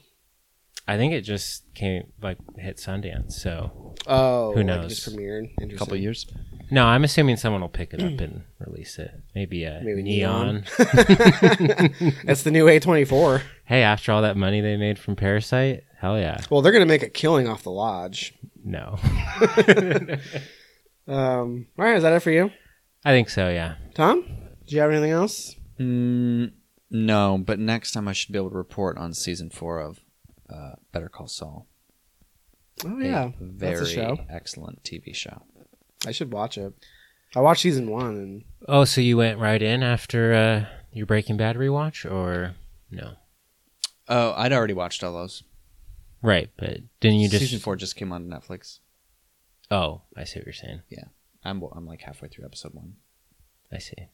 I 0.86 0.96
think 0.96 1.12
it 1.12 1.22
just 1.22 1.64
came 1.74 2.12
like 2.22 2.38
hit 2.58 2.76
Sundance. 2.76 3.32
So 3.32 3.96
Oh, 4.06 4.52
Who 4.52 4.58
like 4.58 4.66
knows? 4.66 4.88
just 4.88 5.08
premiered. 5.08 5.46
A 5.58 5.62
Interesting. 5.62 5.78
couple 5.78 5.96
years. 5.96 6.26
no, 6.70 6.86
I'm 6.86 7.02
assuming 7.02 7.36
someone 7.38 7.60
will 7.60 7.68
pick 7.68 7.92
it 7.92 8.00
up 8.00 8.20
and 8.20 8.44
release 8.60 9.00
it. 9.00 9.10
Maybe 9.34 9.64
a 9.64 9.80
Maybe 9.82 10.02
neon. 10.04 10.62
That's 10.78 12.44
the 12.44 12.50
new 12.52 12.66
A24. 12.66 13.42
hey, 13.64 13.82
after 13.82 14.12
all 14.12 14.22
that 14.22 14.36
money 14.36 14.60
they 14.60 14.76
made 14.76 14.96
from 14.96 15.16
Parasite, 15.16 15.82
hell 15.98 16.16
yeah. 16.20 16.38
Well, 16.50 16.62
they're 16.62 16.72
gonna 16.72 16.86
make 16.86 17.02
a 17.02 17.08
killing 17.10 17.48
off 17.48 17.64
the 17.64 17.72
lodge. 17.72 18.32
No. 18.64 18.96
Um, 21.08 21.66
all 21.76 21.84
right, 21.84 21.96
is 21.96 22.04
that 22.04 22.12
it 22.12 22.20
for 22.20 22.30
you, 22.30 22.52
I 23.04 23.10
think 23.10 23.30
so, 23.30 23.48
yeah. 23.48 23.74
Tom? 23.94 24.22
Do 24.66 24.76
you 24.76 24.80
have 24.80 24.92
anything 24.92 25.10
else? 25.10 25.56
Mm, 25.80 26.52
no, 26.90 27.38
but 27.38 27.58
next 27.58 27.92
time 27.92 28.08
I 28.08 28.12
should 28.12 28.32
be 28.32 28.38
able 28.38 28.50
to 28.50 28.56
report 28.56 28.98
on 28.98 29.14
season 29.14 29.50
four 29.50 29.80
of 29.80 30.00
uh, 30.48 30.72
Better 30.92 31.08
Call 31.08 31.28
Saul. 31.28 31.66
Oh 32.84 32.98
A 32.98 33.04
yeah, 33.04 33.30
very 33.40 33.76
that's 33.76 33.90
a 33.90 33.94
show. 33.94 34.18
excellent 34.30 34.82
TV 34.84 35.14
show. 35.14 35.42
I 36.06 36.12
should 36.12 36.32
watch 36.32 36.56
it. 36.58 36.72
I 37.36 37.40
watched 37.40 37.62
season 37.62 37.90
one, 37.90 38.16
and 38.16 38.44
Oh, 38.66 38.84
so 38.84 39.00
you 39.00 39.16
went 39.16 39.38
right 39.38 39.60
in 39.62 39.82
after 39.82 40.32
uh, 40.34 40.64
your 40.92 41.06
Breaking 41.06 41.36
Bad 41.36 41.56
rewatch, 41.56 42.10
or 42.10 42.54
no? 42.90 43.12
Oh, 44.08 44.32
I'd 44.36 44.52
already 44.52 44.74
watched 44.74 45.04
all 45.04 45.12
those. 45.12 45.42
Right, 46.22 46.50
but 46.56 46.78
didn't 47.00 47.18
you 47.20 47.28
just? 47.28 47.40
Season 47.42 47.60
four 47.60 47.76
just 47.76 47.96
came 47.96 48.12
on 48.12 48.26
Netflix. 48.26 48.80
Oh, 49.70 50.02
I 50.16 50.24
see 50.24 50.40
what 50.40 50.46
you're 50.46 50.52
saying. 50.52 50.82
Yeah, 50.90 51.04
I'm 51.44 51.62
I'm 51.74 51.86
like 51.86 52.00
halfway 52.02 52.28
through 52.28 52.46
episode 52.46 52.74
one. 52.74 52.94
I 53.72 53.78
see. 53.78 54.08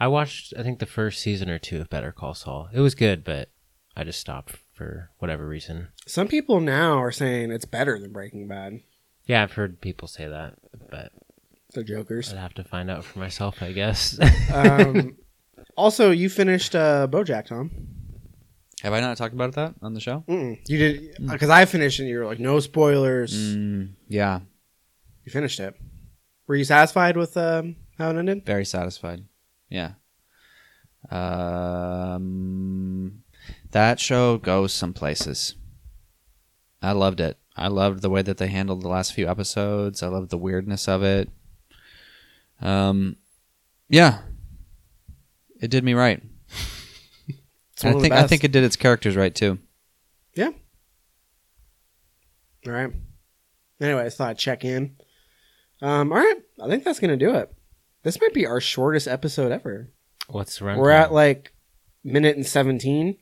I 0.00 0.08
watched, 0.08 0.52
I 0.58 0.62
think, 0.62 0.78
the 0.78 0.86
first 0.86 1.20
season 1.20 1.48
or 1.48 1.58
two 1.58 1.80
of 1.80 1.88
Better 1.90 2.12
Call 2.12 2.34
Saul. 2.34 2.68
It 2.72 2.80
was 2.80 2.94
good, 2.94 3.24
but 3.24 3.50
I 3.96 4.04
just 4.04 4.20
stopped 4.20 4.56
for 4.72 5.10
whatever 5.18 5.46
reason. 5.46 5.88
some 6.06 6.26
people 6.28 6.60
now 6.60 7.00
are 7.00 7.12
saying 7.12 7.52
it's 7.52 7.64
better 7.64 7.98
than 7.98 8.12
Breaking 8.12 8.48
Bad. 8.48 8.80
Yeah, 9.26 9.42
I've 9.42 9.52
heard 9.52 9.80
people 9.80 10.08
say 10.08 10.26
that, 10.28 10.54
but 10.90 11.12
The 11.74 11.84
Jokers. 11.84 12.32
I'd 12.32 12.38
have 12.38 12.54
to 12.54 12.64
find 12.64 12.90
out 12.90 13.04
for 13.04 13.18
myself, 13.20 13.62
I 13.62 13.72
guess. 13.72 14.18
um, 14.52 15.16
also, 15.76 16.10
you 16.10 16.28
finished 16.28 16.74
uh, 16.74 17.06
BoJack, 17.10 17.46
Tom. 17.46 17.70
Have 18.82 18.92
I 18.92 19.00
not 19.00 19.16
talked 19.16 19.32
about 19.32 19.54
that 19.54 19.74
on 19.80 19.94
the 19.94 20.00
show? 20.00 20.24
Mm-mm. 20.28 20.58
You 20.68 20.76
did 20.78 21.16
because 21.30 21.48
I 21.48 21.64
finished, 21.64 22.00
and 22.00 22.08
you 22.08 22.18
were 22.18 22.26
like, 22.26 22.38
"No 22.38 22.60
spoilers." 22.60 23.32
Mm, 23.56 23.92
yeah, 24.08 24.40
You 25.24 25.32
finished 25.32 25.58
it. 25.58 25.74
Were 26.46 26.54
you 26.56 26.64
satisfied 26.64 27.16
with 27.16 27.34
um, 27.38 27.76
how 27.96 28.10
it 28.10 28.16
ended? 28.18 28.44
very 28.44 28.66
satisfied. 28.66 29.24
Yeah. 29.68 29.92
Um, 31.10 32.24
that 33.70 34.00
show 34.00 34.38
goes 34.38 34.72
some 34.72 34.92
places. 34.92 35.54
I 36.80 36.92
loved 36.92 37.20
it. 37.20 37.38
I 37.56 37.68
loved 37.68 38.02
the 38.02 38.10
way 38.10 38.22
that 38.22 38.38
they 38.38 38.48
handled 38.48 38.82
the 38.82 38.88
last 38.88 39.12
few 39.12 39.28
episodes. 39.28 40.02
I 40.02 40.08
loved 40.08 40.30
the 40.30 40.38
weirdness 40.38 40.88
of 40.88 41.02
it. 41.02 41.30
Um, 42.60 43.16
yeah, 43.88 44.20
it 45.60 45.70
did 45.70 45.84
me 45.84 45.94
right. 45.94 46.22
It's 47.72 47.84
one 47.84 47.94
And 47.94 48.00
I 48.00 48.02
think 48.02 48.14
I 48.14 48.26
think 48.26 48.44
it 48.44 48.52
did 48.52 48.64
its 48.64 48.76
characters 48.76 49.16
right 49.16 49.34
too. 49.34 49.58
Yeah. 50.34 50.50
All 52.66 52.72
right. 52.72 52.90
Anyway, 53.80 54.04
I 54.04 54.10
thought 54.10 54.30
I'd 54.30 54.38
check 54.38 54.64
in. 54.64 54.96
Um, 55.82 56.12
all 56.12 56.18
right, 56.18 56.36
I 56.62 56.68
think 56.68 56.84
that's 56.84 57.00
gonna 57.00 57.16
do 57.16 57.34
it. 57.34 57.53
This 58.04 58.20
might 58.20 58.32
be 58.34 58.46
our 58.46 58.60
shortest 58.60 59.08
episode 59.08 59.50
ever. 59.50 59.90
What's 60.28 60.58
the 60.60 60.66
run? 60.66 60.78
We're 60.78 60.90
at 60.90 61.12
like 61.12 61.52
minute 62.04 62.36
and 62.36 62.46
seventeen. 62.46 63.16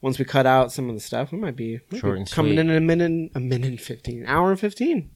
Once 0.00 0.18
we 0.18 0.24
cut 0.24 0.46
out 0.46 0.70
some 0.72 0.88
of 0.88 0.94
the 0.94 1.00
stuff, 1.00 1.32
we 1.32 1.38
might 1.38 1.56
be, 1.56 1.80
might 1.90 2.00
Short 2.00 2.14
be 2.14 2.20
and 2.20 2.30
coming 2.30 2.52
sweet. 2.52 2.60
in 2.60 2.70
a 2.70 2.80
minute, 2.80 3.30
a 3.34 3.40
minute 3.40 3.68
and 3.68 3.80
fifteen, 3.80 4.24
hour 4.26 4.50
and 4.50 4.60
fifteen. 4.60 5.10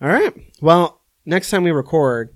All 0.00 0.08
right. 0.08 0.32
Well, 0.60 1.00
next 1.24 1.50
time 1.50 1.64
we 1.64 1.70
record, 1.70 2.30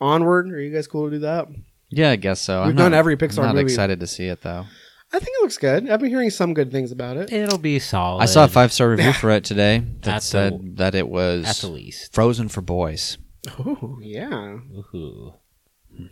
onward. 0.00 0.50
Are 0.52 0.60
you 0.60 0.72
guys 0.72 0.86
cool 0.86 1.06
to 1.06 1.10
do 1.16 1.18
that? 1.20 1.48
Yeah, 1.90 2.10
I 2.10 2.16
guess 2.16 2.40
so. 2.40 2.60
We've 2.62 2.70
I'm 2.70 2.76
done 2.76 2.90
not- 2.92 2.98
every 2.98 3.16
Pixar 3.16 3.38
I'm 3.38 3.44
not 3.46 3.54
movie. 3.54 3.64
excited 3.72 4.00
to 4.00 4.06
see 4.06 4.26
it 4.26 4.42
though. 4.42 4.66
I 5.10 5.18
think 5.20 5.30
it 5.38 5.42
looks 5.42 5.56
good. 5.56 5.88
I've 5.88 6.00
been 6.00 6.10
hearing 6.10 6.28
some 6.28 6.52
good 6.52 6.70
things 6.70 6.92
about 6.92 7.16
it. 7.16 7.32
It'll 7.32 7.56
be 7.56 7.78
solid. 7.78 8.20
I 8.22 8.26
saw 8.26 8.44
a 8.44 8.48
five 8.48 8.72
star 8.74 8.90
review 8.90 9.12
for 9.14 9.30
it 9.30 9.44
today 9.44 9.78
that 10.02 10.08
At 10.08 10.14
the- 10.16 10.20
said 10.20 10.76
that 10.76 10.94
it 10.94 11.08
was 11.08 11.44
at 11.44 11.48
was 11.48 11.60
the 11.62 11.68
least. 11.68 12.12
Frozen 12.12 12.48
for 12.50 12.60
boys. 12.60 13.16
Oh 13.58 13.98
yeah. 14.02 14.58
Ooh. 14.94 15.32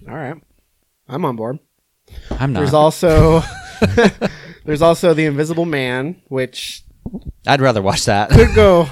All 0.08 0.14
right. 0.14 0.36
I'm 1.08 1.24
on 1.24 1.36
board. 1.36 1.58
I'm 2.30 2.52
not. 2.52 2.60
There's 2.60 2.74
also 2.74 3.42
there's 4.64 4.82
also 4.82 5.14
the 5.14 5.24
Invisible 5.26 5.64
Man, 5.66 6.22
which 6.28 6.84
I'd 7.46 7.60
rather 7.60 7.82
watch 7.82 8.04
that. 8.06 8.30
could 8.30 8.54
go. 8.54 8.88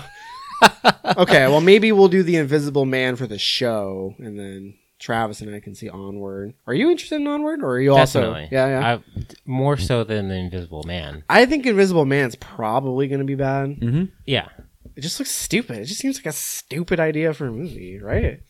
okay, 1.16 1.46
well 1.48 1.60
maybe 1.60 1.92
we'll 1.92 2.08
do 2.08 2.22
the 2.22 2.36
Invisible 2.36 2.84
Man 2.84 3.16
for 3.16 3.26
the 3.26 3.38
show, 3.38 4.14
and 4.18 4.38
then 4.38 4.74
Travis 4.98 5.40
and 5.40 5.54
I 5.54 5.60
can 5.60 5.74
see 5.74 5.88
Onward. 5.88 6.54
Are 6.66 6.74
you 6.74 6.90
interested 6.90 7.16
in 7.16 7.26
Onward, 7.26 7.62
or 7.62 7.72
are 7.72 7.80
you 7.80 7.94
Definitely. 7.94 8.42
also? 8.44 8.48
Yeah, 8.54 8.66
yeah. 8.80 8.96
I, 8.96 9.24
more 9.44 9.76
so 9.76 10.04
than 10.04 10.28
the 10.28 10.34
Invisible 10.36 10.82
Man. 10.84 11.24
I 11.28 11.46
think 11.46 11.66
Invisible 11.66 12.04
Man's 12.06 12.36
probably 12.36 13.06
going 13.08 13.18
to 13.20 13.24
be 13.26 13.34
bad. 13.34 13.76
hmm 13.80 14.04
Yeah. 14.26 14.48
It 14.96 15.00
just 15.00 15.18
looks 15.18 15.30
stupid. 15.32 15.78
It 15.78 15.86
just 15.86 16.00
seems 16.00 16.16
like 16.18 16.26
a 16.26 16.32
stupid 16.32 17.00
idea 17.00 17.34
for 17.34 17.46
a 17.48 17.52
movie, 17.52 17.98
right? 18.00 18.40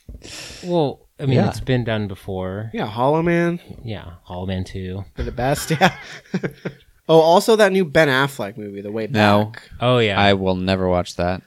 Well, 0.63 1.09
I 1.19 1.27
mean, 1.27 1.37
Yeah. 1.37 1.49
it's 1.49 1.61
been 1.61 1.85
done 1.85 2.07
before. 2.09 2.71
Yeah, 2.75 2.87
Hollow 2.87 3.23
Man 3.23 3.61
Yeah. 3.85 4.15
Hollow 4.25 4.47
Man 4.47 4.65
2. 4.65 5.05
for 5.17 5.23
the 5.23 5.33
best. 5.33 5.71
Yeah. 5.81 5.97
oh, 7.09 7.21
also 7.21 7.57
that 7.57 7.73
new 7.73 7.85
Ben 7.85 8.09
Affleck 8.09 8.57
movie, 8.59 8.81
The 8.83 8.93
Way 8.93 9.07
No. 9.07 9.47
Back. 9.53 9.71
Oh, 9.81 9.99
yeah. 9.99 10.21
I 10.21 10.35
will 10.35 10.57
never 10.57 10.89
watch 10.89 11.17
that. 11.17 11.43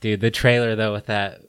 Dude, 0.00 0.20
the 0.20 0.30
trailer, 0.30 0.74
though, 0.74 0.92
with 0.92 1.06
that 1.06 1.40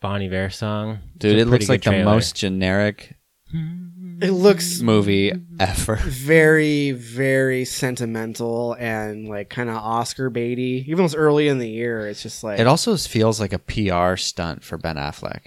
Bon 0.00 0.20
Iver 0.22 0.50
song. 0.50 0.98
Dude, 1.16 1.32
it's 1.32 1.38
a 1.38 1.42
it 1.42 1.44
looks 1.50 1.66
pretty 1.66 1.72
like 1.72 1.80
good 1.84 1.90
the 1.90 1.94
trailer. 1.96 2.12
most 2.12 2.34
generic 2.36 3.14
hmm. 3.50 3.88
It 4.20 4.32
looks 4.32 4.80
movie 4.80 5.32
ever. 5.58 5.96
very, 5.96 6.92
very 6.92 7.64
sentimental 7.64 8.74
and 8.78 9.28
like 9.28 9.48
kind 9.50 9.68
of 9.70 9.76
Oscar 9.76 10.30
baity. 10.30 10.84
Even 10.86 10.98
though 10.98 11.04
it's 11.04 11.14
early 11.14 11.48
in 11.48 11.58
the 11.58 11.68
year, 11.68 12.06
it's 12.08 12.22
just 12.22 12.44
like 12.44 12.58
It 12.58 12.66
also 12.66 12.96
feels 12.96 13.40
like 13.40 13.52
a 13.52 13.58
PR 13.58 14.16
stunt 14.16 14.62
for 14.64 14.76
Ben 14.78 14.96
Affleck. 14.96 15.40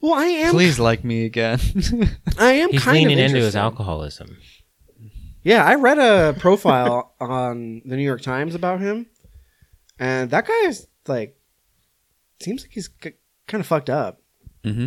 Well, 0.00 0.14
I 0.14 0.24
am. 0.26 0.50
Please 0.52 0.78
like 0.78 1.04
me 1.04 1.24
again. 1.24 1.58
I 2.38 2.52
am 2.52 2.70
He's 2.70 2.82
kind 2.82 2.96
leaning 2.98 3.18
of 3.18 3.24
into 3.26 3.38
his 3.40 3.56
alcoholism. 3.56 4.36
Yeah, 5.42 5.64
I 5.64 5.76
read 5.76 5.98
a 5.98 6.34
profile 6.38 7.14
on 7.20 7.82
the 7.84 7.96
New 7.96 8.02
York 8.04 8.20
Times 8.20 8.54
about 8.54 8.80
him, 8.80 9.06
and 9.98 10.30
that 10.30 10.46
guy 10.46 10.66
is 10.66 10.86
like 11.06 11.36
seems 12.40 12.62
like 12.62 12.72
he's 12.72 12.90
c- 13.02 13.12
kind 13.46 13.60
of 13.60 13.66
fucked 13.66 13.88
up. 13.90 14.20
hmm 14.64 14.86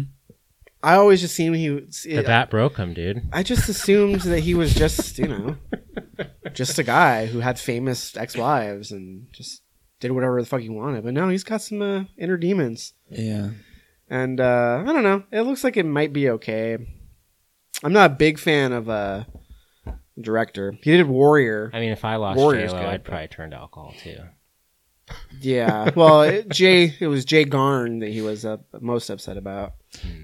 I 0.81 0.95
always 0.95 1.19
just 1.21 1.35
seen 1.35 1.53
he. 1.53 1.69
was- 1.69 2.03
The 2.03 2.21
bat 2.23 2.49
broke 2.49 2.77
him, 2.77 2.93
dude. 2.93 3.23
I 3.33 3.43
just 3.43 3.67
assumed 3.67 4.21
that 4.21 4.39
he 4.41 4.53
was 4.53 4.73
just 4.73 5.17
you 5.19 5.27
know 5.27 5.57
just 6.53 6.79
a 6.79 6.83
guy 6.83 7.25
who 7.25 7.39
had 7.39 7.59
famous 7.59 8.15
ex-wives 8.15 8.91
and 8.91 9.27
just 9.33 9.61
did 9.99 10.11
whatever 10.13 10.39
the 10.41 10.47
fuck 10.47 10.61
he 10.61 10.69
wanted. 10.69 11.03
But 11.03 11.13
no, 11.13 11.27
he's 11.29 11.43
got 11.43 11.61
some 11.61 11.81
uh, 11.81 12.03
inner 12.17 12.37
demons. 12.37 12.93
Yeah. 13.09 13.49
and 14.09 14.39
uh, 14.39 14.83
I 14.87 14.93
don't 14.93 15.03
know. 15.03 15.23
It 15.31 15.41
looks 15.41 15.63
like 15.65 15.75
it 15.75 15.85
might 15.85 16.13
be 16.13 16.29
okay. 16.29 16.77
I'm 17.83 17.93
not 17.93 18.11
a 18.11 18.15
big 18.15 18.39
fan 18.39 18.71
of 18.71 18.89
uh, 18.89 19.25
director. 20.19 20.75
He 20.81 20.91
did 20.91 21.07
Warrior. 21.07 21.71
I 21.73 21.79
mean, 21.79 21.91
if 21.91 22.05
I 22.05 22.15
lost 22.15 22.37
Warrior's 22.37 22.71
J-Lo, 22.71 22.83
good, 22.83 22.89
I'd 22.89 23.03
but- 23.03 23.09
probably 23.11 23.27
turn 23.27 23.51
to 23.51 23.57
alcohol, 23.57 23.93
too. 24.01 24.17
Yeah. 25.41 25.89
Well, 25.95 26.21
it, 26.23 26.49
Jay, 26.49 26.93
it 26.99 27.07
was 27.07 27.25
Jay 27.25 27.43
Garn 27.43 27.99
that 27.99 28.09
he 28.09 28.21
was 28.21 28.45
uh, 28.45 28.57
most 28.79 29.09
upset 29.09 29.37
about. 29.37 29.73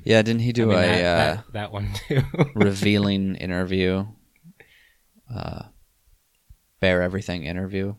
Yeah, 0.03 0.21
didn't 0.21 0.41
he 0.41 0.51
do 0.53 0.71
I 0.71 0.75
mean, 0.75 0.83
a 0.83 0.87
that, 0.87 1.05
uh, 1.05 1.17
that, 1.35 1.53
that 1.53 1.71
one 1.71 1.89
too. 2.07 2.21
revealing 2.55 3.35
interview? 3.35 4.05
Uh, 5.33 5.63
Bear 6.79 7.01
Everything 7.01 7.43
interview 7.45 7.95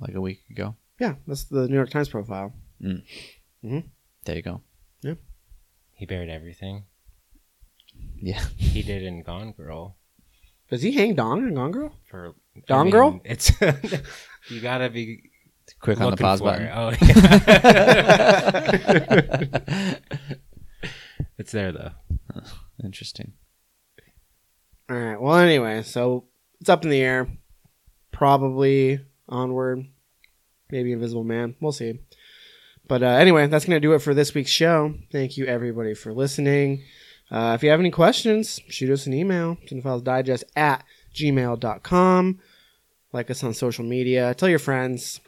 like 0.00 0.14
a 0.14 0.20
week 0.20 0.40
ago. 0.50 0.76
Yeah, 0.98 1.14
that's 1.26 1.44
the 1.44 1.68
New 1.68 1.74
York 1.74 1.90
Times 1.90 2.08
profile. 2.08 2.54
Mm. 2.82 3.02
hmm 3.62 3.78
There 4.24 4.36
you 4.36 4.42
go. 4.42 4.62
Yeah, 5.02 5.14
he 5.92 6.06
buried 6.06 6.30
everything. 6.30 6.84
Yeah. 8.16 8.42
He 8.56 8.82
did 8.82 9.02
in 9.02 9.22
Gone 9.22 9.52
Girl 9.52 9.96
Does 10.70 10.82
he 10.82 10.92
hang 10.92 11.14
Dong 11.14 11.46
in 11.46 11.54
Gone 11.54 11.70
Girl? 11.72 11.92
for 12.10 12.34
Gone 12.66 12.80
I 12.80 12.82
mean, 12.84 12.90
Girl? 12.92 13.20
It's 13.24 13.52
you 14.50 14.60
gotta 14.60 14.88
be 14.88 15.30
Quick 15.80 16.00
on 16.00 16.10
the 16.10 16.16
pause 16.16 16.40
button. 16.42 16.66
it. 16.66 16.72
Oh, 16.74 16.90
yeah. 19.78 20.34
it's 21.38 21.52
there 21.52 21.72
though. 21.72 21.90
Interesting. 22.82 23.32
All 24.90 24.96
right. 24.96 25.20
Well, 25.20 25.36
anyway, 25.36 25.82
so 25.82 26.24
it's 26.60 26.68
up 26.68 26.84
in 26.84 26.90
the 26.90 27.00
air. 27.00 27.28
Probably 28.12 29.00
onward. 29.28 29.86
Maybe 30.70 30.92
Invisible 30.92 31.24
Man. 31.24 31.56
We'll 31.60 31.72
see. 31.72 32.00
But 32.86 33.02
uh, 33.02 33.06
anyway, 33.06 33.46
that's 33.46 33.64
going 33.64 33.76
to 33.76 33.80
do 33.80 33.94
it 33.94 34.00
for 34.00 34.12
this 34.12 34.34
week's 34.34 34.50
show. 34.50 34.94
Thank 35.10 35.36
you, 35.36 35.46
everybody, 35.46 35.94
for 35.94 36.12
listening. 36.12 36.82
Uh, 37.30 37.52
if 37.54 37.62
you 37.62 37.70
have 37.70 37.80
any 37.80 37.90
questions, 37.90 38.60
shoot 38.68 38.90
us 38.90 39.06
an 39.06 39.14
email, 39.14 39.56
cinephiles.digest 39.66 40.44
at 40.54 40.84
gmail.com. 41.14 42.40
Like 43.12 43.30
us 43.30 43.42
on 43.42 43.54
social 43.54 43.84
media. 43.84 44.34
Tell 44.34 44.48
your 44.48 44.58
friends. 44.58 45.20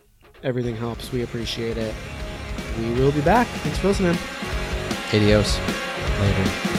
Everything 0.42 0.76
helps. 0.76 1.12
We 1.12 1.22
appreciate 1.22 1.78
it. 1.78 1.94
We 2.78 2.92
will 2.94 3.12
be 3.12 3.22
back. 3.22 3.46
Thanks 3.46 3.78
for 3.78 3.88
listening. 3.88 4.18
Adios. 5.14 5.95
Later. 6.18 6.75